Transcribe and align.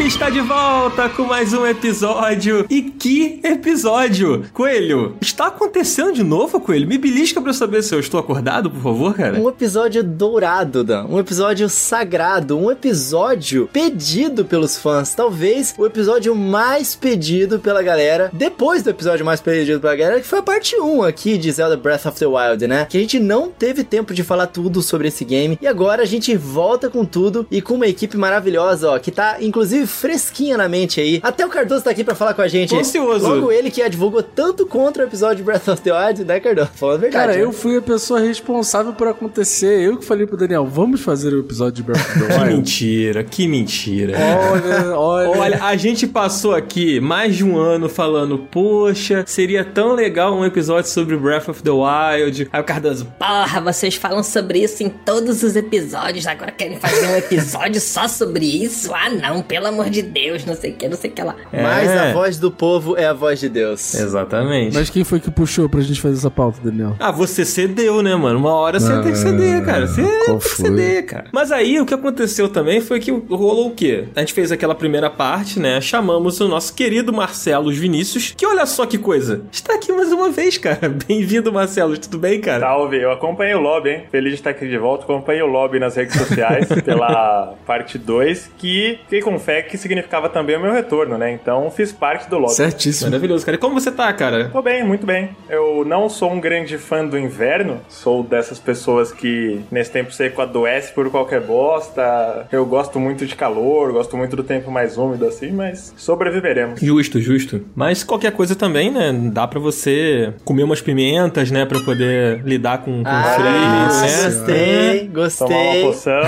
Está 0.00 0.30
de 0.30 0.40
volta 0.40 1.08
com 1.10 1.24
mais 1.24 1.52
um 1.52 1.64
episódio. 1.66 2.66
E 2.70 2.82
que 2.82 3.38
episódio! 3.44 4.44
Coelho, 4.52 5.16
está 5.20 5.46
acontecendo 5.48 6.14
de 6.14 6.24
novo, 6.24 6.58
Coelho? 6.58 6.88
Me 6.88 6.96
belisca 6.96 7.40
pra 7.40 7.50
eu 7.50 7.54
saber 7.54 7.82
se 7.82 7.94
eu 7.94 8.00
estou 8.00 8.18
acordado, 8.18 8.70
por 8.70 8.80
favor, 8.80 9.14
cara. 9.14 9.38
Um 9.38 9.48
episódio 9.48 10.02
dourado, 10.02 10.82
Dan. 10.82 11.04
Um 11.04 11.18
episódio 11.18 11.68
sagrado. 11.68 12.58
Um 12.58 12.70
episódio 12.70 13.68
pedido 13.72 14.44
pelos 14.44 14.76
fãs. 14.76 15.14
Talvez 15.14 15.74
o 15.78 15.84
episódio 15.84 16.34
mais 16.34 16.96
pedido 16.96 17.60
pela 17.60 17.82
galera. 17.82 18.30
Depois 18.32 18.82
do 18.82 18.90
episódio 18.90 19.24
mais 19.24 19.40
pedido 19.40 19.80
pela 19.80 19.94
galera, 19.94 20.20
que 20.20 20.26
foi 20.26 20.38
a 20.38 20.42
parte 20.42 20.76
1 20.76 21.02
aqui 21.02 21.36
de 21.36 21.52
Zelda 21.52 21.76
Breath 21.76 22.06
of 22.06 22.18
the 22.18 22.26
Wild, 22.26 22.66
né? 22.66 22.86
Que 22.88 22.96
a 22.96 23.00
gente 23.00 23.18
não 23.18 23.50
teve 23.50 23.84
tempo 23.84 24.14
de 24.14 24.24
falar 24.24 24.46
tudo 24.46 24.82
sobre 24.82 25.08
esse 25.08 25.24
game. 25.24 25.58
E 25.60 25.66
agora 25.66 26.02
a 26.02 26.06
gente 26.06 26.34
volta 26.36 26.88
com 26.88 27.04
tudo 27.04 27.46
e 27.50 27.60
com 27.60 27.74
uma 27.74 27.86
equipe 27.86 28.16
maravilhosa, 28.16 28.90
ó, 28.90 28.98
que 28.98 29.10
tá 29.10 29.36
inclusive 29.40 29.89
fresquinha 29.90 30.56
na 30.56 30.68
mente 30.68 31.00
aí. 31.00 31.20
Até 31.22 31.44
o 31.44 31.48
Cardoso 31.48 31.84
tá 31.84 31.90
aqui 31.90 32.02
pra 32.04 32.14
falar 32.14 32.34
com 32.34 32.42
a 32.42 32.48
gente. 32.48 32.74
Ansioso. 32.74 33.26
Logo 33.28 33.52
ele 33.52 33.70
que 33.70 33.82
advogou 33.82 34.22
tanto 34.22 34.66
contra 34.66 35.04
o 35.04 35.06
episódio 35.06 35.36
de 35.38 35.42
Breath 35.42 35.68
of 35.68 35.82
the 35.82 35.92
Wild, 35.92 36.24
né, 36.24 36.40
Cardoso? 36.40 36.70
Falando 36.74 36.94
a 36.96 37.00
verdade. 37.00 37.26
Cara, 37.26 37.36
né? 37.38 37.44
eu 37.44 37.52
fui 37.52 37.76
a 37.76 37.82
pessoa 37.82 38.20
responsável 38.20 38.92
por 38.92 39.08
acontecer. 39.08 39.80
Eu 39.82 39.96
que 39.96 40.04
falei 40.04 40.26
pro 40.26 40.36
Daniel, 40.36 40.66
vamos 40.66 41.00
fazer 41.00 41.32
o 41.34 41.40
episódio 41.40 41.72
de 41.74 41.82
Breath 41.82 42.00
of 42.00 42.18
the 42.20 42.26
Que 42.30 42.32
Wild. 42.32 42.54
mentira, 42.54 43.24
que 43.24 43.48
mentira. 43.48 44.14
olha, 44.18 44.96
olha. 44.98 45.30
Olha, 45.40 45.64
a 45.64 45.76
gente 45.76 46.06
passou 46.06 46.54
aqui 46.54 47.00
mais 47.00 47.36
de 47.36 47.44
um 47.44 47.56
ano 47.58 47.88
falando, 47.88 48.38
poxa, 48.50 49.24
seria 49.26 49.64
tão 49.64 49.94
legal 49.94 50.34
um 50.34 50.44
episódio 50.44 50.90
sobre 50.90 51.16
Breath 51.16 51.48
of 51.48 51.62
the 51.62 51.70
Wild. 51.70 52.48
Aí 52.52 52.60
o 52.60 52.64
Cardoso, 52.64 53.06
Porra, 53.18 53.60
vocês 53.60 53.94
falam 53.94 54.22
sobre 54.22 54.62
isso 54.62 54.82
em 54.82 54.88
todos 54.88 55.42
os 55.42 55.56
episódios, 55.56 56.26
agora 56.26 56.50
querem 56.52 56.78
fazer 56.78 57.06
um 57.06 57.16
episódio 57.16 57.80
só 57.80 58.06
sobre 58.08 58.44
isso? 58.44 58.92
Ah, 58.94 59.08
não, 59.10 59.42
pelo 59.42 59.66
amor 59.66 59.79
de 59.88 60.02
Deus, 60.02 60.44
não 60.44 60.54
sei 60.54 60.72
o 60.72 60.74
que, 60.74 60.88
não 60.88 60.96
sei 60.96 61.10
o 61.10 61.12
que 61.12 61.22
lá. 61.22 61.36
Mas 61.52 61.88
É. 61.88 62.10
a 62.10 62.12
voz 62.12 62.38
do 62.38 62.50
povo 62.50 62.96
é 62.96 63.06
a 63.06 63.12
voz 63.12 63.38
de 63.40 63.48
Deus. 63.48 63.94
Exatamente. 63.94 64.74
Mas 64.74 64.90
quem 64.90 65.04
foi 65.04 65.20
que 65.20 65.30
puxou 65.30 65.68
pra 65.68 65.80
gente 65.80 66.00
fazer 66.00 66.16
essa 66.18 66.30
pauta, 66.30 66.58
Daniel? 66.62 66.96
Ah, 66.98 67.10
você 67.10 67.44
cedeu, 67.44 68.02
né, 68.02 68.14
mano? 68.16 68.38
Uma 68.38 68.52
hora 68.54 68.78
você 68.80 68.92
Ah, 68.92 69.00
tem 69.00 69.12
que 69.12 69.18
ceder, 69.18 69.64
cara. 69.64 69.86
Você 69.86 70.02
tem 70.02 70.38
que 70.38 70.48
ceder, 70.48 71.06
cara. 71.06 71.24
Mas 71.32 71.52
aí 71.52 71.80
o 71.80 71.86
que 71.86 71.94
aconteceu 71.94 72.48
também 72.48 72.80
foi 72.80 72.98
que 73.00 73.10
rolou 73.10 73.68
o 73.68 73.70
quê? 73.74 74.08
A 74.16 74.20
gente 74.20 74.32
fez 74.32 74.50
aquela 74.52 74.74
primeira 74.74 75.08
parte, 75.08 75.58
né? 75.60 75.80
Chamamos 75.80 76.40
o 76.40 76.48
nosso 76.48 76.74
querido 76.74 77.12
Marcelo 77.12 77.70
Vinícius, 77.72 78.34
que 78.36 78.44
olha 78.46 78.66
só 78.66 78.84
que 78.86 78.98
coisa. 78.98 79.42
Está 79.52 79.74
aqui 79.74 79.92
mais 79.92 80.10
uma 80.12 80.30
vez, 80.30 80.58
cara. 80.58 80.88
Bem-vindo, 81.06 81.52
Marcelo. 81.52 81.96
Tudo 81.98 82.18
bem, 82.18 82.40
cara? 82.40 82.60
Salve, 82.60 83.00
eu 83.00 83.10
acompanhei 83.12 83.54
o 83.54 83.60
lobby, 83.60 83.90
hein? 83.90 84.02
Feliz 84.10 84.30
de 84.32 84.38
estar 84.38 84.50
aqui 84.50 84.68
de 84.68 84.78
volta. 84.78 85.04
Acompanhei 85.04 85.42
o 85.42 85.46
lobby 85.46 85.78
nas 85.78 85.94
redes 85.96 86.16
sociais 86.16 86.66
pela 86.84 87.54
parte 87.66 87.98
2, 87.98 88.50
que 88.58 88.98
fiquei 89.04 89.20
com 89.20 89.38
fé 89.38 89.62
que 89.70 89.78
significava 89.78 90.28
também 90.28 90.56
o 90.56 90.60
meu 90.60 90.72
retorno, 90.72 91.16
né? 91.16 91.30
Então 91.32 91.70
fiz 91.70 91.92
parte 91.92 92.28
do 92.28 92.38
lobby. 92.38 92.54
Certíssimo. 92.54 93.10
Maravilhoso, 93.10 93.44
cara. 93.44 93.56
E 93.56 93.58
como 93.58 93.78
você 93.80 93.90
tá, 93.90 94.12
cara? 94.12 94.48
Tô 94.52 94.60
bem, 94.60 94.84
muito 94.84 95.06
bem. 95.06 95.30
Eu 95.48 95.84
não 95.86 96.08
sou 96.08 96.32
um 96.32 96.40
grande 96.40 96.76
fã 96.78 97.04
do 97.06 97.18
inverno, 97.18 97.80
sou 97.88 98.22
dessas 98.22 98.58
pessoas 98.58 99.12
que 99.12 99.60
nesse 99.70 99.90
tempo 99.90 100.12
seco 100.12 100.42
adoece 100.42 100.92
por 100.92 101.08
qualquer 101.10 101.40
bosta. 101.40 102.46
Eu 102.50 102.64
gosto 102.66 102.98
muito 102.98 103.24
de 103.26 103.34
calor, 103.36 103.92
gosto 103.92 104.16
muito 104.16 104.36
do 104.36 104.42
tempo 104.42 104.70
mais 104.70 104.96
úmido 104.98 105.26
assim, 105.26 105.50
mas 105.52 105.94
sobreviveremos. 105.96 106.80
Justo, 106.80 107.20
justo. 107.20 107.64
Mas 107.74 108.02
qualquer 108.04 108.32
coisa 108.32 108.54
também, 108.56 108.90
né? 108.90 109.12
Dá 109.32 109.46
pra 109.46 109.60
você 109.60 110.32
comer 110.44 110.64
umas 110.64 110.80
pimentas, 110.80 111.50
né? 111.50 111.64
Pra 111.64 111.78
poder 111.80 112.42
lidar 112.44 112.78
com, 112.78 113.02
com 113.02 113.08
Ah, 113.08 113.22
frio, 113.34 113.44
né? 113.44 115.08
gostei, 115.12 115.46
Tomar 115.48 115.54
uma 115.56 115.64
gostei. 115.64 115.82
poção. 115.82 116.20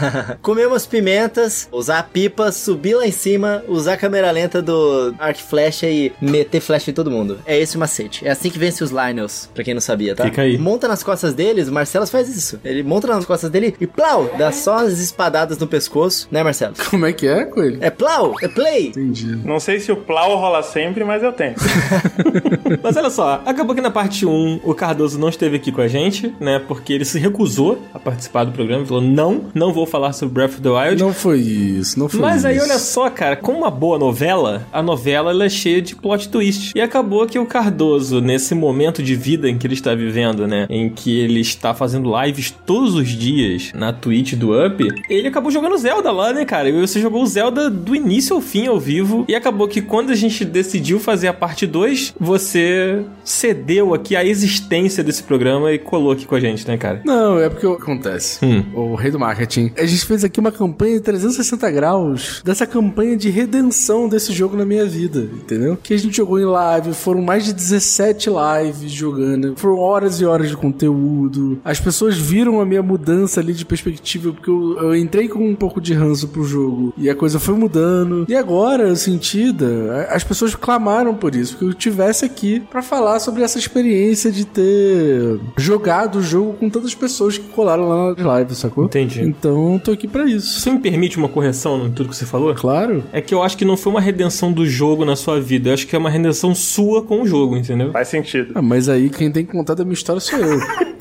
Comer 0.42 0.66
umas 0.66 0.86
pimentas, 0.86 1.68
usar 1.72 1.98
a 1.98 2.02
pipa, 2.02 2.50
subir 2.80 2.94
lá 2.94 3.06
em 3.06 3.12
cima, 3.12 3.62
usar 3.68 3.92
a 3.92 3.96
câmera 3.98 4.30
lenta 4.30 4.62
do 4.62 5.14
arco 5.18 5.38
e 5.38 5.42
flecha 5.42 5.86
e 5.86 6.10
meter 6.20 6.60
flecha 6.60 6.90
em 6.90 6.94
todo 6.94 7.10
mundo. 7.10 7.38
É 7.44 7.58
esse 7.58 7.76
o 7.76 7.78
macete. 7.78 8.26
É 8.26 8.30
assim 8.30 8.48
que 8.48 8.58
vence 8.58 8.82
os 8.82 8.90
Lionels, 8.90 9.50
pra 9.54 9.62
quem 9.62 9.74
não 9.74 9.82
sabia, 9.82 10.14
tá? 10.14 10.24
Fica 10.24 10.42
aí. 10.42 10.56
Monta 10.56 10.88
nas 10.88 11.02
costas 11.02 11.34
deles, 11.34 11.68
o 11.68 11.72
Marcelos 11.72 12.08
faz 12.08 12.34
isso. 12.34 12.58
Ele 12.64 12.82
monta 12.82 13.06
nas 13.06 13.26
costas 13.26 13.50
dele 13.50 13.74
e 13.78 13.86
plau, 13.86 14.30
dá 14.38 14.50
só 14.50 14.78
as 14.78 14.98
espadadas 14.98 15.58
no 15.58 15.66
pescoço, 15.66 16.26
né, 16.30 16.42
Marcelo? 16.42 16.74
Como 16.88 17.04
é 17.04 17.12
que 17.12 17.26
é, 17.26 17.44
Coelho? 17.44 17.78
É 17.82 17.90
plau, 17.90 18.34
é 18.40 18.48
play. 18.48 18.88
Entendi. 18.88 19.38
Não 19.44 19.60
sei 19.60 19.78
se 19.78 19.92
o 19.92 19.96
plau 19.96 20.36
rola 20.36 20.62
sempre, 20.62 21.04
mas 21.04 21.22
eu 21.22 21.32
tento. 21.32 21.60
Mas 22.82 22.96
olha 22.96 23.10
só, 23.10 23.42
acabou 23.44 23.74
que 23.74 23.80
na 23.80 23.90
parte 23.90 24.24
1 24.24 24.60
o 24.62 24.74
Cardoso 24.74 25.18
não 25.18 25.28
esteve 25.28 25.56
aqui 25.56 25.72
com 25.72 25.80
a 25.80 25.88
gente, 25.88 26.32
né? 26.38 26.60
Porque 26.60 26.92
ele 26.92 27.04
se 27.04 27.18
recusou 27.18 27.82
a 27.92 27.98
participar 27.98 28.44
do 28.44 28.52
programa. 28.52 28.86
Falou: 28.86 29.02
não, 29.02 29.46
não 29.52 29.72
vou 29.72 29.86
falar 29.86 30.12
sobre 30.12 30.34
Breath 30.34 30.52
of 30.52 30.60
the 30.60 30.68
Wild. 30.68 31.02
Não 31.02 31.12
foi 31.12 31.40
isso, 31.40 31.98
não 31.98 32.08
foi 32.08 32.20
Mas 32.20 32.38
isso. 32.38 32.46
aí, 32.46 32.60
olha 32.60 32.69
só, 32.78 33.08
cara, 33.10 33.36
com 33.36 33.52
uma 33.52 33.70
boa 33.70 33.98
novela, 33.98 34.66
a 34.72 34.82
novela 34.82 35.30
ela 35.30 35.44
é 35.44 35.48
cheia 35.48 35.80
de 35.80 35.94
plot 35.94 36.28
twist. 36.28 36.72
E 36.74 36.80
acabou 36.80 37.26
que 37.26 37.38
o 37.38 37.46
Cardoso, 37.46 38.20
nesse 38.20 38.54
momento 38.54 39.02
de 39.02 39.14
vida 39.14 39.48
em 39.48 39.58
que 39.58 39.66
ele 39.66 39.74
está 39.74 39.94
vivendo, 39.94 40.46
né? 40.46 40.66
Em 40.68 40.88
que 40.88 41.18
ele 41.18 41.40
está 41.40 41.74
fazendo 41.74 42.12
lives 42.22 42.54
todos 42.66 42.94
os 42.94 43.08
dias 43.08 43.72
na 43.74 43.92
Twitch 43.92 44.34
do 44.34 44.50
Up, 44.54 44.86
ele 45.08 45.28
acabou 45.28 45.50
jogando 45.50 45.76
Zelda 45.78 46.10
lá, 46.10 46.32
né, 46.32 46.44
cara? 46.44 46.68
E 46.68 46.72
você 46.72 47.00
jogou 47.00 47.22
o 47.22 47.26
Zelda 47.26 47.70
do 47.70 47.94
início 47.94 48.34
ao 48.36 48.42
fim, 48.42 48.66
ao 48.66 48.78
vivo. 48.78 49.24
E 49.28 49.34
acabou 49.34 49.68
que 49.68 49.80
quando 49.80 50.10
a 50.10 50.14
gente 50.14 50.44
decidiu 50.44 51.00
fazer 51.00 51.28
a 51.28 51.32
parte 51.32 51.66
2, 51.66 52.14
você 52.18 53.04
cedeu 53.24 53.94
aqui 53.94 54.16
a 54.16 54.24
existência 54.24 55.02
desse 55.02 55.22
programa 55.22 55.72
e 55.72 55.78
colou 55.78 56.12
aqui 56.12 56.26
com 56.26 56.34
a 56.34 56.40
gente, 56.40 56.66
né, 56.66 56.76
cara? 56.76 57.02
Não, 57.04 57.38
é 57.38 57.48
porque 57.48 57.66
acontece. 57.66 58.44
Hum. 58.44 58.64
O 58.74 58.94
rei 58.94 59.10
do 59.10 59.18
marketing. 59.18 59.72
A 59.76 59.86
gente 59.86 60.04
fez 60.04 60.24
aqui 60.24 60.40
uma 60.40 60.52
campanha 60.52 60.94
de 60.94 61.00
360 61.00 61.70
graus 61.70 62.42
dessa 62.60 62.66
campanha 62.66 63.16
de 63.16 63.30
redenção 63.30 64.08
desse 64.08 64.32
jogo 64.32 64.56
na 64.56 64.66
minha 64.66 64.84
vida, 64.84 65.20
entendeu? 65.20 65.78
Que 65.82 65.94
a 65.94 65.98
gente 65.98 66.16
jogou 66.16 66.38
em 66.38 66.44
live, 66.44 66.92
foram 66.92 67.22
mais 67.22 67.44
de 67.44 67.54
17 67.54 68.28
lives 68.28 68.92
jogando, 68.92 69.54
foram 69.56 69.78
horas 69.78 70.20
e 70.20 70.26
horas 70.26 70.50
de 70.50 70.56
conteúdo. 70.56 71.58
As 71.64 71.80
pessoas 71.80 72.18
viram 72.18 72.60
a 72.60 72.66
minha 72.66 72.82
mudança 72.82 73.40
ali 73.40 73.54
de 73.54 73.64
perspectiva, 73.64 74.32
porque 74.32 74.50
eu, 74.50 74.76
eu 74.78 74.96
entrei 74.96 75.28
com 75.28 75.48
um 75.48 75.54
pouco 75.54 75.80
de 75.80 75.94
ranço 75.94 76.28
pro 76.28 76.44
jogo 76.44 76.92
e 76.98 77.08
a 77.08 77.14
coisa 77.14 77.38
foi 77.38 77.54
mudando. 77.54 78.26
E 78.28 78.34
agora, 78.34 78.94
sentida, 78.94 80.06
as 80.10 80.22
pessoas 80.22 80.54
clamaram 80.54 81.14
por 81.14 81.34
isso, 81.34 81.56
que 81.56 81.64
eu 81.64 81.72
tivesse 81.72 82.24
aqui 82.24 82.60
pra 82.60 82.82
falar 82.82 83.20
sobre 83.20 83.42
essa 83.42 83.58
experiência 83.58 84.30
de 84.30 84.44
ter 84.44 85.40
jogado 85.56 86.16
o 86.16 86.22
jogo 86.22 86.54
com 86.54 86.68
tantas 86.68 86.94
pessoas 86.94 87.38
que 87.38 87.48
colaram 87.48 87.88
lá 87.88 88.14
na 88.14 88.26
live, 88.26 88.54
sacou? 88.54 88.84
Entendi. 88.84 89.22
Então, 89.22 89.80
tô 89.82 89.92
aqui 89.92 90.06
pra 90.06 90.24
isso. 90.24 90.60
Você 90.60 90.70
me 90.70 90.78
permite 90.78 91.16
uma 91.16 91.28
correção 91.28 91.86
em 91.86 91.90
tudo 91.90 92.10
que 92.10 92.16
você 92.16 92.26
falou? 92.26 92.49
Claro. 92.54 93.02
É 93.12 93.20
que 93.20 93.34
eu 93.34 93.42
acho 93.42 93.56
que 93.56 93.64
não 93.64 93.76
foi 93.76 93.92
uma 93.92 94.00
redenção 94.00 94.52
do 94.52 94.66
jogo 94.66 95.04
na 95.04 95.16
sua 95.16 95.40
vida. 95.40 95.70
Eu 95.70 95.74
acho 95.74 95.86
que 95.86 95.94
é 95.94 95.98
uma 95.98 96.10
redenção 96.10 96.54
sua 96.54 97.02
com 97.02 97.22
o 97.22 97.26
jogo, 97.26 97.56
entendeu? 97.56 97.92
Faz 97.92 98.08
sentido. 98.08 98.52
Ah, 98.54 98.62
mas 98.62 98.88
aí 98.88 99.10
quem 99.10 99.30
tem 99.30 99.44
que 99.44 99.52
contar 99.52 99.74
da 99.74 99.84
minha 99.84 99.94
história 99.94 100.20
sou 100.20 100.38
eu. 100.38 100.60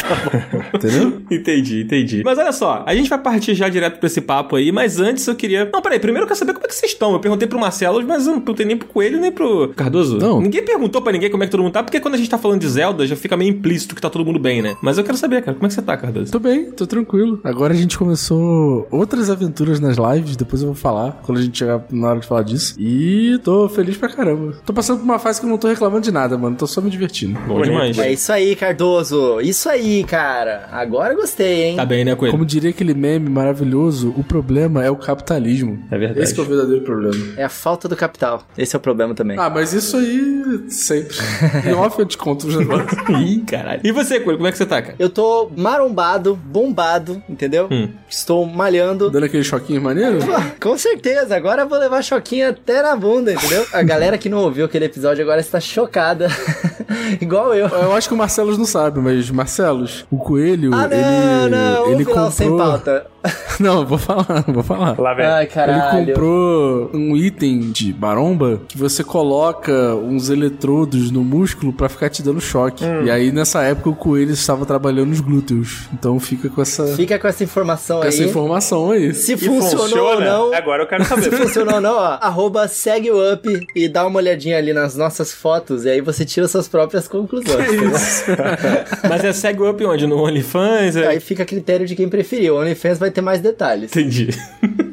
Entendeu? 0.73 1.21
Entendi, 1.29 1.81
entendi. 1.81 2.21
Mas 2.23 2.37
olha 2.37 2.51
só, 2.51 2.83
a 2.85 2.95
gente 2.95 3.09
vai 3.09 3.19
partir 3.19 3.53
já 3.53 3.69
direto 3.69 3.99
pra 3.99 4.07
esse 4.07 4.21
papo 4.21 4.55
aí, 4.55 4.71
mas 4.71 4.99
antes 4.99 5.25
eu 5.27 5.35
queria. 5.35 5.69
Não, 5.71 5.81
peraí, 5.81 5.99
primeiro 5.99 6.23
eu 6.23 6.27
quero 6.27 6.39
saber 6.39 6.53
como 6.53 6.65
é 6.65 6.67
que 6.67 6.75
vocês 6.75 6.91
estão. 6.91 7.13
Eu 7.13 7.19
perguntei 7.19 7.47
pro 7.47 7.59
Marcelo, 7.59 8.03
mas 8.05 8.25
eu 8.25 8.33
não 8.33 8.39
perguntei 8.41 8.65
nem 8.65 8.77
pro 8.77 8.87
Coelho 8.87 9.19
nem 9.19 9.31
pro 9.31 9.69
Cardoso. 9.75 10.17
Não. 10.17 10.41
Ninguém 10.41 10.63
perguntou 10.63 11.01
pra 11.01 11.11
ninguém 11.11 11.29
como 11.29 11.43
é 11.43 11.45
que 11.45 11.51
todo 11.51 11.61
mundo 11.61 11.73
tá, 11.73 11.83
porque 11.83 11.99
quando 11.99 12.15
a 12.15 12.17
gente 12.17 12.29
tá 12.29 12.37
falando 12.37 12.61
de 12.61 12.67
Zelda 12.67 13.05
já 13.05 13.15
fica 13.15 13.37
meio 13.37 13.51
implícito 13.51 13.95
que 13.95 14.01
tá 14.01 14.09
todo 14.09 14.25
mundo 14.25 14.39
bem, 14.39 14.61
né? 14.61 14.75
Mas 14.81 14.97
eu 14.97 15.03
quero 15.03 15.17
saber, 15.17 15.41
cara, 15.41 15.53
como 15.55 15.65
é 15.65 15.69
que 15.69 15.75
você 15.75 15.81
tá, 15.81 15.95
Cardoso? 15.95 16.31
Tô 16.31 16.39
bem, 16.39 16.71
tô 16.71 16.87
tranquilo. 16.87 17.39
Agora 17.43 17.73
a 17.73 17.77
gente 17.77 17.97
começou 17.97 18.87
outras 18.91 19.29
aventuras 19.29 19.79
nas 19.79 19.97
lives, 19.97 20.35
depois 20.35 20.61
eu 20.61 20.67
vou 20.67 20.75
falar 20.75 21.21
quando 21.23 21.38
a 21.39 21.43
gente 21.43 21.57
chegar 21.57 21.83
na 21.91 22.09
hora 22.09 22.19
de 22.19 22.27
falar 22.27 22.43
disso. 22.43 22.75
E 22.77 23.39
tô 23.43 23.67
feliz 23.69 23.97
pra 23.97 24.09
caramba. 24.09 24.53
Tô 24.65 24.73
passando 24.73 24.99
por 24.99 25.05
uma 25.05 25.19
fase 25.19 25.39
que 25.39 25.45
eu 25.45 25.49
não 25.49 25.57
tô 25.57 25.67
reclamando 25.67 26.01
de 26.01 26.11
nada, 26.11 26.37
mano. 26.37 26.55
Tô 26.55 26.67
só 26.67 26.81
me 26.81 26.89
divertindo. 26.89 27.39
Bom 27.41 27.55
Bonito. 27.55 27.65
demais. 27.71 27.97
É 27.99 28.11
isso 28.11 28.31
aí, 28.31 28.55
Cardoso. 28.55 29.39
Isso 29.41 29.69
aí, 29.69 30.03
cara. 30.03 30.67
Agora 30.71 31.13
eu 31.13 31.17
gostei, 31.17 31.63
hein? 31.63 31.75
Tá 31.75 31.85
bem, 31.85 32.03
né, 32.05 32.15
Coelho? 32.15 32.31
Como 32.31 32.45
diria 32.45 32.69
aquele 32.69 32.93
meme 32.93 33.29
maravilhoso, 33.29 34.13
o 34.17 34.23
problema 34.23 34.83
é 34.83 34.89
o 34.89 34.95
capitalismo. 34.95 35.79
É 35.91 35.97
verdade. 35.97 36.21
Esse 36.21 36.33
que 36.33 36.39
é 36.39 36.43
o 36.43 36.45
verdadeiro 36.45 36.83
problema. 36.83 37.15
É 37.37 37.43
a 37.43 37.49
falta 37.49 37.87
do 37.87 37.95
capital. 37.95 38.43
Esse 38.57 38.75
é 38.75 38.77
o 38.77 38.81
problema 38.81 39.13
também. 39.13 39.37
Ah, 39.37 39.49
mas 39.49 39.73
isso 39.73 39.97
aí 39.97 40.63
sempre. 40.69 41.15
Em 41.69 41.73
off 41.73 41.99
eu 41.99 42.05
te 42.05 42.17
conto 42.17 42.47
os 42.47 42.55
negócios. 42.57 42.91
Ih, 43.21 43.39
caralho. 43.47 43.81
E 43.83 43.91
você, 43.91 44.19
Coelho, 44.19 44.37
como 44.37 44.47
é 44.47 44.51
que 44.51 44.57
você 44.57 44.65
tá, 44.65 44.81
cara? 44.81 44.95
Eu 44.99 45.09
tô 45.09 45.49
marombado, 45.55 46.35
bombado, 46.35 47.21
entendeu? 47.29 47.67
Hum. 47.71 47.89
Estou 48.09 48.45
malhando. 48.45 49.09
Dando 49.09 49.25
aquele 49.25 49.43
choquinho 49.43 49.81
maneiro? 49.81 50.19
Pô, 50.19 50.33
com 50.69 50.77
certeza, 50.77 51.28
agora 51.31 51.61
eu 51.63 51.67
vou 51.69 51.77
levar 51.79 52.01
choquinho 52.03 52.49
até 52.49 52.81
na 52.81 52.95
bunda, 52.95 53.33
entendeu? 53.33 53.65
A 53.73 53.81
galera 53.81 54.17
que 54.17 54.29
não 54.29 54.39
ouviu 54.39 54.65
aquele 54.65 54.85
episódio 54.85 55.23
agora 55.23 55.39
está 55.41 55.59
chocada. 55.59 56.27
Igual 57.21 57.53
eu. 57.53 57.67
Eu 57.67 57.93
acho 57.93 58.07
que 58.07 58.13
o 58.13 58.17
Marcelos 58.17 58.57
não 58.57 58.65
sabe, 58.65 58.99
mas 58.99 59.29
Marcelos, 59.29 60.05
o 60.11 60.17
coelho, 60.17 60.71
Ah, 60.73 60.87
não, 60.87 60.97
ele, 60.97 61.49
não, 61.55 61.91
ele 61.91 62.03
lá, 62.05 62.31
sem 62.31 62.49
comprou. 62.49 62.67
pauta. 62.71 63.05
Não, 63.59 63.81
eu 63.81 63.85
vou 63.85 63.97
falar, 63.97 64.45
vou 64.47 64.63
falar. 64.63 64.97
Lá 64.97 65.13
vem. 65.13 65.25
Ai, 65.25 65.43
Ele 65.43 65.51
caralho. 65.51 66.07
comprou 66.07 66.89
um 66.93 67.17
item 67.17 67.69
de 67.71 67.93
maromba 67.93 68.61
que 68.69 68.77
você 68.77 69.03
coloca 69.03 69.73
uns 69.95 70.29
eletrodos 70.29 71.11
no 71.11 71.21
músculo 71.21 71.73
pra 71.73 71.89
ficar 71.89 72.09
te 72.09 72.23
dando 72.23 72.39
choque. 72.39 72.85
Hum. 72.85 73.03
E 73.03 73.11
aí, 73.11 73.29
nessa 73.33 73.61
época, 73.63 73.89
o 73.89 73.95
coelho 73.95 74.31
estava 74.31 74.65
trabalhando 74.65 75.09
nos 75.09 75.19
glúteos. 75.19 75.89
Então 75.93 76.17
fica 76.17 76.47
com 76.49 76.61
essa, 76.61 76.87
Fica 76.95 77.19
com 77.19 77.27
essa 77.27 77.43
informação 77.43 77.99
com 77.99 78.07
essa 78.07 78.23
aí. 78.23 78.29
informação 78.29 78.91
aí. 78.91 79.13
Se 79.13 79.35
funcionou 79.35 79.89
funciona? 79.89 80.01
ou 80.37 80.49
não. 80.49 80.53
Agora 80.57 80.83
eu 80.83 80.87
quero 80.87 81.03
Se 81.21 81.31
funcionou 81.35 81.75
ou 81.75 81.81
não, 81.81 81.95
ó, 81.95 82.17
arroba 82.21 82.67
segue 82.67 83.11
o 83.11 83.33
up 83.33 83.67
e 83.75 83.87
dá 83.87 84.05
uma 84.05 84.17
olhadinha 84.17 84.57
ali 84.57 84.73
nas 84.73 84.95
nossas 84.95 85.33
fotos 85.33 85.85
e 85.85 85.89
aí 85.89 86.01
você 86.01 86.25
tira 86.25 86.47
suas 86.47 86.67
próprias 86.67 87.07
conclusões. 87.07 87.67
entendeu? 87.67 87.91
Mas 89.09 89.23
é 89.23 89.33
segue 89.33 89.61
o 89.61 89.69
up 89.69 89.83
onde? 89.85 90.07
No 90.07 90.23
OnlyFans? 90.23 90.95
É... 90.95 91.07
Aí 91.07 91.19
fica 91.19 91.43
a 91.43 91.45
critério 91.45 91.85
de 91.85 91.95
quem 91.95 92.09
preferir. 92.09 92.51
O 92.51 92.59
OnlyFans 92.59 92.99
vai 92.99 93.11
ter 93.11 93.21
mais 93.21 93.39
detalhes. 93.39 93.91
Entendi. 93.91 94.29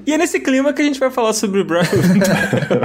E 0.06 0.12
é 0.12 0.18
nesse 0.18 0.38
clima 0.40 0.72
que 0.72 0.80
a 0.80 0.84
gente 0.84 1.00
vai 1.00 1.10
falar 1.10 1.32
sobre 1.32 1.60
o 1.60 1.66
the 1.66 1.74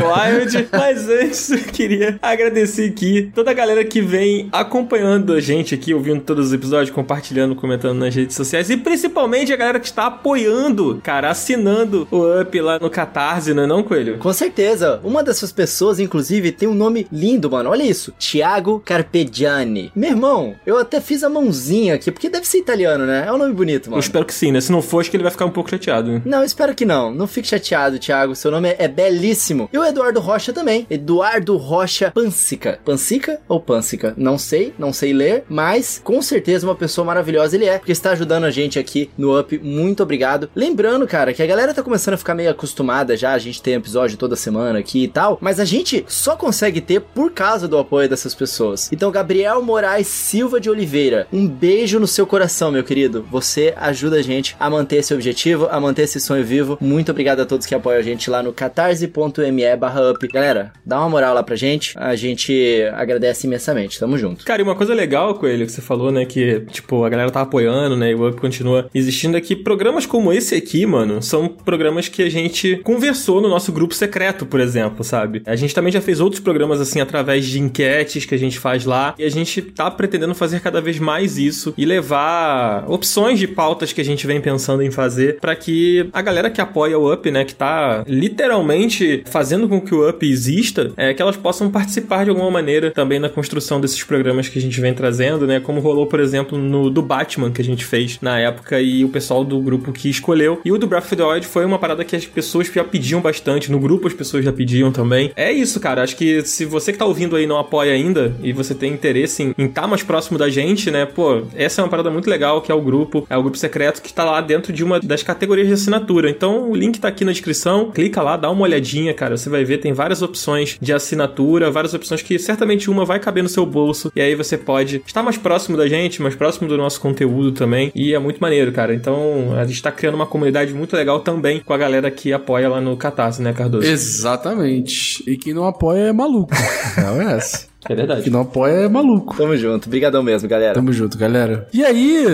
Wild. 0.01 0.67
Mas 0.71 1.07
antes, 1.07 1.51
eu 1.51 1.59
queria 1.59 2.17
agradecer 2.21 2.89
aqui 2.89 3.31
toda 3.35 3.51
a 3.51 3.53
galera 3.53 3.83
que 3.85 4.01
vem 4.01 4.49
acompanhando 4.51 5.33
a 5.33 5.39
gente 5.39 5.75
aqui, 5.75 5.93
ouvindo 5.93 6.21
todos 6.21 6.47
os 6.47 6.53
episódios, 6.53 6.89
compartilhando, 6.89 7.55
comentando 7.55 7.99
nas 7.99 8.15
redes 8.15 8.35
sociais. 8.35 8.69
E 8.69 8.77
principalmente 8.77 9.53
a 9.53 9.55
galera 9.57 9.79
que 9.79 9.85
está 9.85 10.07
apoiando, 10.07 10.99
cara, 11.03 11.29
assinando 11.29 12.07
o 12.11 12.41
Up 12.41 12.59
lá 12.59 12.79
no 12.79 12.89
Catarse, 12.89 13.53
não 13.53 13.63
é 13.63 13.67
não, 13.67 13.83
Coelho? 13.83 14.17
Com 14.17 14.33
certeza. 14.33 14.99
Uma 15.03 15.23
dessas 15.23 15.51
pessoas, 15.51 15.99
inclusive, 15.99 16.51
tem 16.51 16.67
um 16.67 16.73
nome 16.73 17.05
lindo, 17.11 17.51
mano. 17.51 17.69
Olha 17.69 17.83
isso. 17.83 18.13
Tiago 18.17 18.81
Carpegiani. 18.83 19.91
Meu 19.95 20.09
irmão, 20.11 20.55
eu 20.65 20.77
até 20.77 20.99
fiz 20.99 21.23
a 21.23 21.29
mãozinha 21.29 21.95
aqui, 21.95 22.11
porque 22.11 22.29
deve 22.29 22.47
ser 22.47 22.57
italiano, 22.59 23.05
né? 23.05 23.25
É 23.27 23.31
um 23.31 23.37
nome 23.37 23.53
bonito, 23.53 23.87
Eu 23.87 23.91
mano. 23.91 23.99
espero 24.01 24.25
que 24.25 24.33
sim, 24.33 24.51
né? 24.51 24.59
Se 24.61 24.71
não 24.71 24.81
for, 24.81 25.01
acho 25.01 25.11
que 25.11 25.17
ele 25.17 25.23
vai 25.23 25.31
ficar 25.31 25.45
um 25.45 25.51
pouco 25.51 25.69
chateado. 25.69 26.11
né? 26.11 26.21
Não, 26.25 26.39
eu 26.39 26.45
espero 26.45 26.73
que 26.73 26.85
não. 26.85 27.10
Não 27.13 27.27
fique 27.27 27.47
chateado, 27.47 27.99
Thiago. 27.99 28.35
Seu 28.35 28.51
nome 28.51 28.75
é, 28.77 28.87
belíssimo. 28.87 29.69
E 29.71 29.77
o 29.77 29.83
Eduardo 29.83 30.19
Rocha 30.19 30.53
também. 30.53 30.85
Eduardo 30.89 31.57
Rocha 31.57 32.11
Pansica. 32.11 32.79
Pansica 32.83 33.39
ou 33.47 33.59
Pansica? 33.59 34.13
Não 34.17 34.37
sei, 34.37 34.73
não 34.77 34.93
sei 34.93 35.13
ler, 35.13 35.43
mas 35.49 36.01
com 36.03 36.21
certeza 36.21 36.67
uma 36.67 36.75
pessoa 36.75 37.05
maravilhosa 37.05 37.55
ele 37.55 37.65
é, 37.65 37.77
porque 37.77 37.91
está 37.91 38.11
ajudando 38.11 38.45
a 38.45 38.51
gente 38.51 38.79
aqui 38.79 39.09
no 39.17 39.39
Up. 39.39 39.57
Muito 39.59 40.03
obrigado. 40.03 40.49
Lembrando, 40.55 41.07
cara, 41.07 41.33
que 41.33 41.43
a 41.43 41.47
galera 41.47 41.73
tá 41.73 41.81
começando 41.81 42.15
a 42.15 42.17
ficar 42.17 42.35
meio 42.35 42.49
acostumada 42.51 43.17
já. 43.17 43.33
A 43.33 43.39
gente 43.39 43.61
tem 43.61 43.73
episódio 43.73 44.17
toda 44.17 44.35
semana 44.35 44.79
aqui 44.79 45.03
e 45.03 45.07
tal, 45.07 45.37
mas 45.41 45.59
a 45.59 45.65
gente 45.65 46.05
só 46.07 46.35
consegue 46.35 46.81
ter 46.81 47.01
por 47.01 47.31
causa 47.31 47.67
do 47.67 47.77
apoio 47.77 48.09
dessas 48.09 48.35
pessoas. 48.35 48.91
Então, 48.91 49.11
Gabriel 49.11 49.61
Moraes 49.61 50.07
Silva 50.07 50.59
de 50.59 50.69
Oliveira, 50.69 51.27
um 51.31 51.47
beijo 51.47 51.99
no 51.99 52.07
seu 52.07 52.27
coração, 52.27 52.71
meu 52.71 52.83
querido. 52.83 53.25
Você 53.31 53.73
ajuda 53.77 54.17
a 54.17 54.21
gente 54.21 54.55
a 54.59 54.69
manter 54.69 54.97
esse 54.97 55.13
objetivo, 55.13 55.67
a 55.71 55.79
manter 55.79 56.03
esse 56.03 56.19
sonho 56.19 56.45
vivo. 56.45 56.77
Muito 56.79 57.00
obrigado 57.09 57.39
a 57.41 57.45
todos 57.45 57.65
que 57.65 57.73
apoiam 57.73 57.99
a 57.99 58.03
gente 58.03 58.29
lá 58.29 58.43
no 58.43 58.51
catarse.me 58.51 59.75
barra 59.77 60.11
up. 60.11 60.27
Galera, 60.27 60.73
dá 60.85 60.99
uma 60.99 61.09
moral 61.09 61.33
lá 61.33 61.41
pra 61.41 61.55
gente. 61.55 61.97
A 61.97 62.15
gente 62.15 62.83
agradece 62.93 63.47
imensamente. 63.47 63.99
Tamo 63.99 64.17
junto. 64.17 64.43
Cara, 64.43 64.61
e 64.61 64.63
uma 64.63 64.75
coisa 64.75 64.93
legal, 64.93 65.35
Coelho, 65.35 65.65
que 65.65 65.71
você 65.71 65.81
falou, 65.81 66.11
né? 66.11 66.25
Que, 66.25 66.61
tipo, 66.71 67.03
a 67.03 67.09
galera 67.09 67.31
tá 67.31 67.41
apoiando, 67.41 67.95
né? 67.95 68.11
E 68.11 68.15
o 68.15 68.27
Up 68.27 68.39
continua 68.39 68.89
existindo 68.93 69.37
aqui. 69.37 69.55
Programas 69.55 70.05
como 70.05 70.33
esse 70.33 70.55
aqui, 70.55 70.85
mano, 70.85 71.21
são 71.21 71.47
programas 71.47 72.07
que 72.07 72.21
a 72.23 72.29
gente 72.29 72.77
conversou 72.83 73.41
no 73.41 73.49
nosso 73.49 73.71
grupo 73.71 73.93
secreto, 73.93 74.45
por 74.45 74.59
exemplo, 74.59 75.03
sabe? 75.03 75.41
A 75.45 75.55
gente 75.55 75.73
também 75.73 75.91
já 75.91 76.01
fez 76.01 76.19
outros 76.19 76.41
programas, 76.41 76.81
assim, 76.81 76.99
através 76.99 77.45
de 77.45 77.59
enquetes 77.59 78.25
que 78.25 78.35
a 78.35 78.37
gente 78.37 78.59
faz 78.59 78.85
lá. 78.85 79.15
E 79.17 79.23
a 79.23 79.29
gente 79.29 79.61
tá 79.61 79.89
pretendendo 79.89 80.35
fazer 80.35 80.59
cada 80.59 80.81
vez 80.81 80.99
mais 80.99 81.37
isso 81.37 81.73
e 81.77 81.85
levar 81.85 82.85
opções 82.89 83.39
de 83.39 83.47
pautas 83.47 83.93
que 83.93 84.01
a 84.01 84.05
gente 84.05 84.25
vem 84.27 84.41
pensando 84.41 84.83
em 84.83 84.91
fazer 84.91 85.39
para 85.39 85.55
que 85.55 86.09
a 86.11 86.21
galera 86.21 86.49
que 86.49 86.61
apoia 86.61 86.90
o 86.95 87.11
Up, 87.11 87.29
né? 87.31 87.45
Que 87.45 87.55
tá 87.55 88.03
literalmente 88.07 89.23
fazendo 89.25 89.67
com 89.67 89.81
que 89.81 89.93
o 89.93 90.07
Up 90.07 90.25
exista, 90.25 90.91
é 90.97 91.13
que 91.13 91.21
elas 91.21 91.37
possam 91.37 91.69
participar 91.69 92.23
de 92.23 92.29
alguma 92.29 92.51
maneira 92.51 92.91
também 92.91 93.19
na 93.19 93.29
construção 93.29 93.79
desses 93.79 94.03
programas 94.03 94.47
que 94.47 94.59
a 94.59 94.61
gente 94.61 94.79
vem 94.79 94.93
trazendo, 94.93 95.47
né? 95.47 95.59
Como 95.59 95.79
rolou, 95.79 96.07
por 96.07 96.19
exemplo, 96.19 96.57
no 96.57 96.89
do 96.89 97.01
Batman 97.01 97.51
que 97.51 97.61
a 97.61 97.65
gente 97.65 97.85
fez 97.85 98.19
na 98.21 98.39
época 98.39 98.79
e 98.81 99.03
o 99.03 99.09
pessoal 99.09 99.43
do 99.43 99.59
grupo 99.59 99.91
que 99.91 100.09
escolheu. 100.09 100.59
E 100.63 100.71
o 100.71 100.77
do 100.77 100.87
Breath 100.87 101.05
of 101.05 101.15
the 101.15 101.23
Wild 101.23 101.47
foi 101.47 101.65
uma 101.65 101.79
parada 101.79 102.03
que 102.03 102.15
as 102.15 102.25
pessoas 102.25 102.67
já 102.67 102.83
pediam 102.83 103.21
bastante, 103.21 103.71
no 103.71 103.79
grupo 103.79 104.07
as 104.07 104.13
pessoas 104.13 104.43
já 104.43 104.51
pediam 104.51 104.91
também. 104.91 105.31
É 105.35 105.51
isso, 105.51 105.79
cara. 105.79 106.03
Acho 106.03 106.15
que 106.15 106.41
se 106.43 106.65
você 106.65 106.91
que 106.91 106.97
tá 106.97 107.05
ouvindo 107.05 107.35
aí 107.35 107.45
não 107.45 107.57
apoia 107.57 107.93
ainda 107.93 108.35
e 108.43 108.53
você 108.53 108.73
tem 108.73 108.93
interesse 108.93 109.53
em 109.57 109.65
estar 109.65 109.87
mais 109.87 110.03
próximo 110.03 110.37
da 110.37 110.49
gente, 110.49 110.91
né? 110.91 111.05
Pô, 111.05 111.43
essa 111.55 111.81
é 111.81 111.83
uma 111.83 111.89
parada 111.89 112.09
muito 112.09 112.29
legal 112.29 112.61
que 112.61 112.71
é 112.71 112.75
o 112.75 112.81
grupo, 112.81 113.25
é 113.29 113.37
o 113.37 113.41
grupo 113.41 113.57
secreto 113.57 114.01
que 114.01 114.13
tá 114.13 114.23
lá 114.23 114.41
dentro 114.41 114.73
de 114.73 114.83
uma 114.83 114.99
das 114.99 115.23
categorias 115.23 115.67
de 115.67 115.73
assinatura. 115.73 116.29
Então 116.29 116.70
o 116.71 116.75
link 116.75 116.99
tá 116.99 117.07
aqui 117.07 117.25
na 117.25 117.31
descrição, 117.31 117.91
clica 117.91 118.21
lá, 118.21 118.37
dá 118.37 118.49
uma 118.49 118.63
olhadinha, 118.63 119.13
cara. 119.13 119.37
Você 119.37 119.49
vai 119.49 119.63
ver, 119.63 119.79
tem 119.79 119.93
várias 119.93 120.21
opções 120.21 120.77
de 120.81 120.93
assinatura, 120.93 121.69
várias 121.69 121.93
opções 121.93 122.21
que 122.21 122.39
certamente 122.39 122.89
uma 122.89 123.05
vai 123.05 123.19
caber 123.19 123.43
no 123.43 123.49
seu 123.49 123.65
bolso 123.65 124.11
e 124.15 124.21
aí 124.21 124.35
você 124.35 124.57
pode 124.57 125.03
estar 125.05 125.21
mais 125.21 125.37
próximo 125.37 125.77
da 125.77 125.87
gente, 125.87 126.21
mais 126.21 126.35
próximo 126.35 126.67
do 126.67 126.77
nosso 126.77 126.99
conteúdo 126.99 127.51
também. 127.51 127.91
E 127.93 128.13
é 128.13 128.19
muito 128.19 128.39
maneiro, 128.39 128.71
cara. 128.71 128.93
Então 128.93 129.53
a 129.57 129.65
gente 129.65 129.81
tá 129.81 129.91
criando 129.91 130.15
uma 130.15 130.25
comunidade 130.25 130.73
muito 130.73 130.95
legal 130.95 131.19
também 131.19 131.59
com 131.59 131.73
a 131.73 131.77
galera 131.77 132.09
que 132.09 132.33
apoia 132.33 132.69
lá 132.69 132.81
no 132.81 132.95
Catarse, 132.95 133.41
né, 133.41 133.53
Cardoso? 133.53 133.87
Exatamente. 133.87 135.23
E 135.29 135.37
quem 135.37 135.53
não 135.53 135.65
apoia 135.65 136.07
é 136.07 136.13
maluco. 136.13 136.51
Não 136.97 137.21
é 137.21 137.37
essa. 137.37 137.70
É 137.89 137.95
verdade. 137.95 138.23
Quem 138.23 138.31
não 138.31 138.41
apoia 138.41 138.71
é 138.71 138.89
maluco. 138.89 139.35
Tamo 139.35 139.55
junto. 139.57 139.87
Obrigadão 139.87 140.21
mesmo, 140.21 140.47
galera. 140.47 140.73
Tamo 140.73 140.93
junto, 140.93 141.17
galera. 141.17 141.67
E 141.73 141.83
aí, 141.83 142.25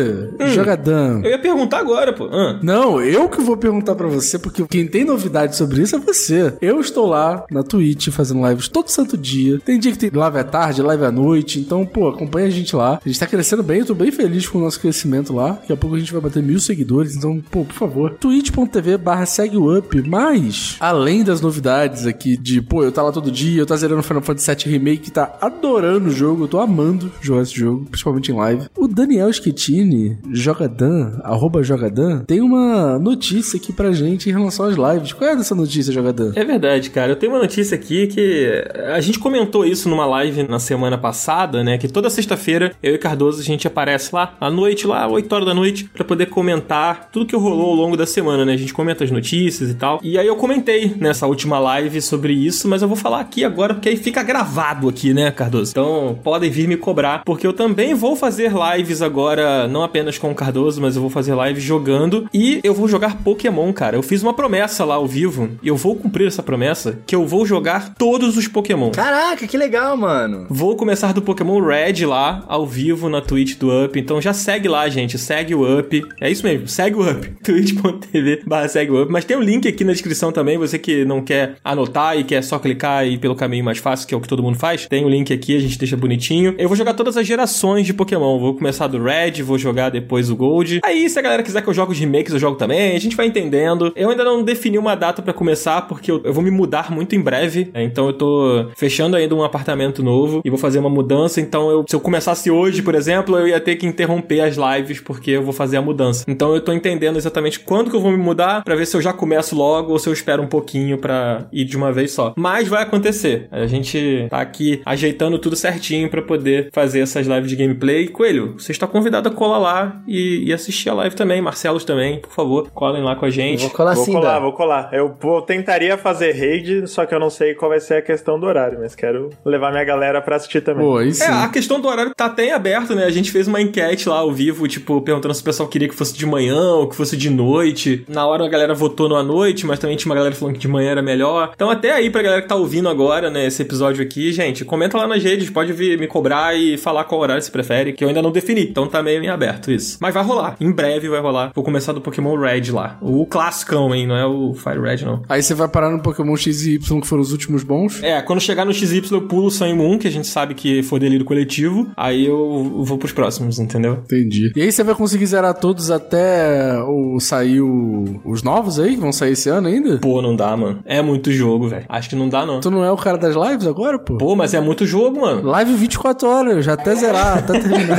jogadão? 0.53 1.21
Eu 1.23 1.31
ia 1.31 1.39
perguntar 1.39 1.79
agora, 1.79 2.13
pô. 2.13 2.25
Ah. 2.31 2.59
Não, 2.61 3.01
eu 3.01 3.29
que 3.29 3.41
vou 3.41 3.57
perguntar 3.57 3.95
pra 3.95 4.07
você, 4.07 4.37
porque 4.37 4.65
quem 4.67 4.87
tem 4.87 5.05
novidade 5.05 5.55
sobre 5.55 5.81
isso 5.81 5.95
é 5.95 5.99
você. 5.99 6.53
Eu 6.61 6.79
estou 6.79 7.07
lá 7.07 7.45
na 7.49 7.63
Twitch 7.63 8.09
fazendo 8.09 8.47
lives 8.47 8.67
todo 8.67 8.89
santo 8.89 9.17
dia. 9.17 9.59
Tem 9.63 9.79
dia 9.79 9.91
que 9.91 9.97
tem 9.97 10.09
live 10.13 10.37
à 10.37 10.43
tarde, 10.43 10.81
live 10.81 11.05
à 11.05 11.11
noite. 11.11 11.59
Então, 11.59 11.85
pô, 11.85 12.09
acompanha 12.09 12.47
a 12.47 12.51
gente 12.51 12.75
lá. 12.75 12.99
A 13.03 13.07
gente 13.07 13.19
tá 13.19 13.27
crescendo 13.27 13.63
bem, 13.63 13.79
eu 13.79 13.85
tô 13.85 13.93
bem 13.95 14.11
feliz 14.11 14.47
com 14.47 14.57
o 14.57 14.61
nosso 14.61 14.79
crescimento 14.79 15.33
lá. 15.33 15.51
Daqui 15.51 15.73
a 15.73 15.77
pouco 15.77 15.95
a 15.95 15.99
gente 15.99 16.11
vai 16.11 16.21
bater 16.21 16.43
mil 16.43 16.59
seguidores. 16.59 17.15
Então, 17.15 17.41
pô, 17.51 17.63
por 17.63 17.73
favor, 17.73 18.13
twitch.tv 18.15 18.97
barra 18.97 19.25
segue 19.25 19.57
o 19.57 19.77
up. 19.77 20.01
Mas, 20.07 20.75
além 20.79 21.23
das 21.23 21.41
novidades 21.41 22.05
aqui 22.05 22.37
de, 22.37 22.61
pô, 22.61 22.83
eu 22.83 22.91
tá 22.91 23.01
lá 23.01 23.11
todo 23.11 23.31
dia, 23.31 23.61
eu 23.61 23.65
tá 23.65 23.75
zerando 23.75 24.03
Final 24.03 24.21
Fantasy 24.21 24.55
VII 24.55 24.73
Remake, 24.73 25.11
tá 25.11 25.36
adorando 25.41 26.09
o 26.09 26.11
jogo, 26.11 26.43
eu 26.43 26.47
tô 26.47 26.59
amando 26.59 27.11
jogar 27.21 27.41
esse 27.41 27.55
jogo, 27.55 27.85
principalmente 27.85 28.31
em 28.31 28.35
live. 28.35 28.67
O 28.77 28.87
Daniel 28.87 29.31
Schettini, 29.31 30.17
Jogadan, 30.31 31.19
arroba 31.23 31.63
Jogadan, 31.63 32.23
tem 32.25 32.41
uma 32.41 32.99
notícia 32.99 33.57
aqui 33.57 33.71
pra 33.73 33.91
gente 33.91 34.29
em 34.29 34.33
relação 34.33 34.65
às 34.65 34.75
lives. 34.75 35.13
Qual 35.13 35.29
é 35.29 35.35
dessa 35.35 35.55
notícia, 35.55 35.93
Jogadan? 35.93 36.31
É 36.35 36.43
verdade, 36.43 36.89
cara. 36.89 37.11
Eu 37.11 37.15
tenho 37.15 37.31
uma 37.31 37.39
notícia 37.39 37.75
aqui 37.75 38.07
que 38.07 38.63
a 38.93 38.99
gente 39.01 39.19
comentou 39.19 39.65
isso 39.65 39.89
numa 39.89 40.05
live 40.05 40.43
na 40.43 40.59
semana 40.59 40.97
passada, 40.97 41.63
né? 41.63 41.77
Que 41.77 41.87
toda 41.87 42.09
sexta-feira 42.09 42.73
eu 42.81 42.95
e 42.95 42.97
Cardoso 42.97 43.39
a 43.41 43.43
gente 43.43 43.67
aparece 43.67 44.13
lá 44.13 44.35
à 44.39 44.49
noite, 44.49 44.87
lá 44.87 45.07
8 45.07 45.33
horas 45.33 45.47
da 45.47 45.53
noite, 45.53 45.89
pra 45.93 46.03
poder 46.03 46.27
comentar 46.27 47.09
tudo 47.11 47.25
que 47.25 47.35
rolou 47.35 47.71
ao 47.71 47.75
longo 47.75 47.97
da 47.97 48.05
semana, 48.05 48.45
né? 48.45 48.53
A 48.53 48.57
gente 48.57 48.73
comenta 48.73 49.03
as 49.03 49.11
notícias 49.11 49.69
e 49.69 49.73
tal. 49.73 49.99
E 50.03 50.17
aí 50.17 50.27
eu 50.27 50.35
comentei 50.35 50.95
nessa 50.99 51.27
última 51.27 51.59
live 51.59 52.01
sobre 52.01 52.33
isso, 52.33 52.67
mas 52.67 52.81
eu 52.81 52.87
vou 52.87 52.97
falar 52.97 53.19
aqui 53.19 53.43
agora 53.43 53.73
porque 53.73 53.89
aí 53.89 53.97
fica 53.97 54.23
gravado 54.23 54.89
aqui, 54.89 55.13
né, 55.13 55.26
Cardoso? 55.31 55.71
Então 55.71 56.19
podem 56.23 56.49
vir 56.49 56.67
me 56.67 56.77
cobrar, 56.77 57.23
porque 57.23 57.45
eu 57.45 57.53
também 57.53 57.93
vou 57.93 58.15
fazer 58.15 58.51
lives 58.51 59.01
agora, 59.01 59.67
não 59.67 59.83
apenas 59.83 60.17
com 60.17 60.31
o 60.31 60.35
Cardoso, 60.35 60.81
mas 60.81 60.95
eu 60.95 61.01
vou 61.01 61.09
fazer 61.09 61.35
lives 61.35 61.63
jogando 61.63 62.27
e 62.33 62.59
eu 62.63 62.73
vou 62.73 62.87
jogar 62.87 63.17
Pokémon, 63.23 63.71
cara. 63.73 63.95
Eu 63.95 64.03
fiz 64.03 64.23
uma 64.23 64.33
promessa 64.33 64.85
lá 64.85 64.95
ao 64.95 65.07
vivo 65.07 65.49
e 65.61 65.67
eu 65.67 65.75
vou 65.75 65.95
cumprir 65.95 66.27
essa 66.27 66.43
promessa, 66.43 66.99
que 67.05 67.15
eu 67.15 67.25
vou 67.25 67.45
jogar 67.45 67.93
todos 67.95 68.37
os 68.37 68.47
Pokémon. 68.47 68.91
Caraca, 68.91 69.47
que 69.47 69.57
legal, 69.57 69.95
mano. 69.97 70.47
Vou 70.49 70.75
começar 70.75 71.13
do 71.13 71.21
Pokémon 71.21 71.61
Red 71.61 72.05
lá, 72.05 72.43
ao 72.47 72.65
vivo, 72.65 73.09
na 73.09 73.21
Twitch 73.21 73.55
do 73.57 73.85
Up. 73.85 73.99
Então 73.99 74.21
já 74.21 74.33
segue 74.33 74.67
lá, 74.67 74.87
gente. 74.89 75.17
Segue 75.17 75.55
o 75.55 75.79
Up. 75.79 76.03
É 76.21 76.29
isso 76.29 76.43
mesmo, 76.45 76.67
segue 76.67 76.95
o 76.95 77.09
Up. 77.09 77.27
twitch.tv 77.43 78.43
barra 78.45 78.67
segue 78.67 78.91
o 78.91 79.03
Up. 79.03 79.11
Mas 79.11 79.25
tem 79.25 79.37
um 79.37 79.41
link 79.41 79.67
aqui 79.67 79.83
na 79.83 79.91
descrição 79.91 80.31
também. 80.31 80.57
Você 80.57 80.77
que 80.77 81.05
não 81.05 81.21
quer 81.21 81.55
anotar 81.63 82.17
e 82.17 82.23
quer 82.23 82.43
só 82.43 82.59
clicar 82.59 83.05
e 83.05 83.13
ir 83.13 83.17
pelo 83.17 83.35
caminho 83.35 83.65
mais 83.65 83.77
fácil, 83.77 84.07
que 84.07 84.13
é 84.13 84.17
o 84.17 84.21
que 84.21 84.27
todo 84.27 84.43
mundo 84.43 84.57
faz. 84.57 84.85
Tem 84.87 85.03
o 85.03 85.07
um 85.07 85.09
link 85.09 85.16
aqui, 85.33 85.55
a 85.55 85.59
gente 85.59 85.77
deixa 85.77 85.95
bonitinho. 85.97 86.55
Eu 86.57 86.67
vou 86.67 86.77
jogar 86.77 86.93
todas 86.93 87.17
as 87.17 87.25
gerações 87.25 87.85
de 87.85 87.93
Pokémon. 87.93 88.39
Vou 88.39 88.53
começar 88.55 88.87
do 88.87 89.01
Red, 89.01 89.41
vou 89.43 89.57
jogar 89.57 89.89
depois 89.89 90.29
o 90.29 90.35
Gold. 90.35 90.79
Aí, 90.83 91.09
se 91.09 91.17
a 91.17 91.21
galera 91.21 91.43
quiser 91.43 91.61
que 91.61 91.67
eu 91.69 91.73
jogue 91.73 91.91
os 91.91 91.99
remakes, 91.99 92.33
eu 92.33 92.39
jogo 92.39 92.57
também. 92.57 92.95
A 92.95 92.99
gente 92.99 93.15
vai 93.15 93.25
entendendo. 93.27 93.91
Eu 93.95 94.09
ainda 94.09 94.23
não 94.23 94.43
defini 94.43 94.77
uma 94.77 94.95
data 94.95 95.21
pra 95.21 95.33
começar, 95.33 95.81
porque 95.87 96.11
eu, 96.11 96.21
eu 96.23 96.33
vou 96.33 96.43
me 96.43 96.51
mudar 96.51 96.91
muito 96.91 97.15
em 97.15 97.21
breve. 97.21 97.69
né? 97.73 97.83
Então 97.83 98.07
eu 98.07 98.13
tô 98.13 98.67
fechando 98.75 99.15
ainda 99.15 99.33
um 99.35 99.43
apartamento 99.43 100.03
novo 100.03 100.41
e 100.43 100.49
vou 100.49 100.57
fazer 100.59 100.79
uma 100.79 100.89
mudança. 100.89 101.39
Então 101.41 101.69
eu, 101.69 101.85
se 101.87 101.95
eu 101.95 101.99
começasse 101.99 102.49
hoje, 102.51 102.81
por 102.81 102.95
exemplo, 102.95 103.37
eu 103.37 103.47
ia 103.47 103.59
ter 103.59 103.75
que 103.75 103.85
interromper 103.85 104.41
as 104.41 104.55
lives 104.55 104.99
porque 104.99 105.31
eu 105.31 105.43
vou 105.43 105.53
fazer 105.53 105.77
a 105.77 105.81
mudança. 105.81 106.25
Então 106.27 106.53
eu 106.53 106.61
tô 106.61 106.71
entendendo 106.73 107.17
exatamente 107.17 107.59
quando 107.59 107.89
que 107.89 107.95
eu 107.95 108.01
vou 108.01 108.11
me 108.11 108.17
mudar 108.17 108.63
pra 108.63 108.75
ver 108.75 108.85
se 108.85 108.95
eu 108.95 109.01
já 109.01 109.13
começo 109.13 109.55
logo 109.55 109.91
ou 109.91 109.99
se 109.99 110.07
eu 110.07 110.13
espero 110.13 110.41
um 110.43 110.47
pouquinho 110.47 110.97
pra 110.97 111.47
ir 111.51 111.65
de 111.65 111.75
uma 111.77 111.91
vez 111.91 112.11
só. 112.11 112.33
Mas 112.37 112.67
vai 112.67 112.83
acontecer. 112.83 113.47
A 113.51 113.65
gente 113.65 114.27
tá 114.29 114.39
aqui 114.39 114.81
ajeitando 114.85 115.06
tudo 115.13 115.55
certinho 115.55 116.09
pra 116.09 116.21
poder 116.21 116.69
fazer 116.71 116.99
essas 117.01 117.27
lives 117.27 117.49
de 117.49 117.55
gameplay. 117.55 118.07
Coelho, 118.07 118.55
você 118.57 118.71
está 118.71 118.87
convidado 118.87 119.29
a 119.29 119.31
colar 119.31 119.57
lá 119.57 120.01
e, 120.07 120.43
e 120.47 120.53
assistir 120.53 120.89
a 120.89 120.93
live 120.93 121.15
também. 121.15 121.41
Marcelos 121.41 121.83
também, 121.83 122.19
por 122.19 122.31
favor, 122.31 122.69
colhem 122.73 123.03
lá 123.03 123.15
com 123.15 123.25
a 123.25 123.27
Eu 123.27 123.31
gente. 123.31 123.61
vou 123.61 123.69
colar 123.71 123.93
Vou 123.95 124.05
sim, 124.05 124.13
colar, 124.13 124.35
Dan. 124.35 124.39
vou 124.41 124.53
colar. 124.53 124.89
Eu 124.93 125.15
vou- 125.21 125.41
tentaria 125.41 125.97
fazer 125.97 126.31
raid, 126.33 126.87
só 126.87 127.05
que 127.05 127.13
eu 127.13 127.19
não 127.19 127.29
sei 127.29 127.53
qual 127.53 127.69
vai 127.69 127.79
ser 127.79 127.95
a 127.95 128.01
questão 128.01 128.39
do 128.39 128.45
horário, 128.45 128.79
mas 128.81 128.95
quero 128.95 129.29
levar 129.45 129.71
minha 129.71 129.83
galera 129.83 130.21
pra 130.21 130.35
assistir 130.35 130.61
também. 130.61 130.85
Pô. 130.85 131.01
É, 131.01 131.27
a 131.27 131.47
questão 131.49 131.79
do 131.79 131.87
horário 131.87 132.13
tá 132.15 132.25
até 132.25 132.45
em 132.47 132.51
aberto, 132.51 132.93
né? 132.95 133.05
A 133.05 133.09
gente 133.09 133.31
fez 133.31 133.47
uma 133.47 133.61
enquete 133.61 134.07
lá 134.09 134.17
ao 134.19 134.31
vivo, 134.31 134.67
tipo, 134.67 135.01
perguntando 135.01 135.33
se 135.33 135.41
o 135.41 135.43
pessoal 135.45 135.67
queria 135.69 135.87
que 135.87 135.95
fosse 135.95 136.13
de 136.17 136.25
manhã 136.25 136.59
ou 136.75 136.87
que 136.87 136.95
fosse 136.95 137.15
de 137.17 137.29
noite. 137.29 138.03
Na 138.07 138.25
hora 138.27 138.45
a 138.45 138.49
galera 138.49 138.73
votou 138.73 139.07
na 139.09 139.23
noite, 139.23 139.65
mas 139.65 139.79
também 139.79 139.95
tinha 139.95 140.09
uma 140.11 140.15
galera 140.15 140.35
falando 140.35 140.55
que 140.55 140.59
de 140.59 140.67
manhã 140.67 140.91
era 140.91 141.01
melhor. 141.01 141.51
Então 141.55 141.69
até 141.69 141.91
aí 141.91 142.09
pra 142.09 142.21
galera 142.21 142.41
que 142.41 142.47
tá 142.47 142.55
ouvindo 142.55 142.89
agora, 142.89 143.29
né, 143.29 143.45
esse 143.47 143.61
episódio 143.61 144.03
aqui, 144.03 144.31
gente, 144.31 144.65
comenta 144.65 144.96
lá 144.97 145.07
nas 145.07 145.23
redes, 145.23 145.49
pode 145.49 145.71
vir 145.73 145.97
me 145.99 146.07
cobrar 146.07 146.55
e 146.57 146.77
falar 146.77 147.03
qual 147.05 147.21
horário 147.21 147.41
você 147.41 147.51
prefere, 147.51 147.93
que 147.93 148.03
eu 148.03 148.07
ainda 148.07 148.21
não 148.21 148.31
defini. 148.31 148.61
Então 148.63 148.87
tá 148.87 149.01
meio 149.01 149.23
em 149.23 149.29
aberto 149.29 149.71
isso. 149.71 149.97
Mas 150.01 150.13
vai 150.13 150.23
rolar. 150.23 150.55
Em 150.59 150.71
breve 150.71 151.07
vai 151.09 151.21
rolar. 151.21 151.51
Vou 151.55 151.63
começar 151.63 151.93
do 151.93 152.01
Pokémon 152.01 152.35
Red 152.37 152.71
lá. 152.71 152.97
O 153.01 153.25
classicão, 153.25 153.93
hein? 153.93 154.05
Não 154.07 154.15
é 154.15 154.25
o 154.25 154.53
Fire 154.53 154.79
Red, 154.81 155.05
não. 155.05 155.21
Aí 155.29 155.41
você 155.41 155.53
vai 155.53 155.67
parar 155.67 155.89
no 155.91 156.01
Pokémon 156.01 156.35
X 156.35 156.65
e 156.65 156.75
Y, 156.75 157.01
que 157.01 157.07
foram 157.07 157.21
os 157.21 157.31
últimos 157.31 157.63
bons. 157.63 158.01
É, 158.03 158.21
quando 158.21 158.39
chegar 158.41 158.65
no 158.65 158.73
XY 158.73 159.03
eu 159.11 159.21
pulo 159.21 159.47
o 159.47 159.51
Sun 159.51 159.75
Moon, 159.75 159.97
que 159.97 160.07
a 160.07 160.11
gente 160.11 160.27
sabe 160.27 160.53
que 160.53 160.81
foi 160.83 160.99
delírio 160.99 161.25
coletivo. 161.25 161.89
Aí 161.95 162.25
eu 162.25 162.81
vou 162.83 162.97
pros 162.97 163.11
próximos, 163.11 163.59
entendeu? 163.59 163.99
Entendi. 164.05 164.51
E 164.55 164.61
aí 164.61 164.71
você 164.71 164.83
vai 164.83 164.95
conseguir 164.95 165.25
zerar 165.25 165.53
todos 165.53 165.91
até 165.91 166.77
o 166.83 167.19
sair 167.19 167.61
o- 167.61 168.19
os 168.25 168.43
novos 168.43 168.79
aí, 168.79 168.95
que 168.95 169.01
vão 169.01 169.11
sair 169.11 169.33
esse 169.33 169.49
ano 169.49 169.67
ainda? 169.67 169.97
Pô, 169.99 170.21
não 170.21 170.35
dá, 170.35 170.55
mano. 170.55 170.79
É 170.85 171.01
muito 171.01 171.31
jogo, 171.31 171.67
velho. 171.67 171.85
Acho 171.89 172.09
que 172.09 172.15
não 172.15 172.29
dá, 172.29 172.45
não. 172.45 172.59
Tu 172.59 172.71
não 172.71 172.83
é 172.83 172.91
o 172.91 172.97
cara 172.97 173.17
das 173.17 173.35
lives 173.35 173.67
agora, 173.67 173.99
pô? 173.99 174.17
Pô, 174.17 174.35
mas 174.35 174.53
é 174.53 174.59
muito 174.61 174.85
jogo, 174.87 175.21
mano. 175.21 175.47
Live 175.49 175.73
24 175.75 176.27
horas, 176.27 176.65
já 176.65 176.73
até 176.73 176.95
zerar, 176.95 177.37
até 177.39 177.59
terminar. 177.59 177.97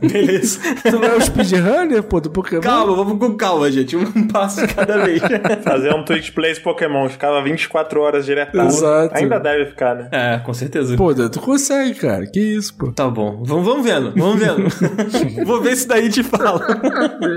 Beleza. 0.00 0.58
tu 0.82 0.98
não 0.98 1.04
é 1.04 1.16
o 1.16 1.20
speedrunner, 1.20 2.02
pô, 2.02 2.20
do 2.20 2.30
Pokémon? 2.30 2.62
calma, 2.62 2.96
vamos 2.96 3.18
com 3.18 3.36
calma, 3.36 3.70
gente. 3.70 3.96
Um 3.96 4.26
passo 4.28 4.66
de 4.66 4.74
cada 4.74 4.98
vez. 5.04 5.20
Fazer 5.62 5.94
um 5.94 6.04
Twitch 6.04 6.30
Plays 6.32 6.58
Pokémon, 6.58 7.08
ficava 7.08 7.42
24 7.42 8.00
horas 8.00 8.24
direto. 8.24 8.58
Exato. 8.58 9.16
Ainda 9.16 9.38
deve 9.38 9.66
ficar, 9.66 9.94
né? 9.94 10.08
é, 10.10 10.38
com 10.38 10.54
certeza. 10.54 10.96
Pô, 10.96 11.14
tu 11.14 11.40
consegue, 11.40 11.94
cara. 11.94 12.26
Que 12.26 12.40
isso, 12.40 12.74
pô. 12.74 12.92
Tá 12.92 13.08
bom, 13.08 13.42
vamos, 13.44 13.64
vamos 13.64 13.84
vendo, 13.84 14.12
vamos 14.16 14.38
vendo. 14.38 14.62
Vou 15.44 15.60
ver 15.60 15.76
se 15.76 15.86
daí 15.86 16.08
te 16.08 16.22
fala. 16.22 16.60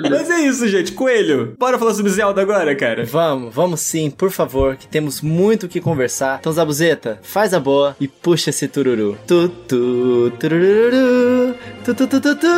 Mas 0.10 0.30
é 0.30 0.42
isso, 0.42 0.68
gente. 0.68 0.92
Coelho, 0.94 1.56
bora 1.60 1.78
falar 1.78 1.94
sobre 1.94 2.12
Zelda 2.12 2.42
agora, 2.42 2.76
cara. 2.76 3.06
Vamos, 3.06 3.54
vamos 3.54 3.82
sim, 3.82 4.10
por 4.10 4.32
favor, 4.32 4.76
que 4.76 4.88
temos 4.88 5.22
muito 5.22 5.66
o 5.66 5.70
que 5.70 5.82
conversar. 5.82 6.38
Então, 6.40 6.52
Zabuzeta, 6.52 7.20
faz 7.22 7.54
a 7.54 7.60
boa 7.60 7.96
e 8.00 8.08
puxa 8.08 8.50
esse 8.50 8.68
tururu. 8.76 9.18
Tu, 9.26 9.48
tu, 9.70 10.32
turururu, 10.38 11.56
tu, 11.86 11.94
tu, 11.96 12.08
tu, 12.08 12.20
tu, 12.20 12.36
tu. 12.36 12.56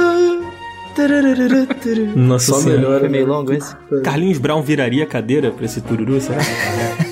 Tururu. 0.95 2.17
Nossa 2.17 2.53
Só 2.53 2.59
senhora. 2.59 2.79
melhor. 2.81 2.99
Foi 3.01 3.09
meio 3.09 3.27
longo 3.27 3.53
esse? 3.53 3.75
Carlinhos 4.03 4.39
Brown 4.39 4.63
viraria 4.63 5.05
cadeira 5.05 5.51
pra 5.51 5.65
esse 5.65 5.79
tururu, 5.79 6.19
será? 6.19 6.39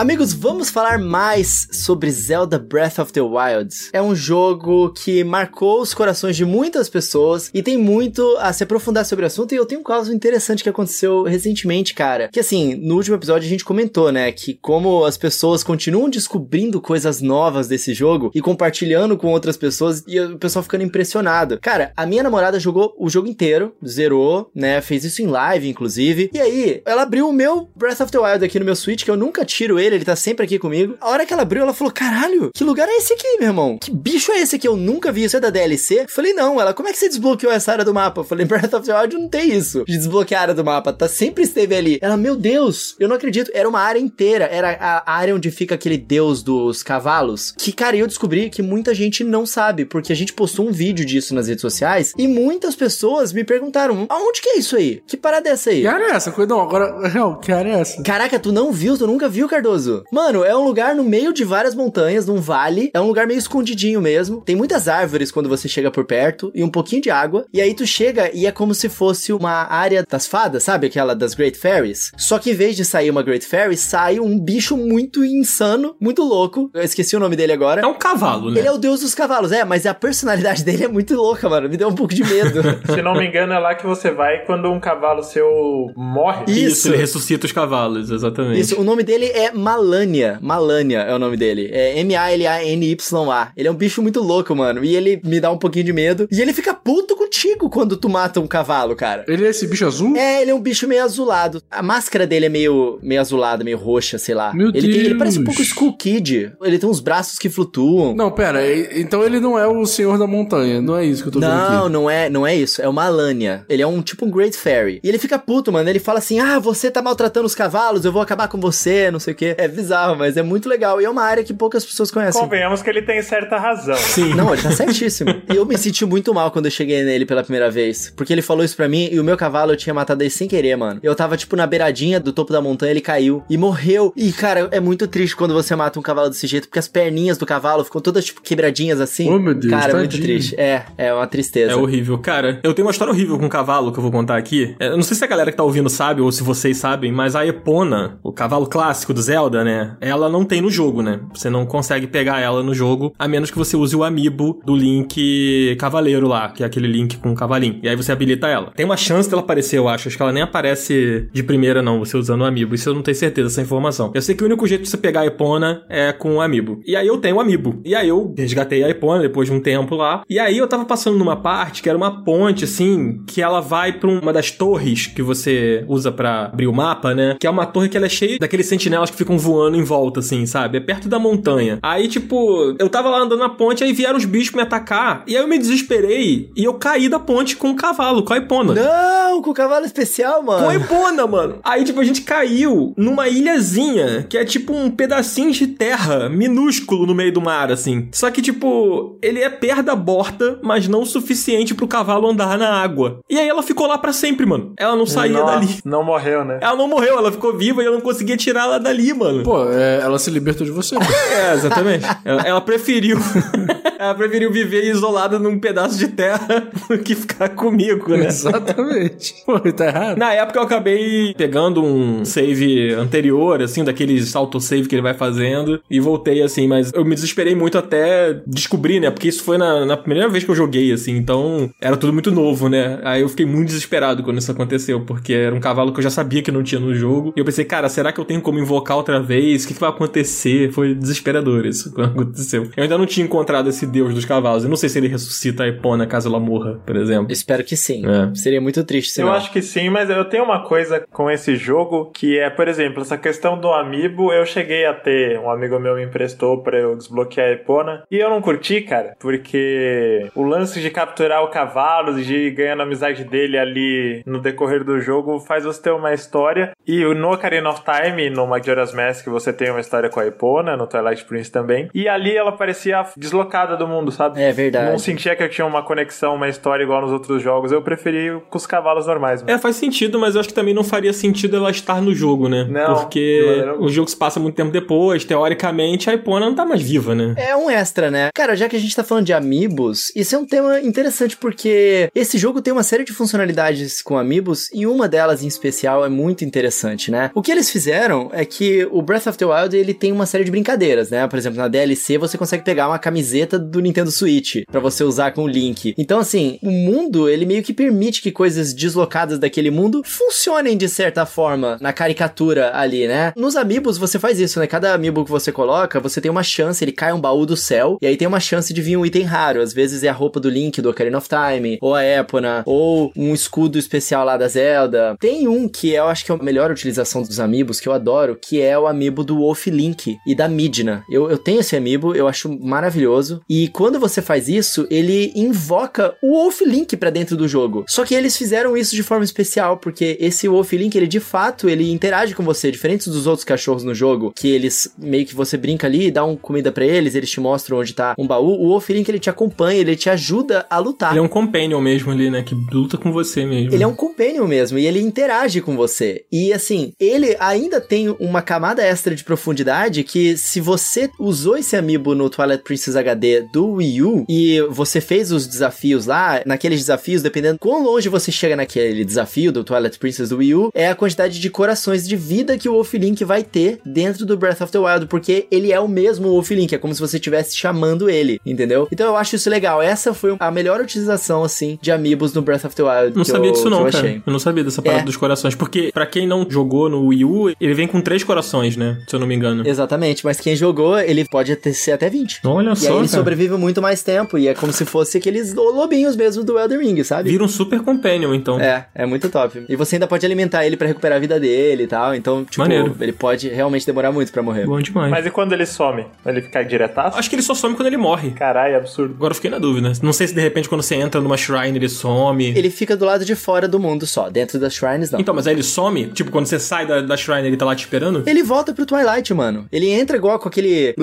Amigos, 0.00 0.32
vamos 0.32 0.70
falar 0.70 0.98
mais 0.98 1.68
sobre 1.70 2.10
Zelda 2.10 2.58
Breath 2.58 2.98
of 3.00 3.12
the 3.12 3.20
Wild. 3.20 3.90
É 3.92 4.00
um 4.00 4.14
jogo 4.14 4.94
que 4.94 5.22
marcou 5.22 5.82
os 5.82 5.92
corações 5.92 6.36
de 6.36 6.42
muitas 6.46 6.88
pessoas 6.88 7.50
e 7.52 7.62
tem 7.62 7.76
muito 7.76 8.22
a 8.38 8.50
se 8.50 8.62
aprofundar 8.62 9.04
sobre 9.04 9.24
o 9.24 9.26
assunto. 9.26 9.52
E 9.52 9.58
eu 9.58 9.66
tenho 9.66 9.82
um 9.82 9.84
caso 9.84 10.10
interessante 10.10 10.62
que 10.62 10.70
aconteceu 10.70 11.24
recentemente, 11.24 11.92
cara. 11.92 12.30
Que 12.32 12.40
assim, 12.40 12.74
no 12.76 12.94
último 12.96 13.14
episódio 13.14 13.46
a 13.46 13.50
gente 13.50 13.62
comentou, 13.62 14.10
né? 14.10 14.32
Que 14.32 14.54
como 14.54 15.04
as 15.04 15.18
pessoas 15.18 15.62
continuam 15.62 16.08
descobrindo 16.08 16.80
coisas 16.80 17.20
novas 17.20 17.68
desse 17.68 17.92
jogo 17.92 18.30
e 18.34 18.40
compartilhando 18.40 19.18
com 19.18 19.26
outras 19.26 19.58
pessoas 19.58 20.02
e 20.08 20.18
o 20.18 20.38
pessoal 20.38 20.62
ficando 20.62 20.82
impressionado. 20.82 21.58
Cara, 21.60 21.92
a 21.94 22.06
minha 22.06 22.22
namorada 22.22 22.58
jogou 22.58 22.96
o 22.98 23.10
jogo 23.10 23.28
inteiro, 23.28 23.76
zerou, 23.86 24.50
né? 24.54 24.80
Fez 24.80 25.04
isso 25.04 25.20
em 25.20 25.26
live, 25.26 25.68
inclusive. 25.68 26.30
E 26.32 26.40
aí, 26.40 26.80
ela 26.86 27.02
abriu 27.02 27.28
o 27.28 27.34
meu 27.34 27.68
Breath 27.76 28.00
of 28.00 28.10
the 28.10 28.18
Wild 28.18 28.42
aqui 28.42 28.58
no 28.58 28.64
meu 28.64 28.74
Switch, 28.74 29.04
que 29.04 29.10
eu 29.10 29.16
nunca 29.18 29.44
tiro 29.44 29.78
ele, 29.78 29.89
ele 29.94 30.04
tá 30.04 30.16
sempre 30.16 30.44
aqui 30.44 30.58
comigo. 30.58 30.96
A 31.00 31.10
hora 31.10 31.26
que 31.26 31.32
ela 31.32 31.42
abriu, 31.42 31.62
ela 31.62 31.74
falou: 31.74 31.92
Caralho, 31.92 32.50
que 32.54 32.64
lugar 32.64 32.88
é 32.88 32.96
esse 32.96 33.12
aqui, 33.12 33.38
meu 33.38 33.48
irmão? 33.48 33.78
Que 33.78 33.90
bicho 33.90 34.32
é 34.32 34.40
esse 34.40 34.56
aqui? 34.56 34.66
Eu 34.68 34.76
nunca 34.76 35.12
vi 35.12 35.24
isso. 35.24 35.36
É 35.36 35.40
da 35.40 35.50
DLC? 35.50 36.02
Eu 36.02 36.08
falei: 36.08 36.32
Não, 36.32 36.60
ela, 36.60 36.74
como 36.74 36.88
é 36.88 36.92
que 36.92 36.98
você 36.98 37.08
desbloqueou 37.08 37.52
essa 37.52 37.72
área 37.72 37.84
do 37.84 37.94
mapa? 37.94 38.20
Eu 38.20 38.24
falei: 38.24 38.44
Breath 38.46 38.74
of 38.74 38.86
the 38.86 38.98
Wild 38.98 39.16
não 39.16 39.28
tem 39.28 39.52
isso 39.52 39.84
de 39.86 39.96
desbloquear 39.96 40.40
a 40.40 40.42
área 40.42 40.54
do 40.54 40.64
mapa, 40.64 40.92
tá? 40.92 41.08
Sempre 41.08 41.44
esteve 41.44 41.74
ali. 41.74 41.98
Ela, 42.00 42.16
meu 42.16 42.36
Deus, 42.36 42.96
eu 42.98 43.08
não 43.08 43.16
acredito. 43.16 43.50
Era 43.54 43.68
uma 43.68 43.80
área 43.80 43.98
inteira, 43.98 44.46
era 44.46 44.70
a 45.04 45.12
área 45.12 45.34
onde 45.34 45.50
fica 45.50 45.74
aquele 45.74 45.98
deus 45.98 46.42
dos 46.42 46.82
cavalos. 46.82 47.52
Que, 47.56 47.72
cara, 47.72 47.96
eu 47.96 48.06
descobri 48.06 48.50
que 48.50 48.62
muita 48.62 48.94
gente 48.94 49.24
não 49.24 49.44
sabe, 49.46 49.84
porque 49.84 50.12
a 50.12 50.16
gente 50.16 50.32
postou 50.32 50.68
um 50.68 50.72
vídeo 50.72 51.04
disso 51.04 51.34
nas 51.34 51.48
redes 51.48 51.62
sociais 51.62 52.12
e 52.16 52.26
muitas 52.26 52.74
pessoas 52.74 53.32
me 53.32 53.44
perguntaram: 53.44 54.06
aonde 54.08 54.40
que 54.40 54.50
é 54.50 54.58
isso 54.58 54.76
aí? 54.76 55.02
Que 55.06 55.16
parada 55.16 55.48
é 55.48 55.52
essa 55.52 55.70
aí? 55.70 55.82
Que 55.82 55.86
área 55.86 56.04
é 56.04 56.10
essa? 56.10 56.34
Não, 56.50 56.60
agora, 56.60 57.08
real, 57.08 57.38
que 57.38 57.52
área 57.52 57.70
é 57.70 57.80
essa? 57.80 58.02
Caraca, 58.02 58.38
tu 58.38 58.50
não 58.50 58.72
viu? 58.72 58.98
Tu 58.98 59.06
nunca 59.06 59.28
viu, 59.28 59.48
Cardoso? 59.48 59.79
Mano, 60.12 60.44
é 60.44 60.56
um 60.56 60.64
lugar 60.64 60.94
no 60.94 61.04
meio 61.04 61.32
de 61.32 61.44
várias 61.44 61.74
montanhas, 61.74 62.26
num 62.26 62.40
vale. 62.40 62.90
É 62.92 63.00
um 63.00 63.06
lugar 63.06 63.26
meio 63.26 63.38
escondidinho 63.38 64.00
mesmo. 64.00 64.42
Tem 64.42 64.56
muitas 64.56 64.88
árvores 64.88 65.30
quando 65.30 65.48
você 65.48 65.68
chega 65.68 65.90
por 65.90 66.04
perto 66.04 66.50
e 66.54 66.62
um 66.62 66.68
pouquinho 66.68 67.02
de 67.02 67.10
água. 67.10 67.46
E 67.52 67.60
aí 67.60 67.74
tu 67.74 67.86
chega 67.86 68.30
e 68.34 68.46
é 68.46 68.52
como 68.52 68.74
se 68.74 68.88
fosse 68.88 69.32
uma 69.32 69.70
área 69.72 70.04
das 70.08 70.26
fadas, 70.26 70.64
sabe? 70.64 70.86
Aquela 70.86 71.14
das 71.14 71.34
Great 71.34 71.58
Fairies. 71.58 72.12
Só 72.16 72.38
que 72.38 72.50
em 72.50 72.54
vez 72.54 72.76
de 72.76 72.84
sair 72.84 73.10
uma 73.10 73.22
Great 73.22 73.46
Fairy, 73.46 73.76
sai 73.76 74.20
um 74.20 74.38
bicho 74.38 74.76
muito 74.76 75.24
insano, 75.24 75.94
muito 76.00 76.22
louco. 76.22 76.70
Eu 76.74 76.82
esqueci 76.82 77.16
o 77.16 77.20
nome 77.20 77.36
dele 77.36 77.52
agora. 77.52 77.82
É 77.82 77.86
um 77.86 77.94
cavalo, 77.94 78.50
né? 78.50 78.60
Ele 78.60 78.68
é 78.68 78.72
o 78.72 78.78
deus 78.78 79.00
dos 79.00 79.14
cavalos, 79.14 79.52
é, 79.52 79.64
mas 79.64 79.86
a 79.86 79.94
personalidade 79.94 80.62
dele 80.64 80.84
é 80.84 80.88
muito 80.88 81.14
louca, 81.14 81.48
mano. 81.48 81.68
Me 81.68 81.76
deu 81.76 81.88
um 81.88 81.94
pouco 81.94 82.14
de 82.14 82.24
medo. 82.24 82.60
Se 82.92 83.02
não 83.02 83.14
me 83.14 83.26
engano, 83.26 83.52
é 83.52 83.58
lá 83.58 83.74
que 83.74 83.86
você 83.86 84.10
vai 84.10 84.44
quando 84.44 84.70
um 84.70 84.80
cavalo 84.80 85.22
seu 85.22 85.90
morre. 85.96 86.44
Isso, 86.48 86.58
Isso. 86.66 86.88
ele 86.88 86.96
ressuscita 86.96 87.46
os 87.46 87.52
cavalos, 87.52 88.10
exatamente. 88.10 88.60
Isso, 88.60 88.80
o 88.80 88.84
nome 88.84 89.02
dele 89.02 89.26
é 89.26 89.52
Malania. 89.76 90.38
Malania 90.42 91.00
é 91.00 91.14
o 91.14 91.18
nome 91.18 91.36
dele. 91.36 91.70
É 91.72 91.98
M-A-L-A-N-Y-A. 92.00 93.52
Ele 93.56 93.68
é 93.68 93.70
um 93.70 93.74
bicho 93.74 94.02
muito 94.02 94.20
louco, 94.20 94.54
mano. 94.54 94.84
E 94.84 94.94
ele 94.96 95.20
me 95.24 95.40
dá 95.40 95.50
um 95.50 95.58
pouquinho 95.58 95.84
de 95.84 95.92
medo. 95.92 96.28
E 96.30 96.40
ele 96.40 96.52
fica 96.52 96.74
puto 96.74 97.16
contigo 97.16 97.68
quando 97.70 97.96
tu 97.96 98.08
mata 98.08 98.40
um 98.40 98.46
cavalo, 98.46 98.94
cara. 98.96 99.24
Ele 99.28 99.46
é 99.46 99.50
esse 99.50 99.66
bicho 99.66 99.86
azul? 99.86 100.16
É, 100.16 100.42
ele 100.42 100.50
é 100.50 100.54
um 100.54 100.60
bicho 100.60 100.86
meio 100.88 101.04
azulado. 101.04 101.62
A 101.70 101.82
máscara 101.82 102.26
dele 102.26 102.46
é 102.46 102.48
meio, 102.48 102.98
meio 103.02 103.20
azulada, 103.20 103.62
meio 103.64 103.78
roxa, 103.78 104.18
sei 104.18 104.34
lá. 104.34 104.52
Meu 104.54 104.68
ele, 104.68 104.80
tem- 104.80 104.90
ele 104.90 105.04
Deus. 105.08 105.18
parece 105.18 105.38
um 105.38 105.44
pouco 105.44 105.62
Skull 105.62 105.96
Kid. 105.96 106.52
Ele 106.62 106.78
tem 106.78 106.88
uns 106.88 107.00
braços 107.00 107.38
que 107.38 107.48
flutuam. 107.48 108.14
Não, 108.14 108.30
pera, 108.30 108.60
então 108.98 109.22
ele 109.24 109.40
não 109.40 109.58
é 109.58 109.66
o 109.66 109.84
senhor 109.86 110.18
da 110.18 110.26
montanha, 110.26 110.80
não 110.80 110.96
é 110.96 111.04
isso 111.04 111.22
que 111.22 111.28
eu 111.28 111.32
tô 111.32 111.40
vendo 111.40 111.50
Não, 111.50 111.82
aqui. 111.84 111.92
não 111.92 112.10
é, 112.10 112.28
não 112.28 112.46
é 112.46 112.54
isso. 112.54 112.82
É 112.82 112.88
uma 112.88 113.04
Alania. 113.06 113.64
Ele 113.68 113.82
é 113.82 113.86
um 113.86 114.02
tipo 114.02 114.24
um 114.26 114.30
Great 114.30 114.56
Fairy. 114.56 115.00
E 115.02 115.08
ele 115.08 115.18
fica 115.18 115.38
puto, 115.38 115.72
mano. 115.72 115.88
Ele 115.88 115.98
fala 115.98 116.18
assim: 116.18 116.38
"Ah, 116.40 116.58
você 116.58 116.90
tá 116.90 117.00
maltratando 117.02 117.46
os 117.46 117.54
cavalos, 117.54 118.04
eu 118.04 118.12
vou 118.12 118.22
acabar 118.22 118.48
com 118.48 118.58
você", 118.60 119.10
não 119.10 119.18
sei 119.20 119.32
o 119.32 119.36
quê. 119.36 119.54
É 119.60 119.68
bizarro, 119.68 120.16
mas 120.16 120.36
é 120.36 120.42
muito 120.42 120.68
legal 120.68 121.00
e 121.00 121.04
é 121.04 121.10
uma 121.10 121.22
área 121.22 121.44
que 121.44 121.52
poucas 121.52 121.84
pessoas 121.84 122.10
conhecem. 122.10 122.40
Convenhamos 122.40 122.82
que 122.82 122.88
ele 122.90 123.02
tem 123.02 123.20
certa 123.22 123.58
razão. 123.58 123.96
Sim. 123.96 124.34
Não, 124.34 124.52
ele 124.52 124.62
tá 124.62 124.70
certíssimo. 124.70 125.30
E 125.52 125.56
eu 125.56 125.66
me 125.66 125.76
senti 125.76 126.04
muito 126.06 126.32
mal 126.32 126.50
quando 126.50 126.64
eu 126.66 126.70
cheguei 126.70 127.02
nele 127.04 127.26
pela 127.26 127.42
primeira 127.42 127.70
vez. 127.70 128.12
Porque 128.16 128.32
ele 128.32 128.42
falou 128.42 128.64
isso 128.64 128.76
pra 128.76 128.88
mim 128.88 129.08
e 129.12 129.20
o 129.20 129.24
meu 129.24 129.36
cavalo 129.36 129.72
eu 129.72 129.76
tinha 129.76 129.92
matado 129.92 130.22
ele 130.22 130.30
sem 130.30 130.48
querer, 130.48 130.76
mano. 130.76 131.00
Eu 131.02 131.14
tava, 131.14 131.36
tipo, 131.36 131.56
na 131.56 131.66
beiradinha 131.66 132.18
do 132.20 132.32
topo 132.32 132.52
da 132.52 132.60
montanha, 132.60 132.90
ele 132.90 133.00
caiu 133.00 133.42
e 133.50 133.56
morreu. 133.58 134.12
E, 134.16 134.32
cara, 134.32 134.68
é 134.70 134.80
muito 134.80 135.06
triste 135.06 135.36
quando 135.36 135.52
você 135.54 135.74
mata 135.76 135.98
um 135.98 136.02
cavalo 136.02 136.28
desse 136.30 136.46
jeito, 136.46 136.68
porque 136.68 136.78
as 136.78 136.88
perninhas 136.88 137.36
do 137.36 137.44
cavalo 137.46 137.84
ficam 137.84 138.00
todas, 138.00 138.24
tipo, 138.24 138.40
quebradinhas 138.40 139.00
assim. 139.00 139.30
Oh, 139.30 139.38
meu 139.38 139.54
Deus, 139.54 139.70
Cara, 139.72 139.92
é 139.92 139.96
muito 139.96 140.20
triste. 140.20 140.54
É, 140.58 140.84
é 140.96 141.12
uma 141.12 141.26
tristeza. 141.26 141.72
É 141.72 141.76
horrível. 141.76 142.18
Cara, 142.18 142.60
eu 142.62 142.72
tenho 142.74 142.86
uma 142.86 142.92
história 142.92 143.12
horrível 143.12 143.38
com 143.38 143.46
um 143.46 143.48
cavalo 143.48 143.92
que 143.92 143.98
eu 143.98 144.02
vou 144.02 144.10
contar 144.12 144.36
aqui. 144.36 144.74
É, 144.78 144.88
Eu 144.88 144.96
não 144.96 145.02
sei 145.02 145.16
se 145.16 145.24
a 145.24 145.26
galera 145.28 145.50
que 145.50 145.56
tá 145.56 145.62
ouvindo 145.64 145.88
sabe 145.88 146.20
ou 146.20 146.30
se 146.32 146.42
vocês 146.42 146.76
sabem, 146.76 147.12
mas 147.12 147.34
a 147.36 147.46
Epona, 147.46 148.18
o 148.22 148.32
cavalo 148.32 148.66
clássico 148.66 149.12
do 149.12 149.20
Zelda, 149.20 149.39
né? 149.48 149.96
Ela 150.00 150.28
não 150.28 150.44
tem 150.44 150.60
no 150.60 150.70
jogo, 150.70 151.02
né? 151.02 151.20
Você 151.34 151.48
não 151.48 151.64
consegue 151.64 152.06
pegar 152.06 152.40
ela 152.40 152.62
no 152.62 152.74
jogo, 152.74 153.14
a 153.18 153.26
menos 153.26 153.50
que 153.50 153.58
você 153.58 153.76
use 153.76 153.94
o 153.96 154.04
amiibo 154.04 154.60
do 154.64 154.76
Link 154.76 155.76
Cavaleiro 155.78 156.26
lá, 156.26 156.50
que 156.50 156.62
é 156.62 156.66
aquele 156.66 156.88
Link 156.88 157.16
com 157.18 157.32
o 157.32 157.34
cavalinho. 157.34 157.80
E 157.82 157.88
aí 157.88 157.96
você 157.96 158.12
habilita 158.12 158.48
ela. 158.48 158.72
Tem 158.74 158.84
uma 158.84 158.96
chance 158.96 159.28
dela 159.28 159.42
aparecer, 159.42 159.78
eu 159.78 159.88
acho. 159.88 160.08
Acho 160.08 160.16
que 160.16 160.22
ela 160.22 160.32
nem 160.32 160.42
aparece 160.42 161.28
de 161.32 161.42
primeira, 161.42 161.82
não, 161.82 161.98
você 161.98 162.16
usando 162.16 162.42
o 162.42 162.44
amiibo. 162.44 162.74
Isso 162.74 162.88
eu 162.88 162.94
não 162.94 163.02
tenho 163.02 163.16
certeza, 163.16 163.48
essa 163.48 163.62
informação. 163.62 164.10
Eu 164.14 164.22
sei 164.22 164.34
que 164.34 164.42
o 164.42 164.46
único 164.46 164.66
jeito 164.66 164.82
de 164.82 164.88
você 164.88 164.96
pegar 164.96 165.20
a 165.20 165.26
Epona 165.26 165.84
é 165.88 166.12
com 166.12 166.36
o 166.36 166.40
amiibo. 166.40 166.80
E 166.86 166.96
aí 166.96 167.06
eu 167.06 167.18
tenho 167.18 167.36
o 167.36 167.40
amiibo. 167.40 167.80
E 167.84 167.94
aí 167.94 168.08
eu 168.08 168.34
resgatei 168.36 168.82
a 168.84 168.88
Epona 168.88 169.22
depois 169.22 169.48
de 169.48 169.54
um 169.54 169.60
tempo 169.60 169.94
lá. 169.94 170.22
E 170.28 170.38
aí 170.38 170.58
eu 170.58 170.68
tava 170.68 170.84
passando 170.84 171.18
numa 171.18 171.36
parte 171.36 171.82
que 171.82 171.88
era 171.88 171.96
uma 171.96 172.24
ponte, 172.24 172.64
assim, 172.64 173.22
que 173.26 173.42
ela 173.42 173.60
vai 173.60 173.92
pra 173.92 174.08
uma 174.08 174.32
das 174.32 174.50
torres 174.50 175.06
que 175.06 175.22
você 175.22 175.84
usa 175.88 176.10
pra 176.10 176.46
abrir 176.46 176.66
o 176.66 176.72
mapa, 176.72 177.14
né? 177.14 177.36
Que 177.38 177.46
é 177.46 177.50
uma 177.50 177.66
torre 177.66 177.88
que 177.88 177.96
ela 177.96 178.06
é 178.06 178.08
cheia 178.08 178.38
daqueles 178.38 178.66
sentinelas 178.66 179.10
que 179.10 179.16
ficam 179.16 179.29
ficam 179.30 179.38
voando 179.38 179.76
em 179.76 179.84
volta, 179.84 180.20
assim, 180.20 180.44
sabe? 180.46 180.78
É 180.78 180.80
perto 180.80 181.08
da 181.08 181.18
montanha. 181.18 181.78
Aí, 181.82 182.08
tipo, 182.08 182.74
eu 182.78 182.88
tava 182.88 183.08
lá 183.08 183.18
andando 183.20 183.38
na 183.38 183.48
ponte, 183.48 183.84
aí 183.84 183.92
vieram 183.92 184.16
os 184.16 184.24
bichos 184.24 184.54
me 184.54 184.62
atacar, 184.62 185.22
e 185.26 185.36
aí 185.36 185.42
eu 185.42 185.48
me 185.48 185.58
desesperei, 185.58 186.50
e 186.56 186.64
eu 186.64 186.74
caí 186.74 187.08
da 187.08 187.18
ponte 187.18 187.56
com 187.56 187.70
o 187.70 187.76
cavalo, 187.76 188.24
com 188.24 188.32
a 188.32 188.38
Epona. 188.38 188.74
Não, 188.74 189.40
com 189.40 189.50
o 189.50 189.54
cavalo 189.54 189.86
especial, 189.86 190.42
mano. 190.42 190.64
Com 190.64 190.70
a 190.70 190.74
Epona, 190.74 191.26
mano. 191.26 191.58
Aí, 191.62 191.84
tipo, 191.84 192.00
a 192.00 192.04
gente 192.04 192.22
caiu 192.22 192.92
numa 192.96 193.28
ilhazinha, 193.28 194.26
que 194.28 194.36
é 194.36 194.44
tipo 194.44 194.72
um 194.72 194.90
pedacinho 194.90 195.52
de 195.52 195.66
terra 195.66 196.28
minúsculo 196.28 197.06
no 197.06 197.14
meio 197.14 197.32
do 197.32 197.40
mar, 197.40 197.70
assim. 197.70 198.08
Só 198.12 198.30
que, 198.30 198.42
tipo, 198.42 199.18
ele 199.22 199.40
é 199.40 199.48
perto 199.48 199.82
da 199.82 199.94
borda, 199.94 200.58
mas 200.62 200.88
não 200.88 201.02
o 201.02 201.06
suficiente 201.06 201.74
pro 201.74 201.86
cavalo 201.86 202.28
andar 202.28 202.58
na 202.58 202.82
água. 202.82 203.20
E 203.28 203.38
aí 203.38 203.48
ela 203.48 203.62
ficou 203.62 203.86
lá 203.86 203.96
pra 203.96 204.12
sempre, 204.12 204.44
mano. 204.44 204.72
Ela 204.76 204.96
não 204.96 205.06
saía 205.06 205.38
Nossa, 205.38 205.52
dali. 205.52 205.78
Não 205.84 206.02
morreu, 206.02 206.44
né? 206.44 206.58
Ela 206.60 206.76
não 206.76 206.88
morreu, 206.88 207.18
ela 207.18 207.30
ficou 207.30 207.56
viva 207.56 207.82
e 207.82 207.86
eu 207.86 207.92
não 207.92 208.00
conseguia 208.00 208.36
tirar 208.36 208.64
ela 208.64 208.80
dali, 208.80 209.12
mano. 209.12 209.19
Pô, 209.42 209.70
é, 209.70 210.00
ela 210.00 210.18
se 210.18 210.30
libertou 210.30 210.66
de 210.66 210.72
você. 210.72 210.96
É, 210.96 211.54
exatamente. 211.54 212.06
ela, 212.24 212.42
ela 212.42 212.60
preferiu. 212.60 213.18
ela 213.98 214.14
preferiu 214.14 214.50
viver 214.50 214.84
isolada 214.84 215.38
num 215.38 215.58
pedaço 215.58 215.98
de 215.98 216.08
terra 216.08 216.68
do 216.88 216.98
que 216.98 217.14
ficar 217.14 217.50
comigo, 217.50 218.10
né? 218.16 218.26
Exatamente. 218.26 219.34
Pô, 219.44 219.58
tá 219.60 219.86
errado. 219.86 220.18
Na 220.18 220.32
época 220.32 220.58
eu 220.58 220.62
acabei 220.62 221.34
pegando 221.34 221.82
um 221.82 222.24
save 222.24 222.94
anterior, 222.94 223.62
assim, 223.62 223.84
daqueles 223.84 224.34
autosave 224.34 224.86
que 224.86 224.94
ele 224.94 225.02
vai 225.02 225.14
fazendo, 225.14 225.80
e 225.90 226.00
voltei 226.00 226.42
assim, 226.42 226.66
mas 226.66 226.92
eu 226.94 227.04
me 227.04 227.14
desesperei 227.14 227.54
muito 227.54 227.76
até 227.76 228.40
descobrir, 228.46 229.00
né? 229.00 229.10
Porque 229.10 229.28
isso 229.28 229.42
foi 229.42 229.58
na, 229.58 229.84
na 229.84 229.96
primeira 229.96 230.28
vez 230.28 230.44
que 230.44 230.50
eu 230.50 230.54
joguei, 230.54 230.92
assim, 230.92 231.16
então 231.16 231.70
era 231.80 231.96
tudo 231.96 232.12
muito 232.12 232.30
novo, 232.30 232.68
né? 232.68 233.00
Aí 233.02 233.22
eu 233.22 233.28
fiquei 233.28 233.46
muito 233.46 233.68
desesperado 233.68 234.22
quando 234.22 234.38
isso 234.38 234.50
aconteceu, 234.50 235.00
porque 235.00 235.32
era 235.32 235.54
um 235.54 235.60
cavalo 235.60 235.92
que 235.92 235.98
eu 235.98 236.04
já 236.04 236.10
sabia 236.10 236.42
que 236.42 236.50
não 236.50 236.62
tinha 236.62 236.80
no 236.80 236.94
jogo, 236.94 237.32
e 237.36 237.40
eu 237.40 237.44
pensei, 237.44 237.64
cara, 237.64 237.88
será 237.88 238.12
que 238.12 238.20
eu 238.20 238.24
tenho 238.24 238.40
como 238.40 238.58
invocar 238.58 238.96
outra 238.96 239.09
vez? 239.18 239.64
O 239.64 239.68
que, 239.68 239.74
que 239.74 239.80
vai 239.80 239.90
acontecer? 239.90 240.70
Foi 240.72 240.94
desesperador 240.94 241.66
isso 241.66 241.92
quando 241.92 242.10
aconteceu. 242.10 242.70
Eu 242.76 242.82
ainda 242.82 242.98
não 242.98 243.06
tinha 243.06 243.24
encontrado 243.24 243.68
esse 243.68 243.86
deus 243.86 244.14
dos 244.14 244.24
cavalos, 244.24 244.62
eu 244.64 244.70
não 244.70 244.76
sei 244.76 244.88
se 244.88 244.98
ele 244.98 245.08
ressuscita 245.08 245.64
a 245.64 245.68
Epona 245.68 246.06
caso 246.06 246.28
ela 246.28 246.38
morra, 246.38 246.80
por 246.84 246.96
exemplo. 246.96 247.32
Espero 247.32 247.64
que 247.64 247.76
sim. 247.76 248.04
É. 248.06 248.34
Seria 248.34 248.60
muito 248.60 248.84
triste 248.84 249.12
se 249.12 249.20
Eu 249.22 249.26
não. 249.26 249.32
acho 249.32 249.50
que 249.52 249.62
sim, 249.62 249.88
mas 249.88 250.10
eu 250.10 250.24
tenho 250.26 250.44
uma 250.44 250.62
coisa 250.62 251.04
com 251.10 251.30
esse 251.30 251.56
jogo 251.56 252.10
que 252.14 252.38
é, 252.38 252.50
por 252.50 252.68
exemplo, 252.68 253.02
essa 253.02 253.16
questão 253.16 253.58
do 253.58 253.68
amiibo. 253.72 254.32
Eu 254.32 254.44
cheguei 254.44 254.84
a 254.86 254.94
ter, 254.94 255.38
um 255.38 255.50
amigo 255.50 255.78
meu 255.78 255.96
me 255.96 256.04
emprestou 256.04 256.62
pra 256.62 256.78
eu 256.78 256.94
desbloquear 256.96 257.48
a 257.48 257.52
Epona. 257.52 258.02
E 258.10 258.18
eu 258.18 258.28
não 258.28 258.40
curti, 258.42 258.82
cara, 258.82 259.14
porque 259.18 260.28
o 260.34 260.42
lance 260.44 260.80
de 260.80 260.90
capturar 260.90 261.42
o 261.42 261.48
cavalo, 261.50 262.20
de 262.20 262.34
ir 262.34 262.50
ganhando 262.52 262.80
a 262.80 262.84
amizade 262.84 263.24
dele 263.24 263.58
ali 263.58 264.22
no 264.26 264.40
decorrer 264.40 264.84
do 264.84 265.00
jogo, 265.00 265.38
faz 265.40 265.64
você 265.64 265.82
ter 265.82 265.90
uma 265.92 266.12
história. 266.12 266.72
E 266.86 267.02
no 267.14 267.32
Ocarina 267.32 267.70
of 267.70 267.82
Time, 267.84 268.30
no 268.30 268.46
Majora's 268.46 268.92
Mask, 269.00 269.26
você 269.26 269.52
tem 269.52 269.70
uma 269.70 269.80
história 269.80 270.08
com 270.08 270.20
a 270.20 270.26
Epona, 270.26 270.76
no 270.76 270.86
Twilight 270.86 271.24
Prince 271.24 271.50
também. 271.50 271.88
E 271.94 272.08
ali 272.08 272.36
ela 272.36 272.52
parecia 272.52 273.04
deslocada 273.16 273.76
do 273.76 273.86
mundo, 273.86 274.10
sabe? 274.12 274.40
É 274.40 274.52
verdade. 274.52 274.90
Não 274.90 274.98
sentia 274.98 275.34
que 275.34 275.42
eu 275.42 275.48
tinha 275.48 275.66
uma 275.66 275.82
conexão, 275.82 276.34
uma 276.34 276.48
história 276.48 276.82
igual 276.82 277.00
nos 277.00 277.12
outros 277.12 277.42
jogos. 277.42 277.72
Eu 277.72 277.82
preferi 277.82 278.40
com 278.48 278.58
os 278.58 278.66
cavalos 278.66 279.06
normais. 279.06 279.42
Mano. 279.42 279.52
É, 279.52 279.58
faz 279.58 279.76
sentido, 279.76 280.18
mas 280.18 280.34
eu 280.34 280.40
acho 280.40 280.48
que 280.48 280.54
também 280.54 280.74
não 280.74 280.84
faria 280.84 281.12
sentido 281.12 281.56
ela 281.56 281.70
estar 281.70 282.00
no 282.02 282.14
jogo, 282.14 282.48
né? 282.48 282.66
Não, 282.68 282.94
Porque 282.94 283.64
alguma. 283.68 283.86
o 283.86 283.88
jogo 283.88 284.08
se 284.08 284.16
passa 284.16 284.38
muito 284.38 284.54
tempo 284.54 284.70
depois, 284.70 285.24
teoricamente 285.24 286.10
a 286.10 286.14
Epona 286.14 286.46
não 286.46 286.54
tá 286.54 286.64
mais 286.64 286.82
viva, 286.82 287.14
né? 287.14 287.34
É 287.36 287.56
um 287.56 287.70
extra, 287.70 288.10
né? 288.10 288.30
Cara, 288.34 288.56
já 288.56 288.68
que 288.68 288.76
a 288.76 288.78
gente 288.78 288.94
tá 288.94 289.02
falando 289.04 289.26
de 289.26 289.32
amiibos, 289.32 290.12
isso 290.14 290.34
é 290.34 290.38
um 290.38 290.46
tema 290.46 290.80
interessante 290.80 291.36
porque 291.36 292.10
esse 292.14 292.38
jogo 292.38 292.60
tem 292.60 292.72
uma 292.72 292.82
série 292.82 293.04
de 293.04 293.12
funcionalidades 293.12 294.02
com 294.02 294.18
amiibos 294.18 294.70
e 294.72 294.86
uma 294.86 295.08
delas 295.08 295.42
em 295.42 295.46
especial 295.46 296.04
é 296.04 296.08
muito 296.08 296.44
interessante, 296.44 297.10
né? 297.10 297.30
O 297.34 297.42
que 297.42 297.50
eles 297.50 297.70
fizeram 297.70 298.30
é 298.32 298.44
que 298.44 298.86
o 298.90 299.02
Breath 299.02 299.26
of 299.26 299.38
the 299.38 299.44
Wild 299.44 299.76
ele 299.76 299.94
tem 299.94 300.12
uma 300.12 300.26
série 300.26 300.44
de 300.44 300.50
brincadeiras, 300.50 301.10
né? 301.10 301.26
Por 301.26 301.38
exemplo, 301.38 301.58
na 301.58 301.68
DLC 301.68 302.18
você 302.18 302.36
consegue 302.36 302.64
pegar 302.64 302.88
uma 302.88 302.98
camiseta 302.98 303.58
do 303.58 303.80
Nintendo 303.80 304.10
Switch 304.10 304.62
pra 304.70 304.80
você 304.80 305.04
usar 305.04 305.32
com 305.32 305.44
o 305.44 305.48
Link. 305.48 305.94
Então, 305.96 306.18
assim, 306.18 306.58
o 306.62 306.70
mundo 306.70 307.28
ele 307.28 307.46
meio 307.46 307.62
que 307.62 307.72
permite 307.72 308.22
que 308.22 308.30
coisas 308.30 308.74
deslocadas 308.74 309.38
daquele 309.38 309.70
mundo 309.70 310.02
funcionem 310.04 310.76
de 310.76 310.88
certa 310.88 311.24
forma 311.26 311.78
na 311.80 311.92
caricatura 311.92 312.76
ali, 312.76 313.06
né? 313.06 313.32
Nos 313.36 313.56
amiibos 313.56 313.98
você 313.98 314.18
faz 314.18 314.38
isso, 314.40 314.58
né? 314.60 314.66
Cada 314.66 314.94
amiibo 314.94 315.24
que 315.24 315.30
você 315.30 315.52
coloca, 315.52 316.00
você 316.00 316.20
tem 316.20 316.30
uma 316.30 316.42
chance, 316.42 316.82
ele 316.82 316.92
cai 316.92 317.12
um 317.12 317.20
baú 317.20 317.46
do 317.46 317.56
céu, 317.56 317.98
e 318.00 318.06
aí 318.06 318.16
tem 318.16 318.28
uma 318.28 318.40
chance 318.40 318.72
de 318.72 318.82
vir 318.82 318.96
um 318.96 319.06
item 319.06 319.22
raro. 319.22 319.60
Às 319.60 319.72
vezes 319.72 320.02
é 320.02 320.08
a 320.08 320.12
roupa 320.12 320.40
do 320.40 320.48
Link 320.48 320.80
do 320.80 320.90
Ocarina 320.90 321.18
of 321.18 321.28
Time, 321.28 321.78
ou 321.80 321.94
a 321.94 322.04
Epona, 322.04 322.62
ou 322.66 323.12
um 323.16 323.34
escudo 323.34 323.78
especial 323.78 324.24
lá 324.24 324.36
da 324.36 324.48
Zelda. 324.48 325.16
Tem 325.20 325.46
um 325.48 325.68
que 325.68 325.90
eu 325.90 326.06
acho 326.06 326.24
que 326.24 326.32
é 326.32 326.34
a 326.34 326.42
melhor 326.42 326.70
utilização 326.70 327.22
dos 327.22 327.40
amiibos, 327.40 327.80
que 327.80 327.88
eu 327.88 327.92
adoro, 327.92 328.38
que 328.40 328.60
é 328.60 328.79
o 328.80 328.86
amiibo 328.86 329.24
do 329.24 329.38
Wolf 329.38 329.66
Link 329.66 330.18
e 330.26 330.34
da 330.34 330.48
Midna. 330.48 331.04
Eu, 331.10 331.30
eu 331.30 331.38
tenho 331.38 331.60
esse 331.60 331.76
amiibo, 331.76 332.14
eu 332.14 332.26
acho 332.26 332.48
maravilhoso, 332.58 333.42
e 333.48 333.68
quando 333.68 333.98
você 333.98 334.20
faz 334.22 334.48
isso, 334.48 334.86
ele 334.90 335.32
invoca 335.34 336.14
o 336.22 336.32
Wolf 336.32 336.60
Link 336.62 336.96
pra 336.96 337.10
dentro 337.10 337.36
do 337.36 337.48
jogo. 337.48 337.84
Só 337.88 338.04
que 338.04 338.14
eles 338.14 338.36
fizeram 338.36 338.76
isso 338.76 338.94
de 338.94 339.02
forma 339.02 339.24
especial, 339.24 339.76
porque 339.76 340.16
esse 340.20 340.48
Wolf 340.48 340.72
Link, 340.72 340.96
ele 340.96 341.06
de 341.06 341.20
fato, 341.20 341.68
ele 341.68 341.90
interage 341.90 342.34
com 342.34 342.42
você, 342.42 342.70
diferente 342.70 343.08
dos 343.08 343.26
outros 343.26 343.44
cachorros 343.44 343.84
no 343.84 343.94
jogo, 343.94 344.32
que 344.34 344.48
eles 344.48 344.92
meio 344.98 345.26
que 345.26 345.34
você 345.34 345.56
brinca 345.56 345.86
ali, 345.86 346.10
dá 346.10 346.24
um 346.24 346.36
comida 346.36 346.72
pra 346.72 346.84
eles, 346.84 347.14
eles 347.14 347.30
te 347.30 347.40
mostram 347.40 347.78
onde 347.78 347.92
tá 347.92 348.14
um 348.18 348.26
baú. 348.26 348.60
O 348.60 348.68
Wolf 348.68 348.88
Link, 348.90 349.08
ele 349.08 349.18
te 349.18 349.30
acompanha, 349.30 349.80
ele 349.80 349.96
te 349.96 350.08
ajuda 350.08 350.66
a 350.68 350.78
lutar. 350.78 351.12
Ele 351.12 351.20
é 351.20 351.22
um 351.22 351.28
companion 351.28 351.80
mesmo 351.80 352.10
ali, 352.10 352.30
né? 352.30 352.42
Que 352.42 352.54
luta 352.54 352.96
com 352.96 353.12
você 353.12 353.44
mesmo. 353.44 353.74
Ele 353.74 353.82
é 353.82 353.86
um 353.86 353.94
companion 353.94 354.46
mesmo, 354.46 354.78
e 354.78 354.86
ele 354.86 355.00
interage 355.00 355.60
com 355.60 355.76
você. 355.76 356.24
E 356.30 356.52
assim, 356.52 356.92
ele 356.98 357.36
ainda 357.38 357.80
tem 357.80 358.14
uma 358.18 358.42
camada 358.42 358.69
extra 358.78 359.14
de 359.14 359.24
profundidade 359.24 360.02
que 360.04 360.36
se 360.36 360.60
você 360.60 361.10
usou 361.18 361.56
esse 361.56 361.76
amiibo 361.76 362.14
no 362.14 362.30
Twilight 362.30 362.62
Princess 362.62 362.96
HD 362.96 363.42
do 363.52 363.72
Wii 363.74 364.02
U 364.02 364.24
e 364.28 364.60
você 364.70 365.00
fez 365.00 365.32
os 365.32 365.46
desafios 365.46 366.06
lá, 366.06 366.40
naqueles 366.46 366.78
desafios, 366.80 367.22
dependendo 367.22 367.58
quão 367.58 367.82
longe 367.82 368.08
você 368.08 368.30
chega 368.30 368.56
naquele 368.56 369.04
desafio 369.04 369.52
do 369.52 369.64
Twilight 369.64 369.98
Princess 369.98 370.28
do 370.28 370.38
Wii 370.38 370.54
U, 370.54 370.70
é 370.74 370.88
a 370.88 370.94
quantidade 370.94 371.40
de 371.40 371.50
corações 371.50 372.06
de 372.06 372.16
vida 372.16 372.56
que 372.58 372.68
o 372.68 372.72
Wolf 372.72 372.94
Link 372.94 373.24
vai 373.24 373.42
ter 373.42 373.80
dentro 373.84 374.24
do 374.26 374.36
Breath 374.36 374.60
of 374.60 374.72
the 374.72 374.78
Wild, 374.78 375.06
porque 375.06 375.46
ele 375.50 375.72
é 375.72 375.80
o 375.80 375.88
mesmo 375.88 376.28
Wolf 376.30 376.50
Link, 376.50 376.74
é 376.74 376.78
como 376.78 376.94
se 376.94 377.00
você 377.00 377.16
estivesse 377.16 377.56
chamando 377.56 378.08
ele, 378.08 378.40
entendeu? 378.44 378.88
Então 378.92 379.06
eu 379.06 379.16
acho 379.16 379.36
isso 379.36 379.48
legal. 379.50 379.82
Essa 379.82 380.12
foi 380.14 380.36
a 380.38 380.50
melhor 380.50 380.80
utilização, 380.80 381.42
assim, 381.44 381.78
de 381.80 381.90
amiibos 381.90 382.32
no 382.32 382.42
Breath 382.42 382.64
of 382.64 382.74
the 382.76 382.82
Wild. 382.82 383.16
Não 383.16 383.24
sabia 383.24 383.48
eu, 383.48 383.52
disso 383.52 383.70
não, 383.70 383.86
eu 383.86 383.92
cara. 383.92 384.22
Eu 384.26 384.32
não 384.32 384.38
sabia 384.38 384.64
dessa 384.64 384.82
parada 384.82 385.02
É. 385.02 385.04
dos 385.04 385.16
corações. 385.16 385.54
Porque, 385.54 385.90
pra 385.92 386.06
quem 386.06 386.26
não 386.26 386.46
jogou 386.48 386.88
no 386.88 387.06
Wii 387.06 387.24
U, 387.24 387.50
ele 387.60 387.74
vem 387.74 387.86
com 387.86 388.00
três 388.00 388.22
corações, 388.24 388.49
né? 388.76 388.98
Se 389.06 389.14
eu 389.16 389.20
não 389.20 389.26
me 389.26 389.34
engano. 389.34 389.66
Exatamente, 389.66 390.24
mas 390.24 390.40
quem 390.40 390.54
jogou, 390.56 390.98
ele 390.98 391.24
pode 391.24 391.54
ter, 391.56 391.72
ser 391.72 391.92
até 391.92 392.08
20. 392.08 392.40
Olha 392.44 392.72
E 392.72 392.76
só, 392.76 392.86
aí 392.88 392.92
ele 392.92 393.08
cara. 393.08 393.08
sobrevive 393.08 393.54
muito 393.56 393.80
mais 393.82 394.02
tempo, 394.02 394.38
e 394.38 394.48
é 394.48 394.54
como 394.54 394.72
se 394.72 394.84
fosse 394.84 395.18
aqueles 395.18 395.54
lobinhos 395.54 396.16
mesmo 396.16 396.44
do 396.44 396.58
Elden 396.58 396.78
Ring, 396.78 397.02
sabe? 397.04 397.30
Vira 397.30 397.44
um 397.44 397.48
super 397.48 397.80
companion, 397.80 398.34
então. 398.34 398.60
É, 398.60 398.86
é 398.94 399.06
muito 399.06 399.28
top. 399.28 399.64
E 399.68 399.76
você 399.76 399.96
ainda 399.96 400.06
pode 400.06 400.24
alimentar 400.26 400.64
ele 400.66 400.76
pra 400.76 400.86
recuperar 400.86 401.16
a 401.16 401.20
vida 401.20 401.38
dele 401.40 401.84
e 401.84 401.86
tal, 401.86 402.14
então, 402.14 402.44
tipo, 402.44 402.58
Maneiro. 402.62 402.96
ele 403.00 403.12
pode 403.12 403.48
realmente 403.48 403.86
demorar 403.86 404.12
muito 404.12 404.32
pra 404.32 404.42
morrer. 404.42 404.66
Bom 404.66 404.80
demais. 404.80 405.10
Mas 405.10 405.26
e 405.26 405.30
quando 405.30 405.52
ele 405.52 405.66
some? 405.66 406.04
Ele 406.26 406.42
fica 406.42 406.62
diretaço? 406.62 407.18
Acho 407.18 407.28
que 407.28 407.36
ele 407.36 407.42
só 407.42 407.54
some 407.54 407.74
quando 407.74 407.86
ele 407.86 407.96
morre. 407.96 408.30
Caralho, 408.32 408.76
absurdo. 408.76 409.14
Agora 409.14 409.32
eu 409.32 409.34
fiquei 409.36 409.50
na 409.50 409.58
dúvida. 409.58 409.92
Não 410.02 410.12
sei 410.12 410.26
se 410.26 410.34
de 410.34 410.40
repente 410.40 410.68
quando 410.68 410.82
você 410.82 410.94
entra 410.94 411.20
numa 411.20 411.36
shrine 411.36 411.76
ele 411.78 411.88
some. 411.88 412.46
Ele 412.56 412.70
fica 412.70 412.96
do 412.96 413.04
lado 413.04 413.24
de 413.24 413.34
fora 413.34 413.66
do 413.68 413.78
mundo 413.78 414.06
só, 414.06 414.28
dentro 414.28 414.58
das 414.58 414.74
shrines 414.74 415.10
não. 415.10 415.20
Então, 415.20 415.34
mas 415.34 415.46
aí 415.46 415.54
ele 415.54 415.62
some? 415.62 416.06
Tipo, 416.08 416.30
quando 416.30 416.46
você 416.46 416.58
sai 416.58 416.86
da, 416.86 417.00
da 417.00 417.16
shrine 417.16 417.46
ele 417.46 417.56
tá 417.56 417.64
lá 417.64 417.74
te 417.74 417.80
esperando? 417.84 418.22
Ele 418.26 418.39
volta 418.42 418.72
pro 418.72 418.86
Twilight, 418.86 419.32
mano. 419.34 419.66
Ele 419.70 419.88
entra 419.88 420.16
igual 420.16 420.38
com 420.38 420.48
aquele 420.48 420.94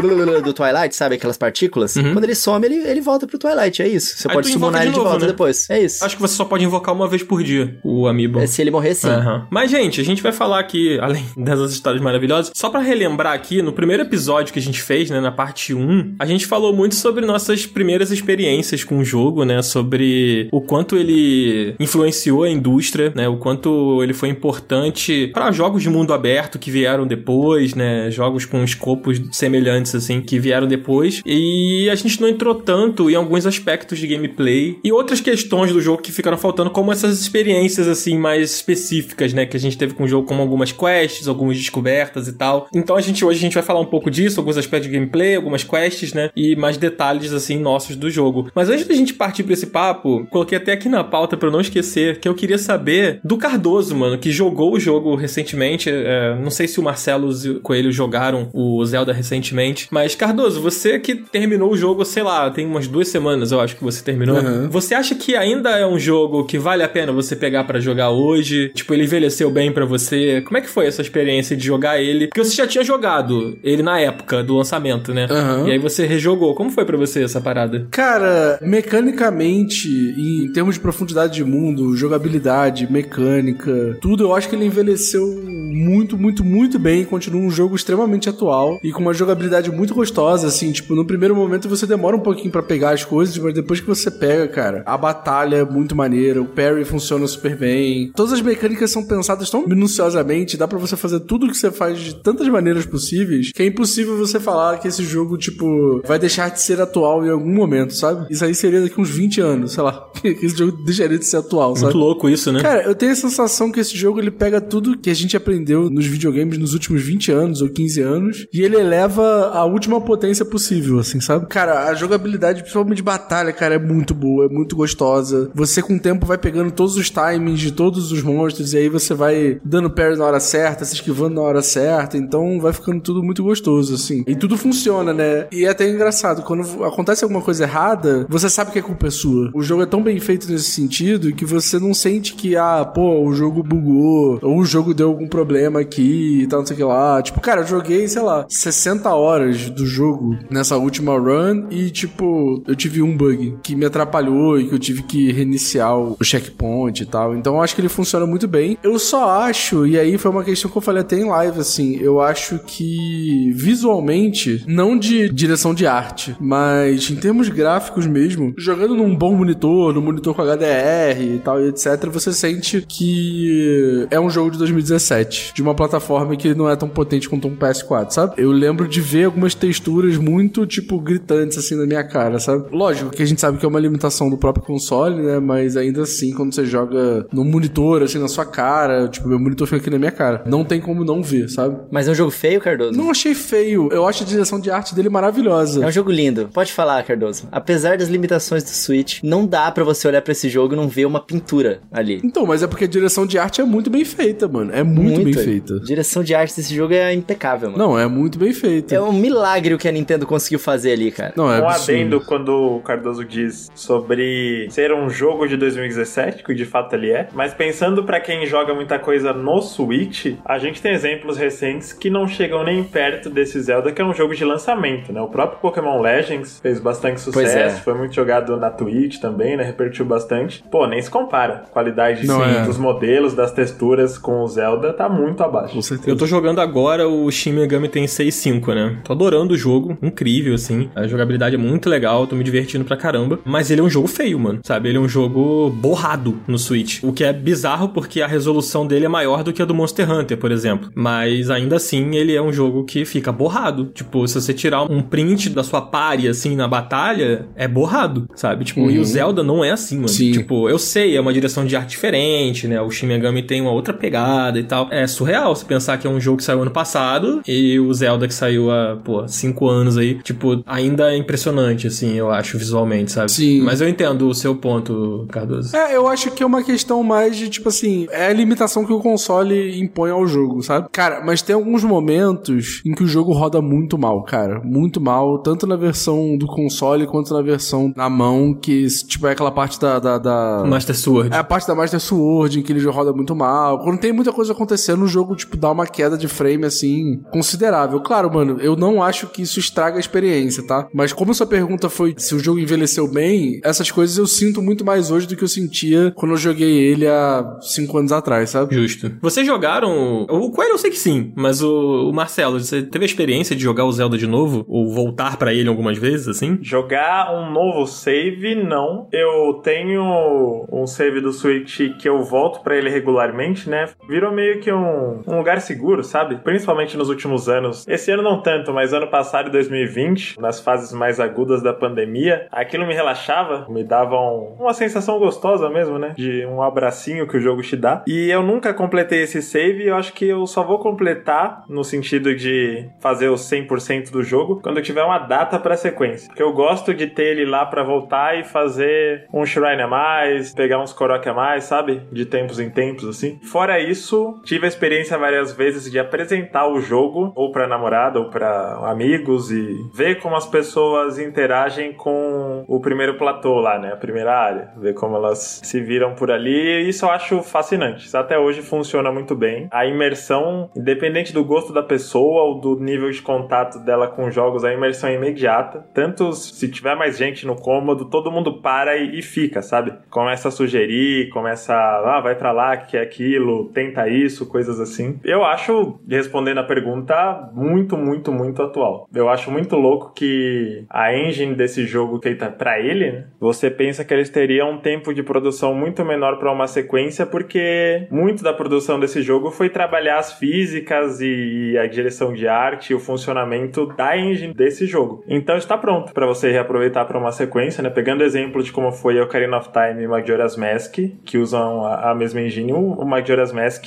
do 0.43 0.54
Twilight, 0.54 0.95
sabe? 0.95 1.15
Aquelas 1.15 1.38
partículas. 1.38 1.93
Quando 1.93 2.23
ele 2.23 2.36
some, 2.36 2.65
ele, 2.65 2.76
ele 2.88 3.02
volta 3.02 3.26
pro 3.28 3.38
Twilight, 3.38 3.82
é 3.82 3.88
isso. 3.88 4.17
Você 4.17 4.28
Uhum. 4.28 4.32
Aí 4.32 4.36
pode 4.36 4.52
summonar 4.52 4.82
de 4.82 4.88
ele 4.88 4.93
de 4.93 5.00
volta 5.00 5.19
né? 5.19 5.28
depois. 5.28 5.69
É 5.69 5.80
isso. 5.80 6.04
Acho 6.04 6.15
que 6.15 6.21
você 6.21 6.36
só 6.36 6.45
pode 6.45 6.63
invocar 6.63 6.93
uma 6.93 7.08
vez 7.08 7.23
por 7.23 7.43
dia 7.43 7.78
o 7.84 8.08
amiibo. 8.08 8.39
É, 8.39 8.47
Se 8.47 8.62
ele 8.62 8.71
morrer, 8.71 8.93
sim. 8.93 9.08
Aham. 9.08 9.47
Mas, 9.50 9.71
gente, 9.71 10.02
a 10.02 10.04
gente 10.04 10.21
vai 10.21 10.32
falar 10.32 10.60
aqui, 10.60 11.00
além 11.02 11.26
dessas 11.36 11.71
histórias 11.71 12.02
maravilhosas, 12.02 12.52
só 12.56 12.69
pra 12.69 12.80
relembrar 12.80 13.34
aqui, 13.34 13.62
no 13.62 13.71
primeiro 13.71 14.04
episódio 14.04 14.54
que 14.54 14.60
a 14.60 14.62
gente 14.62 14.82
fez, 14.82 15.10
né, 15.10 15.19
na 15.19 15.32
parte 15.32 15.73
1, 15.73 16.15
a 16.19 16.26
gente 16.26 16.45
falou 16.45 16.73
muito 16.73 16.95
sobre 16.95 17.26
nossas 17.26 17.65
primeiras 17.65 18.12
experiências 18.12 18.84
com 18.84 19.00
o 19.00 19.04
jogo, 19.06 19.43
né, 19.43 19.62
sobre 19.62 20.47
o 20.52 20.62
quanto 20.62 20.97
ele 20.97 21.76
influenciou 21.80 22.43
a 22.43 22.50
indústria, 22.50 23.12
né, 23.15 23.28
o 23.28 23.38
quanto 23.38 24.02
ele 24.04 24.13
foi 24.13 24.30
importante 24.30 25.30
para 25.34 25.52
jogos 25.52 25.82
de 25.82 25.89
mundo 25.89 26.13
aberto 26.13 26.60
que 26.60 26.71
vieram 26.71 27.06
depois, 27.08 27.26
né, 27.75 28.09
jogos 28.11 28.45
com 28.45 28.63
escopos 28.63 29.21
semelhantes, 29.31 29.93
assim, 29.95 30.21
que 30.21 30.39
vieram 30.39 30.67
depois. 30.67 31.21
E 31.25 31.89
a 31.89 31.95
gente 31.95 32.21
não 32.21 32.27
entrou 32.27 32.55
tanto 32.55 33.09
em 33.09 33.15
alguns 33.15 33.45
aspectos 33.45 33.99
de 33.99 34.07
gameplay 34.07 34.77
e 34.83 34.91
outras 34.91 35.19
questões 35.19 35.71
do 35.71 35.81
jogo 35.81 36.01
que 36.01 36.11
ficaram 36.11 36.37
faltando, 36.37 36.69
como 36.69 36.91
essas 36.91 37.19
experiências, 37.19 37.87
assim, 37.87 38.17
mais 38.17 38.51
específicas, 38.51 39.33
né, 39.33 39.45
que 39.45 39.57
a 39.57 39.59
gente 39.59 39.77
teve 39.77 39.93
com 39.93 40.03
o 40.03 40.07
jogo, 40.07 40.27
como 40.27 40.41
algumas 40.41 40.71
quests, 40.71 41.27
algumas 41.27 41.57
descobertas 41.57 42.27
e 42.27 42.33
tal. 42.33 42.67
Então 42.73 42.95
a 42.95 43.01
gente 43.01 43.23
hoje 43.23 43.39
a 43.39 43.41
gente 43.41 43.53
vai 43.53 43.63
falar 43.63 43.79
um 43.79 43.85
pouco 43.85 44.09
disso, 44.09 44.39
alguns 44.39 44.57
aspectos 44.57 44.89
de 44.89 44.97
gameplay, 44.97 45.35
algumas 45.35 45.63
quests, 45.63 46.13
né, 46.13 46.29
e 46.35 46.55
mais 46.55 46.77
detalhes, 46.77 47.33
assim, 47.33 47.57
nossos 47.57 47.95
do 47.95 48.09
jogo. 48.09 48.49
Mas 48.53 48.69
antes 48.69 48.87
da 48.87 48.93
gente 48.93 49.13
partir 49.13 49.43
pra 49.43 49.53
esse 49.53 49.67
papo, 49.67 50.27
coloquei 50.29 50.57
até 50.57 50.73
aqui 50.73 50.87
na 50.89 51.03
pauta 51.03 51.35
pra 51.35 51.47
eu 51.47 51.51
não 51.51 51.61
esquecer 51.61 52.19
que 52.19 52.27
eu 52.27 52.35
queria 52.35 52.57
saber 52.57 53.19
do 53.23 53.37
Cardoso, 53.37 53.95
mano, 53.95 54.17
que 54.17 54.31
jogou 54.31 54.73
o 54.73 54.79
jogo 54.79 55.15
recentemente. 55.15 55.89
é, 55.89 56.35
não 56.35 56.51
sei 56.51 56.67
se 56.67 56.79
o 56.79 56.83
Marcelo 56.83 57.16
Marcelos 57.17 57.45
e 57.45 57.49
o 57.49 57.60
Coelho 57.60 57.91
jogaram 57.91 58.49
o 58.53 58.84
Zelda 58.86 59.12
recentemente. 59.12 59.88
Mas, 59.91 60.15
Cardoso, 60.15 60.62
você 60.62 60.99
que 60.99 61.15
terminou 61.15 61.71
o 61.71 61.77
jogo, 61.77 62.06
sei 62.06 62.23
lá, 62.23 62.49
tem 62.49 62.65
umas 62.65 62.88
duas 62.88 63.08
semanas 63.08 63.51
eu 63.51 63.60
acho 63.60 63.75
que 63.75 63.84
você 63.84 64.03
terminou. 64.03 64.38
Uhum. 64.38 64.69
Você 64.69 64.93
acha 64.93 65.15
que 65.15 65.36
ainda 65.36 65.71
é 65.71 65.86
um 65.86 65.99
jogo 65.99 66.45
que 66.45 66.58
vale 66.58 66.84
a 66.84 66.89
pena 66.89 67.12
você 67.12 67.36
pegar 67.36 67.63
pra 67.63 67.80
jogar 67.80 68.12
hoje? 68.12 68.71
Tipo, 68.73 68.93
ele 68.93 69.03
envelheceu 69.03 69.49
bem 69.49 69.71
pra 69.71 69.86
você? 69.86 70.41
Como 70.41 70.58
é 70.58 70.62
que 70.62 70.69
foi 70.69 70.86
essa 70.86 71.01
experiência 71.01 71.56
de 71.56 71.65
jogar 71.65 71.99
ele? 72.01 72.27
Porque 72.27 72.43
você 72.43 72.56
já 72.56 72.67
tinha 72.67 72.84
jogado 72.84 73.58
ele 73.63 73.82
na 73.82 73.99
época 73.99 74.43
do 74.43 74.56
lançamento, 74.56 75.13
né? 75.13 75.27
Aham. 75.30 75.67
E 75.67 75.71
aí 75.71 75.80
você 75.80 76.06
rejogou. 76.06 76.53
Como 76.53 76.69
foi 76.69 76.86
pra 76.86 76.97
você 76.97 77.23
essa 77.23 77.41
parada? 77.41 77.88
Cara, 77.91 78.60
mecanicamente, 78.62 79.88
em 79.89 80.51
termos 80.51 80.75
de 80.75 80.82
profundidade 80.82 81.34
de 81.34 81.43
mundo, 81.43 81.95
jogabilidade, 81.95 82.91
mecânica, 82.91 83.97
tudo, 84.01 84.23
eu 84.23 84.36
acho 84.36 84.49
que 84.49 84.56
ele 84.56 84.65
envelheceu 84.65 85.25
muito, 85.45 86.17
muito, 86.17 86.43
muito 86.43 86.80
bem. 86.80 87.06
Continua 87.07 87.41
um 87.41 87.49
jogo 87.49 87.75
extremamente 87.75 88.29
atual 88.29 88.79
e 88.83 88.91
com 88.91 89.01
uma 89.01 89.13
jogabilidade 89.13 89.71
muito 89.71 89.93
gostosa, 89.93 90.47
assim. 90.47 90.71
Tipo, 90.71 90.95
no 90.95 91.05
primeiro 91.05 91.35
momento 91.35 91.69
você 91.69 91.85
demora 91.85 92.15
um 92.15 92.21
pouquinho 92.21 92.51
pra 92.51 92.61
pegar 92.61 92.91
as 92.91 93.03
coisas, 93.03 93.37
mas 93.37 93.53
depois 93.53 93.79
que 93.79 93.87
você 93.87 94.11
pega, 94.11 94.47
cara, 94.47 94.83
a 94.85 94.97
batalha 94.97 95.57
é 95.57 95.65
muito 95.65 95.95
maneira, 95.95 96.41
o 96.41 96.45
parry 96.45 96.85
funciona 96.85 97.25
super 97.27 97.57
bem. 97.57 98.11
Todas 98.15 98.33
as 98.33 98.41
mecânicas 98.41 98.91
são 98.91 99.03
pensadas 99.03 99.49
tão 99.49 99.65
minuciosamente, 99.67 100.57
dá 100.57 100.67
pra 100.67 100.77
você 100.77 100.95
fazer 100.95 101.21
tudo 101.21 101.47
que 101.47 101.57
você 101.57 101.71
faz 101.71 101.99
de 101.99 102.15
tantas 102.15 102.47
maneiras 102.47 102.85
possíveis, 102.85 103.51
que 103.51 103.63
é 103.63 103.65
impossível 103.65 104.17
você 104.17 104.39
falar 104.39 104.77
que 104.79 104.87
esse 104.87 105.03
jogo, 105.03 105.37
tipo, 105.37 106.01
vai 106.05 106.19
deixar 106.19 106.49
de 106.49 106.61
ser 106.61 106.79
atual 106.81 107.25
em 107.25 107.29
algum 107.29 107.53
momento, 107.53 107.93
sabe? 107.93 108.27
Isso 108.29 108.43
aí 108.43 108.53
seria 108.53 108.81
daqui 108.81 108.99
uns 108.99 109.09
20 109.09 109.41
anos, 109.41 109.73
sei 109.73 109.83
lá, 109.83 110.09
que 110.21 110.27
esse 110.27 110.57
jogo 110.57 110.83
deixaria 110.83 111.17
de 111.17 111.25
ser 111.25 111.37
atual, 111.37 111.75
sabe? 111.75 111.85
Muito 111.85 111.97
louco 111.97 112.29
isso, 112.29 112.51
né? 112.51 112.61
Cara, 112.61 112.83
eu 112.83 112.95
tenho 112.95 113.11
a 113.11 113.15
sensação 113.15 113.71
que 113.71 113.79
esse 113.79 113.95
jogo 113.97 114.19
ele 114.19 114.31
pega 114.31 114.59
tudo 114.59 114.97
que 114.97 115.09
a 115.09 115.13
gente 115.13 115.35
aprendeu 115.35 115.89
nos 115.89 116.05
videogames 116.05 116.57
nos 116.57 116.73
últimos 116.73 116.96
20 117.01 117.31
anos 117.31 117.62
ou 117.62 117.69
15 117.69 118.01
anos 118.01 118.47
e 118.53 118.62
ele 118.62 118.77
eleva 118.77 119.51
a 119.53 119.65
última 119.65 119.99
potência 120.01 120.45
possível, 120.45 120.99
assim, 120.99 121.19
sabe? 121.19 121.47
Cara, 121.47 121.88
a 121.88 121.93
jogabilidade, 121.93 122.62
principalmente 122.62 122.97
de 122.97 123.03
batalha, 123.03 123.53
cara, 123.53 123.75
é 123.75 123.79
muito 123.79 124.13
boa, 124.13 124.45
é 124.45 124.49
muito 124.49 124.75
gostosa. 124.75 125.49
Você 125.53 125.81
com 125.81 125.95
o 125.95 125.99
tempo 125.99 126.25
vai 126.25 126.38
pegando 126.38 126.71
todos 126.71 126.95
os 126.95 127.10
timings 127.10 127.60
de 127.60 127.71
todos 127.71 128.12
os 128.12 128.21
monstros 128.21 128.73
e 128.73 128.77
aí 128.77 128.89
você 128.89 129.13
vai 129.13 129.60
dando 129.63 129.89
parry 129.89 130.17
na 130.17 130.25
hora 130.25 130.39
certa, 130.39 130.86
se 130.86 130.95
esquivando 130.95 131.36
na 131.36 131.41
hora 131.41 131.62
certa, 131.62 132.17
então 132.17 132.60
vai 132.60 132.73
ficando 132.73 133.01
tudo 133.01 133.23
muito 133.23 133.43
gostoso, 133.43 133.93
assim. 133.93 134.23
E 134.27 134.36
tudo 134.36 134.57
funciona, 134.57 135.13
né? 135.13 135.47
E 135.51 135.65
é 135.65 135.69
até 135.69 135.89
engraçado, 135.89 136.43
quando 136.43 136.83
acontece 136.83 137.23
alguma 137.23 137.41
coisa 137.41 137.63
errada, 137.63 138.25
você 138.29 138.49
sabe 138.49 138.71
que 138.71 138.79
a 138.79 138.83
culpa 138.83 139.07
é 139.07 139.12
sua. 139.12 139.51
O 139.53 139.62
jogo 139.62 139.83
é 139.83 139.86
tão 139.86 140.01
bem 140.01 140.19
feito 140.19 140.49
nesse 140.49 140.71
sentido 140.71 141.33
que 141.33 141.45
você 141.45 141.79
não 141.79 141.93
sente 141.93 142.33
que, 142.33 142.55
ah, 142.55 142.86
pô, 142.86 143.23
o 143.23 143.33
jogo 143.33 143.63
bugou, 143.63 144.39
ou 144.41 144.60
o 144.60 144.65
jogo 144.65 144.93
deu 144.93 145.10
algum 145.10 145.27
problema 145.27 145.79
aqui 145.79 146.41
e 146.43 146.47
tal, 146.47 146.60
não 146.60 146.65
sei 146.65 146.75
o 146.75 146.77
que 146.77 146.83
lá. 146.88 147.21
Tipo, 147.21 147.39
cara, 147.39 147.62
eu 147.62 147.67
joguei, 147.67 148.08
sei 148.08 148.21
lá, 148.21 148.45
60 148.50 149.13
horas 149.13 149.69
do 149.69 149.86
jogo 149.86 150.38
nessa 150.50 150.78
última 150.78 151.17
run 151.17 151.67
e, 151.69 151.89
tipo, 151.89 152.63
eu 152.67 152.76
tive 152.76 153.02
um 153.02 153.15
bug 153.15 153.58
que 153.62 153.76
me 153.76 153.86
atrapalhou 153.86 154.60
e 154.60 154.67
que 154.67 154.73
eu 154.73 154.80
tive 154.80 155.04
que 155.04 155.32
reiniciar 155.32 155.97
o 155.97 156.17
checkpoint 156.23 157.02
e 157.02 157.06
tal. 157.06 157.36
Então 157.36 157.56
eu 157.56 157.62
acho 157.62 157.76
que 157.76 157.82
ele 157.82 157.89
funciona 157.89 158.26
muito 158.26 158.47
bem. 158.47 158.78
Eu 158.84 158.97
só 158.97 159.30
acho, 159.41 159.86
e 159.86 160.00
aí 160.00 160.17
foi 160.17 160.32
uma 160.32 160.43
questão 160.43 160.69
que 160.71 160.78
eu 160.78 160.82
falei 160.82 161.02
até 161.02 161.17
em 161.17 161.26
live, 161.26 161.60
assim, 161.60 161.97
eu 161.97 162.21
acho 162.21 162.60
que 162.60 163.52
visualmente, 163.54 164.63
não 164.67 164.97
de 164.97 165.30
direção 165.30 165.73
de 165.73 165.86
arte, 165.86 166.36
mas 166.39 167.10
em 167.10 167.15
termos 167.15 167.50
gráficos 167.50 168.08
mesmo, 168.08 168.54
jogando 168.58 168.95
num 168.95 169.15
bom 169.15 169.36
monitor, 169.36 169.93
num 169.93 170.02
monitor 170.02 170.34
com 170.34 170.41
HDR 170.41 171.21
e 171.21 171.39
tal 171.43 171.62
e 171.62 171.69
etc, 171.69 172.08
você 172.12 172.32
sente 172.32 172.86
que 172.88 174.08
é 174.10 174.19
um 174.19 174.30
jogo 174.30 174.52
de 174.52 174.58
2017, 174.58 175.54
de 175.54 175.62
uma 175.62 175.76
plataforma 175.76 176.36
que 176.36 176.54
não 176.54 176.69
é 176.69 176.76
tão 176.77 176.89
potente 176.89 177.27
quanto 177.29 177.47
um 177.47 177.55
PS4, 177.55 178.11
sabe? 178.11 178.33
Eu 178.37 178.51
lembro 178.51 178.87
de 178.87 179.01
ver 179.01 179.25
algumas 179.25 179.53
texturas 179.53 180.17
muito, 180.17 180.65
tipo, 180.65 180.99
gritantes 180.99 181.57
assim 181.57 181.75
na 181.75 181.85
minha 181.85 182.03
cara, 182.03 182.39
sabe? 182.39 182.65
Lógico 182.71 183.11
que 183.11 183.21
a 183.21 183.25
gente 183.25 183.41
sabe 183.41 183.57
que 183.57 183.65
é 183.65 183.69
uma 183.69 183.79
limitação 183.79 184.29
do 184.29 184.37
próprio 184.37 184.63
console, 184.63 185.21
né? 185.21 185.39
Mas 185.39 185.75
ainda 185.75 186.03
assim, 186.03 186.33
quando 186.33 186.53
você 186.53 186.65
joga 186.65 187.27
no 187.31 187.43
monitor, 187.43 188.03
assim, 188.03 188.19
na 188.19 188.27
sua 188.27 188.45
cara, 188.45 189.07
tipo, 189.07 189.27
meu 189.27 189.39
monitor 189.39 189.67
fica 189.67 189.77
aqui 189.77 189.89
na 189.89 189.99
minha 189.99 190.11
cara. 190.11 190.43
Não 190.45 190.63
tem 190.63 190.79
como 190.79 191.03
não 191.03 191.21
ver, 191.21 191.49
sabe? 191.49 191.77
Mas 191.91 192.07
é 192.07 192.11
um 192.11 192.15
jogo 192.15 192.31
feio, 192.31 192.61
Cardoso? 192.61 192.97
Não 192.97 193.09
achei 193.09 193.33
feio. 193.33 193.89
Eu 193.91 194.07
acho 194.07 194.23
a 194.23 194.25
direção 194.25 194.59
de 194.59 194.69
arte 194.69 194.95
dele 194.95 195.09
maravilhosa. 195.09 195.83
É 195.83 195.87
um 195.87 195.91
jogo 195.91 196.11
lindo. 196.11 196.49
Pode 196.53 196.71
falar, 196.73 197.03
Cardoso. 197.03 197.47
Apesar 197.51 197.97
das 197.97 198.09
limitações 198.09 198.63
do 198.63 198.69
Switch, 198.69 199.21
não 199.23 199.45
dá 199.45 199.71
pra 199.71 199.83
você 199.83 200.07
olhar 200.07 200.21
pra 200.21 200.31
esse 200.31 200.49
jogo 200.49 200.73
e 200.73 200.77
não 200.77 200.87
ver 200.87 201.05
uma 201.05 201.19
pintura 201.19 201.81
ali. 201.91 202.21
Então, 202.23 202.45
mas 202.45 202.63
é 202.63 202.67
porque 202.67 202.85
a 202.85 202.87
direção 202.87 203.25
de 203.25 203.37
arte 203.37 203.61
é 203.61 203.63
muito 203.63 203.89
bem 203.89 204.05
feita, 204.05 204.47
mano. 204.47 204.71
É 204.73 204.83
muito, 204.83 205.23
bem 205.23 205.33
feita. 205.33 205.79
Direção 205.79 206.23
de 206.23 206.33
arte 206.35 206.55
desse 206.57 206.75
jogo 206.75 206.93
é 206.93 207.13
impecável, 207.13 207.71
mano. 207.71 207.83
Não, 207.83 207.99
é 207.99 208.07
muito 208.07 208.37
bem 208.37 208.53
feita. 208.53 208.95
É 208.95 209.01
um 209.01 209.13
milagre 209.13 209.73
o 209.73 209.77
que 209.77 209.87
a 209.87 209.91
Nintendo 209.91 210.25
conseguiu 210.25 210.59
fazer 210.59 210.91
ali, 210.91 211.11
cara. 211.11 211.33
Não, 211.35 211.51
é 211.51 211.61
um 211.61 211.67
absurdo. 211.67 211.91
adendo 211.91 212.21
quando 212.21 212.49
o 212.49 212.81
Cardoso 212.81 213.23
diz 213.23 213.71
sobre 213.75 214.67
ser 214.69 214.91
um 214.93 215.09
jogo 215.09 215.47
de 215.47 215.55
2017, 215.57 216.43
que 216.43 216.53
de 216.53 216.65
fato 216.65 216.93
ele 216.93 217.11
é. 217.11 217.29
Mas 217.33 217.53
pensando 217.53 218.03
pra 218.03 218.19
quem 218.19 218.45
joga 218.45 218.73
muita 218.73 218.99
coisa 218.99 219.33
no 219.33 219.61
Switch, 219.61 220.35
a 220.43 220.57
gente 220.57 220.81
tem 220.81 220.93
exemplos 220.93 221.37
recentes 221.37 221.93
que 221.93 222.09
não 222.09 222.27
chegam 222.27 222.63
nem 222.63 222.83
perto 222.83 223.29
desse 223.29 223.59
Zelda, 223.61 223.91
que 223.91 224.01
é 224.01 224.05
um 224.05 224.13
jogo 224.13 224.35
de 224.35 224.43
lançamento, 224.43 225.13
né? 225.13 225.21
O 225.21 225.27
próprio 225.27 225.59
Pokémon 225.59 226.01
Legends 226.01 226.59
fez 226.59 226.79
bastante 226.79 227.21
Pois 227.23 227.47
sucesso, 227.47 227.77
é. 227.77 227.79
foi 227.81 227.93
muito 227.93 228.13
jogado 228.13 228.57
na 228.57 228.69
Twitch 228.69 229.19
também, 229.19 229.57
né? 229.57 229.63
Repercutiu 229.63 230.05
bastante. 230.05 230.63
Pô, 230.69 230.87
nem 230.87 231.01
se 231.01 231.09
compara. 231.09 231.63
A 231.65 231.69
qualidade 231.69 232.25
sim, 232.25 232.41
é. 232.41 232.63
dos 232.63 232.77
modelos, 232.77 233.33
das 233.33 233.51
texturas 233.51 234.17
com 234.17 234.41
o 234.41 234.47
Zelda 234.47 234.93
tá 234.93 235.07
muito 235.09 235.43
abaixo. 235.43 235.73
Com 235.73 235.81
certeza. 235.81 236.09
Eu 236.09 236.17
tô 236.17 236.25
jogando 236.25 236.46
agora 236.55 237.07
o 237.07 237.29
Shin 237.31 237.53
Megami 237.53 237.88
Tensei 237.88 238.31
5, 238.31 238.73
né? 238.73 238.97
Tô 239.03 239.13
adorando 239.13 239.53
o 239.53 239.57
jogo, 239.57 239.97
incrível, 240.01 240.53
assim. 240.55 240.89
A 240.95 241.07
jogabilidade 241.07 241.55
é 241.55 241.57
muito 241.57 241.89
legal, 241.89 242.25
tô 242.27 242.36
me 242.36 242.43
divertindo 242.43 242.86
pra 242.86 242.97
caramba. 242.97 243.39
Mas 243.45 243.69
ele 243.71 243.81
é 243.81 243.83
um 243.83 243.89
jogo 243.89 244.07
feio, 244.07 244.39
mano, 244.39 244.60
sabe? 244.63 244.89
Ele 244.89 244.97
é 244.97 245.01
um 245.01 245.07
jogo 245.07 245.69
borrado 245.69 246.39
no 246.47 246.57
Switch. 246.57 247.03
O 247.03 247.12
que 247.12 247.23
é 247.23 247.33
bizarro 247.33 247.89
porque 247.89 248.21
a 248.21 248.27
resolução 248.27 248.86
dele 248.86 249.05
é 249.05 249.10
maior 249.10 249.43
do 249.43 249.53
que 249.53 249.62
a 249.62 249.65
do 249.65 249.73
Monster 249.73 250.10
Hunter, 250.12 250.38
por 250.38 250.51
exemplo. 250.51 250.89
Mas 250.95 251.49
ainda 251.49 251.75
assim, 251.75 252.15
ele 252.15 252.36
é 252.36 252.41
um 252.41 252.51
jogo 252.51 252.83
que 252.83 253.05
fica 253.05 253.31
borrado. 253.31 253.91
Tipo, 253.93 254.27
se 254.27 254.36
você 254.36 254.53
tirar 254.53 254.83
um 254.83 255.01
print 255.01 255.49
da 255.49 255.63
sua 255.63 255.81
pare, 255.81 256.27
assim, 256.27 256.55
na 256.55 256.67
batalha, 256.67 257.45
é 257.55 257.67
borrado, 257.67 258.29
sabe? 258.36 258.65
Tipo, 258.65 258.89
e 258.89 258.99
o 258.99 259.05
Zelda 259.05 259.43
não 259.43 259.63
é 259.63 259.71
assim, 259.71 259.95
mano. 259.95 260.10
Sim. 260.10 260.31
Tipo, 260.31 260.69
eu 260.69 260.79
sei, 260.79 261.15
é 261.15 261.21
uma 261.21 261.33
direção 261.33 261.65
de 261.65 261.75
arte 261.75 261.91
diferente, 261.91 262.67
né? 262.67 262.81
O 262.81 262.89
Shin 262.89 263.07
Megami 263.07 263.41
tem 263.41 263.62
uma 263.62 263.71
outra 263.71 263.93
pegada 263.93 264.60
e 264.60 264.63
tal. 264.63 264.88
É 264.91 265.07
surreal 265.07 265.55
se 265.55 265.65
pensar 265.65 265.97
que 265.97 266.07
é 266.07 266.10
um 266.10 266.19
jogo 266.19 266.37
que 266.38 266.43
saiu 266.43 266.62
ano 266.62 266.71
passado 266.71 267.41
e 267.47 267.80
o 267.80 267.93
Zelda 267.93 268.28
que 268.28 268.34
saiu 268.34 268.71
há, 268.71 268.97
pô, 269.04 269.28
cinco 269.28 269.67
anos 269.67 269.97
aí. 269.97 270.15
Tipo, 270.23 270.62
ainda 270.65 271.12
é 271.13 271.17
impressionante, 271.17 271.88
assim, 271.88 272.13
eu 272.13 272.30
acho, 272.32 272.58
visualmente, 272.58 273.12
sabe? 273.12 273.32
Sim. 273.32 273.62
Mas 273.62 273.82
eu 273.82 273.89
entendo 273.89 274.28
o 274.28 274.34
seu 274.36 274.56
ponto, 274.56 275.26
Cardoso. 275.30 275.76
É, 275.76 275.95
eu 275.95 276.08
acho 276.08 276.32
que 276.32 276.43
é 276.43 276.45
uma 276.45 276.63
questão 276.63 277.04
mais 277.04 277.36
de, 277.36 277.50
tipo 277.50 277.69
assim, 277.69 278.08
é 278.12 278.28
a 278.28 278.34
limitação 278.34 278.86
que 278.86 278.93
o 278.93 279.00
console 279.00 279.80
impõe 279.80 280.12
ao 280.12 280.26
jogo, 280.28 280.62
sabe? 280.62 280.88
Cara, 280.91 281.21
mas 281.26 281.41
tem 281.41 281.56
alguns 281.56 281.84
momentos 281.84 282.82
em 282.86 282.93
que 282.93 283.04
o 283.04 283.08
jogo 283.08 283.34
roda 283.34 283.62
muito 283.62 283.97
mal, 283.97 284.23
cara. 284.23 284.62
Muito 284.63 285.00
mal, 285.02 285.39
tanto 285.39 285.65
na 285.67 285.76
versão 285.76 286.38
do 286.38 286.45
console 286.47 287.06
quanto 287.08 287.34
na 287.34 287.41
versão 287.41 287.91
na 287.95 288.10
mão, 288.10 288.54
que, 288.54 288.86
tipo, 289.08 289.28
é 289.28 289.32
aquela 289.32 289.52
parte 289.52 289.80
da... 289.80 290.00
da, 290.00 290.17
da- 290.17 290.63
Master 290.67 290.95
Sword. 290.97 291.34
É 291.34 291.38
a 291.38 291.43
parte 291.43 291.67
da 291.67 291.76
Master 291.76 292.00
Sword, 292.00 292.60
em 292.60 292.63
que 292.63 292.71
ele 292.71 292.80
já 292.80 292.91
roda 292.91 293.12
muito 293.13 293.36
mal. 293.36 293.80
Quando 293.80 294.00
tem 294.00 294.12
muita 294.13 294.32
coisa 294.32 294.54
acontecendo, 294.54 295.04
o 295.04 295.08
jogo, 295.08 295.36
tipo, 295.36 295.58
dá 295.58 295.71
uma 295.71 295.86
queda 295.88 296.17
de 296.17 296.26
frame, 296.27 296.65
assim, 296.65 297.21
considerável. 297.31 297.99
Claro, 297.99 298.31
mano, 298.33 298.57
eu 298.61 298.75
não 298.75 299.01
acho 299.01 299.27
que 299.27 299.41
isso 299.41 299.59
estraga 299.59 299.97
a 299.97 299.99
experiência, 299.99 300.65
tá? 300.65 300.87
Mas 300.93 301.13
como 301.13 301.33
sua 301.33 301.47
pergunta 301.47 301.89
foi 301.89 302.15
se 302.17 302.35
o 302.35 302.39
jogo 302.39 302.59
envelheceu 302.59 303.07
bem, 303.07 303.59
essas 303.63 303.91
coisas 303.91 304.17
eu 304.17 304.27
sinto 304.27 304.61
muito 304.61 304.85
mais 304.85 305.11
hoje 305.11 305.27
do 305.27 305.35
que 305.35 305.43
eu 305.43 305.47
sentia 305.47 306.11
quando 306.15 306.31
eu 306.31 306.37
joguei 306.37 306.77
ele 306.77 307.07
há 307.07 307.57
cinco 307.61 307.97
anos 307.97 308.11
atrás, 308.11 308.49
sabe? 308.49 308.75
Justo. 308.75 309.11
Vocês 309.21 309.45
jogaram. 309.45 310.23
O 310.29 310.51
Coelho 310.51 310.73
eu 310.73 310.77
sei 310.77 310.91
que 310.91 310.97
sim, 310.97 311.33
mas 311.35 311.61
o, 311.61 312.09
o 312.09 312.13
Marcelo, 312.13 312.59
você 312.59 312.81
teve 312.81 313.05
a 313.05 313.07
experiência 313.07 313.55
de 313.55 313.63
jogar 313.63 313.85
o 313.85 313.91
Zelda 313.91 314.17
de 314.17 314.27
novo? 314.27 314.65
Ou 314.67 314.93
voltar 314.93 315.37
pra 315.37 315.53
ele 315.53 315.69
algumas 315.69 315.97
vezes, 315.97 316.27
assim? 316.27 316.57
Jogar 316.61 317.33
um 317.33 317.51
novo 317.51 317.85
save, 317.87 318.55
não. 318.55 319.07
Eu 319.11 319.55
tenho 319.63 320.65
um 320.71 320.85
save 320.85 321.21
do 321.21 321.31
Switch 321.31 321.79
que 321.99 322.07
eu 322.07 322.23
volto 322.23 322.61
pra 322.63 322.75
ele 322.75 322.89
regularmente, 322.89 323.69
né? 323.69 323.89
Virou 324.07 324.33
meio 324.33 324.59
que 324.59 324.71
um, 324.71 325.21
um 325.27 325.37
lugar 325.37 325.61
seguro, 325.61 326.03
sabe? 326.03 326.16
Principalmente 326.25 326.97
nos 326.97 327.10
últimos 327.10 327.47
anos. 327.49 327.88
Esse 327.88 328.12
ano 328.12 328.23
não 328.23 328.41
tanto, 328.41 328.73
mas 328.73 328.93
ano 328.93 329.08
passado, 329.08 329.49
em 329.49 329.51
2020, 329.51 330.39
nas 330.39 330.60
fases 330.60 330.91
mais 330.93 331.19
agudas 331.19 331.62
da 331.62 331.73
pandemia, 331.73 332.47
aquilo 332.51 332.86
me 332.86 332.93
relaxava, 332.93 333.65
me 333.69 333.84
dava 333.84 334.15
um- 334.15 334.56
uma 334.60 334.73
sensação 334.73 335.19
gostosa 335.19 335.69
mesmo, 335.69 335.97
né? 335.99 336.13
De 336.17 336.45
um 336.45 336.62
abracinho 336.62 337.27
que 337.27 337.38
o 337.38 337.39
jogo 337.39 337.62
te 337.62 337.75
dá. 337.75 338.03
E 338.08 338.30
eu 338.30 338.41
nunca 338.43 338.73
completei 338.73 339.21
esse 339.23 339.41
save 339.41 339.84
e 339.84 339.88
eu 339.88 339.95
acho 339.95 340.13
que 340.13 340.27
eu 340.27 340.45
só 340.47 340.63
vou 340.63 340.80
completar 340.80 341.63
no 341.69 341.84
sentido 341.84 342.36
de 342.36 342.89
fazer 342.99 343.30
o 343.30 343.38
100% 343.38 344.12
do 344.12 344.23
jogo 344.23 344.60
quando 344.62 344.77
eu 344.77 344.84
tiver 344.84 345.03
uma 345.03 345.19
data 345.19 345.60
pra 345.60 345.75
sequência. 345.77 346.27
Porque 346.27 346.43
eu 346.43 346.53
gosto 346.53 346.93
de 346.93 347.08
ter 347.08 347.27
ele 347.38 347.45
lá 347.45 347.65
pra 347.65 347.84
voltar 347.84 348.38
e 348.39 348.43
fazer 348.43 349.25
um 349.34 349.45
shrine 349.45 349.82
a 349.82 349.88
mais, 349.88 350.53
pegar 350.53 350.80
uns 350.82 350.93
Korok 350.93 351.27
a 351.27 351.34
mais, 351.34 351.63
sabe? 351.65 352.01
De 352.12 352.25
tempos 352.25 352.60
em 352.60 352.69
tempos, 352.69 353.08
assim. 353.08 353.39
Fora 353.43 353.80
isso, 353.80 354.39
tive 354.43 354.65
a 354.65 354.67
experiência 354.69 355.17
várias 355.17 355.51
vezes 355.53 355.89
de 355.91 355.99
apresentar 356.07 356.67
o 356.67 356.79
jogo 356.79 357.31
ou 357.35 357.51
pra 357.51 357.67
namorada 357.67 358.19
ou 358.19 358.29
pra 358.29 358.79
amigos 358.89 359.51
e 359.51 359.75
ver 359.93 360.19
como 360.19 360.35
as 360.35 360.45
pessoas 360.45 361.19
interagem 361.19 361.93
com 361.93 362.63
o 362.67 362.79
primeiro 362.79 363.17
platô 363.17 363.59
lá, 363.59 363.77
né? 363.77 363.93
A 363.93 363.97
primeira 363.97 364.35
área. 364.35 364.71
Ver 364.77 364.93
como 364.93 365.15
elas 365.15 365.61
se 365.63 365.79
viram 365.81 366.15
por 366.15 366.31
ali. 366.31 366.87
Isso 366.87 367.05
eu 367.05 367.11
acho 367.11 367.41
fascinante. 367.43 368.05
Isso 368.05 368.17
até 368.17 368.37
hoje 368.37 368.61
funciona 368.61 369.11
muito 369.11 369.35
bem. 369.35 369.67
A 369.71 369.85
imersão, 369.85 370.69
independente 370.75 371.33
do 371.33 371.43
gosto 371.43 371.73
da 371.73 371.83
pessoa 371.83 372.43
ou 372.43 372.59
do 372.59 372.79
nível 372.79 373.09
de 373.11 373.21
contato 373.21 373.79
dela 373.79 374.07
com 374.07 374.31
jogos, 374.31 374.63
a 374.63 374.73
imersão 374.73 375.09
é 375.09 375.15
imediata. 375.15 375.85
Tanto 375.93 376.33
se 376.33 376.69
tiver 376.69 376.95
mais 376.95 377.17
gente 377.17 377.45
no 377.45 377.55
cômodo, 377.55 378.05
todo 378.05 378.31
mundo 378.31 378.61
para 378.61 378.97
e, 378.97 379.19
e 379.19 379.21
fica, 379.21 379.61
sabe? 379.61 379.93
Começa 380.09 380.47
a 380.47 380.51
sugerir, 380.51 381.29
começa 381.29 381.73
a, 381.73 382.17
ah, 382.17 382.21
vai 382.21 382.35
para 382.35 382.51
lá, 382.51 382.77
que 382.77 382.97
é 382.97 383.01
aquilo, 383.01 383.69
tenta 383.69 384.07
isso, 384.07 384.47
coisas 384.47 384.79
assim. 384.79 385.19
Eu 385.23 385.43
acho, 385.43 385.96
respondendo 386.10 386.60
a 386.60 386.63
pergunta, 386.63 387.49
muito, 387.53 387.97
muito, 387.97 388.31
muito 388.31 388.62
atual. 388.62 389.07
Eu 389.13 389.29
acho 389.29 389.51
muito 389.51 389.75
louco 389.75 390.13
que 390.13 390.86
a 390.89 391.15
engine 391.15 391.55
desse 391.55 391.86
jogo 391.86 392.19
feita 392.21 392.49
para 392.49 392.79
ele, 392.79 393.12
né? 393.12 393.25
Você 393.39 393.69
pensa 393.69 394.03
que 394.03 394.13
eles 394.13 394.29
teriam 394.29 394.71
um 394.71 394.77
tempo 394.79 395.13
de 395.13 395.23
produção 395.23 395.73
muito 395.73 396.03
menor 396.03 396.38
para 396.38 396.51
uma 396.51 396.67
sequência, 396.67 397.25
porque 397.25 398.07
muito 398.12 398.43
da 398.43 398.53
produção 398.53 398.99
desse 398.99 399.21
jogo 399.21 399.51
foi 399.51 399.69
trabalhar 399.69 400.17
as 400.17 400.33
físicas 400.33 401.19
e 401.21 401.77
a 401.77 401.88
direção 401.88 402.33
de 402.33 402.47
arte, 402.47 402.93
o 402.93 402.99
funcionamento 402.99 403.86
da 403.95 404.17
engine 404.17 404.53
desse 404.53 404.86
jogo. 404.86 405.23
Então 405.27 405.57
está 405.57 405.77
pronto 405.77 406.13
para 406.13 406.25
você 406.25 406.51
reaproveitar 406.51 407.05
para 407.05 407.17
uma 407.17 407.31
sequência, 407.31 407.81
né? 407.81 407.89
Pegando 407.89 408.23
exemplo 408.23 408.62
de 408.62 408.71
como 408.71 408.91
foi 408.91 409.19
Ocarina 409.19 409.57
of 409.57 409.69
Time 409.71 410.03
e 410.03 410.07
Majora's 410.07 410.57
Mask, 410.57 410.97
que 411.25 411.38
usam 411.38 411.86
a, 411.86 412.13
mesma 412.15 412.41
engine, 412.41 412.73
o 412.73 413.05
Majora's 413.05 413.51
Mask 413.51 413.86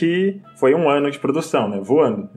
foi 0.57 0.75
um 0.75 0.89
ano 0.89 1.11
de 1.11 1.19
produção, 1.19 1.69
né? 1.69 1.81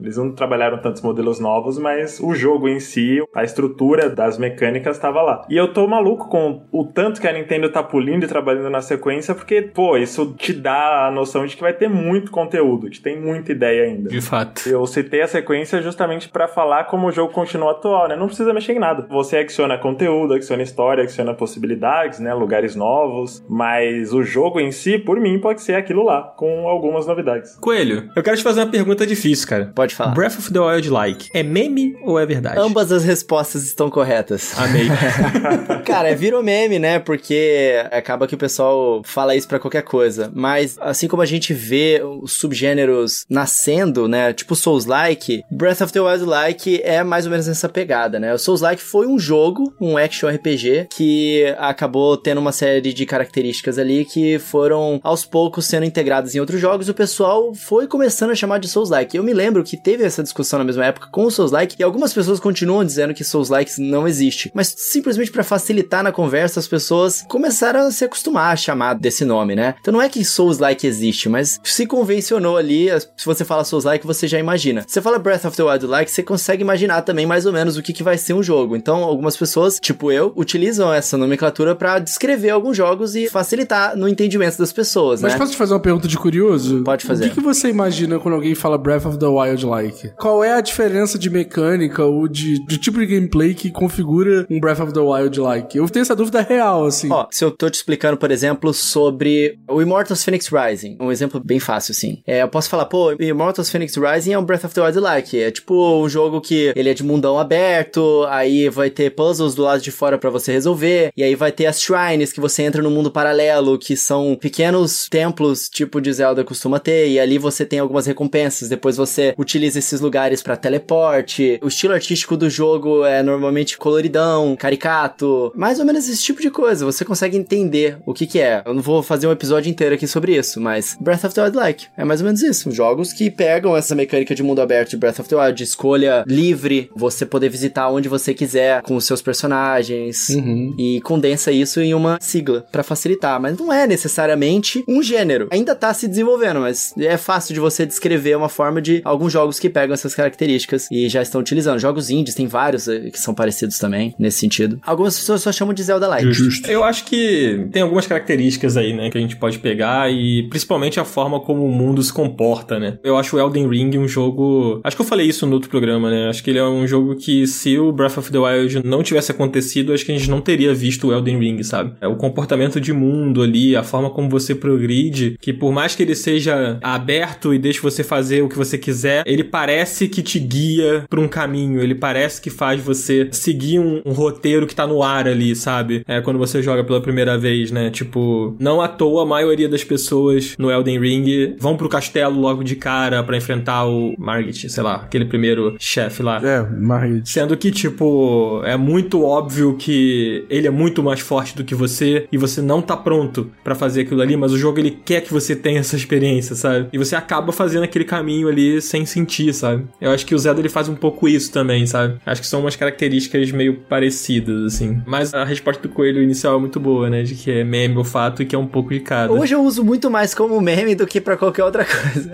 Eles 0.00 0.16
não 0.16 0.32
trabalharam 0.32 0.78
tantos 0.78 1.02
modelos 1.02 1.40
novos, 1.40 1.78
mas 1.78 2.20
o 2.20 2.34
jogo 2.34 2.68
em 2.68 2.80
si, 2.80 3.22
a 3.34 3.44
estrutura 3.44 4.08
das 4.08 4.38
mecânicas 4.38 4.96
estava 4.96 5.22
lá. 5.22 5.44
E 5.48 5.56
eu 5.56 5.72
tô 5.72 5.86
maluco 5.86 6.28
com 6.28 6.62
o 6.72 6.84
tanto 6.84 7.20
que 7.20 7.28
a 7.28 7.32
Nintendo 7.32 7.70
tá 7.70 7.82
pulindo 7.82 8.24
e 8.24 8.28
trabalhando 8.28 8.70
na 8.70 8.80
sequência, 8.80 9.34
porque, 9.34 9.62
pô, 9.62 9.96
isso 9.96 10.34
te 10.36 10.52
dá 10.52 11.06
a 11.06 11.10
noção 11.10 11.46
de 11.46 11.56
que 11.56 11.62
vai 11.62 11.72
ter 11.72 11.88
muito 11.88 12.30
conteúdo, 12.30 12.90
que 12.90 13.00
tem 13.00 13.20
muita 13.20 13.52
ideia 13.52 13.84
ainda. 13.84 14.08
De 14.08 14.20
fato. 14.20 14.68
Eu 14.68 14.86
citei 14.86 15.22
a 15.22 15.28
sequência 15.28 15.80
justamente 15.82 16.28
para 16.28 16.48
falar 16.48 16.84
como 16.84 17.08
o 17.08 17.12
jogo 17.12 17.32
continua 17.32 17.72
atual, 17.72 18.08
né? 18.08 18.16
Não 18.16 18.26
precisa 18.26 18.52
mexer 18.52 18.72
em 18.72 18.78
nada. 18.78 19.06
Você 19.10 19.38
adiciona 19.38 19.78
conteúdo, 19.78 20.34
adiciona 20.34 20.62
história, 20.62 21.02
adiciona 21.02 21.34
possibilidades, 21.34 22.18
né? 22.18 22.32
Lugares 22.34 22.74
novos, 22.74 23.44
mas 23.48 24.12
o 24.12 24.22
jogo 24.22 24.60
em 24.60 24.72
si, 24.72 24.98
por 24.98 25.20
mim, 25.20 25.38
pode 25.38 25.62
ser 25.62 25.74
aquilo 25.74 26.04
lá, 26.04 26.22
com 26.36 26.68
algumas 26.68 27.06
novidades. 27.06 27.56
Coelho, 27.56 28.10
eu 28.16 28.22
quero 28.22 28.36
te 28.36 28.42
fazer 28.42 28.60
uma 28.60 28.70
pergunta 28.70 29.06
difícil, 29.06 29.48
cara. 29.48 29.53
Pode 29.74 29.94
falar. 29.94 30.14
Breath 30.14 30.38
of 30.38 30.52
the 30.52 30.60
Wild 30.60 30.90
like 30.90 31.28
é 31.32 31.42
meme 31.42 31.96
ou 32.02 32.18
é 32.18 32.26
verdade? 32.26 32.58
Ambas 32.58 32.90
as 32.92 33.04
respostas 33.04 33.64
estão 33.64 33.90
corretas. 33.90 34.52
Amei. 34.58 34.88
Cara, 35.84 36.10
é 36.10 36.14
virou 36.14 36.42
meme, 36.42 36.78
né? 36.78 36.98
Porque 36.98 37.74
acaba 37.90 38.26
que 38.26 38.34
o 38.34 38.38
pessoal 38.38 39.02
fala 39.04 39.36
isso 39.36 39.48
pra 39.48 39.58
qualquer 39.58 39.82
coisa. 39.82 40.30
Mas 40.34 40.76
assim 40.80 41.08
como 41.08 41.22
a 41.22 41.26
gente 41.26 41.52
vê 41.52 42.02
os 42.22 42.32
subgêneros 42.32 43.24
nascendo, 43.28 44.08
né? 44.08 44.32
Tipo 44.32 44.56
Souls-like, 44.56 45.42
Breath 45.50 45.82
of 45.82 45.92
the 45.92 46.00
Wild-like 46.00 46.80
é 46.82 47.02
mais 47.02 47.26
ou 47.26 47.30
menos 47.30 47.48
essa 47.48 47.68
pegada, 47.68 48.18
né? 48.18 48.32
O 48.32 48.38
Souls-like 48.38 48.82
foi 48.82 49.06
um 49.06 49.18
jogo, 49.18 49.74
um 49.80 49.98
action 49.98 50.28
RPG, 50.28 50.88
que 50.90 51.44
acabou 51.58 52.16
tendo 52.16 52.38
uma 52.38 52.52
série 52.52 52.92
de 52.92 53.06
características 53.06 53.78
ali 53.78 54.04
que 54.04 54.38
foram 54.38 55.00
aos 55.02 55.24
poucos 55.24 55.66
sendo 55.66 55.84
integradas 55.84 56.34
em 56.34 56.40
outros 56.40 56.60
jogos. 56.60 56.88
E 56.88 56.90
o 56.90 56.94
pessoal 56.94 57.52
foi 57.54 57.86
começando 57.86 58.30
a 58.30 58.34
chamar 58.34 58.58
de 58.58 58.68
Souls-like. 58.68 59.16
Eu 59.16 59.22
me 59.22 59.33
lembro 59.34 59.64
que 59.64 59.76
teve 59.76 60.04
essa 60.04 60.22
discussão 60.22 60.58
na 60.58 60.64
mesma 60.64 60.86
época 60.86 61.08
com 61.10 61.24
o 61.24 61.30
Souls-like 61.30 61.76
e 61.78 61.82
algumas 61.82 62.12
pessoas 62.12 62.40
continuam 62.40 62.84
dizendo 62.84 63.14
que 63.14 63.24
Souls-likes 63.24 63.78
não 63.78 64.06
existe. 64.06 64.50
Mas 64.54 64.74
simplesmente 64.76 65.30
para 65.30 65.44
facilitar 65.44 66.02
na 66.02 66.12
conversa, 66.12 66.60
as 66.60 66.66
pessoas 66.66 67.24
começaram 67.28 67.80
a 67.80 67.90
se 67.90 68.04
acostumar 68.04 68.52
a 68.52 68.56
chamar 68.56 68.94
desse 68.94 69.24
nome, 69.24 69.54
né? 69.54 69.74
Então 69.80 69.92
não 69.92 70.02
é 70.02 70.08
que 70.08 70.24
Souls-like 70.24 70.86
existe, 70.86 71.28
mas 71.28 71.60
se 71.62 71.86
convencionou 71.86 72.56
ali, 72.56 72.88
se 73.16 73.26
você 73.26 73.44
fala 73.44 73.64
Souls-like, 73.64 74.06
você 74.06 74.26
já 74.26 74.38
imagina. 74.38 74.82
Se 74.86 74.94
você 74.94 75.02
fala 75.02 75.18
Breath 75.18 75.44
of 75.44 75.56
the 75.56 75.62
Wild-like, 75.62 76.10
você 76.10 76.22
consegue 76.22 76.62
imaginar 76.62 77.02
também 77.02 77.26
mais 77.26 77.46
ou 77.46 77.52
menos 77.52 77.76
o 77.76 77.82
que, 77.82 77.92
que 77.92 78.02
vai 78.02 78.16
ser 78.16 78.34
um 78.34 78.42
jogo. 78.42 78.76
Então 78.76 79.02
algumas 79.02 79.36
pessoas, 79.36 79.78
tipo 79.80 80.10
eu, 80.10 80.32
utilizam 80.36 80.92
essa 80.92 81.16
nomenclatura 81.16 81.74
para 81.74 81.98
descrever 81.98 82.50
alguns 82.50 82.76
jogos 82.76 83.14
e 83.14 83.28
facilitar 83.28 83.96
no 83.96 84.08
entendimento 84.08 84.58
das 84.58 84.72
pessoas, 84.72 85.20
Mas 85.20 85.32
né? 85.32 85.38
posso 85.38 85.52
te 85.52 85.58
fazer 85.58 85.74
uma 85.74 85.80
pergunta 85.80 86.08
de 86.08 86.16
curioso? 86.16 86.82
Pode 86.82 87.04
fazer. 87.04 87.24
O 87.24 87.28
que, 87.28 87.34
que 87.34 87.40
você 87.40 87.68
imagina 87.68 88.18
quando 88.18 88.34
alguém 88.34 88.54
fala 88.54 88.78
Breath 88.78 89.06
of 89.06 89.18
the 89.18 89.23
Wild 89.26 89.66
like? 89.66 90.10
Qual 90.18 90.42
é 90.42 90.52
a 90.54 90.60
diferença 90.60 91.18
de 91.18 91.30
mecânica 91.30 92.04
ou 92.04 92.28
de, 92.28 92.64
de 92.66 92.78
tipo 92.78 92.98
de 92.98 93.06
gameplay 93.06 93.54
que 93.54 93.70
configura 93.70 94.46
um 94.50 94.60
Breath 94.60 94.80
of 94.80 94.92
the 94.92 95.00
Wild 95.00 95.40
like? 95.40 95.76
Eu 95.76 95.88
tenho 95.88 96.02
essa 96.02 96.16
dúvida 96.16 96.40
real, 96.40 96.86
assim. 96.86 97.10
Ó, 97.10 97.26
se 97.30 97.44
eu 97.44 97.50
tô 97.50 97.68
te 97.68 97.74
explicando, 97.74 98.16
por 98.16 98.30
exemplo, 98.30 98.72
sobre 98.72 99.58
o 99.68 99.80
Immortals 99.80 100.24
Phoenix 100.24 100.48
Rising, 100.48 100.96
um 101.00 101.10
exemplo 101.10 101.40
bem 101.44 101.58
fácil, 101.58 101.92
assim. 101.92 102.22
É, 102.26 102.42
eu 102.42 102.48
posso 102.48 102.68
falar, 102.68 102.86
pô, 102.86 103.12
Immortals 103.20 103.70
Phoenix 103.70 103.96
Rising 103.96 104.32
é 104.32 104.38
um 104.38 104.44
Breath 104.44 104.64
of 104.64 104.74
the 104.74 104.82
Wild 104.82 105.00
like. 105.00 105.38
É 105.38 105.50
tipo 105.50 106.02
um 106.02 106.08
jogo 106.08 106.40
que 106.40 106.72
ele 106.74 106.88
é 106.88 106.94
de 106.94 107.02
mundão 107.02 107.38
aberto, 107.38 108.24
aí 108.28 108.68
vai 108.68 108.90
ter 108.90 109.10
puzzles 109.10 109.54
do 109.54 109.62
lado 109.62 109.80
de 109.80 109.90
fora 109.90 110.18
pra 110.18 110.30
você 110.30 110.52
resolver, 110.52 111.12
e 111.16 111.22
aí 111.22 111.34
vai 111.34 111.52
ter 111.52 111.66
as 111.66 111.80
shrines 111.80 112.32
que 112.32 112.40
você 112.40 112.62
entra 112.62 112.82
no 112.82 112.90
mundo 112.90 113.10
paralelo, 113.10 113.78
que 113.78 113.96
são 113.96 114.36
pequenos 114.40 115.06
templos, 115.08 115.68
tipo 115.68 116.00
de 116.00 116.12
Zelda 116.12 116.44
costuma 116.44 116.78
ter, 116.78 117.08
e 117.08 117.18
ali 117.18 117.38
você 117.38 117.64
tem 117.64 117.78
algumas 117.78 118.06
recompensas. 118.06 118.68
Depois 118.68 118.96
você 118.96 119.13
utiliza 119.38 119.78
esses 119.78 120.00
lugares 120.00 120.42
pra 120.42 120.56
teleporte. 120.56 121.58
O 121.62 121.68
estilo 121.68 121.94
artístico 121.94 122.36
do 122.36 122.48
jogo 122.50 123.04
é 123.04 123.22
normalmente 123.22 123.76
coloridão, 123.78 124.56
caricato, 124.56 125.52
mais 125.54 125.78
ou 125.78 125.84
menos 125.84 126.08
esse 126.08 126.22
tipo 126.22 126.40
de 126.40 126.50
coisa. 126.50 126.84
Você 126.84 127.04
consegue 127.04 127.36
entender 127.36 127.98
o 128.06 128.12
que 128.14 128.26
que 128.26 128.40
é. 128.40 128.62
Eu 128.64 128.74
não 128.74 128.82
vou 128.82 129.02
fazer 129.02 129.26
um 129.26 129.32
episódio 129.32 129.70
inteiro 129.70 129.94
aqui 129.94 130.06
sobre 130.06 130.36
isso, 130.36 130.60
mas 130.60 130.96
Breath 131.00 131.24
of 131.24 131.34
the 131.34 131.42
Wild 131.42 131.56
like 131.56 131.86
é 131.96 132.04
mais 132.04 132.20
ou 132.20 132.26
menos 132.26 132.42
isso. 132.42 132.70
Jogos 132.70 133.12
que 133.12 133.30
pegam 133.30 133.76
essa 133.76 133.94
mecânica 133.94 134.34
de 134.34 134.42
mundo 134.42 134.60
aberto 134.60 134.90
de 134.90 134.96
Breath 134.96 135.20
of 135.20 135.28
the 135.28 135.36
Wild, 135.36 135.54
de 135.56 135.64
escolha 135.64 136.24
livre, 136.26 136.90
você 136.94 137.24
poder 137.26 137.48
visitar 137.48 137.90
onde 137.90 138.08
você 138.08 138.34
quiser 138.34 138.82
com 138.82 138.96
os 138.96 139.04
seus 139.04 139.22
personagens 139.22 140.28
Uhum. 140.30 140.74
e 140.78 141.00
condensa 141.02 141.50
isso 141.52 141.80
em 141.80 141.94
uma 141.94 142.18
sigla 142.20 142.64
pra 142.72 142.82
facilitar, 142.82 143.40
mas 143.40 143.56
não 143.58 143.72
é 143.72 143.86
necessariamente 143.86 144.84
um 144.88 145.02
gênero. 145.02 145.48
Ainda 145.50 145.74
tá 145.74 145.92
se 145.94 146.08
desenvolvendo, 146.08 146.60
mas 146.60 146.92
é 146.98 147.16
fácil 147.16 147.54
de 147.54 147.60
você 147.60 147.84
descrever 147.86 148.36
uma 148.36 148.48
forma 148.48 148.80
de 148.80 149.00
alguns 149.04 149.32
jogos 149.32 149.58
que 149.58 149.68
pegam 149.68 149.94
essas 149.94 150.14
características 150.14 150.88
e 150.90 151.08
já 151.08 151.22
estão 151.22 151.40
utilizando. 151.40 151.78
Jogos 151.78 152.10
indies, 152.10 152.34
tem 152.34 152.46
vários 152.46 152.88
eh, 152.88 153.10
que 153.10 153.18
são 153.18 153.34
parecidos 153.34 153.78
também, 153.78 154.14
nesse 154.18 154.38
sentido. 154.38 154.78
Algumas 154.82 155.18
pessoas 155.18 155.42
só 155.42 155.52
chamam 155.52 155.74
de 155.74 155.82
Zelda-like. 155.82 156.32
Justo. 156.32 156.70
Eu 156.70 156.82
acho 156.84 157.04
que 157.04 157.68
tem 157.72 157.82
algumas 157.82 158.06
características 158.06 158.76
aí, 158.76 158.92
né, 158.92 159.10
que 159.10 159.18
a 159.18 159.20
gente 159.20 159.36
pode 159.36 159.58
pegar 159.58 160.10
e 160.10 160.44
principalmente 160.48 160.98
a 160.98 161.04
forma 161.04 161.40
como 161.40 161.64
o 161.64 161.70
mundo 161.70 162.02
se 162.02 162.12
comporta, 162.12 162.78
né? 162.78 162.98
Eu 163.02 163.16
acho 163.16 163.36
o 163.36 163.40
Elden 163.40 163.68
Ring 163.68 163.98
um 163.98 164.08
jogo. 164.08 164.80
Acho 164.82 164.96
que 164.96 165.02
eu 165.02 165.06
falei 165.06 165.26
isso 165.26 165.46
no 165.46 165.54
outro 165.54 165.70
programa, 165.70 166.10
né? 166.10 166.28
Acho 166.28 166.42
que 166.42 166.50
ele 166.50 166.58
é 166.58 166.64
um 166.64 166.86
jogo 166.86 167.16
que 167.16 167.46
se 167.46 167.78
o 167.78 167.92
Breath 167.92 168.18
of 168.18 168.30
the 168.30 168.38
Wild 168.38 168.82
não 168.84 169.02
tivesse 169.02 169.30
acontecido, 169.30 169.92
acho 169.92 170.04
que 170.04 170.12
a 170.12 170.16
gente 170.16 170.30
não 170.30 170.40
teria 170.40 170.74
visto 170.74 171.08
o 171.08 171.12
Elden 171.12 171.38
Ring, 171.38 171.62
sabe? 171.62 171.94
É 172.00 172.08
o 172.08 172.16
comportamento 172.16 172.80
de 172.80 172.92
mundo 172.92 173.42
ali, 173.42 173.76
a 173.76 173.82
forma 173.82 174.10
como 174.10 174.28
você 174.28 174.54
progride, 174.54 175.36
que 175.40 175.52
por 175.52 175.72
mais 175.72 175.94
que 175.94 176.02
ele 176.02 176.14
seja 176.14 176.78
aberto 176.82 177.52
e 177.52 177.58
deixe 177.58 177.80
você 177.80 178.02
fazer 178.02 178.42
o 178.42 178.48
que 178.48 178.56
você 178.56 178.78
quiser, 178.78 178.93
ele 179.26 179.44
parece 179.44 180.08
que 180.08 180.22
te 180.22 180.38
guia 180.38 181.04
pra 181.08 181.20
um 181.20 181.28
caminho, 181.28 181.80
ele 181.80 181.94
parece 181.94 182.40
que 182.40 182.50
faz 182.50 182.80
você 182.80 183.28
seguir 183.32 183.78
um, 183.78 184.02
um 184.04 184.12
roteiro 184.12 184.66
que 184.66 184.74
tá 184.74 184.86
no 184.86 185.02
ar 185.02 185.26
ali, 185.26 185.54
sabe? 185.56 186.02
É 186.06 186.20
quando 186.20 186.38
você 186.38 186.62
joga 186.62 186.84
pela 186.84 187.00
primeira 187.00 187.38
vez, 187.38 187.70
né? 187.70 187.90
Tipo, 187.90 188.56
não 188.58 188.80
à 188.80 188.88
toa 188.88 189.22
a 189.22 189.26
maioria 189.26 189.68
das 189.68 189.82
pessoas 189.82 190.54
no 190.58 190.70
Elden 190.70 191.00
Ring 191.00 191.56
vão 191.58 191.76
pro 191.76 191.88
castelo 191.88 192.38
logo 192.38 192.62
de 192.62 192.76
cara 192.76 193.22
pra 193.22 193.36
enfrentar 193.36 193.86
o 193.86 194.14
Margit, 194.18 194.68
sei 194.68 194.82
lá, 194.82 194.96
aquele 194.96 195.24
primeiro 195.24 195.76
chefe 195.78 196.22
lá. 196.22 196.40
É, 196.44 196.62
Margit. 196.62 197.28
Sendo 197.28 197.56
que, 197.56 197.70
tipo, 197.70 198.62
é 198.64 198.76
muito 198.76 199.22
óbvio 199.22 199.76
que 199.76 200.44
ele 200.48 200.66
é 200.66 200.70
muito 200.70 201.02
mais 201.02 201.20
forte 201.20 201.56
do 201.56 201.64
que 201.64 201.74
você 201.74 202.26
e 202.30 202.38
você 202.38 202.60
não 202.60 202.80
tá 202.82 202.96
pronto 202.96 203.50
pra 203.62 203.74
fazer 203.74 204.02
aquilo 204.02 204.20
ali, 204.20 204.36
mas 204.36 204.52
o 204.52 204.58
jogo 204.58 204.78
ele 204.78 204.90
quer 204.90 205.20
que 205.20 205.32
você 205.32 205.56
tenha 205.56 205.80
essa 205.80 205.96
experiência, 205.96 206.54
sabe? 206.54 206.88
E 206.92 206.98
você 206.98 207.16
acaba 207.16 207.52
fazendo 207.52 207.84
aquele 207.84 208.04
caminho 208.04 208.48
ali 208.48 208.80
sem 208.84 209.06
sentir, 209.06 209.52
sabe? 209.52 209.84
Eu 210.00 210.10
acho 210.10 210.24
que 210.26 210.34
o 210.34 210.38
Zelda 210.38 210.60
ele 210.60 210.68
faz 210.68 210.88
um 210.88 210.94
pouco 210.94 211.28
isso 211.28 211.50
também, 211.52 211.86
sabe? 211.86 212.16
Acho 212.24 212.40
que 212.40 212.46
são 212.46 212.60
umas 212.60 212.76
características 212.76 213.50
meio 213.52 213.80
parecidas, 213.88 214.74
assim. 214.74 215.02
Mas 215.06 215.34
a 215.34 215.44
resposta 215.44 215.82
do 215.82 215.88
coelho 215.88 216.22
inicial 216.22 216.56
é 216.56 216.60
muito 216.60 216.78
boa, 216.78 217.08
né? 217.10 217.22
De 217.22 217.34
que 217.34 217.50
é 217.50 217.64
meme 217.64 217.96
o 217.98 218.04
fato 218.04 218.42
e 218.42 218.46
que 218.46 218.54
é 218.54 218.58
um 218.58 218.66
pouco 218.66 218.90
de 218.90 219.00
cada. 219.00 219.32
Hoje 219.32 219.54
eu 219.54 219.62
uso 219.62 219.84
muito 219.84 220.10
mais 220.10 220.34
como 220.34 220.60
meme 220.60 220.94
do 220.94 221.06
que 221.06 221.20
pra 221.20 221.36
qualquer 221.36 221.64
outra 221.64 221.84
coisa. 221.84 222.30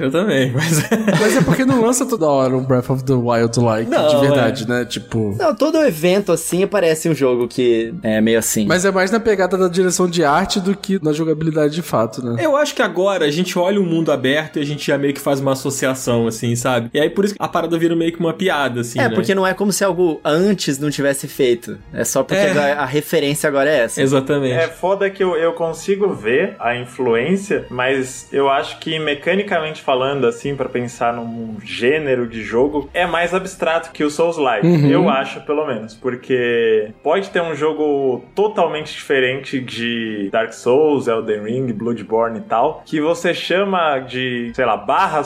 Eu 0.00 0.10
também, 0.10 0.50
mas. 0.52 0.82
Mas 1.20 1.36
é 1.36 1.40
porque 1.42 1.64
não 1.64 1.80
lança 1.80 2.04
toda 2.06 2.26
hora 2.26 2.56
um 2.56 2.64
Breath 2.64 2.90
of 2.90 3.04
the 3.04 3.12
Wild 3.12 3.60
like, 3.60 3.90
Não, 3.90 4.08
de 4.08 4.26
verdade, 4.26 4.68
né? 4.68 4.84
Tipo. 4.84 5.36
Não, 5.38 5.54
todo 5.54 5.78
evento 5.78 6.32
assim 6.32 6.66
parece 6.66 7.08
um 7.08 7.14
jogo 7.14 7.46
que 7.46 7.94
é 8.02 8.20
meio 8.20 8.38
assim. 8.38 8.66
Mas 8.66 8.84
é 8.84 8.90
mais 8.90 9.10
na 9.10 9.20
pegada 9.20 9.56
da 9.56 9.68
direção 9.68 10.08
de 10.08 10.24
arte 10.24 10.60
do 10.60 10.76
que 10.76 10.98
na 11.02 11.12
jogabilidade 11.12 11.74
de 11.74 11.82
fato, 11.82 12.24
né? 12.24 12.44
Eu 12.44 12.56
acho 12.56 12.74
que 12.74 12.82
agora 12.82 13.24
a 13.26 13.30
gente 13.30 13.58
olha 13.58 13.80
o 13.80 13.84
mundo 13.84 14.10
aberto 14.10 14.58
e 14.58 14.62
a 14.62 14.66
gente 14.66 14.86
já 14.86 14.98
meio 14.98 15.14
que 15.14 15.20
faz 15.20 15.40
uma 15.40 15.52
associação 15.52 15.91
coração, 15.92 16.26
assim, 16.26 16.56
sabe? 16.56 16.90
E 16.92 17.00
aí 17.00 17.10
por 17.10 17.24
isso 17.24 17.34
que 17.34 17.42
a 17.42 17.48
parada 17.48 17.78
vira 17.78 17.94
meio 17.94 18.12
que 18.12 18.20
uma 18.20 18.32
piada, 18.32 18.80
assim. 18.80 18.98
É, 18.98 19.08
né? 19.08 19.14
porque 19.14 19.34
não 19.34 19.46
é 19.46 19.54
como 19.54 19.72
se 19.72 19.84
algo 19.84 20.20
antes 20.24 20.78
não 20.78 20.90
tivesse 20.90 21.28
feito. 21.28 21.78
É 21.92 22.04
só 22.04 22.22
porque 22.22 22.40
É. 22.42 22.50
agora 22.50 22.74
a 22.74 22.84
referência 22.84 23.48
agora 23.48 23.70
é 23.70 23.80
essa. 23.84 24.02
Exatamente. 24.02 24.54
É 24.54 24.68
foda 24.68 25.08
que 25.10 25.22
eu, 25.22 25.36
eu 25.36 25.52
consigo 25.52 26.12
ver 26.12 26.56
a 26.58 26.74
influência, 26.76 27.66
mas 27.70 28.28
eu 28.32 28.48
acho 28.48 28.78
que 28.78 28.98
mecanicamente 28.98 29.82
falando, 29.82 30.26
assim, 30.26 30.54
pra 30.56 30.68
pensar 30.68 31.12
num 31.12 31.56
gênero 31.64 32.26
de 32.26 32.42
jogo, 32.42 32.88
é 32.92 33.06
mais 33.06 33.34
abstrato 33.34 33.90
que 33.92 34.04
o 34.04 34.10
Souls-like. 34.10 34.66
Uhum. 34.66 34.88
Eu 34.90 35.08
acho, 35.08 35.40
pelo 35.42 35.66
menos. 35.66 35.94
Porque 35.94 36.90
pode 37.02 37.30
ter 37.30 37.42
um 37.42 37.54
jogo 37.54 38.24
totalmente 38.34 38.92
diferente 38.92 39.60
de 39.60 40.28
Dark 40.32 40.52
Souls, 40.52 41.06
Elden 41.06 41.44
Ring, 41.44 41.72
Bloodborne 41.72 42.38
e 42.38 42.42
tal, 42.42 42.82
que 42.84 43.00
você 43.00 43.34
chama 43.34 43.98
de, 44.00 44.52
sei 44.54 44.64
lá, 44.64 44.76
barra 44.76 45.22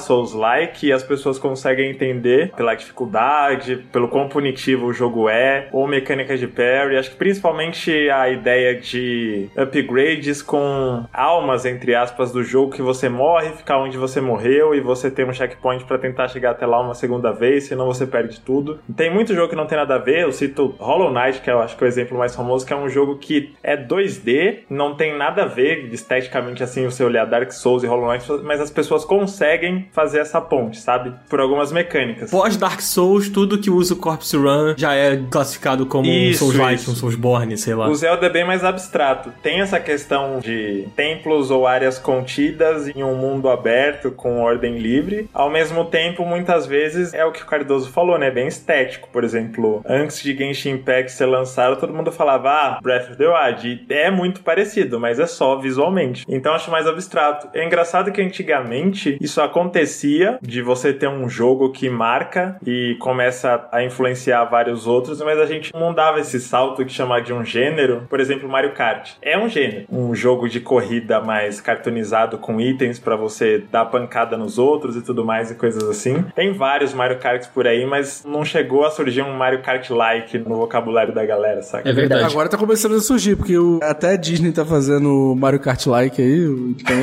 Souls-like 0.57 0.87
e 0.87 0.93
as 0.93 1.03
pessoas 1.03 1.39
conseguem 1.39 1.91
entender 1.91 2.53
pela 2.57 2.75
dificuldade, 2.75 3.77
pelo 3.93 4.09
quão 4.09 4.29
punitivo 4.29 4.87
o 4.87 4.93
jogo 4.93 5.29
é, 5.29 5.69
ou 5.73 5.87
mecânica 5.87 6.37
de 6.37 6.47
parry. 6.47 6.97
Acho 6.97 7.11
que 7.11 7.17
principalmente 7.17 8.11
a 8.11 8.29
ideia 8.29 8.79
de 8.79 9.49
upgrades 9.57 10.43
com 10.43 11.05
almas, 11.13 11.65
entre 11.65 11.95
aspas, 11.95 12.33
do 12.33 12.43
jogo 12.43 12.73
que 12.73 12.83
você 12.83 13.09
morre, 13.09 13.51
ficar 13.51 13.79
onde 13.79 13.97
você 13.97 14.21
morreu 14.21 14.75
e 14.75 14.81
você 14.81 15.11
tem 15.11 15.25
um 15.25 15.33
checkpoint 15.33 15.85
pra 15.85 15.99
tentar 15.99 16.29
chegar 16.29 16.53
até 16.53 16.67
lá 16.67 16.81
uma 16.81 16.95
segunda 16.95 17.33
vez, 17.33 17.65
senão 17.65 17.87
você 17.87 18.07
perde 18.07 18.41
tudo. 18.41 18.81
Tem 18.97 19.13
muito 19.13 19.35
jogo 19.35 19.49
que 19.49 19.57
não 19.57 19.67
tem 19.67 19.79
nada 19.79 19.97
a 19.97 19.99
ver, 19.99 20.23
eu 20.23 20.33
cito 20.33 20.75
Hollow 20.79 21.13
Knight, 21.13 21.41
que 21.41 21.51
eu 21.51 21.61
acho 21.61 21.77
que 21.77 21.85
é 21.85 21.87
o 21.87 21.89
exemplo 21.89 22.19
mais 22.19 22.35
famoso, 22.35 22.67
que 22.67 22.73
é 22.73 22.77
um 22.77 22.89
jogo 22.89 23.19
que 23.19 23.55
é 23.63 23.77
2D, 23.77 24.61
não 24.71 24.95
tem 24.95 25.17
nada 25.17 25.43
a 25.43 25.47
ver 25.47 25.89
esteticamente 25.93 26.63
assim, 26.63 26.85
você 26.85 27.05
olhar 27.05 27.27
Dark 27.27 27.51
Souls 27.53 27.83
e 27.83 27.87
Hollow 27.87 28.11
Knight, 28.11 28.27
mas 28.43 28.61
as 28.61 28.71
pessoas 28.71 29.05
conseguem 29.05 29.89
fazer 29.93 30.21
essa 30.21 30.36
ponte, 30.41 30.79
sabe? 30.79 31.13
Por 31.29 31.41
algumas 31.41 31.73
mecânicas. 31.73 32.31
Pós 32.31 32.57
Dark 32.57 32.81
Souls, 32.81 33.29
tudo 33.29 33.59
que 33.59 33.71
usa 33.71 33.95
o 33.95 33.97
Corpse 33.97 34.37
Run 34.37 34.75
já 34.77 34.95
é 34.95 35.17
classificado 35.31 35.87
como 35.87 36.09
um 36.09 36.13
Isso, 36.13 36.41
Souls-like, 36.41 36.81
isso. 36.81 36.91
um 36.91 36.95
Soulsborne, 36.95 37.57
sei 37.57 37.75
lá. 37.75 37.89
O 37.89 37.95
Zelda 37.95 38.27
é 38.27 38.31
bem 38.31 38.45
mais 38.45 38.65
abstrato. 38.65 39.33
Tem 39.43 39.61
essa 39.61 39.79
questão 39.81 40.39
de 40.41 40.87
templos 40.97 41.51
ou 41.51 41.67
áreas 41.67 41.99
contidas 41.99 42.89
em 42.89 43.03
um 43.03 43.15
mundo 43.15 43.49
aberto 43.49 44.11
com 44.11 44.41
ordem 44.41 44.79
livre. 44.79 45.29
Ao 45.33 45.51
mesmo 45.51 45.85
tempo, 45.87 46.25
muitas 46.25 46.67
vezes 46.67 47.13
é 47.15 47.25
o 47.25 47.33
que 47.33 47.43
o 47.43 47.47
Cardoso 47.47 47.91
falou, 47.91 48.19
né? 48.19 48.31
Bem 48.31 48.47
estético. 48.49 49.09
Por 49.13 49.25
exemplo, 49.25 49.83
antes 49.87 50.23
de 50.23 50.37
Genshin 50.37 50.71
Impact 50.71 51.13
ser 51.13 51.27
lançado, 51.27 51.79
todo 51.79 51.93
mundo 51.95 52.11
falava, 52.13 52.51
ah, 52.51 52.79
Breath 52.83 53.11
of 53.11 53.17
the 53.17 53.27
Wild. 53.27 53.87
E 53.89 53.93
é 53.95 54.11
muito 54.11 54.41
parecido, 54.41 54.99
mas 55.01 55.19
é 55.19 55.27
só 55.27 55.57
visualmente. 55.57 56.25
Então 56.29 56.55
acho 56.55 56.71
mais 56.71 56.87
abstrato. 56.87 57.49
É 57.55 57.65
engraçado 57.65 58.11
que 58.13 58.21
antigamente 58.21 59.17
isso 59.21 59.41
acontecia 59.41 60.26
de 60.43 60.63
você 60.63 60.93
ter 60.93 61.09
um 61.09 61.29
jogo 61.29 61.71
que 61.73 61.89
marca 61.89 62.57
e 62.67 62.97
começa 63.01 63.67
a 63.73 63.83
influenciar 63.85 64.45
vários 64.45 64.87
outros, 64.87 65.21
mas 65.23 65.39
a 65.39 65.47
gente 65.47 65.73
não 65.75 65.93
dava 65.95 66.21
esse 66.21 66.41
salto 66.41 66.85
de 66.85 66.93
chamar 66.93 67.21
de 67.23 67.33
um 67.33 67.45
gênero. 67.45 68.07
Por 68.09 68.21
exemplo, 68.21 68.49
Mario 68.49 68.73
Kart. 68.73 69.13
É 69.23 69.39
um 69.39 69.49
gênero. 69.49 69.85
Um 69.91 70.15
jogo 70.15 70.49
de 70.49 70.61
corrida 70.61 71.21
mais 71.21 71.61
cartoonizado 71.61 72.39
com 72.39 72.61
itens 72.61 72.99
pra 72.99 73.17
você 73.17 73.63
dar 73.71 73.85
pancada 73.87 74.37
nos 74.37 74.59
outros 74.59 74.97
e 74.97 75.03
tudo 75.03 75.25
mais 75.25 75.51
e 75.51 75.55
coisas 75.55 75.83
assim. 75.85 76.25
Tem 76.35 76.53
vários 76.53 76.93
Mario 76.95 77.19
Karts 77.19 77.47
por 77.49 77.67
aí, 77.67 77.85
mas 77.87 78.25
não 78.27 78.45
chegou 78.45 78.85
a 78.85 78.91
surgir 78.91 79.23
um 79.23 79.33
Mario 79.37 79.63
Kart-like 79.63 80.39
no 80.39 80.57
vocabulário 80.57 81.15
da 81.15 81.25
galera, 81.25 81.63
saca? 81.63 81.89
É 81.89 81.93
verdade. 81.93 82.25
Agora 82.25 82.49
tá 82.49 82.57
começando 82.57 82.95
a 82.95 83.01
surgir, 83.01 83.37
porque 83.37 83.57
o- 83.59 83.79
até 83.83 84.11
a 84.13 84.17
Disney 84.17 84.53
tá 84.53 84.65
fazendo 84.65 85.35
Mario 85.39 85.61
Kart 85.61 85.87
like 85.87 86.21
aí, 86.21 86.45
então 86.45 86.97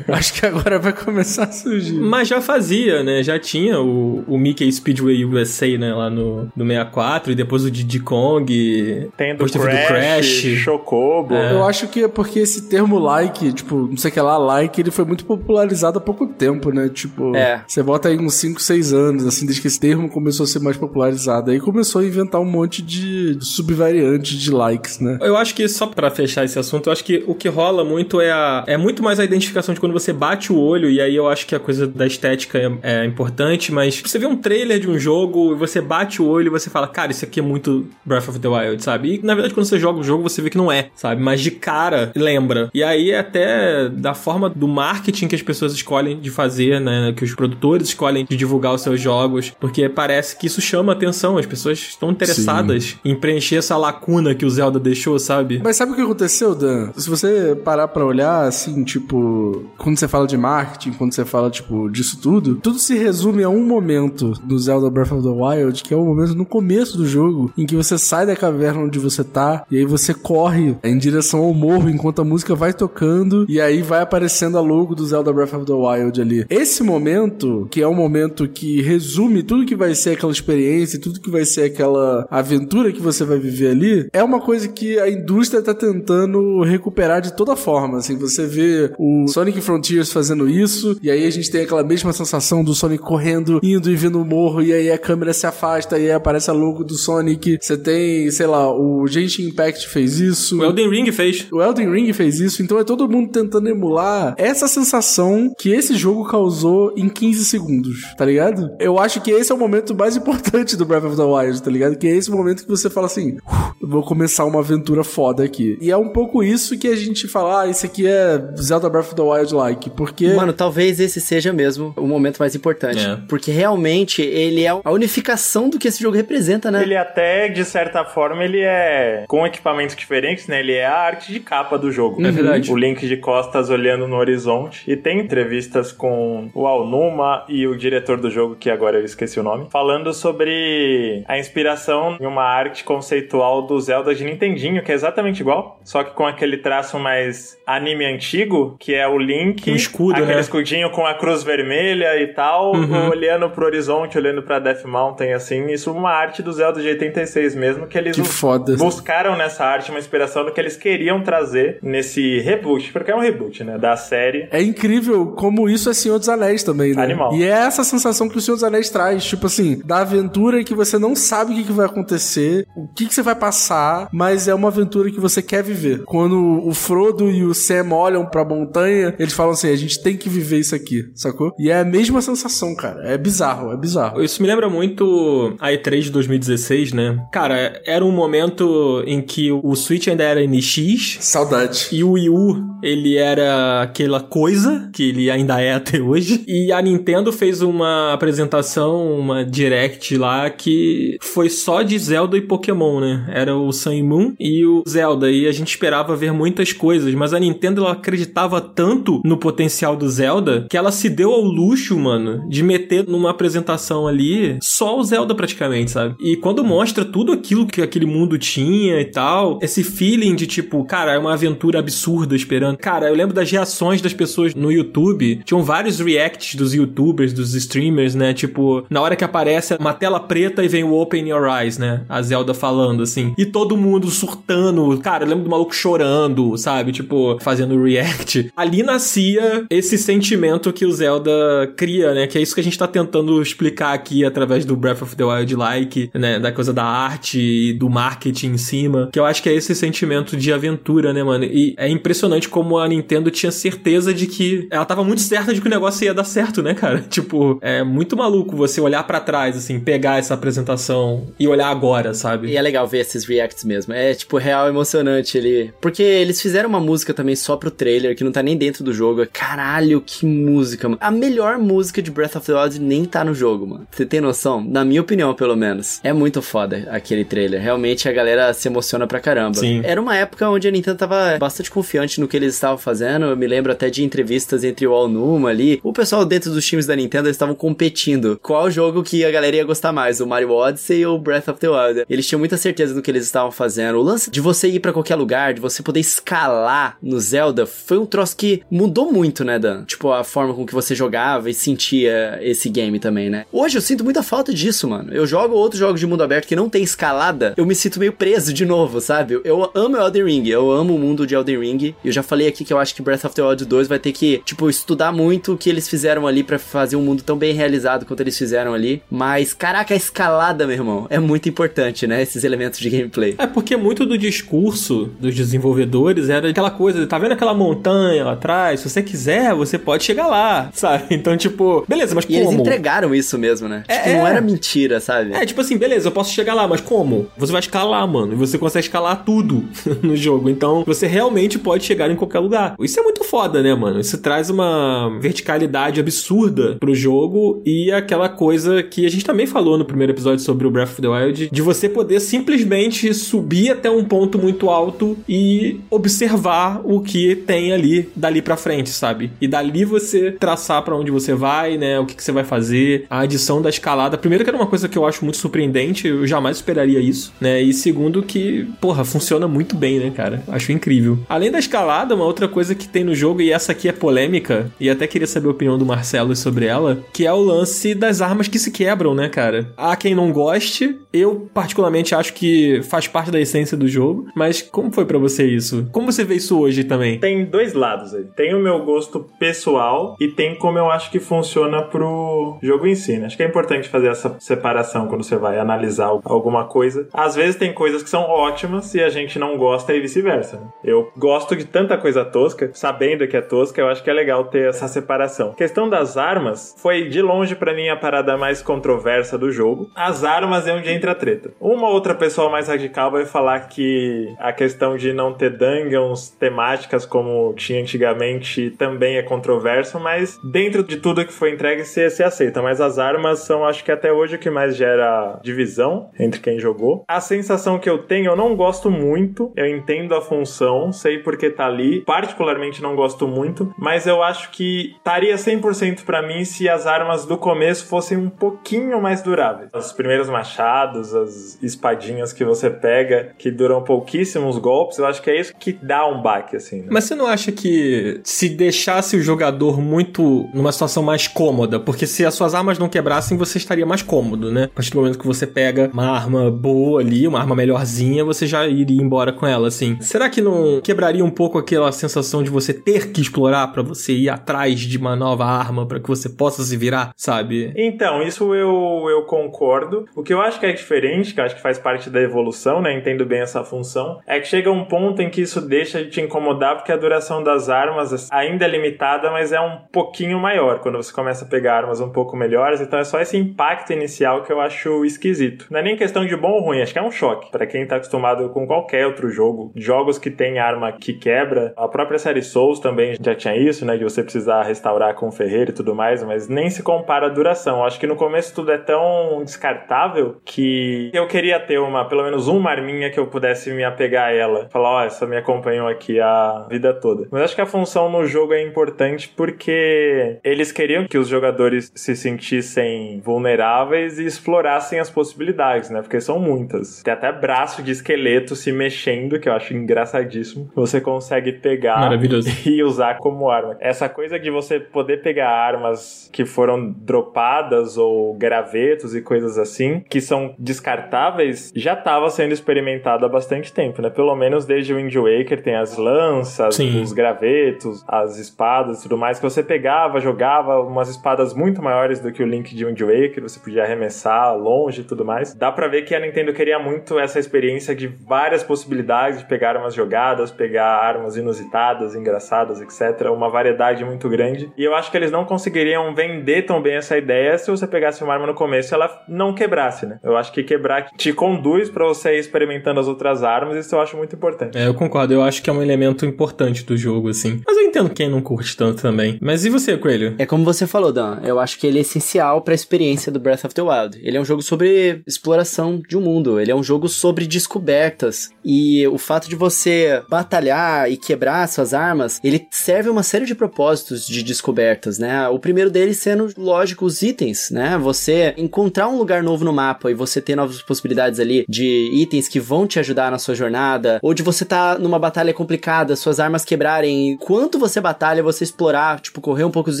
acho 0.14 0.32
que 0.34 0.46
agora 0.46 0.78
vai 0.78 0.92
começar 0.92 1.44
a 1.44 1.52
surgir. 1.52 1.94
Mas 1.98 2.28
já 2.28 2.40
fazia, 2.40 2.77
né? 3.02 3.22
Já 3.22 3.38
tinha 3.38 3.80
o, 3.80 4.24
o 4.26 4.38
Mickey 4.38 4.70
Speedway 4.70 5.24
USA, 5.24 5.76
né? 5.78 5.94
Lá 5.94 6.08
no, 6.10 6.48
no 6.56 6.64
64, 6.66 7.32
e 7.32 7.34
depois 7.34 7.64
o 7.64 7.70
Diddy 7.70 8.00
Kong. 8.00 9.08
Tem 9.16 9.34
do 9.36 9.44
Crash, 9.44 9.60
do 9.60 9.86
Crash. 9.86 10.26
Chocobo. 10.58 11.34
Eu 11.34 11.64
acho 11.64 11.88
que 11.88 12.04
é 12.04 12.08
porque 12.08 12.40
esse 12.40 12.68
termo 12.68 12.98
like, 12.98 13.52
tipo, 13.52 13.76
não 13.88 13.96
sei 13.96 14.10
o 14.10 14.14
que 14.14 14.20
lá, 14.20 14.36
like, 14.38 14.80
ele 14.80 14.90
foi 14.90 15.04
muito 15.04 15.24
popularizado 15.24 15.98
há 15.98 16.00
pouco 16.00 16.26
tempo, 16.26 16.70
né? 16.70 16.88
Tipo, 16.88 17.34
É. 17.36 17.62
você 17.66 17.82
bota 17.82 18.08
aí 18.08 18.18
uns 18.18 18.34
5, 18.34 18.60
6 18.60 18.92
anos, 18.92 19.26
assim, 19.26 19.44
desde 19.44 19.60
que 19.60 19.66
esse 19.68 19.80
termo 19.80 20.08
começou 20.08 20.44
a 20.44 20.46
ser 20.46 20.60
mais 20.60 20.76
popularizado. 20.76 21.50
Aí 21.50 21.60
começou 21.60 22.00
a 22.00 22.04
inventar 22.04 22.40
um 22.40 22.44
monte 22.44 22.82
de 22.82 23.38
subvariantes 23.40 24.38
de 24.38 24.50
likes, 24.50 24.98
né? 25.00 25.18
Eu 25.20 25.36
acho 25.36 25.54
que 25.54 25.68
só 25.68 25.86
pra 25.86 26.10
fechar 26.10 26.44
esse 26.44 26.58
assunto, 26.58 26.88
eu 26.88 26.92
acho 26.92 27.04
que 27.04 27.22
o 27.26 27.34
que 27.34 27.48
rola 27.48 27.84
muito 27.84 28.20
é 28.20 28.30
a 28.30 28.64
é 28.66 28.76
muito 28.76 29.02
mais 29.02 29.18
a 29.20 29.24
identificação 29.24 29.74
de 29.74 29.80
quando 29.80 29.92
você 29.92 30.12
bate 30.12 30.52
o 30.52 30.58
olho 30.58 30.90
e 30.90 31.00
aí 31.00 31.14
eu 31.14 31.28
acho 31.28 31.46
que 31.46 31.54
a 31.54 31.60
coisa 31.60 31.86
da 31.86 32.06
estética 32.06 32.58
é, 32.58 32.67
é 32.82 33.04
importante, 33.04 33.72
mas 33.72 34.00
você 34.00 34.18
vê 34.18 34.26
um 34.26 34.36
trailer 34.36 34.78
de 34.80 34.88
um 34.88 34.98
jogo 34.98 35.52
e 35.52 35.54
você 35.54 35.80
bate 35.80 36.20
o 36.20 36.26
olho 36.26 36.48
e 36.48 36.50
você 36.50 36.70
fala, 36.70 36.86
cara, 36.88 37.10
isso 37.10 37.24
aqui 37.24 37.40
é 37.40 37.42
muito 37.42 37.86
Breath 38.04 38.28
of 38.28 38.38
the 38.38 38.48
Wild, 38.48 38.82
sabe? 38.82 39.14
E 39.14 39.26
na 39.26 39.34
verdade 39.34 39.54
quando 39.54 39.66
você 39.66 39.78
joga 39.78 40.00
o 40.00 40.04
jogo 40.04 40.22
você 40.22 40.42
vê 40.42 40.50
que 40.50 40.58
não 40.58 40.70
é, 40.70 40.90
sabe? 40.94 41.22
Mas 41.22 41.40
de 41.40 41.50
cara 41.50 42.12
lembra. 42.14 42.70
E 42.74 42.82
aí 42.82 43.10
é 43.10 43.18
até 43.18 43.88
da 43.88 44.14
forma 44.14 44.48
do 44.48 44.68
marketing 44.68 45.28
que 45.28 45.34
as 45.34 45.42
pessoas 45.42 45.72
escolhem 45.72 46.20
de 46.20 46.30
fazer, 46.30 46.80
né, 46.80 47.12
que 47.16 47.24
os 47.24 47.34
produtores 47.34 47.88
escolhem 47.88 48.26
de 48.28 48.36
divulgar 48.36 48.74
os 48.74 48.82
seus 48.82 49.00
jogos, 49.00 49.52
porque 49.58 49.88
parece 49.88 50.36
que 50.36 50.46
isso 50.46 50.60
chama 50.60 50.92
atenção, 50.92 51.38
as 51.38 51.46
pessoas 51.46 51.78
estão 51.78 52.10
interessadas 52.10 52.96
em 53.04 53.14
preencher 53.14 53.56
essa 53.56 53.76
lacuna 53.76 54.34
que 54.34 54.44
o 54.44 54.50
Zelda 54.50 54.78
deixou, 54.78 55.18
sabe? 55.18 55.60
Mas 55.62 55.76
sabe 55.76 55.92
o 55.92 55.94
que 55.94 56.02
aconteceu, 56.02 56.54
Dan? 56.54 56.92
Se 56.96 57.08
você 57.08 57.56
parar 57.64 57.88
pra 57.88 58.04
olhar, 58.04 58.44
assim, 58.44 58.84
tipo, 58.84 59.64
quando 59.76 59.98
você 59.98 60.08
fala 60.08 60.26
de 60.26 60.36
marketing, 60.36 60.92
quando 60.92 61.12
você 61.12 61.24
fala, 61.24 61.50
tipo, 61.50 61.88
disso 61.90 62.18
tudo, 62.20 62.56
tudo 62.62 62.78
se 62.78 62.96
resume 62.96 63.42
a 63.42 63.48
um 63.48 63.64
momento 63.64 64.32
do 64.44 64.58
Zelda 64.58 64.90
Breath 64.90 65.12
of 65.12 65.22
the 65.22 65.28
Wild, 65.28 65.82
que 65.82 65.94
é 65.94 65.96
o 65.96 66.04
momento 66.04 66.34
no 66.34 66.44
começo 66.44 66.96
do 66.96 67.06
jogo, 67.06 67.52
em 67.56 67.66
que 67.66 67.76
você 67.76 67.98
sai 67.98 68.26
da 68.26 68.36
caverna 68.36 68.80
onde 68.80 68.98
você 68.98 69.22
tá, 69.24 69.64
e 69.70 69.76
aí 69.78 69.84
você 69.84 70.12
corre 70.14 70.76
em 70.82 70.98
direção 70.98 71.40
ao 71.40 71.54
morro 71.54 71.88
enquanto 71.88 72.20
a 72.20 72.24
música 72.24 72.54
vai 72.54 72.72
tocando, 72.72 73.46
e 73.48 73.60
aí 73.60 73.82
vai 73.82 74.02
aparecendo 74.02 74.58
a 74.58 74.60
logo 74.60 74.94
do 74.94 75.06
Zelda 75.06 75.32
Breath 75.32 75.54
of 75.54 75.66
the 75.66 75.72
Wild 75.72 76.20
ali. 76.20 76.46
Esse 76.48 76.82
momento, 76.82 77.66
que 77.70 77.82
é 77.82 77.88
um 77.88 77.94
momento 77.94 78.48
que 78.48 78.80
resume 78.82 79.42
tudo 79.42 79.66
que 79.66 79.76
vai 79.76 79.94
ser 79.94 80.10
aquela 80.10 80.32
experiência, 80.32 81.00
tudo 81.00 81.20
que 81.20 81.30
vai 81.30 81.44
ser 81.44 81.62
aquela 81.62 82.26
aventura 82.30 82.92
que 82.92 83.00
você 83.00 83.24
vai 83.24 83.38
viver 83.38 83.70
ali, 83.70 84.08
é 84.12 84.22
uma 84.22 84.40
coisa 84.40 84.68
que 84.68 84.98
a 84.98 85.08
indústria 85.08 85.62
tá 85.62 85.74
tentando 85.74 86.62
recuperar 86.62 87.20
de 87.20 87.36
toda 87.36 87.56
forma. 87.56 87.98
Assim, 87.98 88.16
você 88.16 88.46
vê 88.46 88.92
o 88.98 89.26
Sonic 89.28 89.60
Frontiers 89.60 90.12
fazendo 90.12 90.48
isso, 90.48 90.98
e 91.02 91.10
aí 91.10 91.26
a 91.26 91.30
gente 91.30 91.50
tem 91.50 91.62
aquela 91.62 91.82
mesma 91.82 92.12
sensação 92.12 92.47
do 92.64 92.74
Sonic 92.74 93.02
correndo, 93.02 93.60
indo 93.62 93.90
e 93.90 93.96
vindo 93.96 94.20
o 94.20 94.24
morro, 94.24 94.62
e 94.62 94.72
aí 94.72 94.90
a 94.90 94.98
câmera 94.98 95.32
se 95.32 95.46
afasta, 95.46 95.98
e 95.98 96.06
aí 96.06 96.12
aparece 96.12 96.50
a 96.50 96.52
logo 96.52 96.84
do 96.84 96.94
Sonic. 96.94 97.58
Você 97.60 97.76
tem, 97.76 98.30
sei 98.30 98.46
lá, 98.46 98.72
o 98.72 99.06
Genshin 99.06 99.48
Impact 99.48 99.88
fez 99.88 100.18
isso. 100.18 100.58
O 100.58 100.64
Elden 100.64 100.88
Ring 100.88 101.12
fez. 101.12 101.46
O 101.52 101.62
Elden 101.62 101.90
Ring 101.90 102.12
fez 102.12 102.40
isso, 102.40 102.62
então 102.62 102.78
é 102.78 102.84
todo 102.84 103.08
mundo 103.08 103.30
tentando 103.30 103.68
emular 103.68 104.34
essa 104.38 104.66
sensação 104.68 105.52
que 105.58 105.70
esse 105.70 105.94
jogo 105.94 106.24
causou 106.28 106.92
em 106.96 107.08
15 107.08 107.44
segundos, 107.44 108.14
tá 108.16 108.24
ligado? 108.24 108.70
Eu 108.78 108.98
acho 108.98 109.20
que 109.20 109.30
esse 109.30 109.52
é 109.52 109.54
o 109.54 109.58
momento 109.58 109.94
mais 109.94 110.16
importante 110.16 110.76
do 110.76 110.84
Breath 110.86 111.04
of 111.04 111.16
the 111.16 111.22
Wild, 111.22 111.62
tá 111.62 111.70
ligado? 111.70 111.96
Que 111.96 112.06
é 112.06 112.16
esse 112.16 112.30
momento 112.30 112.64
que 112.64 112.70
você 112.70 112.88
fala 112.88 113.06
assim, 113.06 113.36
"Uf, 113.46 113.68
eu 113.80 113.88
vou 113.88 114.02
começar 114.02 114.44
uma 114.44 114.60
aventura 114.60 115.04
foda 115.04 115.44
aqui. 115.44 115.78
E 115.80 115.90
é 115.90 115.96
um 115.96 116.08
pouco 116.08 116.42
isso 116.42 116.76
que 116.76 116.88
a 116.88 116.96
gente 116.96 117.28
fala, 117.28 117.62
ah, 117.62 117.66
isso 117.66 117.86
aqui 117.86 118.06
é 118.06 118.38
Zelda 118.60 118.88
Breath 118.88 119.06
of 119.06 119.14
the 119.14 119.22
Wild 119.22 119.54
like, 119.54 119.90
porque... 119.90 120.32
Mano, 120.34 120.52
talvez 120.52 121.00
esse 121.00 121.20
seja 121.20 121.52
mesmo 121.52 121.92
o 121.96 122.06
momento 122.06 122.37
mais 122.38 122.54
importante. 122.54 123.04
É. 123.04 123.18
Porque 123.28 123.50
realmente 123.50 124.22
ele 124.22 124.64
é 124.64 124.68
a 124.68 124.90
unificação 124.90 125.68
do 125.68 125.78
que 125.78 125.88
esse 125.88 126.02
jogo 126.02 126.16
representa, 126.16 126.70
né? 126.70 126.82
Ele 126.82 126.96
até, 126.96 127.48
de 127.48 127.64
certa 127.64 128.04
forma, 128.04 128.44
ele 128.44 128.60
é 128.60 129.24
com 129.28 129.46
equipamentos 129.46 129.96
diferentes, 129.96 130.46
né? 130.46 130.60
Ele 130.60 130.74
é 130.74 130.86
a 130.86 130.96
arte 130.96 131.32
de 131.32 131.40
capa 131.40 131.78
do 131.78 131.90
jogo. 131.90 132.24
É 132.24 132.30
verdade. 132.30 132.70
O 132.72 132.76
Link 132.76 133.06
de 133.06 133.16
costas 133.16 133.70
olhando 133.70 134.06
no 134.06 134.16
horizonte. 134.16 134.82
E 134.86 134.96
tem 134.96 135.20
entrevistas 135.20 135.92
com 135.92 136.50
o 136.54 136.66
Alnuma 136.66 137.44
e 137.48 137.66
o 137.66 137.76
diretor 137.76 138.18
do 138.20 138.30
jogo, 138.30 138.56
que 138.56 138.70
agora 138.70 138.98
eu 138.98 139.04
esqueci 139.04 139.38
o 139.38 139.42
nome, 139.42 139.66
falando 139.70 140.12
sobre 140.12 141.22
a 141.26 141.38
inspiração 141.38 142.16
em 142.20 142.26
uma 142.26 142.44
arte 142.44 142.84
conceitual 142.84 143.62
do 143.62 143.80
Zelda 143.80 144.14
de 144.14 144.24
Nintendinho, 144.24 144.82
que 144.82 144.92
é 144.92 144.94
exatamente 144.94 145.40
igual, 145.40 145.80
só 145.84 146.02
que 146.02 146.14
com 146.14 146.26
aquele 146.26 146.58
traço 146.58 146.98
mais 146.98 147.56
anime 147.66 148.04
antigo, 148.04 148.76
que 148.78 148.94
é 148.94 149.06
o 149.06 149.18
Link, 149.18 149.70
Com 149.70 149.76
escudo, 149.76 150.12
aquele 150.12 150.34
né? 150.34 150.40
escudinho 150.40 150.90
com 150.90 151.06
a 151.06 151.14
cruz 151.14 151.42
vermelha 151.42 152.20
e 152.20 152.27
tal, 152.28 152.72
Uhum. 152.74 153.08
olhando 153.10 153.48
pro 153.50 153.66
horizonte, 153.66 154.16
olhando 154.18 154.42
pra 154.42 154.58
Death 154.58 154.84
Mountain, 154.84 155.32
assim. 155.32 155.66
Isso 155.70 155.90
é 155.90 155.92
uma 155.92 156.10
arte 156.10 156.42
do 156.42 156.52
Zelda 156.52 156.80
de 156.80 156.88
86 156.88 157.54
mesmo, 157.54 157.86
que 157.86 157.96
eles 157.98 158.16
Que 158.16 158.22
foda. 158.24 158.76
buscaram 158.76 159.36
nessa 159.36 159.64
arte 159.64 159.90
uma 159.90 159.98
inspiração 159.98 160.44
do 160.44 160.52
que 160.52 160.60
eles 160.60 160.76
queriam 160.76 161.22
trazer 161.22 161.78
nesse 161.82 162.38
reboot, 162.40 162.92
porque 162.92 163.10
é 163.10 163.16
um 163.16 163.20
reboot, 163.20 163.64
né, 163.64 163.78
da 163.78 163.96
série. 163.96 164.48
É 164.50 164.62
incrível 164.62 165.26
como 165.32 165.68
isso 165.68 165.90
é 165.90 165.94
Senhor 165.94 166.18
dos 166.18 166.28
Anéis 166.28 166.62
também, 166.62 166.94
né? 166.94 167.02
Animal. 167.02 167.34
E 167.34 167.42
é 167.44 167.48
essa 167.48 167.82
sensação 167.84 168.28
que 168.28 168.38
o 168.38 168.40
Senhor 168.40 168.54
dos 168.56 168.64
Anéis 168.64 168.88
traz, 168.90 169.24
tipo 169.24 169.46
assim, 169.46 169.80
da 169.84 169.98
aventura 170.00 170.62
que 170.64 170.74
você 170.74 170.98
não 170.98 171.14
sabe 171.16 171.52
o 171.52 171.56
que, 171.56 171.64
que 171.64 171.72
vai 171.72 171.86
acontecer, 171.86 172.66
o 172.76 172.86
que, 172.88 173.06
que 173.06 173.14
você 173.14 173.22
vai 173.22 173.34
passar 173.34 173.48
passar, 173.58 174.08
mas 174.12 174.46
é 174.46 174.54
uma 174.54 174.68
aventura 174.68 175.10
que 175.10 175.18
você 175.18 175.40
quer 175.42 175.62
viver. 175.62 176.02
Quando 176.04 176.62
o 176.66 176.72
Frodo 176.74 177.30
e 177.30 177.42
o 177.44 177.54
Sam 177.54 177.92
olham 177.92 178.26
pra 178.26 178.44
montanha, 178.44 179.14
eles 179.18 179.32
falam 179.32 179.52
assim: 179.52 179.70
a 179.72 179.76
gente 179.76 180.02
tem 180.02 180.16
que 180.16 180.28
viver 180.28 180.58
isso 180.58 180.74
aqui, 180.74 181.10
sacou? 181.14 181.52
E 181.58 181.70
é 181.70 181.80
a 181.80 181.84
mesma 181.84 182.07
sensação, 182.22 182.74
cara. 182.74 183.02
É 183.04 183.18
bizarro, 183.18 183.72
é 183.72 183.76
bizarro. 183.76 184.22
Isso 184.22 184.40
me 184.42 184.48
lembra 184.48 184.68
muito 184.68 185.54
a 185.60 185.70
E3 185.70 186.02
de 186.02 186.10
2016, 186.10 186.92
né? 186.92 187.18
Cara, 187.32 187.80
era 187.84 188.04
um 188.04 188.12
momento 188.12 189.02
em 189.06 189.20
que 189.20 189.50
o 189.52 189.74
Switch 189.74 190.08
ainda 190.08 190.24
era 190.24 190.44
NX 190.46 191.18
Saudade. 191.20 191.88
e 191.92 192.02
o 192.02 192.12
Wii 192.12 192.30
U, 192.30 192.78
ele 192.82 193.16
era 193.16 193.82
aquela 193.82 194.20
coisa 194.20 194.88
que 194.92 195.08
ele 195.08 195.30
ainda 195.30 195.60
é 195.60 195.74
até 195.74 196.00
hoje. 196.00 196.44
E 196.46 196.72
a 196.72 196.80
Nintendo 196.80 197.32
fez 197.32 197.62
uma 197.62 198.12
apresentação, 198.12 199.18
uma 199.18 199.44
direct 199.44 200.16
lá 200.16 200.48
que 200.50 201.16
foi 201.20 201.50
só 201.50 201.82
de 201.82 201.98
Zelda 201.98 202.36
e 202.36 202.40
Pokémon, 202.40 203.00
né? 203.00 203.26
Era 203.32 203.56
o 203.56 203.72
Sun 203.72 203.92
e 203.92 204.02
Moon 204.02 204.34
e 204.38 204.64
o 204.64 204.82
Zelda 204.88 205.30
e 205.30 205.46
a 205.46 205.52
gente 205.52 205.68
esperava 205.68 206.16
ver 206.16 206.32
muitas 206.32 206.72
coisas, 206.72 207.12
mas 207.14 207.34
a 207.34 207.40
Nintendo 207.40 207.82
ela 207.82 207.92
acreditava 207.92 208.60
tanto 208.60 209.20
no 209.24 209.36
potencial 209.36 209.96
do 209.96 210.08
Zelda 210.08 210.66
que 210.70 210.76
ela 210.76 210.92
se 210.92 211.08
deu 211.08 211.32
ao 211.32 211.42
luxo, 211.42 211.97
mano, 211.98 212.48
de 212.48 212.62
meter 212.62 213.06
numa 213.06 213.30
apresentação 213.30 214.06
ali 214.06 214.58
só 214.62 214.98
o 214.98 215.04
Zelda 215.04 215.34
praticamente, 215.34 215.90
sabe? 215.90 216.14
E 216.20 216.36
quando 216.36 216.64
mostra 216.64 217.04
tudo 217.04 217.32
aquilo 217.32 217.66
que 217.66 217.82
aquele 217.82 218.06
mundo 218.06 218.38
tinha 218.38 219.00
e 219.00 219.04
tal, 219.04 219.58
esse 219.62 219.82
feeling 219.82 220.34
de 220.34 220.46
tipo, 220.46 220.84
cara, 220.84 221.12
é 221.12 221.18
uma 221.18 221.32
aventura 221.32 221.78
absurda 221.78 222.34
esperando. 222.34 222.76
Cara, 222.78 223.08
eu 223.08 223.14
lembro 223.14 223.34
das 223.34 223.50
reações 223.50 224.00
das 224.00 224.12
pessoas 224.12 224.54
no 224.54 224.70
YouTube. 224.70 225.40
Tinham 225.44 225.62
vários 225.62 226.00
reacts 226.00 226.54
dos 226.54 226.74
youtubers, 226.74 227.32
dos 227.32 227.54
streamers, 227.54 228.14
né? 228.14 228.32
Tipo, 228.32 228.84
na 228.88 229.00
hora 229.00 229.16
que 229.16 229.24
aparece 229.24 229.74
uma 229.78 229.92
tela 229.92 230.20
preta 230.20 230.64
e 230.64 230.68
vem 230.68 230.84
o 230.84 230.94
Open 230.94 231.28
Your 231.28 231.48
Eyes, 231.48 231.78
né? 231.78 232.02
A 232.08 232.22
Zelda 232.22 232.54
falando 232.54 233.02
assim. 233.02 233.34
E 233.36 233.46
todo 233.46 233.76
mundo 233.76 234.10
surtando. 234.10 234.98
Cara, 234.98 235.24
eu 235.24 235.28
lembro 235.28 235.44
do 235.44 235.50
maluco 235.50 235.74
chorando, 235.74 236.56
sabe? 236.56 236.92
Tipo, 236.92 237.38
fazendo 237.40 237.82
react. 237.82 238.50
Ali 238.56 238.82
nascia 238.82 239.66
esse 239.70 239.98
sentimento 239.98 240.72
que 240.72 240.86
o 240.86 240.92
Zelda 240.92 241.72
cria, 241.88 242.12
né? 242.12 242.26
Que 242.26 242.36
é 242.36 242.42
isso 242.42 242.54
que 242.54 242.60
a 242.60 242.64
gente 242.64 242.76
tá 242.76 242.86
tentando 242.86 243.40
explicar 243.40 243.94
aqui 243.94 244.24
através 244.24 244.64
do 244.64 244.76
Breath 244.76 245.02
of 245.02 245.16
the 245.16 245.24
Wild 245.24 245.56
like, 245.56 246.10
né? 246.12 246.38
Da 246.38 246.52
coisa 246.52 246.72
da 246.72 246.84
arte 246.84 247.40
e 247.40 247.72
do 247.72 247.88
marketing 247.88 248.48
em 248.48 248.58
cima. 248.58 249.08
Que 249.10 249.18
eu 249.18 249.24
acho 249.24 249.42
que 249.42 249.48
é 249.48 249.54
esse 249.54 249.74
sentimento 249.74 250.36
de 250.36 250.52
aventura, 250.52 251.12
né, 251.12 251.22
mano? 251.22 251.44
E 251.44 251.74
é 251.78 251.88
impressionante 251.88 252.48
como 252.48 252.78
a 252.78 252.86
Nintendo 252.86 253.30
tinha 253.30 253.50
certeza 253.50 254.12
de 254.12 254.26
que 254.26 254.68
ela 254.70 254.84
tava 254.84 255.02
muito 255.02 255.22
certa 255.22 255.54
de 255.54 255.60
que 255.60 255.66
o 255.66 255.70
negócio 255.70 256.04
ia 256.04 256.12
dar 256.12 256.24
certo, 256.24 256.62
né, 256.62 256.74
cara? 256.74 256.98
Tipo, 257.08 257.58
é 257.62 257.82
muito 257.82 258.16
maluco 258.16 258.56
você 258.56 258.80
olhar 258.80 259.02
pra 259.04 259.18
trás, 259.18 259.56
assim, 259.56 259.80
pegar 259.80 260.18
essa 260.18 260.34
apresentação 260.34 261.26
e 261.38 261.48
olhar 261.48 261.68
agora, 261.68 262.12
sabe? 262.12 262.48
E 262.48 262.56
é 262.56 262.62
legal 262.62 262.86
ver 262.86 262.98
esses 262.98 263.24
reacts 263.24 263.64
mesmo. 263.64 263.92
É, 263.94 264.14
tipo, 264.14 264.36
real 264.36 264.68
emocionante 264.68 265.38
ele. 265.38 265.72
Porque 265.80 266.02
eles 266.02 266.40
fizeram 266.40 266.68
uma 266.68 266.80
música 266.80 267.14
também 267.14 267.34
só 267.34 267.56
pro 267.56 267.70
trailer, 267.70 268.14
que 268.14 268.22
não 268.22 268.30
tá 268.30 268.42
nem 268.42 268.56
dentro 268.56 268.84
do 268.84 268.92
jogo. 268.92 269.26
Caralho, 269.32 270.02
que 270.04 270.26
música, 270.26 270.88
mano. 270.88 270.98
A 271.00 271.10
melhor 271.10 271.58
música 271.58 271.77
de 272.02 272.10
Breath 272.10 272.36
of 272.36 272.46
the 272.46 272.52
Wild 272.52 272.80
nem 272.80 273.04
tá 273.04 273.24
no 273.24 273.34
jogo, 273.34 273.66
mano. 273.66 273.86
Você 273.90 274.04
tem 274.04 274.20
noção? 274.20 274.60
Na 274.60 274.84
minha 274.84 275.00
opinião, 275.00 275.34
pelo 275.34 275.56
menos. 275.56 276.00
É 276.02 276.12
muito 276.12 276.42
foda 276.42 276.88
aquele 276.90 277.24
trailer. 277.24 277.60
Realmente 277.60 278.08
a 278.08 278.12
galera 278.12 278.52
se 278.52 278.68
emociona 278.68 279.06
pra 279.06 279.20
caramba. 279.20 279.58
Sim. 279.58 279.80
Era 279.84 280.00
uma 280.00 280.16
época 280.16 280.48
onde 280.48 280.68
a 280.68 280.70
Nintendo 280.70 280.98
tava 280.98 281.38
bastante 281.38 281.70
confiante 281.70 282.20
no 282.20 282.28
que 282.28 282.36
eles 282.36 282.54
estavam 282.54 282.78
fazendo. 282.78 283.26
Eu 283.26 283.36
me 283.36 283.46
lembro 283.46 283.72
até 283.72 283.90
de 283.90 284.04
entrevistas 284.04 284.64
entre 284.64 284.86
o 284.86 284.92
Alnuma 284.92 285.50
ali. 285.50 285.80
O 285.82 285.92
pessoal 285.92 286.24
dentro 286.24 286.50
dos 286.50 286.66
times 286.66 286.86
da 286.86 286.96
Nintendo 286.96 287.28
estavam 287.28 287.54
competindo. 287.54 288.38
Qual 288.42 288.70
jogo 288.70 289.02
que 289.02 289.24
a 289.24 289.30
galera 289.30 289.56
ia 289.56 289.64
gostar 289.64 289.92
mais? 289.92 290.20
O 290.20 290.26
Mario 290.26 290.50
Odyssey 290.50 291.04
ou 291.06 291.16
o 291.16 291.20
Breath 291.20 291.48
of 291.48 291.60
the 291.60 291.68
Wild? 291.68 292.04
Eles 292.08 292.26
tinham 292.26 292.38
muita 292.38 292.56
certeza 292.56 292.94
do 292.94 293.02
que 293.02 293.10
eles 293.10 293.24
estavam 293.24 293.50
fazendo. 293.50 293.98
O 293.98 294.02
lance 294.02 294.30
de 294.30 294.40
você 294.40 294.68
ir 294.68 294.80
pra 294.80 294.92
qualquer 294.92 295.16
lugar, 295.16 295.54
de 295.54 295.60
você 295.60 295.82
poder 295.82 296.00
escalar 296.00 296.96
no 297.02 297.18
Zelda, 297.20 297.66
foi 297.66 297.98
um 297.98 298.06
troço 298.06 298.36
que 298.36 298.62
mudou 298.70 299.12
muito, 299.12 299.44
né, 299.44 299.58
Dan? 299.58 299.84
Tipo, 299.84 300.12
a 300.12 300.24
forma 300.24 300.54
com 300.54 300.66
que 300.66 300.74
você 300.74 300.94
jogava 300.94 301.50
e 301.50 301.54
sentia 301.68 302.38
esse 302.40 302.68
game 302.68 302.98
também, 302.98 303.28
né? 303.28 303.44
Hoje 303.52 303.76
eu 303.76 303.82
sinto 303.82 304.02
muita 304.02 304.22
falta 304.22 304.54
disso, 304.54 304.88
mano. 304.88 305.12
Eu 305.12 305.26
jogo 305.26 305.54
outros 305.54 305.78
jogos 305.78 306.00
de 306.00 306.06
mundo 306.06 306.22
aberto 306.22 306.46
que 306.46 306.56
não 306.56 306.68
tem 306.68 306.82
escalada, 306.82 307.52
eu 307.56 307.66
me 307.66 307.74
sinto 307.74 308.00
meio 308.00 308.12
preso 308.12 308.52
de 308.52 308.64
novo, 308.64 309.00
sabe? 309.00 309.38
Eu 309.44 309.70
amo 309.74 309.96
Elden 309.96 310.24
Ring, 310.24 310.48
eu 310.48 310.70
amo 310.70 310.94
o 310.94 310.98
mundo 310.98 311.26
de 311.26 311.34
Elden 311.34 311.60
Ring. 311.60 311.94
Eu 312.04 312.12
já 312.12 312.22
falei 312.22 312.48
aqui 312.48 312.64
que 312.64 312.72
eu 312.72 312.78
acho 312.78 312.94
que 312.94 313.02
Breath 313.02 313.24
of 313.24 313.34
the 313.34 313.42
Wild 313.42 313.64
2 313.64 313.88
vai 313.88 313.98
ter 313.98 314.12
que, 314.12 314.40
tipo, 314.44 314.70
estudar 314.70 315.12
muito 315.12 315.52
o 315.52 315.58
que 315.58 315.68
eles 315.68 315.88
fizeram 315.88 316.26
ali 316.26 316.42
pra 316.42 316.58
fazer 316.58 316.96
um 316.96 317.02
mundo 317.02 317.22
tão 317.22 317.36
bem 317.36 317.52
realizado 317.52 318.06
quanto 318.06 318.20
eles 318.20 318.38
fizeram 318.38 318.72
ali. 318.72 319.02
Mas, 319.10 319.52
caraca, 319.52 319.92
a 319.92 319.96
escalada, 319.96 320.66
meu 320.66 320.76
irmão, 320.76 321.06
é 321.10 321.18
muito 321.18 321.48
importante, 321.48 322.06
né? 322.06 322.22
Esses 322.22 322.44
elementos 322.44 322.80
de 322.80 322.88
gameplay. 322.88 323.34
É 323.38 323.46
porque 323.46 323.76
muito 323.76 324.06
do 324.06 324.16
discurso 324.16 325.10
dos 325.20 325.34
desenvolvedores 325.34 326.28
era 326.30 326.48
aquela 326.48 326.70
coisa, 326.70 327.06
tá 327.06 327.18
vendo 327.18 327.32
aquela 327.32 327.54
montanha 327.54 328.24
lá 328.24 328.32
atrás? 328.32 328.80
Se 328.80 328.88
você 328.88 329.02
quiser, 329.02 329.54
você 329.54 329.78
pode 329.78 330.04
chegar 330.04 330.26
lá, 330.26 330.70
sabe? 330.72 331.04
Então, 331.10 331.36
tipo, 331.36 331.57
beleza, 331.88 332.14
mas 332.14 332.24
E 332.24 332.28
como? 332.28 332.38
eles 332.40 332.52
entregaram 332.60 333.14
isso 333.14 333.38
mesmo, 333.38 333.68
né? 333.68 333.84
É, 333.88 333.96
tipo, 333.98 334.08
é. 334.10 334.18
não 334.18 334.26
era 334.26 334.40
mentira, 334.40 335.00
sabe? 335.00 335.32
É, 335.32 335.44
tipo 335.46 335.60
assim, 335.60 335.76
beleza, 335.76 336.08
eu 336.08 336.12
posso 336.12 336.32
chegar 336.32 336.54
lá, 336.54 336.66
mas 336.66 336.80
como? 336.80 337.26
Você 337.36 337.52
vai 337.52 337.60
escalar, 337.60 338.06
mano. 338.06 338.32
E 338.32 338.36
você 338.36 338.58
consegue 338.58 338.86
escalar 338.86 339.24
tudo 339.24 339.64
no 340.02 340.16
jogo. 340.16 340.48
Então, 340.48 340.84
você 340.86 341.06
realmente 341.06 341.58
pode 341.58 341.84
chegar 341.84 342.10
em 342.10 342.16
qualquer 342.16 342.38
lugar. 342.40 342.74
Isso 342.80 342.98
é 342.98 343.02
muito 343.02 343.24
foda, 343.24 343.62
né, 343.62 343.74
mano? 343.74 344.00
Isso 344.00 344.18
traz 344.18 344.50
uma 344.50 345.10
verticalidade 345.20 346.00
absurda 346.00 346.76
pro 346.78 346.94
jogo 346.94 347.62
e 347.64 347.90
aquela 347.92 348.28
coisa 348.28 348.82
que 348.82 349.06
a 349.06 349.10
gente 349.10 349.24
também 349.24 349.46
falou 349.46 349.76
no 349.78 349.84
primeiro 349.84 350.12
episódio 350.12 350.44
sobre 350.44 350.66
o 350.66 350.70
Breath 350.70 350.90
of 350.90 351.02
the 351.02 351.08
Wild, 351.08 351.48
de 351.52 351.62
você 351.62 351.88
poder 351.88 352.20
simplesmente 352.20 353.12
subir 353.14 353.70
até 353.70 353.90
um 353.90 354.04
ponto 354.04 354.38
muito 354.38 354.68
alto 354.70 355.16
e 355.28 355.80
observar 355.90 356.80
o 356.84 357.00
que 357.00 357.34
tem 357.36 357.72
ali 357.72 358.08
dali 358.16 358.40
pra 358.42 358.56
frente, 358.56 358.90
sabe? 358.90 359.30
E 359.40 359.46
dali 359.46 359.84
você 359.84 360.32
traçar 360.32 360.82
pra 360.82 360.96
onde 360.96 361.10
você 361.10 361.34
vai, 361.34 361.47
né? 361.78 361.98
O 361.98 362.06
que, 362.06 362.14
que 362.14 362.22
você 362.22 362.32
vai 362.32 362.44
fazer, 362.44 363.06
a 363.10 363.20
adição 363.20 363.60
da 363.62 363.68
escalada. 363.68 364.18
Primeiro 364.18 364.44
que 364.44 364.50
era 364.50 364.56
uma 364.56 364.66
coisa 364.66 364.88
que 364.88 364.96
eu 364.96 365.06
acho 365.06 365.24
muito 365.24 365.38
surpreendente, 365.38 366.08
eu 366.08 366.26
jamais 366.26 366.56
esperaria 366.56 367.00
isso, 367.00 367.32
né? 367.40 367.60
E 367.60 367.72
segundo 367.72 368.22
que, 368.22 368.68
porra, 368.80 369.04
funciona 369.04 369.48
muito 369.48 369.76
bem, 369.76 369.98
né, 369.98 370.12
cara? 370.14 370.42
Acho 370.48 370.72
incrível. 370.72 371.18
Além 371.28 371.50
da 371.50 371.58
escalada, 371.58 372.14
uma 372.14 372.24
outra 372.24 372.48
coisa 372.48 372.74
que 372.74 372.88
tem 372.88 373.04
no 373.04 373.14
jogo, 373.14 373.40
e 373.40 373.52
essa 373.52 373.72
aqui 373.72 373.88
é 373.88 373.92
polêmica, 373.92 374.70
e 374.78 374.90
até 374.90 375.06
queria 375.06 375.26
saber 375.26 375.48
a 375.48 375.52
opinião 375.52 375.78
do 375.78 375.86
Marcelo 375.86 376.34
sobre 376.36 376.66
ela, 376.66 377.02
que 377.12 377.26
é 377.26 377.32
o 377.32 377.40
lance 377.40 377.94
das 377.94 378.20
armas 378.20 378.48
que 378.48 378.58
se 378.58 378.70
quebram, 378.70 379.14
né, 379.14 379.28
cara? 379.28 379.72
Há 379.76 379.96
quem 379.96 380.14
não 380.14 380.30
goste, 380.32 380.96
eu 381.12 381.48
particularmente 381.52 382.14
acho 382.14 382.34
que 382.34 382.82
faz 382.82 383.08
parte 383.08 383.30
da 383.30 383.40
essência 383.40 383.76
do 383.76 383.88
jogo, 383.88 384.26
mas 384.34 384.62
como 384.62 384.92
foi 384.92 385.04
pra 385.04 385.18
você 385.18 385.46
isso? 385.46 385.88
Como 385.92 386.10
você 386.10 386.24
vê 386.24 386.36
isso 386.36 386.58
hoje 386.58 386.84
também? 386.84 387.18
Tem 387.18 387.44
dois 387.44 387.72
lados 387.74 388.14
aí. 388.14 388.24
Tem 388.36 388.54
o 388.54 388.62
meu 388.62 388.84
gosto 388.84 389.26
pessoal 389.38 390.16
e 390.20 390.28
tem 390.28 390.54
como 390.56 390.78
eu 390.78 390.90
acho 390.90 391.10
que 391.10 391.18
funciona 391.18 391.37
pro 391.82 392.58
jogo 392.62 392.86
em 392.86 392.94
si. 392.94 393.18
Né? 393.18 393.26
Acho 393.26 393.36
que 393.36 393.42
é 393.42 393.46
importante 393.46 393.88
fazer 393.88 394.08
essa 394.08 394.36
separação 394.38 395.06
quando 395.06 395.24
você 395.24 395.36
vai 395.36 395.58
analisar 395.58 396.06
alguma 396.24 396.64
coisa. 396.64 397.08
Às 397.12 397.34
vezes 397.34 397.56
tem 397.56 397.72
coisas 397.72 398.02
que 398.02 398.10
são 398.10 398.22
ótimas 398.22 398.94
e 398.94 399.02
a 399.02 399.08
gente 399.08 399.38
não 399.38 399.56
gosta 399.56 399.94
e 399.94 400.00
vice-versa. 400.00 400.58
né? 400.58 400.66
Eu 400.84 401.12
gosto 401.16 401.56
de 401.56 401.64
tanta 401.64 401.96
coisa 401.98 402.24
tosca, 402.24 402.70
sabendo 402.72 403.26
que 403.26 403.36
é 403.36 403.40
tosca, 403.40 403.80
eu 403.80 403.88
acho 403.88 404.02
que 404.02 404.10
é 404.10 404.12
legal 404.12 404.44
ter 404.44 404.68
essa 404.68 404.88
separação. 404.88 405.52
questão 405.52 405.88
das 405.88 406.16
armas 406.16 406.74
foi 406.78 407.08
de 407.08 407.20
longe 407.20 407.54
pra 407.54 407.74
mim 407.74 407.88
a 407.88 407.96
parada 407.96 408.36
mais 408.36 408.62
controversa 408.62 409.36
do 409.38 409.50
jogo. 409.50 409.90
As 409.94 410.24
armas 410.24 410.66
é 410.66 410.72
onde 410.72 410.90
entra 410.90 411.12
a 411.12 411.14
treta. 411.14 411.50
Uma 411.60 411.88
outra 411.88 412.14
pessoa 412.14 412.50
mais 412.50 412.68
radical 412.68 413.10
vai 413.10 413.24
falar 413.24 413.60
que 413.68 414.34
a 414.38 414.52
questão 414.52 414.96
de 414.96 415.12
não 415.12 415.32
ter 415.32 415.50
dungeons 415.50 416.30
temáticas 416.30 417.04
como 417.04 417.52
tinha 417.54 417.80
antigamente 417.80 418.70
também 418.70 419.16
é 419.16 419.22
controverso, 419.22 419.98
mas 419.98 420.38
dentro 420.42 420.82
de 420.82 420.96
tudo 420.96 421.20
que 421.28 421.32
foi 421.32 421.52
entregue 421.52 421.84
se, 421.84 422.10
se 422.10 422.22
aceita. 422.22 422.60
Mas 422.60 422.80
as 422.80 422.98
armas 422.98 423.40
são, 423.40 423.64
acho 423.64 423.84
que 423.84 423.92
até 423.92 424.12
hoje, 424.12 424.34
o 424.36 424.38
que 424.38 424.50
mais 424.50 424.76
gera 424.76 425.38
divisão 425.42 426.10
entre 426.18 426.40
quem 426.40 426.58
jogou. 426.58 427.04
A 427.08 427.20
sensação 427.20 427.78
que 427.78 427.88
eu 427.88 427.98
tenho, 427.98 428.32
eu 428.32 428.36
não 428.36 428.56
gosto 428.56 428.90
muito, 428.90 429.52
eu 429.56 429.66
entendo 429.66 430.14
a 430.14 430.20
função, 430.20 430.92
sei 430.92 431.18
porque 431.18 431.50
tá 431.50 431.66
ali, 431.66 432.00
particularmente 432.00 432.82
não 432.82 432.96
gosto 432.96 433.28
muito, 433.28 433.72
mas 433.78 434.06
eu 434.06 434.22
acho 434.22 434.50
que 434.50 434.94
estaria 434.96 435.34
100% 435.36 436.04
pra 436.04 436.22
mim 436.26 436.44
se 436.44 436.68
as 436.68 436.86
armas 436.86 437.24
do 437.24 437.36
começo 437.36 437.86
fossem 437.86 438.16
um 438.16 438.28
pouquinho 438.28 439.00
mais 439.00 439.22
duráveis. 439.22 439.70
Os 439.74 439.92
primeiros 439.92 440.28
machados, 440.28 441.14
as 441.14 441.58
espadinhas 441.62 442.32
que 442.32 442.44
você 442.44 442.70
pega, 442.70 443.34
que 443.38 443.50
duram 443.50 443.82
pouquíssimos 443.82 444.58
golpes, 444.58 444.98
eu 444.98 445.06
acho 445.06 445.22
que 445.22 445.30
é 445.30 445.40
isso 445.40 445.54
que 445.58 445.72
dá 445.72 446.06
um 446.06 446.22
baque, 446.22 446.56
assim. 446.56 446.80
né? 446.80 446.88
Mas 446.90 447.04
você 447.04 447.14
não 447.14 447.26
acha 447.26 447.52
que 447.52 448.20
se 448.24 448.48
deixasse 448.48 449.16
o 449.16 449.22
jogador 449.22 449.80
muito 449.80 450.48
numa 450.54 450.72
situação 450.72 451.02
mais 451.08 451.26
cômoda, 451.26 451.80
porque 451.80 452.06
se 452.06 452.26
as 452.26 452.34
suas 452.34 452.54
armas 452.54 452.78
não 452.78 452.86
quebrassem, 452.86 453.38
você 453.38 453.56
estaria 453.56 453.86
mais 453.86 454.02
cômodo, 454.02 454.52
né? 454.52 454.64
A 454.64 454.68
partir 454.68 454.90
do 454.90 454.98
momento 454.98 455.18
que 455.18 455.26
você 455.26 455.46
pega 455.46 455.88
uma 455.90 456.10
arma 456.10 456.50
boa 456.50 457.00
ali, 457.00 457.26
uma 457.26 457.40
arma 457.40 457.56
melhorzinha, 457.56 458.22
você 458.22 458.46
já 458.46 458.66
iria 458.68 459.00
embora 459.00 459.32
com 459.32 459.46
ela, 459.46 459.68
assim. 459.68 459.96
Será 460.02 460.28
que 460.28 460.42
não 460.42 460.82
quebraria 460.82 461.24
um 461.24 461.30
pouco 461.30 461.56
aquela 461.56 461.90
sensação 461.92 462.42
de 462.42 462.50
você 462.50 462.74
ter 462.74 463.10
que 463.10 463.22
explorar 463.22 463.68
pra 463.68 463.82
você 463.82 464.12
ir 464.12 464.28
atrás 464.28 464.80
de 464.80 464.98
uma 464.98 465.16
nova 465.16 465.46
arma 465.46 465.86
pra 465.86 465.98
que 465.98 466.06
você 466.06 466.28
possa 466.28 466.62
se 466.62 466.76
virar, 466.76 467.12
sabe? 467.16 467.72
Então, 467.74 468.22
isso 468.22 468.54
eu, 468.54 469.06
eu 469.08 469.22
concordo. 469.22 470.04
O 470.14 470.22
que 470.22 470.34
eu 470.34 470.42
acho 470.42 470.60
que 470.60 470.66
é 470.66 470.72
diferente, 470.72 471.32
que 471.32 471.40
eu 471.40 471.44
acho 471.44 471.56
que 471.56 471.62
faz 471.62 471.78
parte 471.78 472.10
da 472.10 472.20
evolução, 472.20 472.82
né? 472.82 472.92
Entendo 472.92 473.24
bem 473.24 473.40
essa 473.40 473.64
função. 473.64 474.20
É 474.26 474.38
que 474.38 474.46
chega 474.46 474.70
um 474.70 474.84
ponto 474.84 475.22
em 475.22 475.30
que 475.30 475.40
isso 475.40 475.60
deixa 475.60 476.04
de 476.04 476.10
te 476.10 476.20
incomodar 476.20 476.76
porque 476.76 476.92
a 476.92 476.96
duração 476.98 477.42
das 477.42 477.70
armas 477.70 478.30
ainda 478.30 478.66
é 478.66 478.68
limitada, 478.68 479.30
mas 479.30 479.52
é 479.52 479.60
um 479.60 479.78
pouquinho 479.90 480.38
maior 480.38 480.80
quando 480.80 480.97
você 481.02 481.12
começa 481.12 481.44
a 481.44 481.48
pegar 481.48 481.76
armas 481.76 482.00
um 482.00 482.10
pouco 482.10 482.36
melhores. 482.36 482.80
Então 482.80 482.98
é 482.98 483.04
só 483.04 483.20
esse 483.20 483.36
impacto 483.36 483.92
inicial 483.92 484.42
que 484.42 484.52
eu 484.52 484.60
acho 484.60 485.04
esquisito. 485.04 485.66
Não 485.70 485.80
é 485.80 485.82
nem 485.82 485.96
questão 485.96 486.26
de 486.26 486.36
bom 486.36 486.52
ou 486.52 486.60
ruim, 486.60 486.82
acho 486.82 486.92
que 486.92 486.98
é 486.98 487.02
um 487.02 487.10
choque. 487.10 487.50
para 487.50 487.66
quem 487.66 487.86
tá 487.86 487.96
acostumado 487.96 488.48
com 488.50 488.66
qualquer 488.66 489.06
outro 489.06 489.30
jogo, 489.30 489.72
jogos 489.74 490.18
que 490.18 490.30
tem 490.30 490.58
arma 490.58 490.92
que 490.92 491.12
quebra, 491.12 491.72
a 491.76 491.88
própria 491.88 492.18
série 492.18 492.42
Souls 492.42 492.80
também 492.80 493.16
já 493.20 493.34
tinha 493.34 493.56
isso, 493.56 493.84
né? 493.84 493.96
De 493.96 494.04
você 494.04 494.22
precisar 494.22 494.62
restaurar 494.62 495.14
com 495.14 495.30
ferreiro 495.30 495.70
e 495.70 495.74
tudo 495.74 495.94
mais, 495.94 496.22
mas 496.22 496.48
nem 496.48 496.70
se 496.70 496.82
compara 496.82 497.26
a 497.26 497.30
duração. 497.30 497.84
Acho 497.84 497.98
que 497.98 498.06
no 498.06 498.16
começo 498.16 498.54
tudo 498.54 498.72
é 498.72 498.78
tão 498.78 499.42
descartável 499.44 500.40
que 500.44 501.10
eu 501.12 501.26
queria 501.26 501.60
ter 501.60 501.78
uma, 501.78 502.06
pelo 502.06 502.24
menos 502.24 502.48
uma 502.48 502.70
arminha 502.70 503.10
que 503.10 503.18
eu 503.18 503.26
pudesse 503.26 503.70
me 503.72 503.84
apegar 503.84 504.28
a 504.28 504.32
ela. 504.32 504.68
Falar, 504.70 504.88
ó, 504.88 504.98
oh, 504.98 505.04
essa 505.04 505.26
me 505.26 505.36
acompanhou 505.36 505.88
aqui 505.88 506.20
a 506.20 506.66
vida 506.68 506.92
toda. 506.92 507.28
Mas 507.30 507.42
acho 507.42 507.54
que 507.54 507.60
a 507.60 507.66
função 507.66 508.10
no 508.10 508.26
jogo 508.26 508.52
é 508.52 508.62
importante 508.62 509.28
porque 509.36 510.38
eles 510.42 510.72
queriam 510.72 510.87
que 511.08 511.18
os 511.18 511.28
jogadores 511.28 511.90
se 511.94 512.16
sentissem 512.16 513.20
vulneráveis 513.24 514.18
e 514.18 514.24
explorassem 514.24 514.98
as 514.98 515.10
possibilidades, 515.10 515.90
né? 515.90 516.00
Porque 516.02 516.20
são 516.20 516.38
muitas. 516.38 517.02
Tem 517.02 517.12
até 517.12 517.32
braço 517.32 517.82
de 517.82 517.90
esqueleto 517.90 518.54
se 518.56 518.72
mexendo, 518.72 519.38
que 519.38 519.48
eu 519.48 519.52
acho 519.52 519.74
engraçadíssimo. 519.74 520.70
Você 520.74 521.00
consegue 521.00 521.52
pegar 521.52 522.10
e 522.64 522.82
usar 522.82 523.18
como 523.18 523.50
arma. 523.50 523.76
Essa 523.80 524.08
coisa 524.08 524.38
de 524.38 524.50
você 524.50 524.80
poder 524.80 525.22
pegar 525.22 525.50
armas 525.50 526.28
que 526.32 526.44
foram 526.44 526.90
dropadas 526.90 527.96
ou 527.96 528.34
gravetos 528.34 529.14
e 529.14 529.20
coisas 529.20 529.58
assim, 529.58 530.00
que 530.08 530.20
são 530.20 530.54
descartáveis, 530.58 531.72
já 531.74 531.94
estava 531.94 532.30
sendo 532.30 532.52
experimentado 532.52 533.24
há 533.26 533.28
bastante 533.28 533.72
tempo, 533.72 534.00
né? 534.00 534.10
Pelo 534.10 534.34
menos 534.34 534.64
desde 534.64 534.92
o 534.92 534.96
Wind 534.96 535.14
Waker 535.14 535.62
tem 535.62 535.76
as 535.76 535.96
lanças, 535.96 536.76
Sim. 536.76 537.02
os 537.02 537.12
gravetos, 537.12 538.04
as 538.06 538.38
espadas 538.38 539.00
e 539.00 539.02
tudo 539.02 539.18
mais, 539.18 539.38
que 539.38 539.44
você 539.44 539.62
pegava, 539.62 540.20
jogava 540.20 540.77
umas 540.86 541.08
espadas 541.08 541.54
muito 541.54 541.82
maiores 541.82 542.20
do 542.20 542.32
que 542.32 542.42
o 542.42 542.46
Link 542.46 542.74
de 542.74 542.84
Wind 542.84 543.00
Waker, 543.00 543.42
você 543.42 543.58
podia 543.58 543.82
arremessar 543.82 544.56
longe 544.56 545.00
e 545.00 545.04
tudo 545.04 545.24
mais. 545.24 545.54
Dá 545.54 545.70
pra 545.70 545.88
ver 545.88 546.02
que 546.02 546.14
a 546.14 546.20
Nintendo 546.20 546.52
queria 546.52 546.78
muito 546.78 547.18
essa 547.18 547.38
experiência 547.38 547.94
de 547.94 548.06
várias 548.06 548.62
possibilidades 548.62 549.40
de 549.40 549.46
pegar 549.46 549.76
armas 549.76 549.94
jogadas, 549.94 550.50
pegar 550.50 550.86
armas 550.86 551.36
inusitadas, 551.36 552.14
engraçadas, 552.14 552.80
etc. 552.80 553.28
Uma 553.30 553.48
variedade 553.48 554.04
muito 554.04 554.28
grande. 554.28 554.70
E 554.76 554.84
eu 554.84 554.94
acho 554.94 555.10
que 555.10 555.16
eles 555.16 555.30
não 555.30 555.44
conseguiriam 555.44 556.14
vender 556.14 556.62
tão 556.62 556.80
bem 556.80 556.96
essa 556.96 557.16
ideia 557.16 557.56
se 557.58 557.70
você 557.70 557.86
pegasse 557.86 558.22
uma 558.22 558.32
arma 558.32 558.46
no 558.46 558.54
começo 558.54 558.92
e 558.92 558.94
ela 558.94 559.24
não 559.28 559.54
quebrasse, 559.54 560.06
né? 560.06 560.18
Eu 560.22 560.36
acho 560.36 560.52
que 560.52 560.62
quebrar 560.62 561.10
te 561.16 561.32
conduz 561.32 561.90
para 561.90 562.06
você 562.06 562.36
ir 562.36 562.40
experimentando 562.40 563.00
as 563.00 563.08
outras 563.08 563.42
armas, 563.42 563.76
isso 563.76 563.94
eu 563.94 564.00
acho 564.00 564.16
muito 564.16 564.34
importante. 564.34 564.76
É, 564.76 564.86
eu 564.86 564.94
concordo, 564.94 565.32
eu 565.32 565.42
acho 565.42 565.62
que 565.62 565.70
é 565.70 565.72
um 565.72 565.82
elemento 565.82 566.24
importante 566.26 566.84
do 566.84 566.96
jogo, 566.96 567.28
assim. 567.28 567.60
Mas 567.66 567.76
eu 567.76 567.84
entendo 567.84 568.10
quem 568.10 568.28
não 568.28 568.40
curte 568.40 568.76
tanto 568.76 569.02
também. 569.02 569.38
Mas 569.40 569.64
e 569.64 569.70
você, 569.70 569.96
Coelho? 569.96 570.34
É 570.38 570.46
como 570.46 570.64
você 570.72 570.86
falou, 570.86 571.12
Dan, 571.12 571.38
eu 571.42 571.58
acho 571.58 571.78
que 571.78 571.86
ele 571.86 571.98
é 571.98 572.02
essencial 572.02 572.60
para 572.60 572.74
a 572.74 572.76
experiência 572.76 573.32
do 573.32 573.40
Breath 573.40 573.64
of 573.64 573.74
the 573.74 573.82
Wild. 573.82 574.18
Ele 574.22 574.36
é 574.36 574.40
um 574.40 574.44
jogo 574.44 574.62
sobre 574.62 575.22
exploração 575.26 576.02
de 576.06 576.16
um 576.16 576.20
mundo, 576.20 576.60
ele 576.60 576.70
é 576.70 576.74
um 576.74 576.82
jogo 576.82 577.08
sobre 577.08 577.46
descobertas. 577.46 578.50
E 578.64 579.06
o 579.08 579.16
fato 579.16 579.48
de 579.48 579.56
você 579.56 580.22
batalhar 580.28 581.10
e 581.10 581.16
quebrar 581.16 581.66
suas 581.68 581.94
armas, 581.94 582.38
ele 582.44 582.66
serve 582.70 583.08
uma 583.08 583.22
série 583.22 583.46
de 583.46 583.54
propósitos 583.54 584.26
de 584.26 584.42
descobertas, 584.42 585.18
né? 585.18 585.48
O 585.48 585.58
primeiro 585.58 585.90
deles 585.90 586.18
sendo, 586.18 586.52
lógico, 586.56 587.06
os 587.06 587.22
itens, 587.22 587.70
né? 587.70 587.96
Você 587.98 588.54
encontrar 588.58 589.08
um 589.08 589.16
lugar 589.16 589.42
novo 589.42 589.64
no 589.64 589.72
mapa 589.72 590.10
e 590.10 590.14
você 590.14 590.40
ter 590.40 590.54
novas 590.54 590.82
possibilidades 590.82 591.40
ali 591.40 591.64
de 591.66 592.10
itens 592.12 592.46
que 592.46 592.60
vão 592.60 592.86
te 592.86 592.98
ajudar 592.98 593.30
na 593.30 593.38
sua 593.38 593.54
jornada, 593.54 594.18
ou 594.22 594.34
de 594.34 594.42
você 594.42 594.64
estar 594.64 594.96
tá 594.96 595.00
numa 595.00 595.18
batalha 595.18 595.54
complicada, 595.54 596.14
suas 596.14 596.38
armas 596.38 596.64
quebrarem, 596.64 597.30
enquanto 597.30 597.78
você 597.78 598.00
batalha, 598.00 598.42
você 598.42 598.64
explorar, 598.64 599.20
tipo, 599.20 599.40
correr 599.40 599.64
um 599.64 599.70
pouco 599.70 599.90
dos 599.90 600.00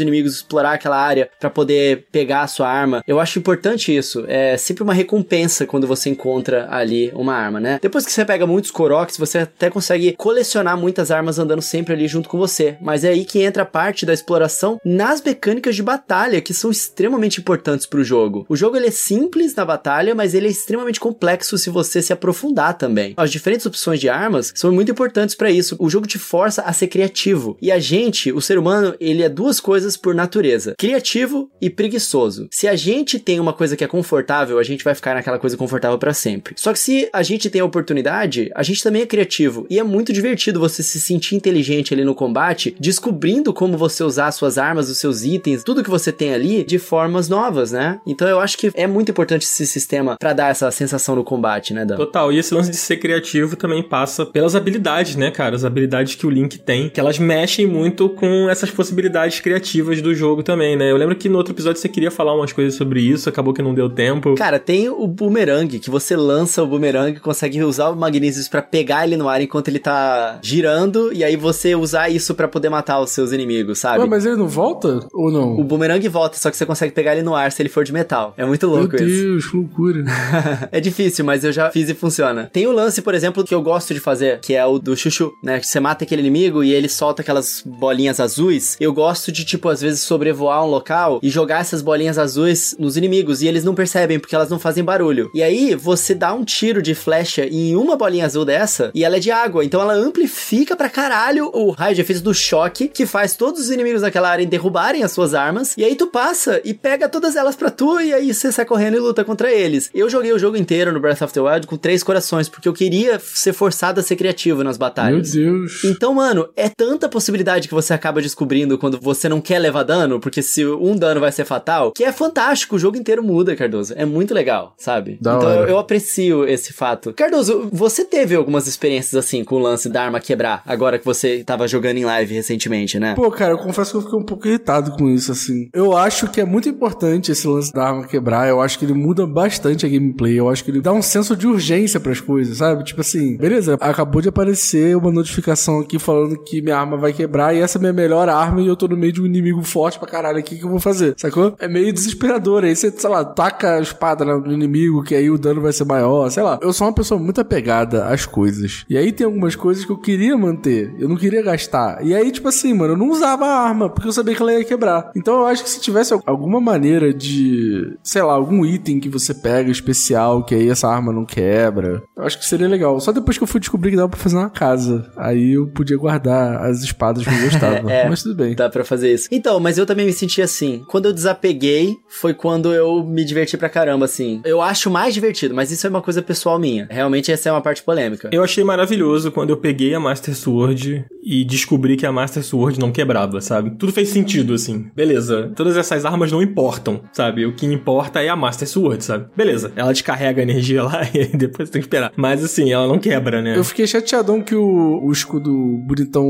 inimigos, 0.00 0.34
explorar 0.34 0.57
aquela 0.66 0.98
área 0.98 1.30
para 1.38 1.50
poder 1.50 2.06
pegar 2.10 2.42
a 2.42 2.46
sua 2.46 2.68
arma. 2.68 3.02
Eu 3.06 3.20
acho 3.20 3.38
importante 3.38 3.94
isso. 3.94 4.24
É 4.28 4.56
sempre 4.56 4.82
uma 4.82 4.94
recompensa 4.94 5.66
quando 5.66 5.86
você 5.86 6.10
encontra 6.10 6.66
ali 6.70 7.10
uma 7.14 7.34
arma, 7.34 7.60
né? 7.60 7.78
Depois 7.80 8.04
que 8.04 8.12
você 8.12 8.24
pega 8.24 8.46
muitos 8.46 8.70
Koroks, 8.70 9.16
você 9.16 9.38
até 9.38 9.70
consegue 9.70 10.12
colecionar 10.16 10.76
muitas 10.76 11.10
armas 11.10 11.38
andando 11.38 11.62
sempre 11.62 11.94
ali 11.94 12.08
junto 12.08 12.28
com 12.28 12.38
você. 12.38 12.76
Mas 12.80 13.04
é 13.04 13.08
aí 13.08 13.24
que 13.24 13.42
entra 13.42 13.62
a 13.62 13.66
parte 13.66 14.04
da 14.04 14.12
exploração 14.12 14.80
nas 14.84 15.22
mecânicas 15.22 15.76
de 15.76 15.82
batalha, 15.82 16.40
que 16.40 16.54
são 16.54 16.70
extremamente 16.70 17.40
importantes 17.40 17.86
pro 17.86 18.04
jogo. 18.04 18.46
O 18.48 18.56
jogo 18.56 18.76
ele 18.76 18.88
é 18.88 18.90
simples 18.90 19.54
na 19.54 19.64
batalha, 19.64 20.14
mas 20.14 20.34
ele 20.34 20.46
é 20.46 20.50
extremamente 20.50 21.00
complexo 21.00 21.58
se 21.58 21.70
você 21.70 22.02
se 22.02 22.12
aprofundar 22.12 22.74
também. 22.74 23.14
As 23.16 23.30
diferentes 23.30 23.66
opções 23.66 24.00
de 24.00 24.08
armas 24.08 24.52
são 24.54 24.72
muito 24.72 24.90
importantes 24.90 25.34
para 25.34 25.50
isso. 25.50 25.76
O 25.78 25.88
jogo 25.88 26.06
te 26.06 26.18
força 26.18 26.62
a 26.62 26.72
ser 26.72 26.88
criativo. 26.88 27.56
E 27.60 27.70
a 27.70 27.78
gente, 27.78 28.32
o 28.32 28.40
ser 28.40 28.58
humano, 28.58 28.94
ele 29.00 29.22
é 29.22 29.28
duas 29.28 29.60
coisas 29.60 29.96
por 29.96 30.14
natureza: 30.14 30.47
criativo 30.78 31.50
e 31.60 31.70
preguiçoso. 31.70 32.48
Se 32.50 32.68
a 32.68 32.76
gente 32.76 33.18
tem 33.18 33.40
uma 33.40 33.52
coisa 33.52 33.76
que 33.76 33.84
é 33.84 33.86
confortável, 33.86 34.58
a 34.58 34.62
gente 34.62 34.84
vai 34.84 34.94
ficar 34.94 35.14
naquela 35.14 35.38
coisa 35.38 35.56
confortável 35.56 35.98
para 35.98 36.12
sempre. 36.12 36.54
Só 36.56 36.72
que 36.72 36.78
se 36.78 37.08
a 37.12 37.22
gente 37.22 37.50
tem 37.50 37.60
a 37.60 37.64
oportunidade, 37.64 38.50
a 38.54 38.62
gente 38.62 38.82
também 38.82 39.02
é 39.02 39.06
criativo 39.06 39.66
e 39.70 39.78
é 39.78 39.82
muito 39.82 40.12
divertido 40.12 40.60
você 40.60 40.82
se 40.82 41.00
sentir 41.00 41.36
inteligente 41.36 41.92
ali 41.94 42.04
no 42.04 42.14
combate, 42.14 42.74
descobrindo 42.78 43.52
como 43.52 43.76
você 43.76 44.02
usar 44.02 44.30
suas 44.32 44.58
armas, 44.58 44.88
os 44.88 44.98
seus 44.98 45.22
itens, 45.24 45.62
tudo 45.62 45.82
que 45.82 45.90
você 45.90 46.12
tem 46.12 46.32
ali 46.34 46.64
de 46.64 46.78
formas 46.78 47.28
novas, 47.28 47.72
né? 47.72 48.00
Então 48.06 48.28
eu 48.28 48.40
acho 48.40 48.56
que 48.58 48.70
é 48.74 48.86
muito 48.86 49.10
importante 49.10 49.42
esse 49.42 49.66
sistema 49.66 50.16
para 50.18 50.32
dar 50.32 50.50
essa 50.50 50.70
sensação 50.70 51.14
no 51.14 51.24
combate, 51.24 51.72
né, 51.74 51.84
Dan? 51.84 51.96
Total. 51.96 52.32
E 52.32 52.38
esse 52.38 52.54
lance 52.54 52.70
de 52.70 52.76
ser 52.76 52.96
criativo 52.96 53.56
também 53.56 53.82
passa 53.82 54.24
pelas 54.24 54.54
habilidades, 54.54 55.16
né, 55.16 55.30
cara? 55.30 55.56
As 55.56 55.64
habilidades 55.64 56.14
que 56.14 56.26
o 56.26 56.30
Link 56.30 56.58
tem, 56.58 56.88
que 56.88 57.00
elas 57.00 57.18
mexem 57.18 57.66
muito 57.66 58.08
com 58.08 58.48
essas 58.48 58.70
possibilidades 58.70 59.40
criativas 59.40 60.00
do 60.00 60.14
jogo 60.14 60.37
também, 60.42 60.76
né? 60.76 60.90
Eu 60.90 60.96
lembro 60.96 61.16
que 61.16 61.28
no 61.28 61.38
outro 61.38 61.52
episódio 61.52 61.80
você 61.80 61.88
queria 61.88 62.10
falar 62.10 62.34
umas 62.34 62.52
coisas 62.52 62.74
sobre 62.74 63.00
isso, 63.00 63.28
acabou 63.28 63.52
que 63.52 63.62
não 63.62 63.74
deu 63.74 63.88
tempo. 63.88 64.34
Cara, 64.34 64.58
tem 64.58 64.88
o 64.88 65.06
boomerang, 65.06 65.78
que 65.78 65.90
você 65.90 66.16
lança 66.16 66.62
o 66.62 66.66
boomerang 66.66 67.16
e 67.16 67.20
consegue 67.20 67.62
usar 67.62 67.88
o 67.88 67.96
Magnesis 67.96 68.48
para 68.48 68.62
pegar 68.62 69.04
ele 69.04 69.16
no 69.16 69.28
ar 69.28 69.40
enquanto 69.40 69.68
ele 69.68 69.78
tá 69.78 70.38
girando, 70.42 71.12
e 71.12 71.24
aí 71.24 71.36
você 71.36 71.74
usar 71.74 72.08
isso 72.08 72.34
para 72.34 72.48
poder 72.48 72.68
matar 72.68 73.00
os 73.00 73.10
seus 73.10 73.32
inimigos, 73.32 73.78
sabe? 73.78 74.00
Ué, 74.00 74.06
mas 74.06 74.24
ele 74.24 74.36
não 74.36 74.48
volta 74.48 75.00
ou 75.12 75.30
não? 75.30 75.58
O 75.58 75.64
boomerang 75.64 76.06
volta, 76.08 76.38
só 76.38 76.50
que 76.50 76.56
você 76.56 76.66
consegue 76.66 76.92
pegar 76.92 77.12
ele 77.12 77.22
no 77.22 77.34
ar 77.34 77.52
se 77.52 77.62
ele 77.62 77.68
for 77.68 77.84
de 77.84 77.92
metal. 77.92 78.34
É 78.36 78.44
muito 78.44 78.66
louco 78.66 78.96
Meu 78.96 79.08
isso. 79.08 79.22
Meu 79.22 79.32
Deus, 79.32 79.46
que 79.46 79.56
loucura. 79.56 80.04
é 80.72 80.80
difícil, 80.80 81.24
mas 81.24 81.44
eu 81.44 81.52
já 81.52 81.70
fiz 81.70 81.88
e 81.88 81.94
funciona. 81.94 82.48
Tem 82.52 82.66
o 82.66 82.72
lance, 82.72 83.02
por 83.02 83.14
exemplo, 83.14 83.44
que 83.44 83.54
eu 83.54 83.62
gosto 83.62 83.94
de 83.94 84.00
fazer, 84.00 84.40
que 84.40 84.54
é 84.54 84.64
o 84.64 84.78
do 84.78 84.96
chuchu, 84.96 85.32
né? 85.42 85.60
Você 85.60 85.80
mata 85.80 86.04
aquele 86.04 86.22
inimigo 86.22 86.62
e 86.62 86.72
ele 86.72 86.88
solta 86.88 87.22
aquelas 87.22 87.62
bolinhas 87.64 88.20
azuis. 88.20 88.76
Eu 88.80 88.92
gosto 88.92 89.30
de, 89.30 89.44
tipo, 89.44 89.68
às 89.68 89.80
vezes 89.80 90.00
sobrevoar 90.18 90.64
um 90.64 90.68
local 90.68 91.20
e 91.22 91.30
jogar 91.30 91.60
essas 91.60 91.80
bolinhas 91.80 92.18
azuis 92.18 92.74
nos 92.78 92.96
inimigos 92.96 93.40
e 93.40 93.46
eles 93.46 93.62
não 93.62 93.74
percebem 93.74 94.18
porque 94.18 94.34
elas 94.34 94.50
não 94.50 94.58
fazem 94.58 94.82
barulho. 94.82 95.30
E 95.32 95.42
aí 95.42 95.76
você 95.76 96.14
dá 96.14 96.34
um 96.34 96.44
tiro 96.44 96.82
de 96.82 96.94
flecha 96.94 97.46
em 97.46 97.76
uma 97.76 97.96
bolinha 97.96 98.26
azul 98.26 98.44
dessa 98.44 98.90
e 98.94 99.04
ela 99.04 99.16
é 99.16 99.20
de 99.20 99.30
água, 99.30 99.64
então 99.64 99.80
ela 99.80 99.94
amplifica 99.94 100.74
pra 100.74 100.88
caralho 100.90 101.50
o 101.54 101.70
raio 101.70 101.94
de 101.94 102.00
efeito 102.00 102.22
do 102.22 102.34
choque 102.34 102.88
que 102.88 103.06
faz 103.06 103.36
todos 103.36 103.60
os 103.60 103.70
inimigos 103.70 104.02
daquela 104.02 104.28
área 104.28 104.44
derrubarem 104.44 105.04
as 105.04 105.12
suas 105.12 105.34
armas. 105.34 105.74
E 105.76 105.84
aí 105.84 105.94
tu 105.94 106.08
passa 106.08 106.60
e 106.64 106.74
pega 106.74 107.08
todas 107.08 107.36
elas 107.36 107.54
pra 107.54 107.70
tu 107.70 108.00
e 108.00 108.12
aí 108.12 108.34
você 108.34 108.50
sai 108.50 108.64
correndo 108.64 108.96
e 108.96 109.00
luta 109.00 109.24
contra 109.24 109.52
eles. 109.52 109.90
Eu 109.94 110.10
joguei 110.10 110.32
o 110.32 110.38
jogo 110.38 110.56
inteiro 110.56 110.92
no 110.92 110.98
Breath 110.98 111.22
of 111.22 111.32
the 111.32 111.40
Wild 111.40 111.66
com 111.66 111.76
três 111.76 112.02
corações 112.02 112.48
porque 112.48 112.68
eu 112.68 112.72
queria 112.72 113.20
ser 113.20 113.52
forçado 113.52 114.00
a 114.00 114.02
ser 114.02 114.16
criativo 114.16 114.64
nas 114.64 114.76
batalhas. 114.76 115.34
Meu 115.34 115.44
Deus. 115.44 115.84
Então, 115.84 116.14
mano, 116.14 116.48
é 116.56 116.68
tanta 116.68 117.08
possibilidade 117.08 117.68
que 117.68 117.74
você 117.74 117.92
acaba 117.92 118.20
descobrindo 118.20 118.78
quando 118.78 118.98
você 119.00 119.28
não 119.28 119.40
quer 119.40 119.58
levar 119.58 119.82
dano, 119.82 120.07
porque 120.20 120.42
se 120.42 120.64
um 120.64 120.96
dano 120.96 121.20
vai 121.20 121.32
ser 121.32 121.44
fatal, 121.44 121.92
que 121.92 122.04
é 122.04 122.12
fantástico, 122.12 122.76
o 122.76 122.78
jogo 122.78 122.96
inteiro 122.96 123.22
muda, 123.22 123.56
Cardoso. 123.56 123.94
É 123.96 124.04
muito 124.04 124.32
legal, 124.32 124.74
sabe? 124.78 125.18
Da 125.20 125.36
então 125.36 125.50
eu, 125.50 125.68
eu 125.68 125.78
aprecio 125.78 126.46
esse 126.46 126.72
fato. 126.72 127.12
Cardoso, 127.12 127.68
você 127.72 128.04
teve 128.04 128.34
algumas 128.34 128.66
experiências 128.66 129.14
assim 129.14 129.42
com 129.44 129.56
o 129.56 129.58
lance 129.58 129.88
da 129.88 130.02
arma 130.02 130.20
quebrar, 130.20 130.62
agora 130.66 130.98
que 130.98 131.04
você 131.04 131.42
tava 131.44 131.66
jogando 131.66 131.98
em 131.98 132.04
live 132.04 132.34
recentemente, 132.34 132.98
né? 132.98 133.14
Pô, 133.14 133.30
cara, 133.30 133.52
eu 133.52 133.58
confesso 133.58 133.90
que 133.90 133.96
eu 133.96 134.02
fiquei 134.02 134.18
um 134.18 134.24
pouco 134.24 134.46
irritado 134.46 134.92
com 134.92 135.08
isso, 135.08 135.32
assim. 135.32 135.68
Eu 135.72 135.96
acho 135.96 136.28
que 136.28 136.40
é 136.40 136.44
muito 136.44 136.68
importante 136.68 137.32
esse 137.32 137.46
lance 137.46 137.72
da 137.72 137.88
arma 137.88 138.06
quebrar, 138.06 138.48
eu 138.48 138.60
acho 138.60 138.78
que 138.78 138.84
ele 138.84 138.94
muda 138.94 139.26
bastante 139.26 139.84
a 139.84 139.88
gameplay, 139.88 140.38
eu 140.38 140.48
acho 140.48 140.64
que 140.64 140.70
ele 140.70 140.80
dá 140.80 140.92
um 140.92 141.02
senso 141.02 141.36
de 141.36 141.46
urgência 141.46 141.98
pras 141.98 142.20
coisas, 142.20 142.58
sabe? 142.58 142.84
Tipo 142.84 143.00
assim, 143.00 143.36
beleza, 143.36 143.76
acabou 143.80 144.22
de 144.22 144.28
aparecer 144.28 144.96
uma 144.96 145.10
notificação 145.10 145.80
aqui 145.80 145.98
falando 145.98 146.38
que 146.42 146.62
minha 146.62 146.76
arma 146.76 146.96
vai 146.96 147.12
quebrar 147.12 147.54
e 147.54 147.60
essa 147.60 147.78
é 147.78 147.80
minha 147.80 147.92
melhor 147.92 148.28
arma 148.28 148.60
e 148.60 148.66
eu 148.66 148.76
tô 148.76 148.86
no 148.86 148.96
meio 148.96 149.12
de 149.12 149.22
um 149.22 149.26
inimigo 149.26 149.62
forte 149.62 149.97
pra 149.98 150.08
caralho 150.08 150.38
aqui, 150.38 150.54
o 150.54 150.58
que 150.58 150.64
eu 150.64 150.70
vou 150.70 150.80
fazer? 150.80 151.14
Sacou? 151.16 151.54
É 151.58 151.68
meio 151.68 151.92
desesperador, 151.92 152.64
aí 152.64 152.74
você, 152.74 152.90
sei 152.90 153.10
lá, 153.10 153.24
taca 153.24 153.76
a 153.76 153.80
espada 153.80 154.24
no 154.24 154.52
inimigo 154.52 155.02
que 155.02 155.14
aí 155.14 155.30
o 155.30 155.38
dano 155.38 155.60
vai 155.60 155.72
ser 155.72 155.84
maior, 155.84 156.30
sei 156.30 156.42
lá. 156.42 156.58
Eu 156.62 156.72
sou 156.72 156.86
uma 156.86 156.92
pessoa 156.92 157.20
muito 157.20 157.40
apegada 157.40 158.06
às 158.06 158.26
coisas. 158.26 158.84
E 158.88 158.96
aí 158.96 159.12
tem 159.12 159.24
algumas 159.24 159.56
coisas 159.56 159.84
que 159.84 159.92
eu 159.92 159.98
queria 159.98 160.36
manter, 160.36 160.94
eu 160.98 161.08
não 161.08 161.16
queria 161.16 161.42
gastar. 161.42 162.04
E 162.04 162.14
aí, 162.14 162.30
tipo 162.30 162.48
assim, 162.48 162.72
mano, 162.74 162.94
eu 162.94 162.98
não 162.98 163.10
usava 163.10 163.46
a 163.46 163.60
arma, 163.60 163.88
porque 163.88 164.08
eu 164.08 164.12
sabia 164.12 164.34
que 164.34 164.42
ela 164.42 164.52
ia 164.52 164.64
quebrar. 164.64 165.10
Então 165.16 165.40
eu 165.40 165.46
acho 165.46 165.62
que 165.62 165.70
se 165.70 165.80
tivesse 165.80 166.18
alguma 166.26 166.60
maneira 166.60 167.12
de, 167.12 167.96
sei 168.02 168.22
lá, 168.22 168.32
algum 168.32 168.64
item 168.64 169.00
que 169.00 169.08
você 169.08 169.34
pega 169.34 169.70
especial, 169.70 170.44
que 170.44 170.54
aí 170.54 170.68
essa 170.68 170.88
arma 170.88 171.12
não 171.12 171.24
quebra, 171.24 171.48
quebra. 171.78 172.02
Eu 172.16 172.24
acho 172.24 172.38
que 172.38 172.44
seria 172.44 172.68
legal. 172.68 172.98
Só 173.00 173.12
depois 173.12 173.38
que 173.38 173.44
eu 173.44 173.48
fui 173.48 173.60
descobrir 173.60 173.90
que 173.90 173.96
dava 173.96 174.08
pra 174.08 174.18
fazer 174.18 174.36
uma 174.36 174.50
casa. 174.50 175.10
Aí 175.16 175.52
eu 175.52 175.66
podia 175.68 175.96
guardar 175.96 176.62
as 176.64 176.82
espadas 176.82 177.24
que 177.24 177.30
eu 177.30 177.40
gostava. 177.42 177.78
É. 177.88 178.08
Mas 178.08 178.22
tudo 178.22 178.34
bem. 178.34 178.54
Dá 178.54 178.68
pra 178.68 178.84
fazer 178.84 179.12
isso. 179.12 179.28
Então, 179.30 179.58
mas 179.60 179.78
eu 179.78 179.86
também 179.88 180.06
me 180.06 180.12
senti 180.12 180.40
assim. 180.40 180.84
Quando 180.86 181.06
eu 181.06 181.12
desapeguei, 181.12 181.96
foi 182.08 182.32
quando 182.34 182.72
eu 182.72 183.02
me 183.04 183.24
diverti 183.24 183.56
pra 183.56 183.68
caramba, 183.68 184.04
assim. 184.04 184.40
Eu 184.44 184.60
acho 184.62 184.90
mais 184.90 185.14
divertido, 185.14 185.54
mas 185.54 185.70
isso 185.70 185.86
é 185.86 185.90
uma 185.90 186.02
coisa 186.02 186.22
pessoal 186.22 186.58
minha. 186.58 186.86
Realmente 186.90 187.32
essa 187.32 187.48
é 187.48 187.52
uma 187.52 187.60
parte 187.60 187.82
polêmica. 187.82 188.28
Eu 188.32 188.42
achei 188.44 188.62
maravilhoso 188.62 189.32
quando 189.32 189.50
eu 189.50 189.56
peguei 189.56 189.94
a 189.94 190.00
Master 190.00 190.34
Sword 190.36 191.04
e 191.24 191.44
descobri 191.44 191.96
que 191.96 192.06
a 192.06 192.12
Master 192.12 192.42
Sword 192.44 192.78
não 192.78 192.92
quebrava, 192.92 193.40
sabe? 193.40 193.70
Tudo 193.70 193.92
fez 193.92 194.08
sentido, 194.10 194.54
assim. 194.54 194.90
Beleza, 194.94 195.50
todas 195.56 195.76
essas 195.76 196.04
armas 196.04 196.30
não 196.30 196.42
importam, 196.42 197.02
sabe? 197.12 197.44
O 197.46 197.54
que 197.54 197.66
importa 197.66 198.22
é 198.22 198.28
a 198.28 198.36
Master 198.36 198.68
Sword, 198.68 199.04
sabe? 199.04 199.26
Beleza, 199.36 199.72
ela 199.76 199.92
descarrega 199.92 200.40
a 200.40 200.44
energia 200.44 200.82
lá 200.84 201.02
e 201.12 201.26
depois 201.36 201.70
tem 201.70 201.80
que 201.80 201.86
esperar. 201.86 202.12
Mas 202.16 202.44
assim, 202.44 202.72
ela 202.72 202.86
não 202.86 202.98
quebra, 202.98 203.40
né? 203.42 203.56
Eu 203.56 203.64
fiquei 203.64 203.86
chateadão 203.86 204.40
que 204.42 204.54
o, 204.54 205.00
o 205.04 205.10
escudo 205.12 205.50
bonitão 205.86 206.26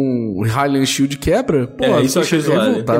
Highland 0.46 0.86
Shield 0.86 1.18
quebra. 1.18 1.66
Pô, 1.66 1.84
É, 1.84 2.02
isso 2.02 2.18
eu 2.18 2.22
achei 2.22 2.40
zoado. 2.40 2.68
revoltado. 2.70 2.98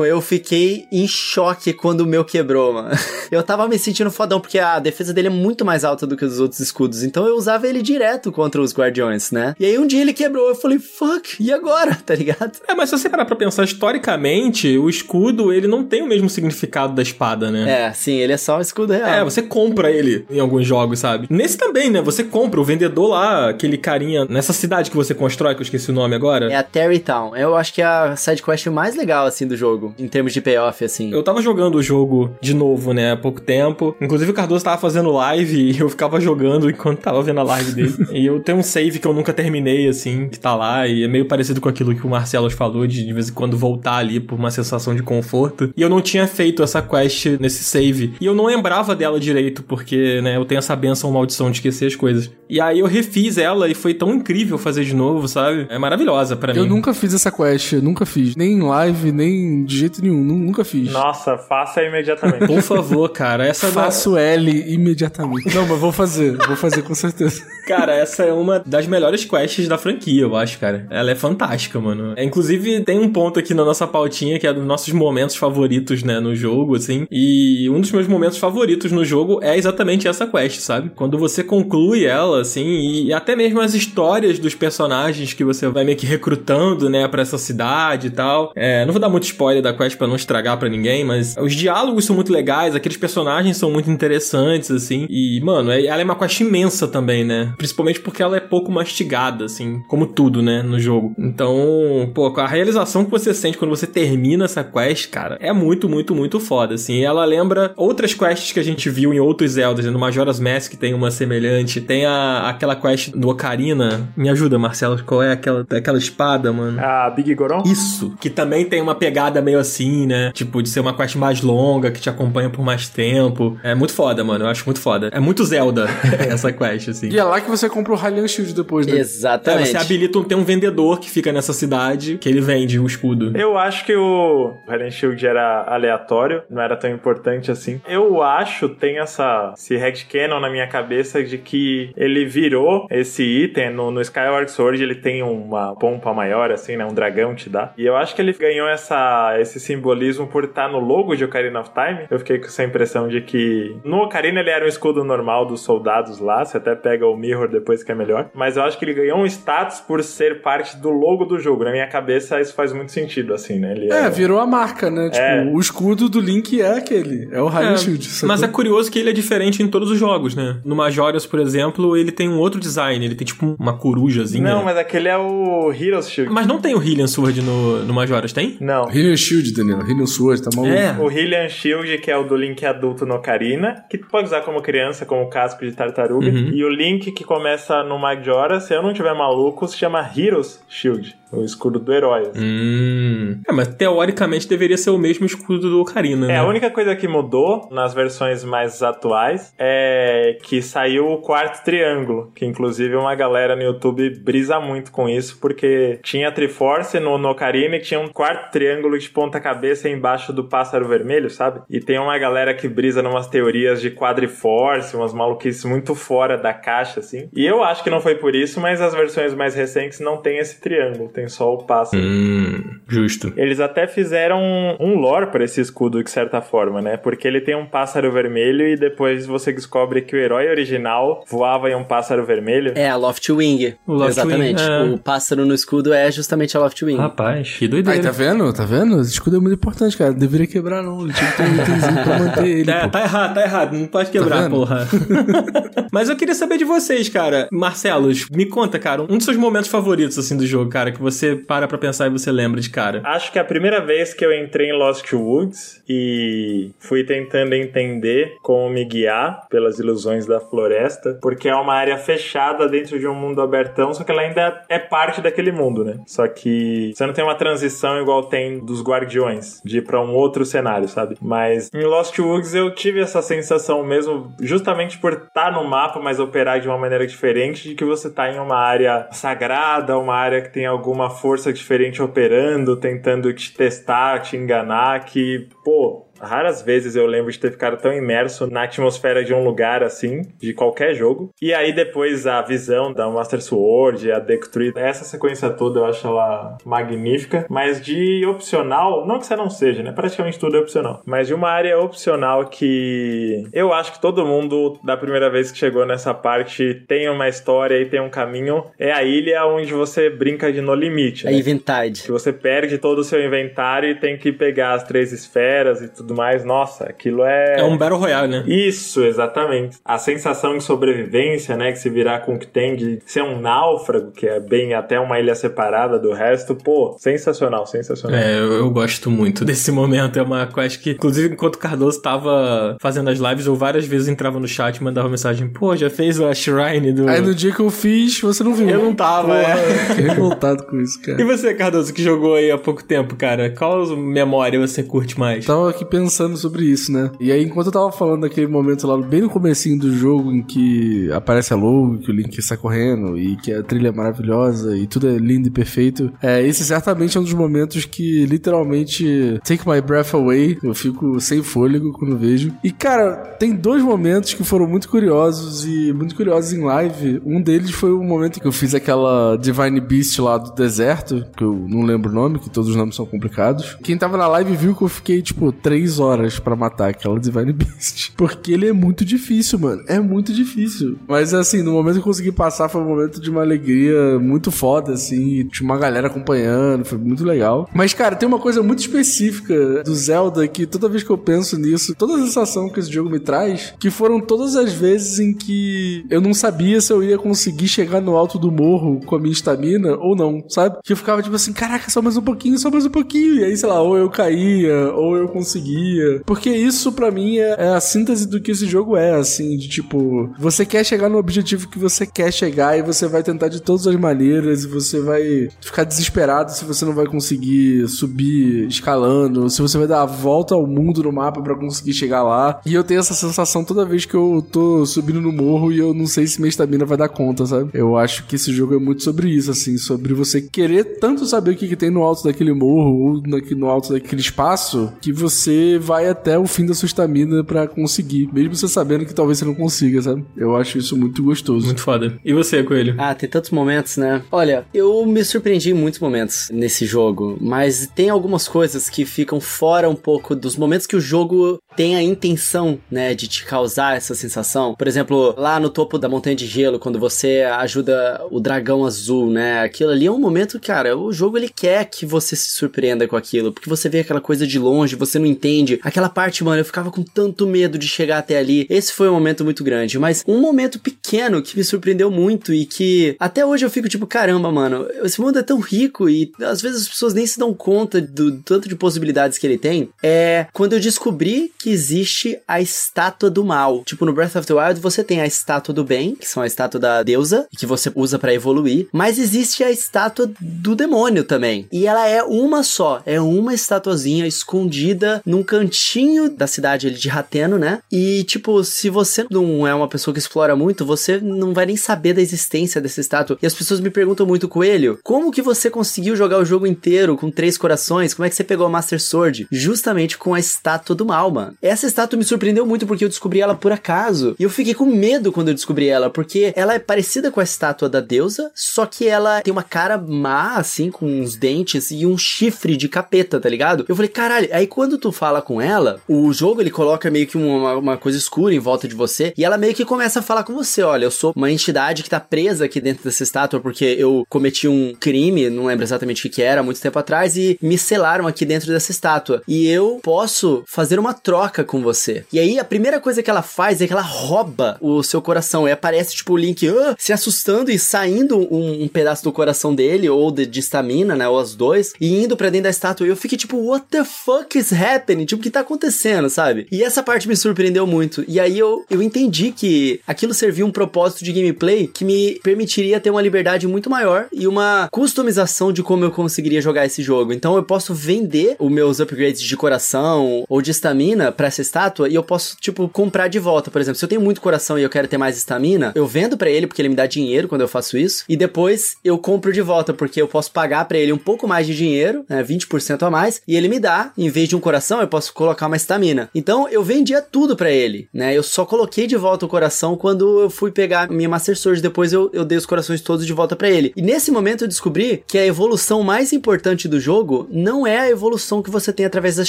Mano, 0.00 0.06
eu 0.06 0.20
fiquei 0.20 0.86
em 0.90 1.06
choque 1.06 1.72
quando 1.72 2.02
o 2.02 2.06
meu 2.06 2.24
quebrou, 2.24 2.72
mano. 2.72 2.90
Eu 3.30 3.44
tava 3.44 3.68
me 3.68 3.78
sentindo 3.78 4.10
fodão, 4.10 4.40
porque 4.40 4.58
a 4.58 4.80
defesa 4.80 5.14
dele 5.14 5.28
é 5.28 5.30
muito 5.30 5.64
mais 5.64 5.84
alta 5.84 6.04
do 6.04 6.16
que 6.16 6.24
os 6.24 6.40
outros 6.40 6.58
escudos. 6.58 7.04
Então 7.04 7.26
eu 7.26 7.36
usava 7.36 7.68
ele 7.68 7.80
direto 7.80 8.32
contra 8.32 8.60
os 8.60 8.74
guardiões, 8.74 9.30
né? 9.30 9.54
E 9.56 9.64
aí 9.64 9.78
um 9.78 9.86
dia 9.86 10.00
ele 10.00 10.12
quebrou, 10.12 10.48
eu 10.48 10.54
falei, 10.56 10.80
fuck, 10.80 11.36
e 11.38 11.52
agora? 11.52 11.96
Tá 12.10 12.14
ligado? 12.16 12.58
É, 12.66 12.74
mas 12.74 12.90
se 12.90 12.98
você 12.98 13.08
parar 13.08 13.24
pra 13.24 13.36
pensar 13.36 13.62
historicamente, 13.62 14.76
o 14.76 14.88
escudo, 14.88 15.52
ele 15.52 15.68
não 15.68 15.84
tem 15.84 16.02
o 16.02 16.08
mesmo 16.08 16.28
significado 16.28 16.92
da 16.92 17.02
espada, 17.02 17.52
né? 17.52 17.70
É, 17.70 17.92
sim, 17.92 18.14
ele 18.14 18.32
é 18.32 18.36
só 18.36 18.58
um 18.58 18.60
escudo 18.60 18.92
real. 18.92 19.08
É, 19.08 19.22
você 19.22 19.42
compra 19.42 19.92
ele 19.92 20.26
em 20.28 20.40
alguns 20.40 20.66
jogos, 20.66 20.98
sabe? 20.98 21.28
Nesse 21.30 21.56
também, 21.56 21.88
né? 21.88 22.02
Você 22.02 22.24
compra 22.24 22.60
o 22.60 22.64
vendedor 22.64 23.10
lá, 23.10 23.50
aquele 23.50 23.78
carinha 23.78 24.24
nessa 24.28 24.52
cidade 24.52 24.90
que 24.90 24.96
você 24.96 25.14
constrói, 25.14 25.54
que 25.54 25.60
eu 25.60 25.64
esqueci 25.64 25.90
o 25.90 25.94
nome 25.94 26.16
agora. 26.16 26.50
É 26.50 26.56
a 26.56 26.64
Terrytown. 26.64 27.36
Eu 27.36 27.54
acho 27.54 27.72
que 27.72 27.80
é 27.80 27.84
a 27.84 28.16
sidequest 28.16 28.66
mais 28.66 28.96
legal, 28.96 29.26
assim, 29.26 29.46
do 29.46 29.56
jogo. 29.56 29.89
Em 29.98 30.08
termos 30.08 30.32
de 30.32 30.40
payoff, 30.40 30.84
assim. 30.84 31.12
Eu 31.12 31.22
tava 31.22 31.42
jogando 31.42 31.76
o 31.76 31.82
jogo 31.82 32.30
de 32.40 32.54
novo, 32.54 32.92
né, 32.92 33.12
há 33.12 33.16
pouco 33.16 33.40
tempo. 33.40 33.96
Inclusive 34.00 34.30
o 34.30 34.34
Cardoso 34.34 34.64
tava 34.64 34.78
fazendo 34.80 35.10
live 35.12 35.56
e 35.72 35.78
eu 35.78 35.88
ficava 35.88 36.20
jogando 36.20 36.68
enquanto 36.70 37.00
tava 37.00 37.22
vendo 37.22 37.40
a 37.40 37.44
live 37.44 37.72
dele. 37.72 37.94
e 38.12 38.26
eu 38.26 38.40
tenho 38.40 38.58
um 38.58 38.62
save 38.62 38.98
que 38.98 39.06
eu 39.06 39.12
nunca 39.12 39.32
terminei, 39.32 39.88
assim, 39.88 40.28
que 40.28 40.38
tá 40.38 40.54
lá, 40.54 40.86
e 40.86 41.04
é 41.04 41.08
meio 41.08 41.26
parecido 41.26 41.60
com 41.60 41.68
aquilo 41.68 41.94
que 41.94 42.06
o 42.06 42.10
Marcelo 42.10 42.50
falou, 42.50 42.86
de 42.86 43.04
de 43.04 43.12
vez 43.12 43.28
em 43.28 43.32
quando 43.32 43.56
voltar 43.56 43.96
ali 43.96 44.20
por 44.20 44.38
uma 44.38 44.50
sensação 44.50 44.94
de 44.94 45.02
conforto. 45.02 45.72
E 45.76 45.82
eu 45.82 45.88
não 45.88 46.00
tinha 46.00 46.26
feito 46.26 46.62
essa 46.62 46.80
quest 46.82 47.26
nesse 47.40 47.64
save. 47.64 48.14
E 48.20 48.26
eu 48.26 48.34
não 48.34 48.46
lembrava 48.46 48.94
dela 48.94 49.18
direito, 49.18 49.62
porque, 49.62 50.20
né, 50.22 50.36
eu 50.36 50.44
tenho 50.44 50.58
essa 50.58 50.76
benção 50.76 51.10
maldição 51.10 51.50
de 51.50 51.56
esquecer 51.58 51.86
as 51.86 51.96
coisas. 51.96 52.30
E 52.48 52.60
aí 52.60 52.80
eu 52.80 52.86
refiz 52.86 53.38
ela 53.38 53.68
e 53.68 53.74
foi 53.74 53.94
tão 53.94 54.14
incrível 54.14 54.58
fazer 54.58 54.84
de 54.84 54.94
novo, 54.94 55.26
sabe? 55.28 55.66
É 55.70 55.78
maravilhosa 55.78 56.36
pra 56.36 56.52
Eu 56.52 56.64
mim. 56.64 56.68
nunca 56.68 56.92
fiz 56.92 57.14
essa 57.14 57.30
quest, 57.30 57.72
eu 57.72 57.82
nunca 57.82 58.04
fiz. 58.04 58.36
Nem 58.36 58.52
em 58.54 58.62
live, 58.62 59.12
nem 59.12 59.64
de 59.64 59.79
jeito 59.80 60.02
nenhum. 60.02 60.22
nu- 60.22 60.50
Nunca 60.50 60.64
fiz. 60.64 60.90
Nossa, 60.92 61.36
faça 61.38 61.82
imediatamente. 61.82 62.46
Por 62.46 62.60
favor, 62.62 63.08
cara, 63.10 63.46
essa 63.46 63.68
Faço 63.68 64.16
L 64.16 64.50
imediatamente. 64.72 65.54
Não, 65.54 65.66
mas 65.66 65.78
vou 65.78 65.92
fazer, 65.92 66.36
vou 66.46 66.56
fazer 66.56 66.82
com 66.82 66.94
certeza. 66.94 67.42
Cara, 67.66 67.94
essa 67.94 68.24
é 68.24 68.32
uma 68.32 68.58
das 68.64 68.86
melhores 68.86 69.24
quests 69.24 69.68
da 69.68 69.78
franquia, 69.78 70.22
eu 70.22 70.34
acho, 70.34 70.58
cara. 70.58 70.86
Ela 70.90 71.12
é 71.12 71.14
fantástica, 71.14 71.78
mano. 71.78 72.14
É, 72.16 72.24
inclusive, 72.24 72.80
tem 72.82 72.98
um 72.98 73.12
ponto 73.12 73.38
aqui 73.38 73.54
na 73.54 73.64
nossa 73.64 73.86
pautinha 73.86 74.38
que 74.38 74.46
é 74.46 74.52
dos 74.52 74.64
nossos 74.64 74.92
momentos 74.92 75.36
favoritos, 75.36 76.02
né, 76.02 76.18
no 76.18 76.34
jogo, 76.34 76.74
assim. 76.76 77.06
E 77.10 77.68
um 77.70 77.80
dos 77.80 77.92
meus 77.92 78.08
momentos 78.08 78.38
favoritos 78.38 78.90
no 78.90 79.04
jogo 79.04 79.38
é 79.42 79.56
exatamente 79.56 80.08
essa 80.08 80.26
quest, 80.26 80.60
sabe? 80.60 80.90
Quando 80.96 81.16
você 81.18 81.44
conclui 81.44 82.04
ela, 82.06 82.40
assim, 82.40 83.04
e 83.04 83.12
até 83.12 83.36
mesmo 83.36 83.60
as 83.60 83.74
histórias 83.74 84.38
dos 84.38 84.54
personagens 84.54 85.32
que 85.32 85.44
você 85.44 85.68
vai 85.68 85.84
meio 85.84 85.96
que 85.96 86.06
recrutando, 86.06 86.88
né, 86.90 87.06
pra 87.06 87.22
essa 87.22 87.38
cidade 87.38 88.08
e 88.08 88.10
tal. 88.10 88.52
É, 88.56 88.84
não 88.84 88.92
vou 88.92 89.00
dar 89.00 89.08
muito 89.08 89.24
spoiler 89.24 89.62
da 89.62 89.69
quest 89.72 89.96
pra 89.96 90.06
não 90.06 90.16
estragar 90.16 90.56
pra 90.58 90.68
ninguém, 90.68 91.04
mas 91.04 91.36
os 91.38 91.54
diálogos 91.54 92.04
são 92.04 92.14
muito 92.16 92.32
legais, 92.32 92.74
aqueles 92.74 92.96
personagens 92.98 93.56
são 93.56 93.70
muito 93.70 93.90
interessantes, 93.90 94.70
assim. 94.70 95.06
E, 95.08 95.40
mano, 95.42 95.70
é- 95.70 95.86
ela 95.86 96.00
é 96.00 96.04
uma 96.04 96.16
quest 96.16 96.40
imensa 96.40 96.86
também, 96.88 97.24
né? 97.24 97.52
Principalmente 97.56 98.00
porque 98.00 98.22
ela 98.22 98.36
é 98.36 98.40
pouco 98.40 98.70
mastigada, 98.70 99.44
assim, 99.44 99.82
como 99.88 100.06
tudo, 100.06 100.42
né, 100.42 100.62
no 100.62 100.78
jogo. 100.78 101.14
Então, 101.18 102.10
pô, 102.14 102.32
a 102.36 102.46
realização 102.46 103.04
que 103.04 103.10
você 103.10 103.32
sente 103.34 103.58
quando 103.58 103.70
você 103.70 103.86
termina 103.86 104.44
essa 104.44 104.62
quest, 104.62 105.08
cara, 105.10 105.36
é 105.40 105.52
muito, 105.52 105.88
muito, 105.88 106.14
muito 106.14 106.38
foda, 106.40 106.74
assim. 106.74 106.94
E 107.00 107.04
ela 107.04 107.24
lembra 107.24 107.72
outras 107.76 108.14
quests 108.14 108.52
que 108.52 108.60
a 108.60 108.64
gente 108.64 108.88
viu 108.90 109.12
em 109.12 109.20
outros 109.20 109.52
Zeldas, 109.52 109.84
né? 109.84 109.90
No 109.90 109.98
Majora's 109.98 110.38
Mask 110.40 110.74
tem 110.74 110.94
uma 110.94 111.10
semelhante, 111.10 111.80
tem 111.80 112.04
a, 112.06 112.48
aquela 112.48 112.76
quest 112.76 113.10
do 113.10 113.28
Ocarina. 113.28 114.08
Me 114.16 114.28
ajuda, 114.28 114.58
Marcelo, 114.58 115.02
qual 115.04 115.22
é 115.22 115.32
aquela, 115.32 115.66
aquela 115.70 115.98
espada, 115.98 116.52
mano? 116.52 116.78
A 116.80 117.10
Big 117.10 117.34
Goron? 117.34 117.62
Isso, 117.66 118.14
que 118.20 118.30
também 118.30 118.64
tem 118.64 118.80
uma 118.80 118.94
pegada 118.94 119.40
meio 119.42 119.49
assim, 119.58 120.06
né? 120.06 120.30
Tipo, 120.32 120.62
de 120.62 120.68
ser 120.68 120.80
uma 120.80 120.94
quest 120.94 121.16
mais 121.16 121.40
longa, 121.40 121.90
que 121.90 122.00
te 122.00 122.08
acompanha 122.08 122.50
por 122.50 122.64
mais 122.64 122.88
tempo. 122.88 123.58
É 123.62 123.74
muito 123.74 123.92
foda, 123.92 124.22
mano. 124.24 124.44
Eu 124.44 124.48
acho 124.48 124.64
muito 124.64 124.80
foda. 124.80 125.10
É 125.12 125.20
muito 125.20 125.44
Zelda 125.44 125.86
essa 126.28 126.52
quest, 126.52 126.88
assim. 126.88 127.08
E 127.08 127.18
é 127.18 127.24
lá 127.24 127.40
que 127.40 127.48
você 127.48 127.68
compra 127.68 127.92
o 127.92 127.96
Hylian 127.96 128.26
Shield 128.28 128.54
depois, 128.54 128.86
né? 128.86 128.96
É, 128.96 129.00
Exatamente. 129.00 129.68
você 129.68 129.76
habilita 129.76 130.18
um, 130.18 130.24
tem 130.24 130.36
um 130.36 130.44
vendedor 130.44 131.00
que 131.00 131.10
fica 131.10 131.32
nessa 131.32 131.52
cidade 131.52 132.18
que 132.18 132.28
ele 132.28 132.40
vende 132.40 132.78
o 132.78 132.86
escudo. 132.86 133.36
Eu 133.36 133.56
acho 133.58 133.84
que 133.84 133.94
o 133.94 134.54
Highland 134.68 134.92
Shield 134.92 135.26
era 135.26 135.64
aleatório, 135.66 136.42
não 136.50 136.62
era 136.62 136.76
tão 136.76 136.90
importante 136.90 137.50
assim. 137.50 137.80
Eu 137.88 138.22
acho, 138.22 138.68
tem 138.68 138.98
essa 138.98 139.54
esse 139.56 139.76
headcanon 139.76 140.40
na 140.40 140.50
minha 140.50 140.66
cabeça 140.66 141.22
de 141.22 141.38
que 141.38 141.92
ele 141.96 142.24
virou 142.24 142.86
esse 142.90 143.22
item 143.22 143.70
no, 143.72 143.90
no 143.90 144.00
Skyward 144.00 144.50
Sword, 144.50 144.82
ele 144.82 144.94
tem 144.94 145.22
uma 145.22 145.74
pompa 145.76 146.12
maior, 146.12 146.50
assim, 146.50 146.76
né? 146.76 146.84
Um 146.84 146.94
dragão 146.94 147.34
te 147.34 147.48
dá. 147.48 147.72
E 147.76 147.84
eu 147.84 147.96
acho 147.96 148.14
que 148.14 148.22
ele 148.22 148.32
ganhou 148.32 148.68
essa, 148.68 149.36
esse 149.40 149.58
simbolismo 149.60 150.26
por 150.26 150.44
estar 150.44 150.68
no 150.70 150.78
logo 150.78 151.14
de 151.14 151.24
Ocarina 151.24 151.60
of 151.60 151.70
Time. 151.72 152.06
Eu 152.10 152.18
fiquei 152.18 152.38
com 152.38 152.46
essa 152.46 152.62
impressão 152.64 153.08
de 153.08 153.20
que 153.20 153.76
no 153.84 153.98
Ocarina 154.04 154.40
ele 154.40 154.50
era 154.50 154.64
um 154.64 154.68
escudo 154.68 155.04
normal 155.04 155.46
dos 155.46 155.60
soldados 155.62 156.18
lá, 156.18 156.44
você 156.44 156.56
até 156.56 156.74
pega 156.74 157.06
o 157.06 157.16
Mirror 157.16 157.48
depois 157.48 157.82
que 157.82 157.92
é 157.92 157.94
melhor. 157.94 158.30
Mas 158.34 158.56
eu 158.56 158.62
acho 158.62 158.78
que 158.78 158.84
ele 158.84 158.94
ganhou 158.94 159.18
um 159.18 159.26
status 159.26 159.80
por 159.80 160.02
ser 160.02 160.42
parte 160.42 160.76
do 160.76 160.90
logo 160.90 161.24
do 161.24 161.38
jogo. 161.38 161.64
Na 161.64 161.70
minha 161.72 161.86
cabeça 161.86 162.40
isso 162.40 162.54
faz 162.54 162.72
muito 162.72 162.92
sentido, 162.92 163.34
assim, 163.34 163.58
né? 163.58 163.72
Ele 163.72 163.92
É, 163.92 164.08
virou 164.10 164.38
a 164.38 164.46
marca, 164.46 164.90
né? 164.90 165.10
Tipo, 165.10 165.22
É. 165.22 165.50
o 165.52 165.60
escudo 165.60 166.08
do 166.08 166.20
Link 166.20 166.60
é 166.60 166.78
aquele. 166.78 167.28
É 167.32 167.40
o 167.40 167.46
Hylian 167.48 167.72
É, 167.72 167.76
Shield. 167.76 168.08
mas 168.24 168.42
é 168.42 168.48
curioso 168.48 168.90
que 168.90 168.98
ele 168.98 169.10
é 169.10 169.12
diferente 169.12 169.62
em 169.62 169.68
todos 169.68 169.90
os 169.90 169.98
jogos, 169.98 170.34
né? 170.34 170.58
No 170.64 170.74
Majora's, 170.76 171.26
por 171.26 171.38
exemplo, 171.40 171.96
ele 171.96 172.12
tem 172.12 172.28
um 172.28 172.38
outro 172.38 172.60
design. 172.60 173.04
Ele 173.04 173.14
tem 173.14 173.26
tipo 173.26 173.56
uma 173.58 173.76
corujazinha. 173.76 174.42
Não, 174.42 174.64
mas 174.64 174.76
aquele 174.76 175.08
é 175.08 175.16
o 175.16 175.72
Heroes 175.72 176.08
Shield. 176.10 176.32
Mas 176.32 176.46
não 176.46 176.60
tem 176.60 176.74
o 176.74 176.78
Hylian 176.78 177.06
Sword 177.06 177.40
no, 177.42 177.84
no 177.84 177.92
Majora's, 177.94 178.32
tem? 178.32 178.56
Não. 178.60 178.88
Shield, 179.30 179.52
Danilo. 179.52 179.82
Hylian 179.84 180.06
Sword, 180.06 180.42
tá 180.42 180.50
maluco? 180.56 180.74
É. 180.74 180.98
O 180.98 181.06
Hylian 181.06 181.48
Shield, 181.48 181.98
que 181.98 182.10
é 182.10 182.16
o 182.16 182.24
do 182.24 182.34
Link 182.34 182.66
adulto 182.66 183.06
no 183.06 183.14
Ocarina, 183.14 183.84
que 183.88 183.96
tu 183.96 184.08
pode 184.08 184.26
usar 184.26 184.40
como 184.40 184.60
criança, 184.60 185.06
como 185.06 185.30
casco 185.30 185.64
de 185.64 185.70
tartaruga. 185.70 186.26
Uhum. 186.26 186.50
E 186.52 186.64
o 186.64 186.68
Link 186.68 187.12
que 187.12 187.22
começa 187.22 187.84
no 187.84 187.96
Majora, 187.96 188.58
se 188.60 188.74
eu 188.74 188.82
não 188.82 188.92
tiver 188.92 189.14
maluco, 189.14 189.68
se 189.68 189.76
chama 189.76 190.00
Heroes 190.16 190.60
Shield, 190.68 191.16
o 191.32 191.44
escudo 191.44 191.78
do 191.78 191.92
herói. 191.92 192.22
assim. 192.22 192.40
Hum. 192.40 193.40
É, 193.48 193.52
mas 193.52 193.68
teoricamente 193.68 194.48
deveria 194.48 194.76
ser 194.76 194.90
o 194.90 194.98
mesmo 194.98 195.26
escudo 195.26 195.70
do 195.70 195.80
Ocarina, 195.80 196.26
né? 196.26 196.34
É, 196.34 196.36
a 196.38 196.46
única 196.46 196.70
coisa 196.70 196.94
que 196.96 197.06
mudou 197.06 197.68
nas 197.70 197.94
versões 197.94 198.44
mais 198.44 198.82
atuais 198.82 199.54
é 199.58 200.38
que 200.42 200.60
saiu 200.62 201.08
o 201.08 201.18
quarto 201.18 201.64
triângulo, 201.64 202.30
que 202.34 202.44
inclusive 202.44 202.94
uma 202.96 203.14
galera 203.14 203.54
no 203.54 203.62
YouTube 203.62 204.10
brisa 204.20 204.60
muito 204.60 204.90
com 204.90 205.08
isso, 205.08 205.38
porque 205.40 205.98
tinha 206.02 206.32
Triforce 206.32 206.98
no, 206.98 207.18
no 207.18 207.30
Ocarina 207.30 207.76
e 207.76 207.80
tinha 207.80 208.00
um 208.00 208.08
quarto 208.08 208.50
triângulo 208.50 208.98
de 208.98 209.08
ponta 209.08 209.40
cabeça 209.40 209.88
embaixo 209.88 210.32
do 210.32 210.44
pássaro 210.44 210.88
vermelho, 210.88 211.30
sabe? 211.30 211.60
E 211.68 211.80
tem 211.80 211.98
uma 211.98 212.16
galera 212.18 212.54
que 212.54 212.68
brisa 212.68 213.02
numas 213.02 213.28
teorias 213.28 213.80
de 213.80 213.90
quadriforce, 213.90 214.96
umas 214.96 215.12
maluquices 215.12 215.64
muito 215.64 215.94
fora 215.94 216.36
da 216.36 216.52
caixa, 216.52 217.00
assim. 217.00 217.28
E 217.34 217.46
eu 217.46 217.62
acho 217.62 217.82
que 217.82 217.90
não 217.90 218.00
foi 218.00 218.14
por 218.14 218.34
isso, 218.34 218.60
mas 218.60 218.80
as 218.80 218.94
versões 218.94 219.34
mais 219.34 219.54
recentes 219.54 220.00
não 220.00 220.16
tem 220.16 220.38
esse 220.38 220.60
triângulo, 220.60 221.08
tem 221.20 221.28
só 221.28 221.52
o 221.52 221.58
pássaro. 221.58 222.02
Hum, 222.02 222.62
justo. 222.88 223.32
Eles 223.36 223.60
até 223.60 223.86
fizeram 223.86 224.40
um, 224.80 224.98
lore 224.98 225.26
pra 225.26 225.44
esse 225.44 225.60
escudo, 225.60 226.02
de 226.02 226.10
certa 226.10 226.40
forma, 226.40 226.80
né? 226.80 226.96
Porque 226.96 227.28
ele 227.28 227.40
tem 227.42 227.54
um 227.54 227.66
pássaro 227.66 228.10
vermelho 228.10 228.66
e 228.66 228.76
depois 228.76 229.26
você 229.26 229.52
descobre 229.52 230.00
que 230.02 230.16
o 230.16 230.18
herói 230.18 230.48
original 230.48 231.22
voava 231.28 231.68
em 231.70 231.74
um 231.74 231.84
pássaro 231.84 232.24
vermelho. 232.24 232.72
É, 232.74 232.88
a 232.88 232.96
Loftwing. 232.96 233.74
O 233.86 233.92
Loftwing, 233.92 234.08
Exatamente. 234.08 234.62
é. 234.62 234.82
O 234.94 234.98
pássaro 234.98 235.44
no 235.44 235.54
escudo 235.54 235.92
é 235.92 236.10
justamente 236.10 236.56
a 236.56 236.60
Loftwing. 236.60 236.96
Rapaz, 236.96 237.56
que 237.58 237.64
Aí, 237.64 237.68
doideira. 237.68 238.02
tá 238.02 238.10
vendo? 238.10 238.52
Tá 238.52 238.64
vendo? 238.64 239.00
Esse 239.00 239.12
escudo 239.12 239.36
é 239.36 239.40
muito 239.40 239.54
importante, 239.56 239.96
cara. 239.96 240.12
Não 240.12 240.18
deveria 240.18 240.46
quebrar, 240.46 240.82
não. 240.82 241.02
Ele 241.02 241.12
tinha 241.12 241.30
que 241.30 241.36
ter 241.36 241.42
um 241.42 241.54
itemzinho 241.54 242.04
pra 242.04 242.18
manter 242.18 242.46
ele. 242.46 242.64
Tá, 242.64 242.80
pô. 242.80 242.88
tá 242.88 243.00
errado, 243.02 243.34
tá 243.34 243.42
errado. 243.42 243.76
Não 243.76 243.86
pode 243.86 244.10
quebrar, 244.10 244.42
vendo? 244.42 244.50
porra. 244.52 244.88
Mas 245.92 246.08
eu 246.08 246.16
queria 246.16 246.34
saber 246.34 246.56
de 246.56 246.64
vocês, 246.64 247.08
cara. 247.08 247.48
Marcelos, 247.52 248.26
me 248.30 248.46
conta, 248.46 248.78
cara, 248.78 249.02
um 249.02 249.16
dos 249.18 249.24
seus 249.24 249.36
momentos 249.36 249.68
favoritos, 249.68 250.18
assim, 250.18 250.36
do 250.36 250.46
jogo, 250.46 250.70
cara, 250.70 250.92
que 250.92 251.00
você 251.00 251.09
para 251.46 251.68
pra 251.68 251.78
pensar 251.78 252.06
e 252.06 252.10
você 252.10 252.30
lembra 252.30 252.60
de 252.60 252.70
cara? 252.70 253.02
Acho 253.04 253.32
que 253.32 253.38
a 253.38 253.44
primeira 253.44 253.80
vez 253.80 254.14
que 254.14 254.24
eu 254.24 254.32
entrei 254.32 254.70
em 254.70 254.72
Lost 254.72 255.12
Woods 255.12 255.82
e 255.88 256.70
fui 256.78 257.04
tentando 257.04 257.54
entender 257.54 258.36
como 258.42 258.70
me 258.70 258.84
guiar 258.84 259.46
pelas 259.48 259.78
ilusões 259.78 260.26
da 260.26 260.40
floresta, 260.40 261.18
porque 261.20 261.48
é 261.48 261.54
uma 261.54 261.74
área 261.74 261.96
fechada 261.96 262.68
dentro 262.68 262.98
de 262.98 263.06
um 263.06 263.14
mundo 263.14 263.40
abertão, 263.40 263.92
só 263.94 264.04
que 264.04 264.10
ela 264.10 264.22
ainda 264.22 264.62
é 264.68 264.78
parte 264.78 265.20
daquele 265.20 265.52
mundo, 265.52 265.84
né? 265.84 265.98
Só 266.06 266.26
que 266.28 266.92
você 266.94 267.06
não 267.06 267.12
tem 267.12 267.24
uma 267.24 267.34
transição 267.34 268.00
igual 268.00 268.24
tem 268.24 268.58
dos 268.64 268.82
Guardiões, 268.82 269.60
de 269.64 269.78
ir 269.78 269.82
pra 269.82 270.00
um 270.00 270.14
outro 270.14 270.44
cenário, 270.44 270.88
sabe? 270.88 271.16
Mas 271.20 271.70
em 271.74 271.84
Lost 271.84 272.18
Woods 272.18 272.54
eu 272.54 272.74
tive 272.74 273.00
essa 273.00 273.22
sensação 273.22 273.82
mesmo, 273.84 274.32
justamente 274.40 274.98
por 274.98 275.12
estar 275.12 275.52
no 275.52 275.64
mapa, 275.64 276.00
mas 276.00 276.18
operar 276.18 276.60
de 276.60 276.68
uma 276.68 276.78
maneira 276.78 277.06
diferente, 277.06 277.68
de 277.68 277.74
que 277.74 277.84
você 277.84 278.10
tá 278.10 278.30
em 278.30 278.38
uma 278.38 278.56
área 278.56 279.08
sagrada, 279.12 279.98
uma 279.98 280.14
área 280.14 280.42
que 280.42 280.52
tem 280.52 280.66
alguma 280.66 280.99
força 281.08 281.52
diferente 281.52 282.02
operando, 282.02 282.76
tentando 282.76 283.32
te 283.32 283.54
testar, 283.54 284.20
te 284.20 284.36
enganar, 284.36 285.04
que, 285.06 285.48
pô, 285.64 286.09
Raras 286.20 286.62
vezes 286.62 286.96
eu 286.96 287.06
lembro 287.06 287.32
de 287.32 287.38
ter 287.38 287.50
ficado 287.50 287.80
tão 287.80 287.92
imerso 287.92 288.46
na 288.50 288.64
atmosfera 288.64 289.24
de 289.24 289.32
um 289.32 289.44
lugar 289.44 289.82
assim, 289.82 290.22
de 290.38 290.52
qualquer 290.52 290.94
jogo. 290.94 291.30
E 291.40 291.52
aí 291.54 291.72
depois 291.72 292.26
a 292.26 292.42
visão 292.42 292.92
da 292.92 293.08
Master 293.08 293.40
Sword, 293.40 294.10
a 294.12 294.18
Deku 294.18 294.50
essa 294.76 295.04
sequência 295.04 295.48
toda 295.50 295.80
eu 295.80 295.84
acho 295.84 296.06
ela 296.06 296.58
magnífica. 296.64 297.46
Mas 297.48 297.80
de 297.80 298.26
opcional, 298.26 299.06
não 299.06 299.18
que 299.18 299.26
você 299.26 299.36
não 299.36 299.48
seja, 299.48 299.82
né? 299.82 299.92
Praticamente 299.92 300.38
tudo 300.38 300.56
é 300.56 300.60
opcional. 300.60 301.02
Mas 301.06 301.28
de 301.28 301.34
uma 301.34 301.48
área 301.48 301.78
opcional 301.78 302.46
que 302.46 303.44
eu 303.52 303.72
acho 303.72 303.92
que 303.92 304.00
todo 304.00 304.26
mundo, 304.26 304.78
da 304.84 304.96
primeira 304.96 305.30
vez 305.30 305.50
que 305.50 305.58
chegou 305.58 305.86
nessa 305.86 306.12
parte, 306.12 306.82
tem 306.88 307.08
uma 307.08 307.28
história 307.28 307.80
e 307.80 307.86
tem 307.86 308.00
um 308.00 308.10
caminho, 308.10 308.64
é 308.78 308.92
a 308.92 309.02
ilha 309.02 309.46
onde 309.46 309.72
você 309.72 310.10
brinca 310.10 310.52
de 310.52 310.60
no 310.60 310.74
limite. 310.74 311.26
A 311.26 311.30
Né? 311.30 311.38
Eventide. 311.38 312.02
Que 312.02 312.10
você 312.10 312.32
perde 312.32 312.78
todo 312.78 312.98
o 312.98 313.04
seu 313.04 313.24
inventário 313.24 313.90
e 313.90 313.94
tem 313.94 314.16
que 314.16 314.32
pegar 314.32 314.74
as 314.74 314.84
três 314.84 315.12
esferas 315.12 315.80
e 315.82 315.88
tudo 315.88 316.09
mais. 316.14 316.44
Nossa, 316.44 316.84
aquilo 316.84 317.24
é. 317.24 317.60
É 317.60 317.64
um 317.64 317.76
Battle 317.76 317.98
Royale, 317.98 318.28
né? 318.28 318.44
Isso, 318.46 319.04
exatamente. 319.04 319.78
A 319.84 319.98
sensação 319.98 320.56
de 320.56 320.64
sobrevivência, 320.64 321.56
né? 321.56 321.72
Que 321.72 321.78
se 321.78 321.88
virar 321.88 322.20
com 322.20 322.34
o 322.34 322.38
que 322.38 322.46
tem, 322.46 322.76
de 322.76 322.98
ser 323.06 323.22
um 323.22 323.40
náufrago, 323.40 324.10
que 324.10 324.26
é 324.26 324.40
bem 324.40 324.74
até 324.74 324.98
uma 324.98 325.18
ilha 325.18 325.34
separada 325.34 325.98
do 325.98 326.12
resto, 326.12 326.54
pô, 326.54 326.96
sensacional, 326.98 327.66
sensacional. 327.66 328.18
É, 328.18 328.38
eu, 328.38 328.52
eu 328.52 328.70
gosto 328.70 329.10
muito 329.10 329.44
desse 329.46 329.70
momento. 329.70 330.18
É 330.18 330.22
uma 330.22 330.46
quest 330.46 330.80
que, 330.82 330.90
inclusive, 330.90 331.34
enquanto 331.34 331.56
o 331.56 331.58
Cardoso 331.58 332.00
tava 332.02 332.76
fazendo 332.80 333.10
as 333.10 333.18
lives, 333.18 333.46
eu 333.46 333.54
várias 333.54 333.86
vezes 333.86 334.08
entrava 334.08 334.38
no 334.38 334.48
chat 334.48 334.76
e 334.76 334.84
mandava 334.84 335.08
mensagem: 335.08 335.48
pô, 335.48 335.74
já 335.76 335.88
fez 335.88 336.20
a 336.20 336.34
Shrine 336.34 336.92
do. 336.92 337.08
Aí 337.08 337.20
no 337.20 337.34
dia 337.34 337.52
que 337.52 337.60
eu 337.60 337.70
fiz, 337.70 338.20
você 338.20 338.42
não 338.42 338.54
viu. 338.54 338.68
Eu 338.68 338.82
não 338.82 338.94
tava, 338.94 339.36
é. 339.36 339.56
Fiquei 339.88 340.08
revoltado 340.08 340.64
com 340.64 340.80
isso, 340.80 341.00
cara. 341.00 341.20
E 341.20 341.24
você, 341.24 341.54
Cardoso, 341.54 341.92
que 341.92 342.02
jogou 342.02 342.34
aí 342.34 342.50
há 342.50 342.58
pouco 342.58 342.82
tempo, 342.82 343.14
cara? 343.16 343.50
Qual 343.50 343.86
memória 343.96 344.58
você 344.58 344.82
curte 344.82 345.18
mais? 345.18 345.46
Tava 345.46 345.70
aqui 345.70 345.84
pensando 345.84 345.99
sobre 346.08 346.64
isso, 346.64 346.92
né? 346.92 347.10
E 347.20 347.30
aí, 347.32 347.44
enquanto 347.44 347.66
eu 347.66 347.72
tava 347.72 347.92
falando 347.92 348.22
daquele 348.22 348.46
momento 348.46 348.86
lá, 348.86 348.96
bem 348.96 349.22
no 349.22 349.30
comecinho 349.30 349.78
do 349.78 349.94
jogo, 349.94 350.32
em 350.32 350.42
que 350.42 351.10
aparece 351.12 351.52
a 351.52 351.56
logo, 351.56 351.98
que 351.98 352.10
o 352.10 352.14
Link 352.14 352.40
sai 352.42 352.56
correndo, 352.56 353.18
e 353.18 353.36
que 353.36 353.52
a 353.52 353.62
trilha 353.62 353.88
é 353.88 353.92
maravilhosa, 353.92 354.76
e 354.76 354.86
tudo 354.86 355.08
é 355.08 355.16
lindo 355.16 355.48
e 355.48 355.50
perfeito, 355.50 356.12
é, 356.22 356.46
esse 356.46 356.64
certamente 356.64 357.16
é 357.16 357.20
um 357.20 357.24
dos 357.24 357.34
momentos 357.34 357.84
que, 357.84 358.24
literalmente, 358.26 359.38
take 359.44 359.68
my 359.68 359.80
breath 359.80 360.14
away, 360.14 360.58
eu 360.62 360.74
fico 360.74 361.20
sem 361.20 361.42
fôlego 361.42 361.92
quando 361.92 362.16
vejo. 362.16 362.52
E, 362.62 362.70
cara, 362.70 363.36
tem 363.38 363.54
dois 363.54 363.82
momentos 363.82 364.34
que 364.34 364.44
foram 364.44 364.66
muito 364.66 364.88
curiosos, 364.88 365.64
e 365.66 365.92
muito 365.92 366.14
curiosos 366.14 366.52
em 366.52 366.62
live. 366.62 367.20
Um 367.24 367.40
deles 367.40 367.70
foi 367.70 367.92
o 367.92 368.02
momento 368.02 368.40
que 368.40 368.46
eu 368.46 368.52
fiz 368.52 368.74
aquela 368.74 369.36
Divine 369.36 369.80
Beast 369.80 370.18
lá 370.18 370.38
do 370.38 370.54
deserto, 370.54 371.24
que 371.36 371.44
eu 371.44 371.66
não 371.68 371.82
lembro 371.82 372.10
o 372.10 372.14
nome, 372.14 372.38
que 372.38 372.50
todos 372.50 372.70
os 372.70 372.76
nomes 372.76 372.94
são 372.94 373.06
complicados. 373.06 373.76
Quem 373.82 373.96
tava 373.96 374.16
na 374.16 374.28
live 374.28 374.54
viu 374.56 374.74
que 374.74 374.82
eu 374.82 374.88
fiquei, 374.88 375.22
tipo, 375.22 375.52
três 375.52 375.89
horas 375.98 376.38
pra 376.38 376.54
matar 376.54 376.90
aquela 376.90 377.18
Divine 377.18 377.52
Beast. 377.52 378.12
Porque 378.16 378.52
ele 378.52 378.68
é 378.68 378.72
muito 378.72 379.04
difícil, 379.04 379.58
mano. 379.58 379.82
É 379.86 379.98
muito 379.98 380.32
difícil. 380.32 380.98
Mas, 381.08 381.34
assim, 381.34 381.62
no 381.62 381.72
momento 381.72 381.94
que 381.94 382.00
eu 382.00 382.04
consegui 382.04 382.32
passar, 382.32 382.68
foi 382.68 382.80
um 382.80 382.86
momento 382.86 383.20
de 383.20 383.30
uma 383.30 383.40
alegria 383.40 384.18
muito 384.18 384.50
foda, 384.50 384.92
assim. 384.92 385.46
Tinha 385.48 385.64
uma 385.64 385.78
galera 385.78 386.06
acompanhando, 386.06 386.84
foi 386.84 386.98
muito 386.98 387.24
legal. 387.24 387.68
Mas, 387.74 387.94
cara, 387.94 388.16
tem 388.16 388.28
uma 388.28 388.38
coisa 388.38 388.62
muito 388.62 388.80
específica 388.80 389.82
do 389.82 389.94
Zelda 389.94 390.46
que 390.46 390.66
toda 390.66 390.88
vez 390.88 391.02
que 391.02 391.10
eu 391.10 391.18
penso 391.18 391.58
nisso, 391.58 391.94
toda 391.94 392.14
a 392.16 392.18
sensação 392.18 392.68
que 392.68 392.80
esse 392.80 392.92
jogo 392.92 393.10
me 393.10 393.18
traz, 393.18 393.74
que 393.78 393.90
foram 393.90 394.20
todas 394.20 394.56
as 394.56 394.72
vezes 394.72 395.18
em 395.18 395.32
que 395.32 396.04
eu 396.10 396.20
não 396.20 396.34
sabia 396.34 396.80
se 396.80 396.92
eu 396.92 397.02
ia 397.02 397.18
conseguir 397.18 397.68
chegar 397.68 398.00
no 398.00 398.16
alto 398.16 398.38
do 398.38 398.50
morro 398.50 399.00
com 399.04 399.16
a 399.16 399.18
minha 399.18 399.32
estamina 399.32 399.96
ou 399.96 400.14
não, 400.14 400.42
sabe? 400.48 400.78
Que 400.84 400.92
eu 400.92 400.96
ficava 400.96 401.22
tipo 401.22 401.36
assim, 401.36 401.52
caraca, 401.52 401.90
só 401.90 402.02
mais 402.02 402.16
um 402.16 402.22
pouquinho, 402.22 402.58
só 402.58 402.70
mais 402.70 402.84
um 402.86 402.90
pouquinho. 402.90 403.36
E 403.36 403.44
aí, 403.44 403.56
sei 403.56 403.68
lá, 403.68 403.80
ou 403.80 403.96
eu 403.96 404.10
caía, 404.10 404.92
ou 404.94 405.16
eu 405.16 405.28
conseguia. 405.28 405.79
Porque 406.24 406.50
isso 406.50 406.92
para 406.92 407.10
mim 407.10 407.38
é, 407.38 407.56
é 407.58 407.68
a 407.68 407.80
síntese 407.80 408.28
do 408.28 408.40
que 408.40 408.50
esse 408.50 408.66
jogo 408.66 408.96
é, 408.96 409.14
assim, 409.14 409.56
de 409.56 409.68
tipo, 409.68 410.30
você 410.38 410.64
quer 410.64 410.84
chegar 410.84 411.08
no 411.08 411.18
objetivo 411.18 411.68
que 411.68 411.78
você 411.78 412.06
quer 412.06 412.32
chegar 412.32 412.78
e 412.78 412.82
você 412.82 413.06
vai 413.06 413.22
tentar 413.22 413.48
de 413.48 413.60
todas 413.60 413.86
as 413.86 413.96
maneiras 413.96 414.64
e 414.64 414.68
você 414.68 415.00
vai 415.00 415.48
ficar 415.60 415.84
desesperado 415.84 416.52
se 416.52 416.64
você 416.64 416.84
não 416.84 416.94
vai 416.94 417.06
conseguir 417.06 417.88
subir 417.88 418.66
escalando, 418.66 419.48
se 419.48 419.62
você 419.62 419.78
vai 419.78 419.86
dar 419.86 420.02
a 420.02 420.06
volta 420.06 420.54
ao 420.54 420.66
mundo 420.66 421.02
no 421.02 421.12
mapa 421.12 421.40
para 421.40 421.54
conseguir 421.54 421.92
chegar 421.92 422.22
lá. 422.22 422.60
E 422.64 422.74
eu 422.74 422.84
tenho 422.84 423.00
essa 423.00 423.14
sensação 423.14 423.64
toda 423.64 423.84
vez 423.84 424.04
que 424.04 424.14
eu 424.14 424.44
tô 424.50 424.84
subindo 424.86 425.20
no 425.20 425.32
morro 425.32 425.72
e 425.72 425.78
eu 425.78 425.94
não 425.94 426.06
sei 426.06 426.26
se 426.26 426.40
minha 426.40 426.48
estamina 426.48 426.84
vai 426.84 426.96
dar 426.96 427.08
conta, 427.08 427.46
sabe? 427.46 427.70
Eu 427.74 427.96
acho 427.96 428.26
que 428.26 428.36
esse 428.36 428.52
jogo 428.52 428.74
é 428.74 428.78
muito 428.78 429.02
sobre 429.02 429.28
isso, 429.30 429.50
assim, 429.50 429.76
sobre 429.76 430.14
você 430.14 430.40
querer 430.40 430.98
tanto 430.98 431.26
saber 431.26 431.52
o 431.52 431.56
que, 431.56 431.68
que 431.68 431.76
tem 431.76 431.90
no 431.90 432.02
alto 432.02 432.24
daquele 432.24 432.52
morro 432.52 432.90
ou 432.90 433.22
no 433.56 433.66
alto 433.68 433.92
daquele 433.92 434.20
espaço 434.20 434.92
que 435.00 435.12
você 435.12 435.59
vai 435.78 436.08
até 436.08 436.38
o 436.38 436.46
fim 436.46 436.66
da 436.66 436.74
sua 436.74 436.86
estamina 436.86 437.42
para 437.44 437.66
conseguir, 437.66 438.28
mesmo 438.32 438.54
você 438.54 438.68
sabendo 438.68 439.04
que 439.04 439.14
talvez 439.14 439.38
você 439.38 439.44
não 439.44 439.54
consiga, 439.54 440.02
sabe? 440.02 440.24
Eu 440.36 440.56
acho 440.56 440.78
isso 440.78 440.96
muito 440.96 441.22
gostoso. 441.22 441.66
Muito 441.66 441.80
foda. 441.80 442.18
E 442.24 442.32
você, 442.32 442.62
Coelho? 442.62 442.94
Ah, 442.98 443.14
tem 443.14 443.28
tantos 443.28 443.50
momentos, 443.50 443.96
né? 443.96 444.22
Olha, 444.30 444.64
eu 444.72 445.04
me 445.06 445.24
surpreendi 445.24 445.70
em 445.70 445.74
muitos 445.74 446.00
momentos 446.00 446.48
nesse 446.52 446.86
jogo, 446.86 447.36
mas 447.40 447.88
tem 447.94 448.10
algumas 448.10 448.48
coisas 448.48 448.88
que 448.88 449.04
ficam 449.04 449.40
fora 449.40 449.88
um 449.88 449.94
pouco 449.94 450.34
dos 450.34 450.56
momentos 450.56 450.86
que 450.86 450.96
o 450.96 451.00
jogo 451.00 451.58
tem 451.76 451.96
a 451.96 452.02
intenção, 452.02 452.78
né, 452.90 453.14
de 453.14 453.28
te 453.28 453.44
causar 453.44 453.96
essa 453.96 454.14
sensação. 454.14 454.74
Por 454.74 454.88
exemplo, 454.88 455.34
lá 455.38 455.58
no 455.58 455.70
topo 455.70 455.98
da 455.98 456.08
montanha 456.08 456.36
de 456.36 456.46
gelo, 456.46 456.78
quando 456.78 456.98
você 456.98 457.42
ajuda 457.58 458.20
o 458.30 458.40
dragão 458.40 458.84
azul, 458.84 459.30
né? 459.30 459.60
Aquilo 459.60 459.90
ali 459.90 460.06
é 460.06 460.10
um 460.10 460.18
momento, 460.18 460.60
cara, 460.60 460.96
o 460.96 461.12
jogo 461.12 461.38
ele 461.38 461.48
quer 461.48 461.84
que 461.86 462.04
você 462.04 462.34
se 462.36 462.50
surpreenda 462.50 463.06
com 463.06 463.16
aquilo, 463.16 463.52
porque 463.52 463.68
você 463.68 463.88
vê 463.88 464.00
aquela 464.00 464.20
coisa 464.20 464.46
de 464.46 464.58
longe, 464.58 464.96
você 464.96 465.18
não 465.18 465.26
entende. 465.26 465.49
Aquela 465.82 466.08
parte, 466.08 466.44
mano, 466.44 466.60
eu 466.60 466.64
ficava 466.64 466.90
com 466.90 467.02
tanto 467.02 467.46
medo 467.46 467.78
de 467.78 467.88
chegar 467.88 468.18
até 468.18 468.38
ali. 468.38 468.66
Esse 468.70 468.92
foi 468.92 469.08
um 469.08 469.14
momento 469.14 469.44
muito 469.44 469.64
grande, 469.64 469.98
mas 469.98 470.22
um 470.26 470.40
momento 470.40 470.78
pequeno 470.78 471.42
que 471.42 471.56
me 471.56 471.64
surpreendeu 471.64 472.10
muito 472.10 472.52
e 472.52 472.64
que 472.64 473.16
até 473.18 473.44
hoje 473.44 473.64
eu 473.64 473.70
fico 473.70 473.88
tipo, 473.88 474.06
caramba, 474.06 474.50
mano, 474.50 474.86
esse 475.02 475.20
mundo 475.20 475.38
é 475.38 475.42
tão 475.42 475.60
rico 475.60 476.08
e 476.08 476.32
às 476.40 476.60
vezes 476.60 476.82
as 476.82 476.88
pessoas 476.88 477.14
nem 477.14 477.26
se 477.26 477.38
dão 477.38 477.52
conta 477.52 478.00
do 478.00 478.38
tanto 478.38 478.68
de 478.68 478.76
possibilidades 478.76 479.38
que 479.38 479.46
ele 479.46 479.58
tem. 479.58 479.88
É 480.02 480.46
quando 480.52 480.74
eu 480.74 480.80
descobri 480.80 481.52
que 481.58 481.70
existe 481.70 482.38
a 482.46 482.60
estátua 482.60 483.30
do 483.30 483.44
mal. 483.44 483.82
Tipo, 483.84 484.04
no 484.04 484.12
Breath 484.12 484.36
of 484.36 484.46
the 484.46 484.54
Wild 484.54 484.80
você 484.80 485.02
tem 485.02 485.20
a 485.20 485.26
estátua 485.26 485.74
do 485.74 485.84
bem, 485.84 486.14
que 486.14 486.28
são 486.28 486.42
a 486.42 486.46
estátua 486.46 486.80
da 486.80 487.02
deusa, 487.02 487.46
que 487.56 487.66
você 487.66 487.90
usa 487.94 488.18
para 488.18 488.34
evoluir, 488.34 488.88
mas 488.92 489.18
existe 489.18 489.62
a 489.64 489.70
estátua 489.70 490.30
do 490.40 490.74
demônio 490.74 491.24
também. 491.24 491.66
E 491.72 491.86
ela 491.86 492.06
é 492.06 492.22
uma 492.22 492.62
só, 492.62 493.02
é 493.04 493.20
uma 493.20 493.54
estatuazinha 493.54 494.26
escondida 494.26 495.22
num 495.24 495.39
cantinho 495.42 496.30
da 496.30 496.46
cidade 496.46 496.86
ali 496.86 496.96
de 496.96 497.08
Rateno, 497.08 497.58
né? 497.58 497.80
E 497.90 498.24
tipo, 498.24 498.62
se 498.64 498.90
você 498.90 499.26
não 499.30 499.66
é 499.66 499.74
uma 499.74 499.88
pessoa 499.88 500.12
que 500.12 500.20
explora 500.20 500.54
muito, 500.56 500.84
você 500.84 501.18
não 501.18 501.52
vai 501.52 501.66
nem 501.66 501.76
saber 501.76 502.14
da 502.14 502.22
existência 502.22 502.80
dessa 502.80 503.00
estátua. 503.00 503.38
E 503.42 503.46
as 503.46 503.54
pessoas 503.54 503.80
me 503.80 503.90
perguntam 503.90 504.26
muito, 504.26 504.48
Coelho, 504.48 504.98
como 505.02 505.30
que 505.30 505.42
você 505.42 505.70
conseguiu 505.70 506.16
jogar 506.16 506.38
o 506.38 506.44
jogo 506.44 506.66
inteiro 506.66 507.16
com 507.16 507.30
três 507.30 507.56
corações? 507.56 508.14
Como 508.14 508.26
é 508.26 508.30
que 508.30 508.36
você 508.36 508.44
pegou 508.44 508.66
a 508.66 508.70
Master 508.70 509.00
Sword? 509.00 509.46
Justamente 509.50 510.18
com 510.18 510.34
a 510.34 510.40
estátua 510.40 510.94
do 510.94 511.06
mal, 511.06 511.30
mano. 511.30 511.54
Essa 511.62 511.86
estátua 511.86 512.18
me 512.18 512.24
surpreendeu 512.24 512.66
muito 512.66 512.86
porque 512.86 513.04
eu 513.04 513.08
descobri 513.08 513.40
ela 513.40 513.54
por 513.54 513.72
acaso. 513.72 514.34
E 514.38 514.42
eu 514.42 514.50
fiquei 514.50 514.74
com 514.74 514.86
medo 514.86 515.32
quando 515.32 515.48
eu 515.48 515.54
descobri 515.54 515.88
ela, 515.88 516.10
porque 516.10 516.52
ela 516.56 516.74
é 516.74 516.78
parecida 516.78 517.30
com 517.30 517.40
a 517.40 517.44
estátua 517.44 517.88
da 517.88 518.00
deusa, 518.00 518.50
só 518.54 518.86
que 518.86 519.06
ela 519.06 519.40
tem 519.42 519.52
uma 519.52 519.62
cara 519.62 519.96
má, 519.98 520.56
assim, 520.56 520.90
com 520.90 521.06
uns 521.06 521.36
dentes 521.36 521.90
e 521.90 522.04
um 522.06 522.18
chifre 522.18 522.76
de 522.76 522.88
capeta, 522.88 523.40
tá 523.40 523.48
ligado? 523.48 523.84
Eu 523.88 523.96
falei, 523.96 524.08
caralho, 524.08 524.48
aí 524.52 524.66
quando 524.66 524.98
tu 524.98 525.12
fala 525.12 525.29
fala 525.30 525.40
com 525.40 525.60
ela, 525.60 526.00
o 526.08 526.32
jogo 526.32 526.60
ele 526.60 526.72
coloca 526.72 527.08
meio 527.08 527.24
que 527.24 527.36
uma, 527.36 527.76
uma 527.76 527.96
coisa 527.96 528.18
escura 528.18 528.52
em 528.52 528.58
volta 528.58 528.88
de 528.88 528.96
você 528.96 529.32
e 529.38 529.44
ela 529.44 529.56
meio 529.56 529.72
que 529.72 529.84
começa 529.84 530.18
a 530.18 530.22
falar 530.22 530.42
com 530.42 530.52
você: 530.52 530.82
olha, 530.82 531.04
eu 531.04 531.10
sou 531.10 531.32
uma 531.36 531.50
entidade 531.52 532.02
que 532.02 532.10
tá 532.10 532.18
presa 532.18 532.64
aqui 532.64 532.80
dentro 532.80 533.04
dessa 533.04 533.22
estátua 533.22 533.60
porque 533.60 533.84
eu 533.96 534.24
cometi 534.28 534.66
um 534.66 534.92
crime, 534.98 535.48
não 535.48 535.66
lembro 535.66 535.84
exatamente 535.84 536.26
o 536.26 536.30
que, 536.30 536.42
era, 536.42 536.64
muito 536.64 536.80
tempo 536.80 536.98
atrás, 536.98 537.36
e 537.36 537.56
me 537.62 537.78
selaram 537.78 538.26
aqui 538.26 538.44
dentro 538.44 538.72
dessa 538.72 538.90
estátua. 538.90 539.40
E 539.46 539.68
eu 539.68 540.00
posso 540.02 540.64
fazer 540.66 540.98
uma 540.98 541.14
troca 541.14 541.62
com 541.62 541.80
você. 541.80 542.24
E 542.32 542.40
aí 542.40 542.58
a 542.58 542.64
primeira 542.64 542.98
coisa 542.98 543.22
que 543.22 543.30
ela 543.30 543.42
faz 543.42 543.80
é 543.80 543.86
que 543.86 543.92
ela 543.92 544.02
rouba 544.02 544.78
o 544.80 545.00
seu 545.02 545.22
coração. 545.22 545.68
E 545.68 545.70
aparece, 545.70 546.16
tipo, 546.16 546.32
o 546.32 546.36
Link 546.36 546.66
se 546.98 547.12
assustando 547.12 547.70
e 547.70 547.78
saindo 547.78 548.36
um, 548.36 548.82
um, 548.82 548.88
pedaço 548.88 549.22
do 549.22 549.32
coração 549.32 549.74
dele, 549.74 550.08
ou 550.08 550.32
de 550.32 550.58
estamina, 550.58 551.14
né? 551.14 551.28
Ou 551.28 551.38
as 551.38 551.54
dois, 551.54 551.92
e 552.00 552.24
indo 552.24 552.36
pra 552.36 552.50
dentro 552.50 552.64
da 552.64 552.70
estátua. 552.70 553.06
E 553.06 553.10
eu 553.10 553.16
fiquei 553.16 553.38
tipo, 553.38 553.56
what 553.58 553.86
the 553.90 554.04
fuck 554.04 554.58
is 554.58 554.72
happening? 554.72 555.19
Tipo, 555.26 555.40
o 555.40 555.42
que 555.42 555.50
tá 555.50 555.60
acontecendo, 555.60 556.28
sabe? 556.28 556.66
E 556.70 556.82
essa 556.82 557.02
parte 557.02 557.28
me 557.28 557.36
surpreendeu 557.36 557.86
muito. 557.86 558.24
E 558.26 558.38
aí 558.38 558.58
eu, 558.58 558.84
eu 558.90 559.02
entendi 559.02 559.52
que 559.52 560.00
aquilo 560.06 560.34
servia 560.34 560.64
um 560.64 560.70
propósito 560.70 561.24
de 561.24 561.32
gameplay 561.32 561.86
que 561.86 562.04
me 562.04 562.40
permitiria 562.42 563.00
ter 563.00 563.10
uma 563.10 563.22
liberdade 563.22 563.66
muito 563.66 563.90
maior 563.90 564.26
e 564.32 564.46
uma 564.46 564.88
customização 564.90 565.72
de 565.72 565.82
como 565.82 566.04
eu 566.04 566.10
conseguiria 566.10 566.60
jogar 566.60 566.86
esse 566.86 567.02
jogo. 567.02 567.32
Então 567.32 567.56
eu 567.56 567.62
posso 567.62 567.94
vender 567.94 568.56
os 568.58 568.70
meus 568.70 569.00
upgrades 569.00 569.40
de 569.40 569.56
coração 569.56 570.44
ou 570.48 570.62
de 570.62 570.70
estamina 570.70 571.32
para 571.32 571.46
essa 571.46 571.62
estátua 571.62 572.08
e 572.08 572.14
eu 572.14 572.22
posso, 572.22 572.56
tipo, 572.60 572.88
comprar 572.88 573.28
de 573.28 573.38
volta. 573.38 573.70
Por 573.70 573.80
exemplo, 573.80 573.98
se 573.98 574.04
eu 574.04 574.08
tenho 574.08 574.20
muito 574.20 574.40
coração 574.40 574.78
e 574.78 574.82
eu 574.82 574.90
quero 574.90 575.08
ter 575.08 575.18
mais 575.18 575.36
estamina, 575.36 575.92
eu 575.94 576.06
vendo 576.06 576.36
para 576.36 576.50
ele 576.50 576.66
porque 576.66 576.80
ele 576.80 576.88
me 576.88 576.94
dá 576.94 577.06
dinheiro 577.06 577.48
quando 577.48 577.62
eu 577.62 577.68
faço 577.68 577.96
isso 577.96 578.24
e 578.28 578.36
depois 578.36 578.96
eu 579.04 579.18
compro 579.18 579.52
de 579.52 579.60
volta 579.60 579.92
porque 579.92 580.20
eu 580.20 580.28
posso 580.28 580.50
pagar 580.52 580.84
para 580.86 580.98
ele 580.98 581.12
um 581.12 581.18
pouco 581.18 581.46
mais 581.46 581.66
de 581.66 581.76
dinheiro, 581.76 582.24
né, 582.28 582.42
20% 582.42 583.02
a 583.02 583.10
mais, 583.10 583.42
e 583.46 583.56
ele 583.56 583.68
me 583.68 583.78
dá, 583.78 584.12
em 584.16 584.28
vez 584.28 584.48
de 584.48 584.56
um 584.56 584.60
coração, 584.60 585.00
eu 585.00 585.08
posso 585.10 585.34
colocar 585.34 585.66
uma 585.66 585.76
estamina. 585.76 586.30
Então 586.34 586.68
eu 586.68 586.82
vendia 586.82 587.20
tudo 587.20 587.56
para 587.56 587.70
ele, 587.70 588.08
né? 588.14 588.36
Eu 588.36 588.42
só 588.42 588.64
coloquei 588.64 589.06
de 589.06 589.16
volta 589.16 589.44
o 589.44 589.48
coração 589.48 589.96
quando 589.96 590.40
eu 590.40 590.50
fui 590.50 590.70
pegar 590.70 591.10
minha 591.10 591.28
Master 591.28 591.56
Sword, 591.56 591.82
depois 591.82 592.12
eu, 592.12 592.30
eu 592.32 592.44
dei 592.44 592.56
os 592.56 592.66
corações 592.66 593.00
todos 593.00 593.26
de 593.26 593.32
volta 593.32 593.54
para 593.54 593.70
ele. 593.70 593.92
E 593.96 594.02
nesse 594.02 594.30
momento 594.30 594.64
eu 594.64 594.68
descobri 594.68 595.22
que 595.26 595.36
a 595.36 595.46
evolução 595.46 596.02
mais 596.02 596.32
importante 596.32 596.88
do 596.88 597.00
jogo 597.00 597.46
não 597.50 597.86
é 597.86 597.98
a 597.98 598.10
evolução 598.10 598.62
que 598.62 598.70
você 598.70 598.92
tem 598.92 599.04
através 599.04 599.36
das 599.36 599.48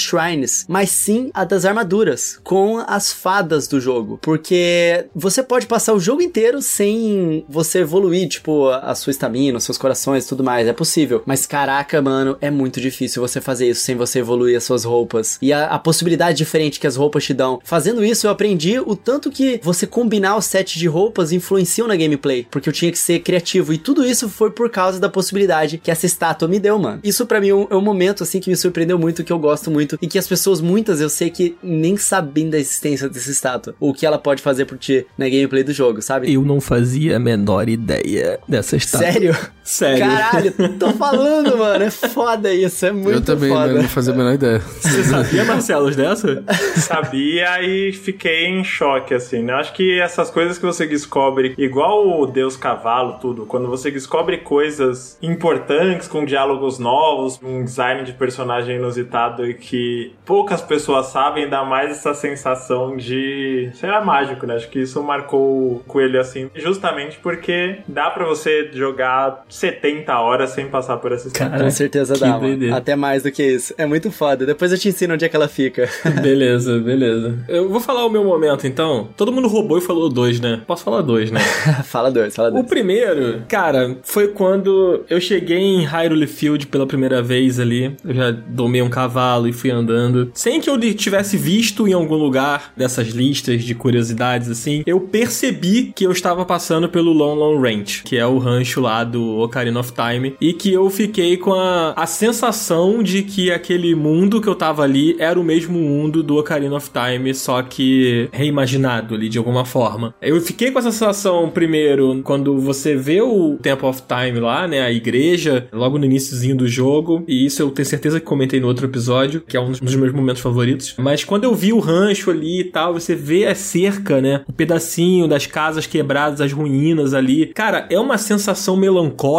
shrines, 0.00 0.64
mas 0.68 0.90
sim 0.90 1.30
a 1.32 1.44
das 1.44 1.64
armaduras, 1.64 2.40
com 2.42 2.78
as 2.86 3.12
fadas 3.12 3.68
do 3.68 3.80
jogo. 3.80 4.18
Porque 4.20 5.06
você 5.14 5.42
pode 5.42 5.66
passar 5.66 5.94
o 5.94 6.00
jogo 6.00 6.22
inteiro 6.22 6.60
sem 6.60 7.44
você 7.48 7.80
evoluir, 7.80 8.28
tipo, 8.28 8.68
a 8.68 8.94
sua 8.94 9.10
estamina, 9.10 9.58
os 9.58 9.64
seus 9.64 9.78
corações 9.78 10.24
e 10.24 10.28
tudo 10.28 10.42
mais. 10.42 10.66
É 10.66 10.72
possível. 10.72 11.22
Mas 11.26 11.46
caraca, 11.46 12.00
mano, 12.00 12.36
é 12.40 12.50
muito 12.50 12.80
difícil 12.80 13.22
você 13.22 13.40
fazer 13.40 13.68
isso 13.68 13.82
sem 13.82 13.96
você 13.96 14.18
evoluir 14.18 14.56
as 14.56 14.64
suas 14.64 14.84
roupas. 14.84 15.38
E 15.40 15.51
a, 15.52 15.66
a 15.66 15.78
possibilidade 15.78 16.38
diferente 16.38 16.80
que 16.80 16.86
as 16.86 16.96
roupas 16.96 17.24
te 17.24 17.34
dão. 17.34 17.60
Fazendo 17.64 18.04
isso, 18.04 18.26
eu 18.26 18.30
aprendi 18.30 18.78
o 18.78 18.96
tanto 18.96 19.30
que 19.30 19.60
você 19.62 19.86
combinar 19.86 20.36
o 20.36 20.42
set 20.42 20.78
de 20.78 20.86
roupas 20.86 21.32
influenciam 21.32 21.86
na 21.86 21.96
gameplay. 21.96 22.46
Porque 22.50 22.68
eu 22.68 22.72
tinha 22.72 22.90
que 22.90 22.98
ser 22.98 23.20
criativo. 23.20 23.72
E 23.72 23.78
tudo 23.78 24.04
isso 24.04 24.28
foi 24.28 24.50
por 24.50 24.70
causa 24.70 24.98
da 24.98 25.08
possibilidade 25.08 25.78
que 25.78 25.90
essa 25.90 26.06
estátua 26.06 26.48
me 26.48 26.58
deu, 26.58 26.78
mano. 26.78 27.00
Isso 27.02 27.26
para 27.26 27.40
mim 27.40 27.48
é 27.48 27.54
um, 27.54 27.66
é 27.70 27.76
um 27.76 27.80
momento, 27.80 28.22
assim, 28.22 28.40
que 28.40 28.50
me 28.50 28.56
surpreendeu 28.56 28.98
muito, 28.98 29.24
que 29.24 29.32
eu 29.32 29.38
gosto 29.38 29.70
muito. 29.70 29.98
E 30.00 30.06
que 30.06 30.18
as 30.18 30.26
pessoas, 30.26 30.60
muitas, 30.60 31.00
eu 31.00 31.08
sei 31.08 31.30
que 31.30 31.56
nem 31.62 31.96
sabem 31.96 32.50
da 32.50 32.58
existência 32.58 33.08
dessa 33.08 33.30
estátua. 33.30 33.74
O 33.78 33.92
que 33.92 34.06
ela 34.06 34.18
pode 34.18 34.42
fazer 34.42 34.64
por 34.64 34.78
ti 34.78 35.06
na 35.16 35.28
gameplay 35.28 35.62
do 35.62 35.72
jogo, 35.72 36.02
sabe? 36.02 36.32
Eu 36.32 36.42
não 36.42 36.60
fazia 36.60 37.16
a 37.16 37.18
menor 37.18 37.68
ideia 37.68 38.38
dessa 38.48 38.76
estátua. 38.76 39.12
Sério? 39.12 39.36
Sério. 39.72 40.04
Caralho, 40.06 40.52
tô 40.78 40.90
falando, 40.90 41.56
mano. 41.56 41.82
É 41.84 41.90
foda 41.90 42.52
isso, 42.52 42.84
é 42.84 42.92
muito 42.92 43.10
Eu 43.10 43.24
também 43.24 43.48
foda. 43.50 43.72
não 43.72 43.88
fazia 43.88 44.12
a 44.12 44.16
menor 44.16 44.34
ideia. 44.34 44.58
Você 44.58 45.02
sabia, 45.02 45.44
Marcelo, 45.46 45.90
dessa? 45.90 46.44
Sabia 46.76 47.62
e 47.62 47.90
fiquei 47.92 48.48
em 48.48 48.62
choque, 48.62 49.14
assim, 49.14 49.42
né? 49.42 49.54
Acho 49.54 49.72
que 49.72 49.98
essas 49.98 50.30
coisas 50.30 50.58
que 50.58 50.66
você 50.66 50.86
descobre, 50.86 51.54
igual 51.56 52.20
o 52.20 52.26
Deus 52.26 52.54
Cavalo, 52.54 53.14
tudo, 53.18 53.46
quando 53.46 53.66
você 53.66 53.90
descobre 53.90 54.38
coisas 54.38 55.16
importantes, 55.22 56.06
com 56.06 56.22
diálogos 56.26 56.78
novos, 56.78 57.40
um 57.42 57.64
design 57.64 58.04
de 58.04 58.12
personagem 58.12 58.76
inusitado 58.76 59.46
e 59.46 59.54
que 59.54 60.12
poucas 60.26 60.60
pessoas 60.60 61.06
sabem, 61.06 61.48
dá 61.48 61.64
mais 61.64 61.92
essa 61.92 62.12
sensação 62.12 62.94
de, 62.94 63.70
sei 63.72 63.88
lá, 63.88 64.04
mágico, 64.04 64.46
né? 64.46 64.56
Acho 64.56 64.68
que 64.68 64.80
isso 64.80 65.02
marcou 65.02 65.76
o 65.76 65.82
Coelho, 65.86 66.20
assim, 66.20 66.50
justamente 66.54 67.18
porque 67.22 67.78
dá 67.88 68.10
pra 68.10 68.26
você 68.26 68.68
jogar 68.74 69.44
70 69.62 70.18
horas 70.18 70.50
sem 70.50 70.66
passar 70.66 70.96
por 70.96 71.12
essa 71.12 71.30
Cara, 71.30 71.62
com 71.62 71.70
certeza 71.70 72.14
dá. 72.18 72.40
Até 72.76 72.96
mais 72.96 73.22
do 73.22 73.30
que 73.30 73.44
isso. 73.44 73.72
É 73.78 73.86
muito 73.86 74.10
foda. 74.10 74.44
Depois 74.44 74.72
eu 74.72 74.78
te 74.78 74.88
ensino 74.88 75.14
onde 75.14 75.24
é 75.24 75.28
que 75.28 75.36
ela 75.36 75.46
fica. 75.46 75.88
beleza, 76.20 76.80
beleza. 76.80 77.38
Eu 77.48 77.68
vou 77.68 77.80
falar 77.80 78.04
o 78.04 78.10
meu 78.10 78.24
momento, 78.24 78.66
então. 78.66 79.08
Todo 79.16 79.30
mundo 79.30 79.46
roubou 79.46 79.78
e 79.78 79.80
falou 79.80 80.08
dois, 80.08 80.40
né? 80.40 80.62
Posso 80.66 80.82
falar 80.82 81.00
dois, 81.02 81.30
né? 81.30 81.38
fala 81.84 82.10
dois, 82.10 82.34
fala 82.34 82.48
O 82.48 82.52
dois. 82.54 82.66
primeiro, 82.66 83.42
cara, 83.48 83.98
foi 84.02 84.28
quando 84.28 85.04
eu 85.08 85.20
cheguei 85.20 85.58
em 85.58 85.84
Hyrule 85.84 86.26
Field 86.26 86.66
pela 86.66 86.86
primeira 86.86 87.22
vez 87.22 87.60
ali. 87.60 87.96
Eu 88.04 88.14
já 88.14 88.30
domei 88.32 88.82
um 88.82 88.90
cavalo 88.90 89.46
e 89.46 89.52
fui 89.52 89.70
andando. 89.70 90.32
Sem 90.34 90.60
que 90.60 90.68
eu 90.68 90.78
tivesse 90.94 91.36
visto 91.36 91.86
em 91.86 91.92
algum 91.92 92.16
lugar 92.16 92.72
dessas 92.76 93.08
listas 93.08 93.62
de 93.62 93.76
curiosidades, 93.76 94.50
assim, 94.50 94.82
eu 94.86 94.98
percebi 94.98 95.92
que 95.94 96.04
eu 96.04 96.10
estava 96.10 96.44
passando 96.44 96.88
pelo 96.88 97.12
Long 97.12 97.34
Long 97.34 97.60
Ranch, 97.60 98.02
que 98.02 98.16
é 98.16 98.26
o 98.26 98.38
rancho 98.38 98.80
lá 98.80 99.04
do 99.04 99.41
Ocarina 99.42 99.80
of 99.80 99.92
Time, 99.92 100.34
e 100.40 100.52
que 100.52 100.72
eu 100.72 100.88
fiquei 100.90 101.36
com 101.36 101.52
a, 101.52 101.92
a 101.96 102.06
sensação 102.06 103.02
de 103.02 103.22
que 103.22 103.50
aquele 103.50 103.94
mundo 103.94 104.40
que 104.40 104.48
eu 104.48 104.54
tava 104.54 104.82
ali 104.82 105.16
era 105.18 105.38
o 105.38 105.44
mesmo 105.44 105.78
mundo 105.78 106.22
do 106.22 106.36
Ocarina 106.36 106.76
of 106.76 106.90
Time, 106.90 107.34
só 107.34 107.62
que 107.62 108.28
reimaginado 108.32 109.14
ali 109.14 109.28
de 109.28 109.38
alguma 109.38 109.64
forma. 109.64 110.14
Eu 110.20 110.40
fiquei 110.40 110.70
com 110.70 110.78
essa 110.78 110.90
sensação 110.90 111.50
primeiro 111.50 112.20
quando 112.22 112.58
você 112.58 112.96
vê 112.96 113.20
o 113.20 113.56
Temple 113.60 113.86
of 113.86 114.02
Time 114.02 114.38
lá, 114.38 114.66
né, 114.66 114.82
a 114.82 114.92
igreja, 114.92 115.68
logo 115.72 115.98
no 115.98 116.04
iníciozinho 116.04 116.56
do 116.56 116.68
jogo, 116.68 117.24
e 117.26 117.46
isso 117.46 117.62
eu 117.62 117.70
tenho 117.70 117.86
certeza 117.86 118.20
que 118.20 118.26
comentei 118.26 118.60
no 118.60 118.68
outro 118.68 118.86
episódio, 118.86 119.42
que 119.46 119.56
é 119.56 119.60
um 119.60 119.72
dos 119.72 119.94
meus 119.94 120.12
momentos 120.12 120.42
favoritos. 120.42 120.94
Mas 120.98 121.24
quando 121.24 121.44
eu 121.44 121.54
vi 121.54 121.72
o 121.72 121.78
rancho 121.78 122.30
ali 122.30 122.60
e 122.60 122.64
tal, 122.64 122.94
você 122.94 123.14
vê 123.14 123.46
a 123.46 123.54
cerca, 123.54 124.20
né, 124.20 124.42
o 124.48 124.52
pedacinho 124.52 125.26
das 125.26 125.46
casas 125.46 125.86
quebradas, 125.86 126.40
as 126.40 126.52
ruínas 126.52 127.14
ali. 127.14 127.46
Cara, 127.46 127.86
é 127.90 127.98
uma 127.98 128.18
sensação 128.18 128.76
melancólica, 128.76 129.31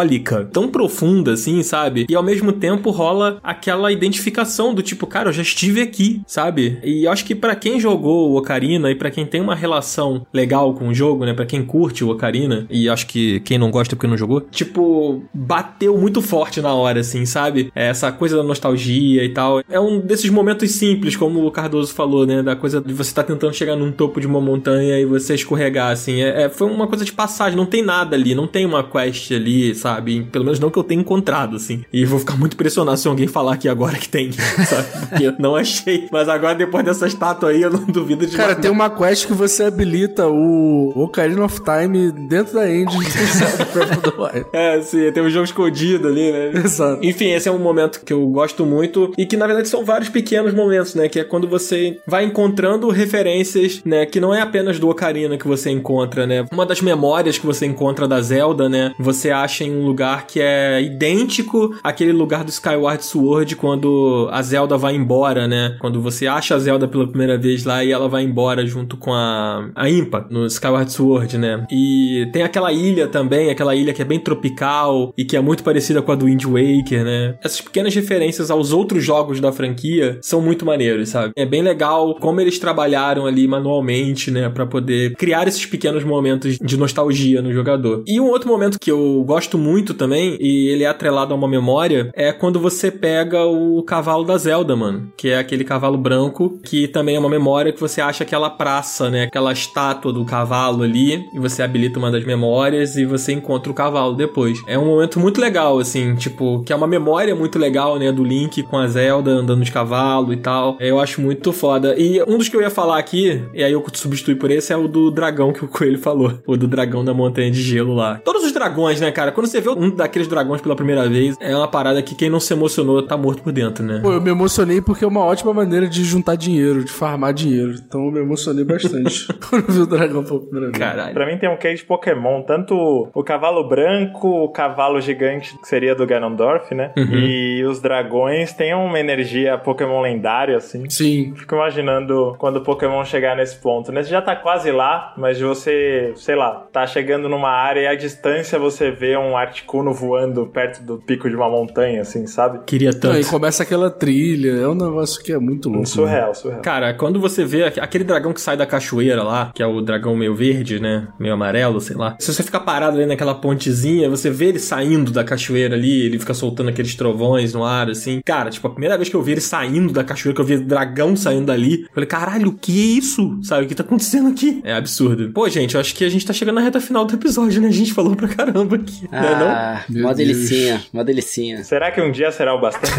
tão 0.52 0.68
profunda 0.68 1.34
assim, 1.34 1.62
sabe? 1.64 2.06
E 2.10 2.16
ao 2.16 2.24
mesmo 2.24 2.52
tempo 2.52 2.90
rola 2.90 3.40
aquela 3.44 3.92
identificação 3.92 4.74
do 4.74 4.82
tipo, 4.82 5.06
cara, 5.06 5.30
eu 5.30 5.34
já 5.34 5.42
estive 5.42 5.82
aqui, 5.82 6.22
sabe? 6.26 6.80
E 6.84 7.06
eu 7.06 7.12
acho 7.12 7.26
que 7.26 7.36
para 7.36 7.56
quem 7.56 7.80
jogou 7.80 8.32
o 8.32 8.38
Ocarina 8.38 8.90
e 8.92 8.96
para 8.96 9.12
quem 9.12 9.26
tem 9.26 9.42
uma 9.42 9.56
relação 9.56 10.26
legal 10.34 10.74
com 10.74 10.88
o 10.88 10.94
jogo, 10.94 11.26
né, 11.26 11.34
para 11.34 11.46
quem 11.46 11.64
curte 11.64 12.04
o 12.04 12.10
Ocarina, 12.10 12.66
e 12.70 12.90
acho 12.90 13.08
que 13.08 13.40
quem 13.42 13.58
não 13.58 13.72
gosta 13.72 13.96
porque 13.96 14.08
não 14.08 14.18
jogou, 14.18 14.42
tipo, 14.42 15.24
bateu 15.34 15.98
muito 15.98 16.22
forte 16.22 16.62
na 16.62 16.74
hora 16.74 17.00
assim, 17.00 17.26
sabe? 17.26 17.72
É 17.76 17.88
essa 17.88 18.12
coisa 18.12 18.38
da 18.38 18.44
nostalgia 18.44 19.24
e 19.24 19.30
tal. 19.30 19.62
É 19.70 19.80
um 19.80 20.00
desses 20.00 20.30
momentos 20.30 20.72
simples, 20.72 21.16
como 21.16 21.46
o 21.46 21.52
Cardoso 21.52 21.94
falou, 21.94 22.26
né, 22.26 22.42
da 22.42 22.56
coisa 22.56 22.82
de 22.82 22.94
você 22.94 23.14
tá 23.14 23.24
tentando 23.24 23.54
chegar 23.54 23.76
num 23.76 23.92
topo 23.92 24.20
de 24.20 24.28
uma 24.28 24.42
montanha 24.42 25.00
e 25.00 25.06
você 25.06 25.36
escorregar 25.36 25.92
assim. 25.92 26.22
É, 26.22 26.44
é, 26.44 26.50
foi 26.50 26.68
uma 26.68 26.88
coisa 26.88 27.06
de 27.06 27.12
passagem, 27.12 27.58
não 27.58 27.66
tem 27.66 27.82
nada 27.82 28.16
ali, 28.16 28.36
não 28.36 28.48
tem 28.48 28.66
uma 28.66 28.84
quest 28.84 29.32
ali, 29.32 29.76
sabe? 29.84 30.24
Pelo 30.32 30.46
menos 30.46 30.60
não 30.62 30.70
que 30.70 30.80
eu 30.80 30.84
tenha 30.84 31.02
encontrado, 31.02 31.58
assim. 31.58 31.84
E 31.92 32.06
vou 32.06 32.18
ficar 32.18 32.38
muito 32.38 32.54
impressionado 32.54 32.98
se 32.98 33.08
alguém 33.08 33.28
falar 33.28 33.54
aqui 33.56 33.68
agora 33.68 33.98
que 33.98 34.08
tem, 34.08 34.32
sabe? 34.66 35.08
Porque 35.10 35.24
eu 35.26 35.34
não 35.38 35.56
achei. 35.58 36.08
Mas 36.10 36.30
agora, 36.30 36.56
depois 36.56 36.86
dessa 36.86 37.06
estátua 37.06 37.50
aí, 37.50 37.62
eu 37.62 37.70
não 37.70 37.86
duvido 37.86 38.26
de 38.26 38.36
Cara, 38.38 38.50
nada. 38.50 38.62
tem 38.62 38.72
uma 38.72 38.90
quest 38.90 39.28
que 39.28 39.34
você 39.34 39.64
habilita 39.66 40.28
o 40.28 40.94
Ocarina 40.96 41.44
of 41.44 41.62
Time 41.62 42.12
dentro 42.30 42.54
da 42.54 42.72
engine 42.72 43.04
Wild. 43.04 44.46
É, 44.54 44.82
sim, 44.82 45.12
tem 45.12 45.22
um 45.24 45.30
jogo 45.30 45.46
escondido 45.46 46.08
ali, 46.08 46.32
né? 46.32 46.52
Exato. 46.64 47.04
Enfim, 47.04 47.32
esse 47.32 47.50
é 47.50 47.52
um 47.52 47.60
momento 47.60 48.02
que 48.06 48.14
eu 48.14 48.26
gosto 48.28 48.66
muito 48.66 49.12
e 49.18 49.26
que 49.26 49.36
na 49.36 49.46
verdade 49.46 49.68
são 49.68 49.84
vários 49.84 50.10
pequenos 50.10 50.54
momentos, 50.54 50.96
né? 50.96 51.10
Que 51.10 51.20
é 51.20 51.24
quando 51.24 51.48
você 51.48 51.98
vai 52.08 52.24
encontrando 52.24 52.90
referências, 52.90 53.82
né? 53.86 54.06
Que 54.06 54.20
não 54.20 54.34
é 54.34 54.42
apenas 54.42 54.80
do 54.80 54.90
Ocarina 54.90 55.38
que 55.38 55.48
você 55.48 55.70
encontra, 55.70 56.26
né? 56.26 56.46
Uma 56.52 56.66
das 56.66 56.82
memórias 56.82 57.38
que 57.38 57.46
você 57.46 57.66
encontra 57.66 58.08
da 58.08 58.22
Zelda, 58.22 58.70
né? 58.70 58.94
Você 59.00 59.30
acha 59.30 59.64
em 59.64 59.73
um 59.74 59.86
lugar 59.86 60.28
que 60.28 60.40
é 60.40 60.82
idêntico 60.82 61.76
àquele 61.84 62.12
lugar 62.12 62.44
do 62.44 62.50
Skyward 62.50 63.04
Sword 63.04 63.56
quando 63.56 64.30
a 64.32 64.42
Zelda 64.42 64.78
vai 64.78 64.96
embora, 64.96 65.48
né? 65.48 65.78
Quando 65.80 66.02
você 66.02 66.28
acha 66.28 66.56
a 66.56 66.60
Zelda 66.60 66.88
pela 66.88 67.08
primeira 67.08 67.38
vez 67.38 67.64
lá 67.64 67.84
e 67.84 67.92
ela 67.92 68.08
vai 68.08 68.24
embora 68.24 68.66
junto 68.66 68.98
com 68.98 69.14
a, 69.14 69.70
a 69.76 69.90
Impa 69.90 70.28
no 70.30 70.46
Skyward 70.46 70.92
Sword, 70.92 71.38
né? 71.38 71.66
E 71.72 72.30
tem 72.32 72.44
aquela 72.44 72.72
ilha 72.72 73.08
também, 73.08 73.50
aquela 73.50 73.76
ilha 73.76 73.94
que 73.94 74.02
é 74.02 74.06
bem 74.06 74.20
tropical 74.20 75.14
e 75.18 75.26
que 75.26 75.36
é 75.36 75.42
muito 75.42 75.64
parecida 75.64 76.02
com 76.02 76.12
a 76.12 76.16
do 76.16 76.26
Wind 76.26 76.44
Waker, 76.46 77.04
né? 77.04 77.36
Essas 77.44 77.62
pequenas 77.62 77.94
referências 77.94 78.52
aos 78.52 78.72
outros 78.72 79.04
jogos 79.04 79.40
da 79.40 79.52
franquia 79.52 80.20
são 80.22 80.42
muito 80.42 80.66
maneiros, 80.66 81.10
sabe? 81.10 81.34
É 81.36 81.46
bem 81.46 81.62
legal 81.62 82.16
como 82.20 82.40
eles 82.40 82.60
trabalharam 82.60 83.26
ali 83.26 83.48
manualmente, 83.48 84.32
né, 84.32 84.50
Pra 84.50 84.66
poder 84.66 85.16
criar 85.16 85.48
esses 85.48 85.66
pequenos 85.66 86.04
momentos 86.04 86.58
de 86.60 86.78
nostalgia 86.78 87.42
no 87.42 87.52
jogador. 87.52 88.04
E 88.08 88.20
um 88.20 88.30
outro 88.30 88.50
momento 88.50 88.80
que 88.80 88.92
eu 88.92 89.24
gosto 89.26 89.58
muito 89.64 89.94
também, 89.94 90.38
e 90.40 90.68
ele 90.68 90.84
é 90.84 90.88
atrelado 90.88 91.34
a 91.34 91.38
uma 91.38 91.48
memória, 91.48 92.12
é 92.14 92.32
quando 92.34 92.60
você 92.60 92.92
pega 92.92 93.46
o 93.46 93.82
cavalo 93.84 94.26
da 94.26 94.38
Zelda, 94.38 94.76
mano, 94.76 95.12
que 95.16 95.30
é 95.30 95.38
aquele 95.38 95.64
cavalo 95.64 95.98
branco, 95.98 96.60
que 96.64 96.88
também 96.88 97.16
é 97.16 97.20
uma 97.20 97.30
memória 97.30 97.72
que 97.72 97.80
você 97.80 98.02
acha 98.02 98.24
aquela 98.24 98.50
praça, 98.50 99.10
né? 99.10 99.24
Aquela 99.24 99.54
estátua 99.54 100.12
do 100.12 100.26
cavalo 100.26 100.84
ali, 100.84 101.24
e 101.34 101.40
você 101.40 101.64
habilita 101.64 102.00
uma 102.00 102.12
das 102.12 102.26
memórias 102.26 102.98
e 102.98 103.06
você 103.06 103.32
encontra 103.32 103.72
o 103.72 103.76
cavalo 103.76 104.16
depois. 104.16 104.62
É 104.68 104.78
um 104.78 104.86
momento 104.86 105.20
muito 105.20 105.40
legal, 105.40 105.80
assim, 105.80 106.16
tipo, 106.16 106.64
que 106.64 106.74
é 106.74 106.76
uma 106.76 106.88
memória 106.88 107.36
muito 107.36 107.58
legal, 107.58 107.98
né? 107.98 108.12
Do 108.12 108.24
Link 108.24 108.64
com 108.64 108.78
a 108.78 108.88
Zelda 108.88 109.32
andando 109.32 109.64
de 109.64 109.72
cavalo 109.72 110.34
e 110.34 110.38
tal. 110.38 110.78
Eu 110.80 111.00
acho 111.00 111.22
muito 111.22 111.54
foda. 111.54 111.96
E 111.98 112.22
um 112.24 112.38
dos 112.38 112.50
que 112.50 112.56
eu 112.56 112.62
ia 112.62 112.70
falar 112.70 112.98
aqui, 112.98 113.42
e 113.54 113.64
aí 113.64 113.72
eu 113.72 113.84
substitui 113.94 114.36
por 114.36 114.52
esse, 114.52 114.74
é 114.74 114.78
o 114.78 114.88
do 114.88 115.10
dragão 115.12 115.54
que 115.54 115.64
o 115.64 115.68
Coelho 115.68 116.00
falou. 116.00 116.34
O 116.46 116.58
do 116.58 116.68
dragão 116.68 117.04
da 117.06 117.14
montanha 117.14 117.52
de 117.52 117.62
gelo 117.62 117.94
lá. 117.94 118.20
Todos 118.24 118.44
os 118.44 118.52
dragões, 118.52 119.00
né, 119.00 119.12
cara? 119.12 119.32
Quando 119.32 119.48
você 119.54 119.62
vê 119.62 119.70
um 119.70 119.90
daqueles 119.90 120.28
dragões 120.28 120.62
pela 120.62 120.76
primeira 120.76 121.08
vez, 121.08 121.36
é 121.40 121.56
uma 121.56 121.68
parada 121.68 122.02
que 122.02 122.16
quem 122.16 122.30
não 122.30 122.40
se 122.40 122.54
emocionou 122.54 123.02
tá 123.04 123.16
morto 123.16 123.44
por 123.44 123.52
dentro, 123.52 123.84
né? 123.84 124.00
Pô, 124.02 124.12
eu 124.14 124.22
me 124.22 124.32
emocionei 124.32 124.82
porque 124.82 125.06
é 125.06 125.08
uma 125.08 125.24
ótima 125.24 125.54
maneira 125.54 125.88
de 125.88 126.04
juntar 126.04 126.36
dinheiro, 126.36 126.84
de 126.84 126.92
farmar 126.92 127.34
dinheiro. 127.34 127.74
Então 127.74 128.06
eu 128.06 128.12
me 128.12 128.20
emocionei 128.20 128.64
bastante 128.64 129.28
quando 129.50 129.72
vi 129.72 129.80
o 129.80 129.86
dragão 129.86 130.24
pela 130.24 130.40
primeira 130.40 130.68
vez. 130.68 130.78
Caralho. 130.78 131.14
Pra 131.14 131.26
mim 131.26 131.38
tem 131.38 131.50
um 131.50 131.58
case 131.58 131.78
de 131.78 131.86
Pokémon, 131.86 132.42
tanto 132.42 133.10
o 133.14 133.24
cavalo 133.24 133.68
branco, 133.68 134.28
o 134.28 134.50
cavalo 134.50 135.00
gigante, 135.00 135.58
que 135.60 135.68
seria 135.68 135.94
do 135.94 136.06
Ganondorf, 136.06 136.74
né? 136.74 136.92
Uhum. 136.98 137.14
E 137.14 137.64
os 137.66 137.82
dragões 137.82 138.54
têm 138.54 138.74
uma 138.74 139.00
energia 139.00 139.58
Pokémon 139.58 140.02
lendária, 140.02 140.58
assim. 140.58 140.90
Sim. 140.90 141.34
Fico 141.36 141.56
imaginando 141.56 142.36
quando 142.40 142.58
o 142.58 142.62
Pokémon 142.62 143.04
chegar 143.06 143.36
nesse 143.36 143.56
ponto, 143.58 143.92
né? 143.92 144.04
Você 144.04 144.10
já 144.10 144.22
tá 144.22 144.36
quase 144.36 144.72
lá, 144.72 145.14
mas 145.18 145.40
você, 145.40 146.14
sei 146.16 146.36
lá, 146.36 146.66
tá 146.72 146.86
chegando 146.88 147.30
numa 147.30 147.50
área 147.50 147.82
e 147.82 147.88
à 147.88 147.96
distância 147.96 148.58
você 148.58 148.92
vê 148.92 149.16
um 149.18 149.38
Articuno 149.44 149.94
voando 149.94 150.46
perto 150.48 150.84
do 150.84 150.98
pico 150.98 151.30
de 151.30 151.36
uma 151.36 151.50
montanha, 151.50 152.02
assim, 152.02 152.26
sabe? 152.28 152.60
Queria 152.66 152.92
Não, 152.92 153.00
tanto. 153.00 153.18
e 153.20 153.26
começa 153.26 153.64
aquela 153.64 153.90
trilha, 153.90 154.52
é 154.52 154.68
um 154.68 154.76
negócio 154.76 155.22
que 155.24 155.32
é 155.32 155.38
muito 155.40 155.68
louco. 155.70 155.82
né? 155.82 155.86
Surreal, 155.86 156.34
surreal. 156.36 156.62
Cara, 156.62 156.94
quando 156.94 157.20
você 157.20 157.44
vê 157.46 157.64
aqu- 157.66 157.80
aquele 157.82 158.04
dragão 158.04 158.34
que 158.34 158.42
sai 158.42 158.56
da 158.58 158.66
cachoeira 158.66 159.22
lá, 159.24 159.52
que 159.54 159.62
é 159.62 159.68
o 159.68 159.82
dragão 159.82 160.16
meio 160.16 160.36
verde, 160.36 160.80
né? 160.80 161.08
Meio 161.20 161.34
amarelo, 161.34 161.80
sei 161.82 161.96
lá. 161.96 162.16
Se 162.20 162.34
você 162.34 162.42
ficar 162.44 162.62
parado 162.62 162.98
ali 162.98 163.06
naquela 163.06 163.36
pontezinha, 163.36 164.10
você 164.10 164.30
vê 164.30 164.46
ele 164.48 164.60
saindo 164.60 165.12
da 165.12 165.24
cachoeira 165.24 165.76
ali, 165.76 166.06
ele 166.06 166.18
fica 166.20 166.34
soltando 166.34 166.70
aqueles 166.70 166.96
trovões 166.96 167.54
no 167.54 167.64
ar, 167.64 167.90
assim. 167.90 168.22
Cara, 168.26 168.50
tipo, 168.50 168.68
a 168.68 168.72
primeira 168.72 168.98
vez 168.98 169.10
que 169.10 169.16
eu 169.16 169.22
vi 169.22 169.34
ele 169.34 169.42
saindo 169.42 169.92
da 169.94 170.04
cachoeira, 170.04 170.36
que 170.36 170.42
eu 170.42 170.46
vi 170.46 170.56
o 170.56 170.66
dragão 170.66 171.16
saindo 171.16 171.46
dali, 171.48 171.84
eu 171.84 171.90
falei, 171.94 172.08
caralho, 172.08 172.50
o 172.50 172.54
que 172.54 172.72
é 172.72 172.98
isso? 172.98 173.40
Sabe, 173.44 173.66
o 173.66 173.68
que 173.68 173.76
tá 173.76 173.84
acontecendo 173.84 174.30
aqui? 174.30 174.62
É 174.64 174.74
absurdo. 174.74 175.30
Pô, 175.34 175.48
gente, 175.50 175.76
eu 175.76 175.82
acho 175.82 175.94
que 175.96 176.04
a 176.06 176.10
gente 176.10 176.26
tá 176.26 176.34
chegando 176.34 176.56
na 176.56 176.62
reta 176.62 176.80
final 176.80 177.06
do 177.06 177.14
episódio, 177.14 177.62
né? 177.62 177.68
A 177.68 177.72
gente 177.72 177.94
falou 177.94 178.16
pra 178.16 178.28
caramba 178.28 178.76
aqui, 178.76 179.08
né? 179.12 179.33
Ah, 179.42 179.84
Meu 179.90 180.06
uma 180.06 180.14
Deus. 180.14 180.28
delicinha, 180.28 180.82
uma 180.94 181.04
delicinha. 181.04 181.64
Será 181.64 181.92
que 181.92 182.02
um 182.02 182.12
dia 182.12 182.32
será 182.32 182.54
o 182.56 182.62
bastante? 182.62 182.92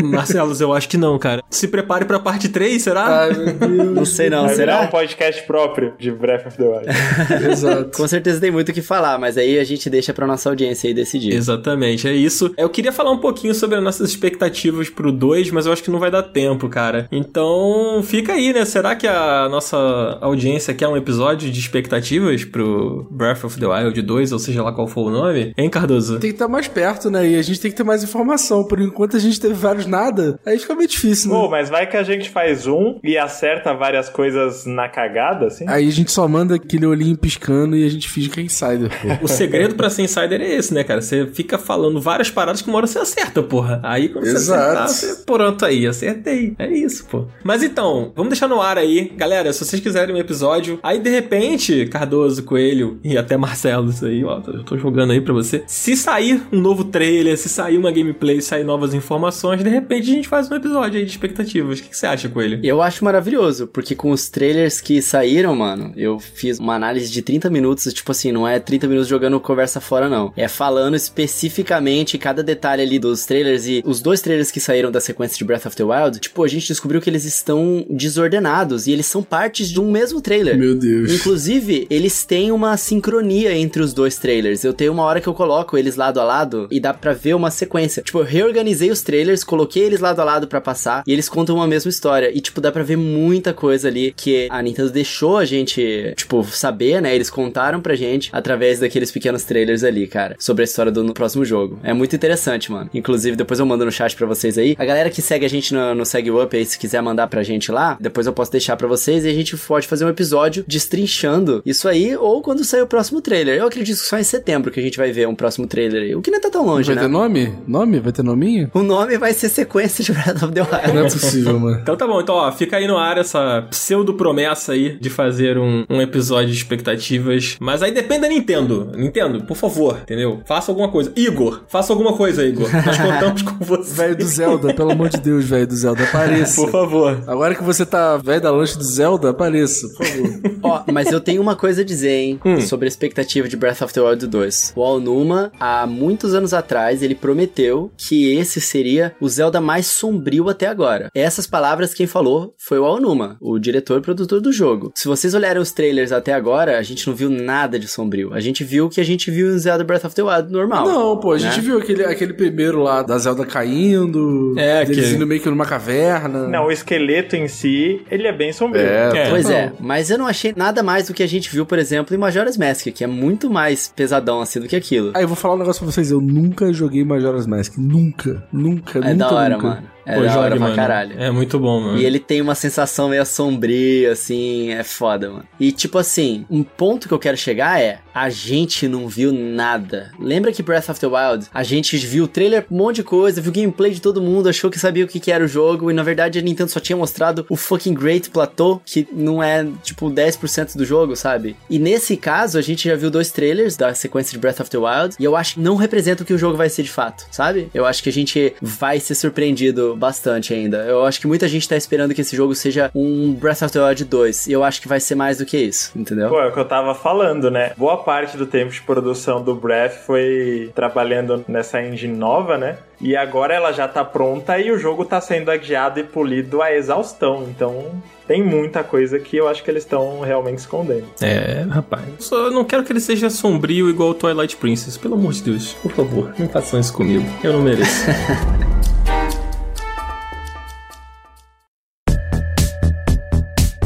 Não? 0.00 0.08
Marcelos, 0.10 0.60
eu 0.60 0.72
acho 0.72 0.88
que 0.88 0.96
não, 0.96 1.18
cara. 1.18 1.42
Se 1.50 1.68
prepare 1.68 2.04
pra 2.04 2.18
parte 2.18 2.48
3, 2.48 2.80
será? 2.82 3.06
Ai, 3.24 3.32
meu 3.32 3.52
Deus. 3.54 3.90
Não 3.94 4.04
sei 4.04 4.30
não, 4.30 4.46
Vai 4.46 4.54
virar 4.54 4.72
será? 4.78 4.86
um 4.86 4.90
podcast 4.90 5.42
próprio 5.46 5.94
de 5.98 6.10
Breath 6.10 6.46
of 6.46 6.56
the 6.56 6.64
Wild. 6.64 6.86
Exato. 7.50 7.96
Com 7.96 8.06
certeza 8.08 8.40
tem 8.40 8.50
muito 8.50 8.70
o 8.70 8.72
que 8.72 8.82
falar, 8.82 9.18
mas 9.18 9.36
aí 9.36 9.58
a 9.58 9.64
gente 9.64 9.88
deixa 9.90 10.12
pra 10.14 10.26
nossa 10.26 10.48
audiência 10.48 10.88
aí 10.88 10.94
decidir. 10.94 11.34
Exatamente, 11.34 12.06
é 12.08 12.12
isso. 12.12 12.52
Eu 12.56 12.68
queria 12.68 12.92
falar 12.92 13.10
um 13.10 13.18
pouquinho 13.18 13.54
sobre 13.54 13.76
as 13.76 13.82
nossas 13.82 14.10
expectativas 14.10 14.88
pro 14.88 15.10
2, 15.12 15.50
mas 15.50 15.66
eu 15.66 15.72
acho 15.72 15.82
que 15.82 15.90
não 15.90 15.98
vai 15.98 16.10
dar 16.10 16.22
tempo, 16.22 16.68
cara. 16.68 17.08
Então, 17.10 18.00
fica 18.04 18.32
aí, 18.34 18.52
né? 18.52 18.64
Será 18.64 18.94
que 18.94 19.06
a 19.06 19.48
nossa 19.48 19.76
audiência 20.20 20.74
quer 20.74 20.88
um 20.88 20.96
episódio 20.96 21.50
de 21.50 21.58
expectativas 21.58 22.44
pro 22.44 23.06
Breath 23.10 23.44
of 23.44 23.58
the 23.58 23.66
Wild 23.66 24.00
2, 24.02 24.32
ou 24.32 24.38
seja 24.38 24.62
lá 24.62 24.72
qual 24.72 24.86
for 24.86 25.06
o 25.08 25.10
nome? 25.10 25.39
Hein, 25.56 25.70
Cardoso? 25.70 26.18
Tem 26.18 26.30
que 26.30 26.36
estar 26.36 26.48
mais 26.48 26.68
perto, 26.68 27.10
né? 27.10 27.28
E 27.28 27.36
a 27.36 27.42
gente 27.42 27.60
tem 27.60 27.70
que 27.70 27.76
ter 27.76 27.84
mais 27.84 28.02
informação. 28.02 28.64
Por 28.64 28.80
enquanto 28.80 29.16
a 29.16 29.20
gente 29.20 29.40
teve 29.40 29.54
vários 29.54 29.86
nada, 29.86 30.38
aí 30.44 30.58
fica 30.58 30.74
meio 30.74 30.88
difícil, 30.88 31.30
né? 31.30 31.36
Pô, 31.36 31.48
mas 31.48 31.68
vai 31.68 31.86
que 31.86 31.96
a 31.96 32.02
gente 32.02 32.30
faz 32.30 32.66
um 32.66 32.98
e 33.02 33.16
acerta 33.16 33.74
várias 33.74 34.08
coisas 34.08 34.66
na 34.66 34.88
cagada, 34.88 35.46
assim? 35.46 35.64
Aí 35.68 35.88
a 35.88 35.92
gente 35.92 36.10
só 36.10 36.26
manda 36.28 36.54
aquele 36.54 36.86
olhinho 36.86 37.16
piscando 37.16 37.76
e 37.76 37.84
a 37.84 37.88
gente 37.88 38.08
finge 38.08 38.28
que 38.28 38.40
é 38.40 38.42
insider, 38.42 38.90
pô. 39.00 39.24
O 39.24 39.28
segredo 39.28 39.74
pra 39.74 39.90
ser 39.90 40.02
insider 40.02 40.40
é 40.40 40.54
esse, 40.54 40.72
né, 40.72 40.84
cara? 40.84 41.00
Você 41.00 41.26
fica 41.26 41.58
falando 41.58 42.00
várias 42.00 42.30
paradas 42.30 42.62
que 42.62 42.68
uma 42.68 42.78
hora 42.78 42.86
você 42.86 42.98
acerta, 42.98 43.42
porra. 43.42 43.80
Aí 43.82 44.08
quando 44.08 44.24
você 44.24 44.32
Exato. 44.32 44.82
acertar, 44.82 44.88
você, 44.88 45.24
pronto 45.24 45.64
aí, 45.64 45.86
acertei. 45.86 46.54
É 46.58 46.70
isso, 46.70 47.06
pô. 47.06 47.26
Mas 47.44 47.62
então, 47.62 48.12
vamos 48.14 48.30
deixar 48.30 48.48
no 48.48 48.60
ar 48.60 48.78
aí. 48.78 49.12
Galera, 49.16 49.52
se 49.52 49.64
vocês 49.64 49.80
quiserem 49.80 50.14
um 50.14 50.18
episódio, 50.18 50.78
aí 50.82 50.98
de 50.98 51.10
repente, 51.10 51.86
Cardoso, 51.86 52.42
Coelho 52.44 52.98
e 53.04 53.16
até 53.16 53.36
Marcelo, 53.36 53.90
isso 53.90 54.06
aí, 54.06 54.24
ó, 54.24 54.40
eu 54.46 54.64
tô 54.64 54.76
jogando 54.76 55.12
aí 55.12 55.20
pra 55.20 55.29
você. 55.32 55.62
Se 55.66 55.96
sair 55.96 56.42
um 56.52 56.60
novo 56.60 56.84
trailer, 56.84 57.36
se 57.36 57.48
sair 57.48 57.76
uma 57.76 57.90
gameplay, 57.90 58.40
sair 58.40 58.64
novas 58.64 58.94
informações, 58.94 59.62
de 59.62 59.68
repente 59.68 60.10
a 60.10 60.14
gente 60.14 60.28
faz 60.28 60.50
um 60.50 60.54
episódio 60.54 60.98
aí 60.98 61.04
de 61.04 61.10
expectativas. 61.10 61.78
O 61.78 61.82
que, 61.82 61.88
que 61.90 61.96
você 61.96 62.06
acha, 62.06 62.28
Coelho? 62.28 62.60
Eu 62.62 62.82
acho 62.82 63.04
maravilhoso, 63.04 63.66
porque 63.66 63.94
com 63.94 64.10
os 64.10 64.28
trailers 64.28 64.80
que 64.80 65.00
saíram, 65.02 65.54
mano, 65.54 65.92
eu 65.96 66.18
fiz 66.18 66.58
uma 66.58 66.74
análise 66.74 67.10
de 67.10 67.22
30 67.22 67.50
minutos, 67.50 67.92
tipo 67.92 68.10
assim, 68.12 68.32
não 68.32 68.46
é 68.46 68.58
30 68.58 68.86
minutos 68.86 69.08
jogando 69.08 69.40
conversa 69.40 69.80
fora, 69.80 70.08
não. 70.08 70.32
É 70.36 70.48
falando 70.48 70.96
especificamente 70.96 72.18
cada 72.18 72.42
detalhe 72.42 72.82
ali 72.82 72.98
dos 72.98 73.24
trailers 73.26 73.66
e 73.66 73.82
os 73.84 74.00
dois 74.00 74.20
trailers 74.20 74.50
que 74.50 74.60
saíram 74.60 74.90
da 74.90 75.00
sequência 75.00 75.36
de 75.36 75.44
Breath 75.44 75.66
of 75.66 75.76
the 75.76 75.84
Wild, 75.84 76.18
tipo, 76.18 76.44
a 76.44 76.48
gente 76.48 76.68
descobriu 76.68 77.00
que 77.00 77.08
eles 77.08 77.24
estão 77.24 77.84
desordenados 77.88 78.86
e 78.86 78.92
eles 78.92 79.06
são 79.06 79.22
partes 79.22 79.68
de 79.68 79.80
um 79.80 79.90
mesmo 79.90 80.20
trailer. 80.20 80.56
Meu 80.58 80.74
Deus. 80.74 81.12
Inclusive, 81.12 81.86
eles 81.90 82.24
têm 82.24 82.52
uma 82.52 82.76
sincronia 82.76 83.56
entre 83.56 83.82
os 83.82 83.92
dois 83.92 84.16
trailers. 84.16 84.64
Eu 84.64 84.72
tenho 84.72 84.92
uma 84.92 85.02
hora 85.02 85.19
que 85.20 85.28
eu 85.28 85.34
coloco 85.34 85.76
eles 85.76 85.96
lado 85.96 86.20
a 86.20 86.24
lado 86.24 86.68
e 86.70 86.80
dá 86.80 86.92
pra 86.92 87.12
ver 87.12 87.34
uma 87.34 87.50
sequência. 87.50 88.02
Tipo, 88.02 88.20
eu 88.20 88.24
reorganizei 88.24 88.90
os 88.90 89.02
trailers, 89.02 89.44
coloquei 89.44 89.82
eles 89.82 90.00
lado 90.00 90.20
a 90.20 90.24
lado 90.24 90.46
pra 90.46 90.60
passar 90.60 91.02
e 91.06 91.12
eles 91.12 91.28
contam 91.28 91.56
uma 91.56 91.66
mesma 91.66 91.88
história. 91.88 92.30
E, 92.32 92.40
tipo, 92.40 92.60
dá 92.60 92.72
pra 92.72 92.82
ver 92.82 92.96
muita 92.96 93.52
coisa 93.52 93.88
ali 93.88 94.12
que 94.16 94.48
a 94.50 94.62
Nintendo 94.62 94.90
deixou 94.90 95.38
a 95.38 95.44
gente, 95.44 96.14
tipo, 96.16 96.44
saber, 96.44 97.00
né? 97.00 97.14
Eles 97.14 97.30
contaram 97.30 97.80
pra 97.80 97.94
gente 97.94 98.30
através 98.32 98.80
daqueles 98.80 99.10
pequenos 99.10 99.44
trailers 99.44 99.84
ali, 99.84 100.06
cara, 100.06 100.36
sobre 100.38 100.62
a 100.62 100.64
história 100.64 100.92
do 100.92 101.12
próximo 101.12 101.44
jogo. 101.44 101.78
É 101.82 101.92
muito 101.92 102.14
interessante, 102.14 102.70
mano. 102.70 102.90
Inclusive, 102.92 103.36
depois 103.36 103.60
eu 103.60 103.66
mando 103.66 103.84
no 103.84 103.92
chat 103.92 104.14
pra 104.16 104.26
vocês 104.26 104.56
aí. 104.58 104.76
A 104.78 104.84
galera 104.84 105.10
que 105.10 105.22
segue 105.22 105.44
a 105.44 105.48
gente 105.48 105.74
no, 105.74 105.94
no 105.94 106.06
Segue 106.06 106.30
Up 106.30 106.56
aí, 106.56 106.64
se 106.64 106.78
quiser 106.78 107.02
mandar 107.02 107.26
pra 107.26 107.42
gente 107.42 107.70
lá, 107.70 107.96
depois 108.00 108.26
eu 108.26 108.32
posso 108.32 108.52
deixar 108.52 108.76
pra 108.76 108.88
vocês 108.88 109.24
e 109.24 109.28
a 109.28 109.34
gente 109.34 109.56
pode 109.56 109.86
fazer 109.86 110.04
um 110.04 110.08
episódio 110.08 110.64
destrinchando 110.66 111.62
isso 111.64 111.88
aí 111.88 112.16
ou 112.16 112.42
quando 112.42 112.64
sair 112.64 112.82
o 112.82 112.86
próximo 112.86 113.20
trailer. 113.20 113.58
Eu 113.58 113.66
acredito 113.66 113.98
que 113.98 114.06
só 114.06 114.18
em 114.18 114.24
setembro 114.24 114.70
que 114.70 114.80
a 114.80 114.82
gente 114.82 114.98
vai 114.98 115.09
ver 115.12 115.26
um 115.28 115.34
próximo 115.34 115.66
trailer 115.66 116.02
aí. 116.02 116.14
O 116.14 116.20
que 116.22 116.30
não 116.30 116.40
tá 116.40 116.50
tão 116.50 116.64
longe, 116.64 116.86
Vai 116.86 116.96
né? 116.96 117.02
ter 117.02 117.08
nome? 117.08 117.54
Nome? 117.66 118.00
Vai 118.00 118.12
ter 118.12 118.22
nominho? 118.22 118.70
O 118.74 118.82
nome 118.82 119.16
vai 119.18 119.32
ser 119.32 119.48
sequência 119.48 120.02
de 120.04 120.12
Breath 120.12 120.42
of 120.42 120.52
the 120.52 120.62
Wild. 120.62 120.94
Não 120.94 121.00
é 121.06 121.10
possível, 121.10 121.58
mano. 121.60 121.78
Então 121.80 121.96
tá 121.96 122.06
bom, 122.06 122.20
então 122.20 122.34
ó, 122.34 122.50
fica 122.52 122.76
aí 122.76 122.86
no 122.86 122.96
ar 122.96 123.18
essa 123.18 123.62
pseudo 123.70 124.14
promessa 124.14 124.72
aí 124.72 124.98
de 124.98 125.10
fazer 125.10 125.58
um, 125.58 125.84
um 125.88 126.00
episódio 126.00 126.48
de 126.50 126.56
expectativas. 126.56 127.56
Mas 127.60 127.82
aí 127.82 127.92
depende 127.92 128.22
da 128.22 128.28
Nintendo. 128.28 128.90
Nintendo, 128.96 129.42
por 129.44 129.56
favor, 129.56 129.98
entendeu? 130.02 130.40
Faça 130.44 130.70
alguma 130.70 130.88
coisa. 130.88 131.12
Igor, 131.16 131.62
faça 131.68 131.92
alguma 131.92 132.12
coisa, 132.14 132.44
Igor. 132.44 132.68
Nós 132.84 132.96
contamos 132.98 133.42
com 133.42 133.64
você. 133.64 133.94
Velho 133.94 134.16
do 134.16 134.24
Zelda, 134.24 134.74
pelo 134.74 134.92
amor 134.92 135.08
de 135.08 135.18
Deus, 135.20 135.44
velho 135.44 135.66
do 135.66 135.74
Zelda, 135.76 136.04
apareça. 136.04 136.60
Por 136.62 136.70
favor. 136.70 137.22
Agora 137.26 137.54
que 137.54 137.62
você 137.62 137.84
tá 137.86 138.16
velho 138.16 138.40
da 138.40 138.50
lanche 138.50 138.76
do 138.76 138.84
Zelda, 138.84 139.30
apareça, 139.30 139.88
por 139.96 140.06
favor. 140.06 140.40
Ó, 140.62 140.82
mas 140.92 141.10
eu 141.10 141.20
tenho 141.20 141.40
uma 141.42 141.56
coisa 141.56 141.82
a 141.82 141.84
dizer, 141.84 142.10
hein, 142.10 142.40
Hum. 142.44 142.60
sobre 142.60 142.86
a 142.86 142.88
expectativa 142.88 143.48
de 143.48 143.56
Breath 143.56 143.82
of 143.82 143.92
the 143.92 144.00
Wild 144.00 144.26
2. 144.26 144.72
O 144.76 144.80
Alnuma, 145.04 145.50
há 145.58 145.86
muitos 145.86 146.34
anos 146.34 146.52
atrás, 146.52 147.02
ele 147.02 147.14
prometeu 147.14 147.90
que 147.96 148.34
esse 148.36 148.60
seria 148.60 149.14
o 149.18 149.28
Zelda 149.28 149.60
mais 149.60 149.86
sombrio 149.86 150.48
até 150.50 150.66
agora. 150.66 151.10
Essas 151.14 151.46
palavras 151.46 151.94
quem 151.94 152.06
falou 152.06 152.54
foi 152.58 152.78
o 152.78 152.84
Alnuma, 152.84 153.36
o 153.40 153.58
diretor 153.58 153.98
e 153.98 154.02
produtor 154.02 154.40
do 154.42 154.52
jogo. 154.52 154.92
Se 154.94 155.08
vocês 155.08 155.34
olharem 155.34 155.60
os 155.62 155.72
trailers 155.72 156.12
até 156.12 156.34
agora, 156.34 156.78
a 156.78 156.82
gente 156.82 157.06
não 157.08 157.14
viu 157.14 157.30
nada 157.30 157.78
de 157.78 157.88
sombrio. 157.88 158.34
A 158.34 158.40
gente 158.40 158.62
viu 158.62 158.86
o 158.86 158.90
que 158.90 159.00
a 159.00 159.04
gente 159.04 159.30
viu 159.30 159.54
em 159.54 159.58
Zelda 159.58 159.82
Breath 159.84 160.04
of 160.04 160.14
the 160.14 160.22
Wild 160.22 160.52
normal. 160.52 160.86
Não, 160.86 161.16
pô, 161.18 161.32
a 161.32 161.38
gente 161.38 161.56
né? 161.56 161.62
viu 161.62 161.78
aquele, 161.78 162.04
aquele 162.04 162.34
primeiro 162.34 162.82
lá 162.82 163.02
da 163.02 163.16
Zelda 163.16 163.46
caindo, 163.46 164.54
É, 164.58 164.84
deles 164.84 165.08
que- 165.08 165.14
indo 165.14 165.26
meio 165.26 165.40
que 165.40 165.48
numa 165.48 165.64
caverna. 165.66 166.46
Não, 166.46 166.66
o 166.66 166.70
esqueleto 166.72 167.36
em 167.36 167.48
si, 167.48 168.02
ele 168.10 168.26
é 168.26 168.32
bem 168.32 168.52
sombrio. 168.52 168.82
É, 168.82 169.10
É. 169.20 169.30
Pois 169.30 169.44
Não. 169.46 169.52
é, 169.52 169.72
mas 169.80 170.10
eu 170.10 170.18
não 170.18 170.26
achei 170.26 170.52
nada 170.56 170.82
mais 170.82 171.06
do 171.08 171.14
que 171.14 171.22
a 171.22 171.26
gente 171.26 171.50
viu, 171.50 171.64
por 171.64 171.78
exemplo, 171.78 172.14
em 172.14 172.18
Majora's 172.18 172.56
Mask, 172.58 172.88
que 172.88 173.04
é 173.04 173.06
muito 173.06 173.48
mais 173.48 173.92
pesadão 173.94 174.40
assim 174.40 174.60
do 174.60 174.66
que 174.68 174.76
aquilo. 174.90 175.12
Aí 175.14 175.22
eu 175.22 175.28
vou 175.28 175.36
falar 175.36 175.54
um 175.54 175.58
negócio 175.58 175.82
pra 175.82 175.92
vocês, 175.92 176.10
eu 176.10 176.20
nunca 176.20 176.72
joguei 176.72 177.04
Majora's 177.04 177.46
Mask, 177.46 177.76
nunca, 177.78 178.42
nunca, 178.52 178.98
É 178.98 179.12
nunca, 179.12 179.14
da 179.14 179.32
hora, 179.32 179.54
nunca. 179.56 179.68
mano. 179.68 179.82
É 180.10 180.16
Pô, 180.16 180.28
jogue, 180.28 180.58
mano. 180.58 180.74
caralho. 180.74 181.14
É 181.18 181.30
muito 181.30 181.58
bom, 181.58 181.80
mano. 181.80 181.98
E 181.98 182.04
ele 182.04 182.18
tem 182.18 182.40
uma 182.40 182.54
sensação 182.54 183.08
meio 183.08 183.24
sombria, 183.24 184.12
assim, 184.12 184.70
é 184.70 184.82
foda, 184.82 185.30
mano. 185.30 185.44
E 185.58 185.72
tipo 185.72 185.98
assim, 185.98 186.44
um 186.50 186.62
ponto 186.62 187.08
que 187.08 187.14
eu 187.14 187.18
quero 187.18 187.36
chegar 187.36 187.80
é, 187.80 187.98
a 188.14 188.28
gente 188.28 188.88
não 188.88 189.08
viu 189.08 189.32
nada. 189.32 190.10
Lembra 190.18 190.52
que 190.52 190.62
Breath 190.62 190.88
of 190.88 191.00
the 191.00 191.06
Wild, 191.06 191.46
a 191.52 191.62
gente 191.62 191.96
viu 191.96 192.24
o 192.24 192.28
trailer, 192.28 192.66
um 192.70 192.76
monte 192.76 192.96
de 192.96 193.04
coisa, 193.04 193.40
viu 193.40 193.52
gameplay 193.52 193.92
de 193.92 194.00
todo 194.00 194.20
mundo, 194.20 194.48
achou 194.48 194.70
que 194.70 194.78
sabia 194.78 195.04
o 195.04 195.08
que, 195.08 195.20
que 195.20 195.30
era 195.30 195.44
o 195.44 195.48
jogo, 195.48 195.90
e 195.90 195.94
na 195.94 196.02
verdade 196.02 196.38
a 196.38 196.42
Nintendo 196.42 196.70
só 196.70 196.80
tinha 196.80 196.96
mostrado 196.96 197.46
o 197.48 197.56
fucking 197.56 197.94
Great 197.94 198.30
Plateau, 198.30 198.80
que 198.84 199.06
não 199.12 199.42
é, 199.42 199.66
tipo, 199.82 200.10
10% 200.10 200.76
do 200.76 200.84
jogo, 200.84 201.16
sabe? 201.16 201.56
E 201.68 201.78
nesse 201.78 202.16
caso, 202.16 202.58
a 202.58 202.62
gente 202.62 202.88
já 202.88 202.96
viu 202.96 203.10
dois 203.10 203.30
trailers 203.30 203.76
da 203.76 203.94
sequência 203.94 204.32
de 204.32 204.38
Breath 204.38 204.60
of 204.60 204.70
the 204.70 204.78
Wild, 204.78 205.16
e 205.18 205.24
eu 205.24 205.36
acho 205.36 205.54
que 205.54 205.60
não 205.60 205.76
representa 205.76 206.22
o 206.22 206.26
que 206.26 206.34
o 206.34 206.38
jogo 206.38 206.56
vai 206.56 206.68
ser 206.68 206.82
de 206.82 206.90
fato, 206.90 207.26
sabe? 207.30 207.68
Eu 207.72 207.86
acho 207.86 208.02
que 208.02 208.08
a 208.08 208.12
gente 208.12 208.54
vai 208.60 209.00
ser 209.00 209.14
surpreendido 209.14 209.96
bastante 210.00 210.54
ainda. 210.54 210.78
Eu 210.78 211.04
acho 211.04 211.20
que 211.20 211.26
muita 211.26 211.46
gente 211.46 211.68
tá 211.68 211.76
esperando 211.76 212.14
que 212.14 212.22
esse 212.22 212.34
jogo 212.34 212.54
seja 212.54 212.90
um 212.94 213.32
Breath 213.34 213.62
of 213.62 213.72
the 213.72 213.80
Wild 213.80 214.04
2, 214.04 214.46
e 214.48 214.52
eu 214.52 214.64
acho 214.64 214.80
que 214.80 214.88
vai 214.88 214.98
ser 214.98 215.14
mais 215.14 215.38
do 215.38 215.46
que 215.46 215.58
isso, 215.58 215.92
entendeu? 215.94 216.30
Pô, 216.30 216.40
é 216.40 216.48
o 216.48 216.52
que 216.52 216.58
eu 216.58 216.64
tava 216.64 216.94
falando, 216.94 217.50
né? 217.50 217.72
Boa 217.76 217.98
parte 217.98 218.36
do 218.36 218.46
tempo 218.46 218.72
de 218.72 218.80
produção 218.80 219.42
do 219.42 219.54
Breath 219.54 220.04
foi 220.06 220.72
trabalhando 220.74 221.44
nessa 221.46 221.82
engine 221.82 222.16
nova, 222.16 222.56
né? 222.56 222.78
E 223.00 223.16
agora 223.16 223.54
ela 223.54 223.72
já 223.72 223.88
tá 223.88 224.04
pronta 224.04 224.58
e 224.58 224.70
o 224.70 224.78
jogo 224.78 225.04
tá 225.06 225.20
sendo 225.20 225.50
adiado 225.50 225.98
e 225.98 226.04
polido 226.04 226.60
à 226.60 226.72
exaustão. 226.72 227.46
Então 227.48 227.86
tem 228.26 228.42
muita 228.42 228.84
coisa 228.84 229.18
que 229.18 229.38
eu 229.38 229.48
acho 229.48 229.64
que 229.64 229.70
eles 229.70 229.84
estão 229.84 230.20
realmente 230.20 230.58
escondendo. 230.58 231.06
É, 231.20 231.64
rapaz. 231.70 232.04
Só 232.18 232.50
não 232.50 232.62
quero 232.62 232.84
que 232.84 232.92
ele 232.92 233.00
seja 233.00 233.30
sombrio 233.30 233.88
igual 233.88 234.10
o 234.10 234.14
Twilight 234.14 234.54
Princess. 234.56 234.98
Pelo 234.98 235.14
amor 235.14 235.32
de 235.32 235.42
Deus. 235.42 235.72
Por 235.82 235.92
favor, 235.92 236.34
não 236.38 236.48
façam 236.48 236.78
isso 236.78 236.92
comigo. 236.92 237.24
Eu 237.42 237.54
não 237.54 237.62
mereço. 237.62 238.04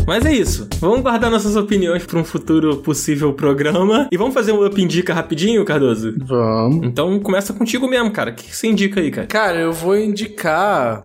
Mas 0.06 0.26
é 0.26 0.32
isso. 0.32 0.68
Vamos 0.80 1.00
guardar 1.00 1.30
nossas 1.30 1.56
opiniões 1.56 2.04
para 2.04 2.18
um 2.18 2.24
futuro 2.24 2.76
possível 2.76 3.32
programa. 3.32 4.06
E 4.12 4.16
vamos 4.18 4.34
fazer 4.34 4.52
um 4.52 4.64
Up 4.64 4.80
Indica 4.80 5.14
rapidinho, 5.14 5.64
Cardoso? 5.64 6.14
Vamos. 6.18 6.86
Então 6.86 7.18
começa 7.20 7.54
contigo 7.54 7.88
mesmo, 7.88 8.10
cara. 8.10 8.30
O 8.30 8.34
que 8.34 8.44
que 8.44 8.54
você 8.56 8.66
indica 8.66 9.00
aí, 9.00 9.10
cara? 9.10 9.26
Cara, 9.26 9.58
eu 9.58 9.72
vou 9.72 9.96
indicar. 9.96 11.04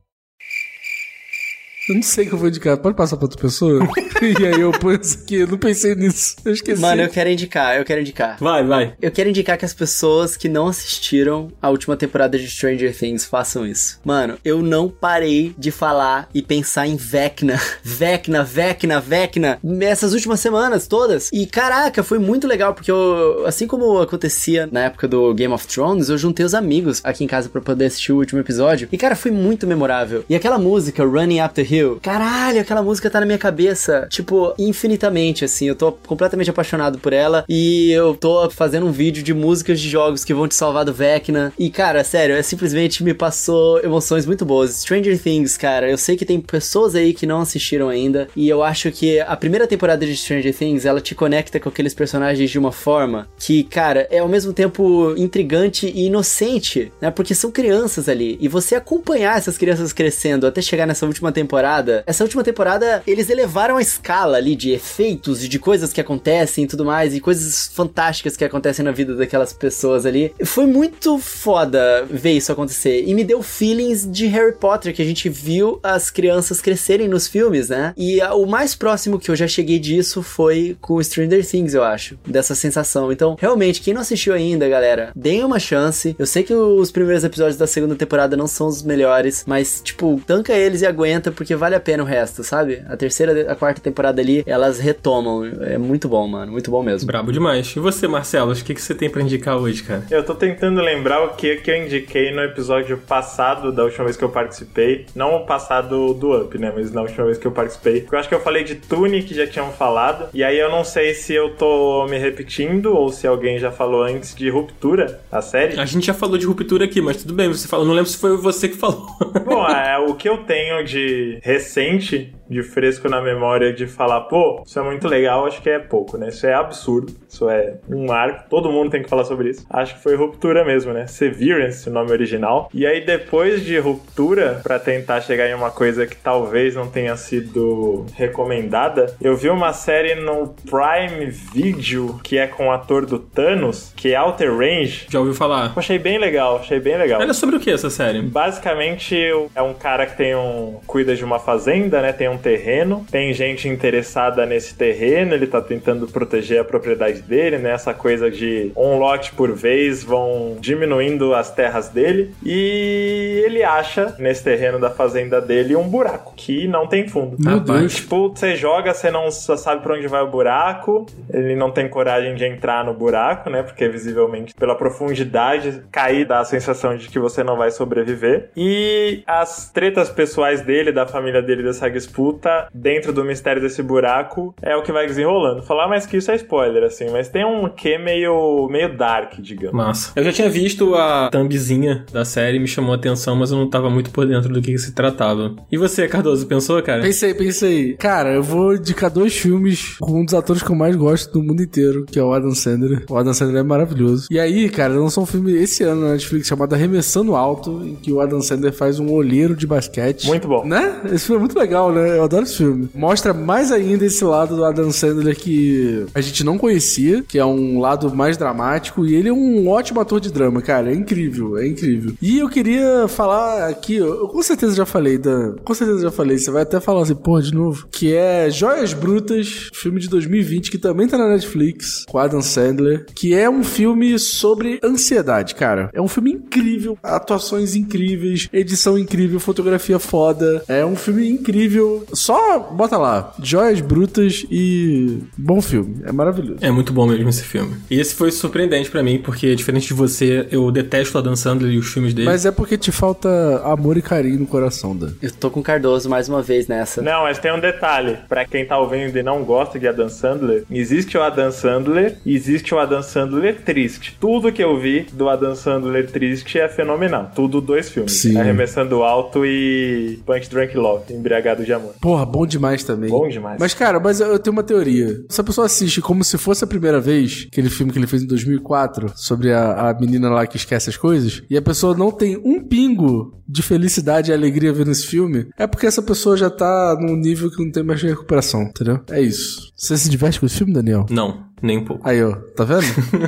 Eu 1.89 1.95
não 1.95 2.03
sei 2.03 2.25
o 2.25 2.27
que 2.27 2.33
eu 2.35 2.37
vou 2.37 2.47
indicar. 2.47 2.77
Pode 2.77 2.95
passar 2.95 3.17
pra 3.17 3.25
outra 3.25 3.41
pessoa? 3.41 3.79
e 4.21 4.45
aí 4.45 4.61
eu 4.61 4.71
isso 5.01 5.19
aqui. 5.23 5.37
Eu 5.37 5.47
não 5.47 5.57
pensei 5.57 5.95
nisso. 5.95 6.35
Eu 6.45 6.53
esqueci. 6.53 6.79
Mano, 6.79 7.01
eu 7.01 7.09
quero 7.09 7.31
indicar, 7.31 7.77
eu 7.77 7.83
quero 7.83 8.01
indicar. 8.01 8.37
Vai, 8.39 8.63
vai. 8.63 8.93
Eu 9.01 9.09
quero 9.09 9.29
indicar 9.29 9.57
que 9.57 9.65
as 9.65 9.73
pessoas 9.73 10.37
que 10.37 10.47
não 10.47 10.67
assistiram 10.67 11.51
a 11.59 11.67
última 11.69 11.97
temporada 11.97 12.37
de 12.37 12.47
Stranger 12.47 12.95
Things 12.95 13.25
façam 13.25 13.65
isso. 13.65 13.99
Mano, 14.05 14.37
eu 14.45 14.61
não 14.61 14.87
parei 14.87 15.55
de 15.57 15.71
falar 15.71 16.29
e 16.31 16.43
pensar 16.43 16.85
em 16.85 16.95
Vecna. 16.95 17.59
Vecna, 17.81 18.43
Vecna, 18.43 18.99
Vecna. 18.99 19.59
Essas 19.81 20.13
últimas 20.13 20.39
semanas 20.39 20.85
todas. 20.85 21.31
E 21.33 21.47
caraca, 21.47 22.03
foi 22.03 22.19
muito 22.19 22.47
legal, 22.47 22.75
porque 22.75 22.91
eu, 22.91 23.47
assim 23.47 23.65
como 23.65 23.99
acontecia 23.99 24.69
na 24.71 24.81
época 24.81 25.07
do 25.07 25.33
Game 25.33 25.53
of 25.53 25.67
Thrones, 25.67 26.09
eu 26.09 26.19
juntei 26.19 26.45
os 26.45 26.53
amigos 26.53 27.01
aqui 27.03 27.23
em 27.23 27.27
casa 27.27 27.49
pra 27.49 27.61
poder 27.61 27.85
assistir 27.85 28.11
o 28.11 28.17
último 28.17 28.39
episódio. 28.39 28.87
E 28.91 28.97
cara, 28.97 29.15
foi 29.15 29.31
muito 29.31 29.65
memorável. 29.65 30.23
E 30.29 30.35
aquela 30.35 30.59
música, 30.59 31.03
Running 31.03 31.41
Up 31.41 31.55
the 31.55 31.63
Hill, 31.63 31.78
caralho, 32.01 32.61
aquela 32.61 32.83
música 32.83 33.09
tá 33.09 33.19
na 33.19 33.25
minha 33.25 33.37
cabeça, 33.37 34.07
tipo, 34.09 34.53
infinitamente, 34.57 35.45
assim. 35.45 35.67
Eu 35.67 35.75
tô 35.75 35.91
completamente 35.91 36.49
apaixonado 36.49 36.99
por 36.99 37.13
ela. 37.13 37.45
E 37.47 37.91
eu 37.91 38.15
tô 38.15 38.49
fazendo 38.49 38.85
um 38.85 38.91
vídeo 38.91 39.23
de 39.23 39.33
músicas 39.33 39.79
de 39.79 39.89
jogos 39.89 40.23
que 40.23 40.33
vão 40.33 40.47
te 40.47 40.55
salvar 40.55 40.85
do 40.85 40.93
Vecna. 40.93 41.53
E, 41.57 41.69
cara, 41.69 42.03
sério, 42.03 42.35
é 42.35 42.41
simplesmente 42.41 43.03
me 43.03 43.13
passou 43.13 43.79
emoções 43.83 44.25
muito 44.25 44.45
boas. 44.45 44.81
Stranger 44.81 45.21
Things, 45.21 45.57
cara, 45.57 45.89
eu 45.89 45.97
sei 45.97 46.15
que 46.15 46.25
tem 46.25 46.39
pessoas 46.39 46.95
aí 46.95 47.13
que 47.13 47.25
não 47.25 47.41
assistiram 47.41 47.89
ainda. 47.89 48.27
E 48.35 48.49
eu 48.49 48.63
acho 48.63 48.91
que 48.91 49.19
a 49.19 49.35
primeira 49.35 49.67
temporada 49.67 50.05
de 50.05 50.15
Stranger 50.15 50.55
Things, 50.55 50.85
ela 50.85 51.01
te 51.01 51.15
conecta 51.15 51.59
com 51.59 51.69
aqueles 51.69 51.93
personagens 51.93 52.49
de 52.49 52.59
uma 52.59 52.71
forma 52.71 53.27
que, 53.37 53.63
cara, 53.63 54.07
é 54.09 54.19
ao 54.19 54.27
mesmo 54.27 54.53
tempo 54.53 55.13
intrigante 55.17 55.87
e 55.87 56.05
inocente, 56.05 56.91
né? 57.01 57.11
Porque 57.11 57.35
são 57.35 57.51
crianças 57.51 58.09
ali. 58.09 58.37
E 58.39 58.47
você 58.47 58.75
acompanhar 58.75 59.37
essas 59.37 59.57
crianças 59.57 59.93
crescendo 59.93 60.47
até 60.47 60.61
chegar 60.61 60.85
nessa 60.85 61.05
última 61.05 61.31
temporada. 61.31 61.58
Essa 62.05 62.23
última 62.23 62.43
temporada, 62.43 63.03
eles 63.05 63.29
elevaram 63.29 63.77
a 63.77 63.81
escala 63.81 64.37
ali 64.37 64.55
de 64.55 64.71
efeitos 64.71 65.43
e 65.43 65.47
de 65.47 65.59
coisas 65.59 65.91
que 65.93 66.01
acontecem 66.01 66.63
e 66.63 66.67
tudo 66.67 66.85
mais. 66.85 67.13
E 67.13 67.19
coisas 67.19 67.69
fantásticas 67.73 68.35
que 68.37 68.45
acontecem 68.45 68.83
na 68.85 68.91
vida 68.91 69.15
daquelas 69.15 69.51
pessoas 69.53 70.05
ali. 70.05 70.33
Foi 70.45 70.65
muito 70.65 71.17
foda 71.17 72.05
ver 72.09 72.31
isso 72.33 72.51
acontecer. 72.51 73.03
E 73.05 73.13
me 73.13 73.23
deu 73.23 73.41
feelings 73.41 74.09
de 74.09 74.25
Harry 74.27 74.53
Potter, 74.55 74.93
que 74.93 75.01
a 75.01 75.05
gente 75.05 75.29
viu 75.29 75.79
as 75.83 76.09
crianças 76.09 76.61
crescerem 76.61 77.07
nos 77.07 77.27
filmes, 77.27 77.69
né? 77.69 77.93
E 77.97 78.21
a- 78.21 78.33
o 78.33 78.45
mais 78.45 78.75
próximo 78.75 79.19
que 79.19 79.29
eu 79.31 79.35
já 79.35 79.47
cheguei 79.47 79.79
disso 79.79 80.21
foi 80.21 80.77
com 80.81 81.01
Stranger 81.01 81.45
Things, 81.45 81.73
eu 81.73 81.83
acho. 81.83 82.17
Dessa 82.27 82.55
sensação. 82.55 83.11
Então, 83.11 83.37
realmente, 83.39 83.81
quem 83.81 83.93
não 83.93 84.01
assistiu 84.01 84.33
ainda, 84.33 84.67
galera, 84.67 85.11
deem 85.15 85.43
uma 85.43 85.59
chance. 85.59 86.15
Eu 86.19 86.25
sei 86.25 86.43
que 86.43 86.53
os 86.53 86.91
primeiros 86.91 87.23
episódios 87.23 87.57
da 87.57 87.67
segunda 87.67 87.95
temporada 87.95 88.35
não 88.37 88.47
são 88.47 88.67
os 88.67 88.83
melhores, 88.83 89.43
mas, 89.47 89.81
tipo, 89.83 90.21
tanca 90.25 90.53
eles 90.53 90.81
e 90.81 90.85
aguenta, 90.85 91.31
porque 91.31 91.48
vale 91.55 91.75
a 91.75 91.79
pena 91.79 92.03
o 92.03 92.05
resto, 92.05 92.43
sabe? 92.43 92.83
A 92.87 92.95
terceira, 92.97 93.51
a 93.51 93.55
quarta 93.55 93.81
temporada 93.81 94.21
ali, 94.21 94.43
elas 94.45 94.79
retomam. 94.79 95.45
É 95.61 95.77
muito 95.77 96.07
bom, 96.07 96.27
mano. 96.27 96.51
Muito 96.51 96.71
bom 96.71 96.83
mesmo. 96.83 97.07
Brabo 97.07 97.31
demais. 97.31 97.73
E 97.75 97.79
você, 97.79 98.07
Marcelo? 98.07 98.51
O 98.51 98.55
que, 98.55 98.73
que 98.73 98.81
você 98.81 98.93
tem 98.93 99.09
pra 99.09 99.21
indicar 99.21 99.57
hoje, 99.57 99.83
cara? 99.83 100.03
Eu 100.09 100.23
tô 100.23 100.35
tentando 100.35 100.81
lembrar 100.81 101.23
o 101.23 101.29
que 101.35 101.57
que 101.57 101.71
eu 101.71 101.77
indiquei 101.77 102.31
no 102.31 102.41
episódio 102.41 102.97
passado, 102.97 103.71
da 103.71 103.83
última 103.83 104.05
vez 104.05 104.17
que 104.17 104.23
eu 104.23 104.29
participei. 104.29 105.05
Não 105.15 105.35
o 105.35 105.45
passado 105.45 106.13
do 106.13 106.41
Up, 106.41 106.57
né? 106.57 106.71
Mas 106.75 106.91
na 106.91 107.01
última 107.01 107.25
vez 107.25 107.37
que 107.37 107.47
eu 107.47 107.51
participei. 107.51 108.01
Porque 108.01 108.15
eu 108.15 108.19
acho 108.19 108.29
que 108.29 108.35
eu 108.35 108.41
falei 108.41 108.63
de 108.63 108.75
Tune, 108.75 109.23
que 109.23 109.33
já 109.33 109.47
tinham 109.47 109.71
falado. 109.71 110.27
E 110.33 110.43
aí 110.43 110.57
eu 110.57 110.69
não 110.69 110.83
sei 110.83 111.13
se 111.13 111.33
eu 111.33 111.51
tô 111.55 112.05
me 112.07 112.17
repetindo 112.17 112.93
ou 112.95 113.11
se 113.11 113.27
alguém 113.27 113.59
já 113.59 113.71
falou 113.71 114.03
antes 114.03 114.35
de 114.35 114.49
Ruptura, 114.49 115.19
a 115.31 115.41
série. 115.41 115.79
A 115.79 115.85
gente 115.85 116.07
já 116.07 116.13
falou 116.13 116.37
de 116.37 116.45
ruptura 116.45 116.85
aqui, 116.85 117.01
mas 117.01 117.17
tudo 117.17 117.33
bem, 117.33 117.47
você 117.47 117.67
falou. 117.67 117.85
Não 117.85 117.93
lembro 117.93 118.09
se 118.09 118.17
foi 118.17 118.35
você 118.37 118.67
que 118.67 118.77
falou. 118.77 119.05
Bom, 119.59 119.67
é, 119.67 119.97
o 119.99 120.15
que 120.15 120.29
eu 120.29 120.43
tenho 120.45 120.83
de 120.83 121.39
recente, 121.43 122.33
de 122.49 122.63
fresco 122.63 123.07
na 123.07 123.21
memória, 123.21 123.71
de 123.71 123.85
falar, 123.87 124.21
pô, 124.21 124.63
isso 124.65 124.79
é 124.79 124.83
muito 124.83 125.07
legal, 125.07 125.45
acho 125.45 125.61
que 125.61 125.69
é 125.69 125.79
pouco, 125.79 126.17
né? 126.17 126.29
Isso 126.29 126.45
é 126.47 126.53
absurdo. 126.53 127.13
Isso 127.29 127.49
é 127.49 127.75
um 127.87 128.07
marco. 128.07 128.49
Todo 128.49 128.71
mundo 128.71 128.89
tem 128.89 129.03
que 129.03 129.09
falar 129.09 129.23
sobre 129.23 129.49
isso. 129.49 129.65
Acho 129.69 129.95
que 129.95 130.03
foi 130.03 130.15
Ruptura 130.15 130.65
mesmo, 130.65 130.91
né? 130.91 131.05
Severance, 131.07 131.87
o 131.87 131.91
nome 131.91 132.11
original. 132.11 132.69
E 132.73 132.85
aí, 132.85 133.05
depois 133.05 133.63
de 133.63 133.77
Ruptura, 133.77 134.61
pra 134.63 134.79
tentar 134.79 135.21
chegar 135.21 135.47
em 135.47 135.53
uma 135.53 135.69
coisa 135.69 136.07
que 136.07 136.15
talvez 136.15 136.75
não 136.75 136.87
tenha 136.89 137.15
sido 137.15 138.05
recomendada, 138.15 139.15
eu 139.21 139.35
vi 139.35 139.49
uma 139.49 139.71
série 139.73 140.15
no 140.15 140.55
Prime 140.69 141.27
Video 141.27 142.19
que 142.23 142.37
é 142.37 142.47
com 142.47 142.67
o 142.67 142.71
ator 142.71 143.05
do 143.05 143.19
Thanos, 143.19 143.93
que 143.95 144.13
é 144.13 144.19
Outer 144.19 144.55
Range. 144.55 145.05
Já 145.09 145.19
ouviu 145.19 145.35
falar? 145.35 145.67
Eu 145.67 145.73
achei 145.79 145.99
bem 145.99 146.17
legal, 146.17 146.57
achei 146.57 146.79
bem 146.79 146.97
legal. 146.97 147.21
Ela 147.21 147.31
é 147.31 147.33
sobre 147.33 147.55
o 147.55 147.59
que 147.59 147.69
essa 147.69 147.89
série? 147.89 148.21
Basicamente, 148.21 149.15
é 149.53 149.61
um 149.61 149.73
cara 149.73 150.05
que 150.07 150.17
tem 150.17 150.35
um. 150.35 150.79
cuida 150.87 151.15
de 151.15 151.23
uma 151.23 151.39
fazenda, 151.39 152.01
né? 152.01 152.11
Tem 152.11 152.27
um 152.27 152.38
terreno. 152.39 153.05
Tem 153.11 153.33
gente 153.33 153.67
interessada 153.67 154.45
nesse 154.45 154.75
terreno. 154.75 155.33
Ele 155.33 155.47
tá 155.47 155.61
tentando 155.61 156.07
proteger 156.07 156.59
a 156.59 156.63
propriedade 156.63 157.21
dele, 157.21 157.57
né? 157.57 157.71
Essa 157.71 157.93
coisa 157.93 158.31
de 158.31 158.71
um 158.75 158.97
lote 158.97 159.31
por 159.33 159.51
vez 159.53 160.03
vão 160.03 160.57
diminuindo 160.59 161.33
as 161.33 161.51
terras 161.51 161.89
dele. 161.89 162.33
E 162.43 163.43
ele 163.45 163.63
acha 163.63 164.15
nesse 164.17 164.43
terreno 164.43 164.79
da 164.79 164.89
fazenda 164.89 165.39
dele 165.41 165.75
um 165.75 165.87
buraco 165.87 166.33
que 166.35 166.67
não 166.67 166.87
tem 166.87 167.07
fundo. 167.07 167.35
Meu. 167.39 167.59
Deus. 167.59 167.95
Tipo, 167.95 168.29
você 168.29 168.55
joga, 168.55 168.93
você 168.93 169.11
não 169.11 169.29
só 169.31 169.55
sabe 169.55 169.81
pra 169.81 169.95
onde 169.95 170.07
vai 170.07 170.21
o 170.21 170.27
buraco. 170.27 171.05
Ele 171.31 171.55
não 171.55 171.71
tem 171.71 171.87
coragem 171.87 172.35
de 172.35 172.45
entrar 172.45 172.83
no 172.83 172.93
buraco, 172.93 173.49
né? 173.49 173.63
Porque 173.63 173.87
visivelmente, 173.87 174.53
pela 174.55 174.75
profundidade, 174.75 175.81
cair 175.91 176.25
dá 176.25 176.39
a 176.39 176.45
sensação 176.45 176.95
de 176.95 177.09
que 177.09 177.19
você 177.19 177.43
não 177.43 177.57
vai 177.57 177.71
sobreviver. 177.71 178.49
E 178.55 179.23
as 179.27 179.69
tretas 179.71 180.09
pessoais 180.09 180.61
dele, 180.61 180.91
da 180.91 181.05
família 181.05 181.41
dele, 181.41 181.63
dessa 181.63 181.89
disputa, 182.29 182.67
dentro 182.73 183.11
do 183.11 183.23
mistério 183.23 183.61
desse 183.61 183.81
buraco, 183.81 184.53
é 184.61 184.75
o 184.75 184.83
que 184.83 184.91
vai 184.91 185.07
desenrolando. 185.07 185.63
Falar 185.63 185.87
mais 185.87 186.05
que 186.05 186.17
isso 186.17 186.31
é 186.31 186.35
spoiler, 186.35 186.83
assim, 186.83 187.09
mas 187.11 187.29
tem 187.29 187.45
um 187.45 187.67
quê 187.69 187.97
meio, 187.97 188.67
meio 188.69 188.95
dark, 188.95 189.39
digamos. 189.39 189.75
Massa. 189.75 190.11
Eu 190.15 190.23
já 190.23 190.31
tinha 190.31 190.49
visto 190.49 190.95
a 190.95 191.29
thumbzinha 191.31 192.05
da 192.11 192.23
série, 192.23 192.59
me 192.59 192.67
chamou 192.67 192.93
a 192.93 192.95
atenção, 192.95 193.35
mas 193.35 193.51
eu 193.51 193.57
não 193.57 193.69
tava 193.69 193.89
muito 193.89 194.11
por 194.11 194.27
dentro 194.27 194.51
do 194.53 194.61
que, 194.61 194.71
que 194.71 194.77
se 194.77 194.93
tratava. 194.93 195.55
E 195.71 195.77
você, 195.77 196.07
Cardoso, 196.07 196.45
pensou, 196.47 196.81
cara? 196.81 197.01
Pensei, 197.01 197.33
pensei. 197.33 197.93
Cara, 197.93 198.33
eu 198.33 198.43
vou 198.43 198.75
indicar 198.75 199.09
dois 199.09 199.35
filmes 199.35 199.97
com 199.99 200.21
um 200.21 200.25
dos 200.25 200.33
atores 200.33 200.61
que 200.61 200.69
eu 200.69 200.75
mais 200.75 200.95
gosto 200.95 201.31
do 201.31 201.43
mundo 201.43 201.63
inteiro, 201.63 202.05
que 202.05 202.19
é 202.19 202.23
o 202.23 202.33
Adam 202.33 202.53
Sandler. 202.53 203.03
O 203.09 203.17
Adam 203.17 203.33
Sandler 203.33 203.61
é 203.61 203.63
maravilhoso. 203.63 204.27
E 204.29 204.39
aí, 204.39 204.69
cara, 204.69 204.93
lançou 204.93 205.23
um 205.23 205.27
filme 205.27 205.53
esse 205.53 205.83
ano 205.83 206.01
na 206.01 206.11
Netflix 206.11 206.47
chamado 206.47 206.73
Arremessando 206.73 207.35
Alto, 207.35 207.81
em 207.83 207.95
que 207.95 208.11
o 208.11 208.19
Adam 208.19 208.41
Sandler 208.41 208.73
faz 208.73 208.99
um 208.99 209.11
olheiro 209.11 209.55
de 209.55 209.65
basquete. 209.65 210.27
Muito 210.27 210.47
bom. 210.47 210.65
Né? 210.65 210.99
Esse 211.05 211.25
filme 211.25 211.37
é 211.37 211.39
muito 211.39 211.57
legal, 211.57 211.91
né? 211.91 212.18
Eu 212.19 212.25
adoro 212.25 212.43
esse 212.43 212.57
filme. 212.57 212.89
Mostra 212.93 213.33
mais 213.33 213.71
ainda 213.71 214.05
esse 214.05 214.23
lado 214.23 214.55
do 214.55 214.65
Adam 214.65 214.91
Sandler 214.91 215.35
que 215.35 216.05
a 216.13 216.21
gente 216.21 216.43
não 216.43 216.57
conhecia, 216.57 217.23
que 217.27 217.39
é 217.39 217.45
um 217.45 217.79
lado 217.79 218.13
mais 218.13 218.37
dramático, 218.37 219.05
e 219.05 219.15
ele 219.15 219.29
é 219.29 219.33
um 219.33 219.67
ótimo 219.67 219.99
ator 219.99 220.19
de 220.19 220.31
drama, 220.31 220.61
cara. 220.61 220.91
É 220.91 220.95
incrível, 220.95 221.57
é 221.57 221.67
incrível. 221.67 222.13
E 222.21 222.39
eu 222.39 222.49
queria 222.49 223.07
falar 223.07 223.67
aqui, 223.67 223.95
eu 223.95 224.27
com 224.27 224.41
certeza 224.41 224.75
já 224.75 224.85
falei, 224.85 225.17
Dan, 225.17 225.55
com 225.63 225.73
certeza 225.73 226.01
já 226.01 226.11
falei, 226.11 226.37
você 226.37 226.51
vai 226.51 226.63
até 226.63 226.79
falar 226.79 227.03
assim, 227.03 227.15
porra, 227.15 227.41
de 227.41 227.53
novo, 227.53 227.87
que 227.91 228.13
é 228.13 228.49
Joias 228.49 228.93
Brutas, 228.93 229.69
filme 229.73 229.99
de 229.99 230.09
2020, 230.09 230.71
que 230.71 230.77
também 230.77 231.07
tá 231.07 231.17
na 231.17 231.29
Netflix, 231.29 232.05
com 232.07 232.17
Adam 232.17 232.41
Sandler, 232.41 233.05
que 233.15 233.33
é 233.33 233.49
um 233.49 233.63
filme 233.63 234.17
sobre 234.19 234.79
ansiedade, 234.83 235.55
cara. 235.55 235.89
É 235.93 236.01
um 236.01 236.07
filme 236.07 236.31
incrível, 236.31 236.97
atuações 237.01 237.75
incríveis, 237.75 238.49
edição 238.51 238.97
incrível, 238.97 239.39
fotografia 239.39 239.99
foda. 239.99 240.63
É 240.67 240.85
um 240.85 240.95
filme 240.95 241.29
incrível. 241.29 242.05
Só 242.13 242.59
bota 242.59 242.97
lá, 242.97 243.33
Joias 243.41 243.81
Brutas 243.81 244.45
e 244.49 245.19
bom 245.37 245.61
filme. 245.61 246.01
É 246.05 246.11
maravilhoso. 246.11 246.59
É 246.61 246.71
muito 246.71 246.93
bom 246.93 247.07
mesmo 247.07 247.29
esse 247.29 247.43
filme. 247.43 247.75
E 247.89 247.99
esse 247.99 248.15
foi 248.15 248.31
surpreendente 248.31 248.89
pra 248.89 249.03
mim, 249.03 249.19
porque 249.19 249.55
diferente 249.55 249.87
de 249.87 249.93
você, 249.93 250.47
eu 250.51 250.71
detesto 250.71 251.17
o 251.17 251.19
Adam 251.19 251.35
Sandler 251.35 251.71
e 251.71 251.77
os 251.77 251.87
filmes 251.87 252.13
dele. 252.13 252.27
Mas 252.27 252.45
é 252.45 252.51
porque 252.51 252.77
te 252.77 252.91
falta 252.91 253.29
amor 253.63 253.97
e 253.97 254.01
carinho 254.01 254.39
no 254.39 254.47
coração, 254.47 254.95
Dan. 254.95 255.11
Eu 255.21 255.31
tô 255.31 255.49
com 255.49 255.59
o 255.59 255.63
Cardoso 255.63 256.09
mais 256.09 256.29
uma 256.29 256.41
vez 256.41 256.67
nessa. 256.67 257.01
Não, 257.01 257.23
mas 257.23 257.39
tem 257.39 257.53
um 257.53 257.59
detalhe. 257.59 258.17
Pra 258.27 258.45
quem 258.45 258.65
tá 258.65 258.77
ouvindo 258.77 259.17
e 259.17 259.23
não 259.23 259.43
gosta 259.43 259.79
de 259.79 259.87
Adam 259.87 260.09
Sandler, 260.09 260.65
existe 260.69 261.17
o 261.17 261.21
Adam 261.21 261.51
Sandler 261.51 262.17
e 262.25 262.35
existe 262.35 262.73
o 262.73 262.79
Adam 262.79 263.01
Sandler 263.01 263.61
triste. 263.61 264.17
Tudo 264.19 264.51
que 264.51 264.63
eu 264.63 264.79
vi 264.79 265.07
do 265.13 265.29
Adam 265.29 265.55
Sandler 265.55 266.09
triste 266.09 266.59
é 266.59 266.67
fenomenal. 266.67 267.31
Tudo 267.35 267.61
dois 267.61 267.89
filmes. 267.89 268.13
Sim. 268.13 268.37
Arremessando 268.37 269.03
Alto 269.03 269.45
e 269.45 270.19
Punch 270.25 270.49
Drunk 270.49 270.75
Love, 270.75 271.13
Embriagado 271.13 271.63
de 271.63 271.73
Amor. 271.73 271.93
Porra, 272.01 272.25
bom 272.25 272.45
demais 272.45 272.83
também. 272.83 273.09
Bom 273.09 273.27
demais. 273.27 273.57
Mas, 273.59 273.73
cara, 273.73 273.99
mas 273.99 274.19
eu 274.19 274.39
tenho 274.39 274.55
uma 274.55 274.63
teoria. 274.63 275.23
Se 275.29 275.41
a 275.41 275.43
pessoa 275.43 275.65
assiste 275.65 276.01
como 276.01 276.23
se 276.23 276.37
fosse 276.37 276.63
a 276.63 276.67
primeira 276.67 276.99
vez, 276.99 277.47
aquele 277.51 277.69
filme 277.69 277.91
que 277.91 277.99
ele 277.99 278.07
fez 278.07 278.23
em 278.23 278.27
2004, 278.27 279.11
sobre 279.15 279.51
a, 279.51 279.89
a 279.89 279.93
menina 279.93 280.29
lá 280.29 280.47
que 280.47 280.57
esquece 280.57 280.89
as 280.89 280.97
coisas, 280.97 281.43
e 281.49 281.57
a 281.57 281.61
pessoa 281.61 281.95
não 281.95 282.11
tem 282.11 282.37
um 282.37 282.63
pingo 282.63 283.39
de 283.47 283.63
felicidade 283.63 284.29
e 284.29 284.33
alegria 284.33 284.71
vendo 284.71 284.91
esse 284.91 285.07
filme, 285.07 285.47
é 285.57 285.65
porque 285.65 285.87
essa 285.87 286.01
pessoa 286.01 286.37
já 286.37 286.49
tá 286.49 286.97
num 286.99 287.15
nível 287.15 287.49
que 287.49 287.63
não 287.63 287.71
tem 287.71 287.83
mais 287.83 288.01
recuperação, 288.01 288.61
entendeu? 288.63 288.99
É 289.09 289.19
isso. 289.19 289.71
Você 289.75 289.97
se 289.97 290.09
diverte 290.09 290.39
com 290.39 290.45
esse 290.45 290.57
filme, 290.57 290.71
Daniel? 290.71 291.05
Não, 291.09 291.45
nem 291.61 291.77
um 291.79 291.85
pouco. 291.85 292.07
Aí, 292.07 292.23
ó, 292.23 292.35
tá 292.55 292.63
vendo? 292.63 292.83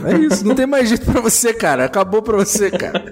É 0.08 0.18
isso, 0.18 0.46
não 0.46 0.56
tem 0.56 0.66
mais 0.66 0.90
jeito 0.90 1.06
pra 1.06 1.22
você, 1.22 1.54
cara. 1.54 1.86
Acabou 1.86 2.22
pra 2.22 2.38
você, 2.38 2.70
cara. 2.72 3.12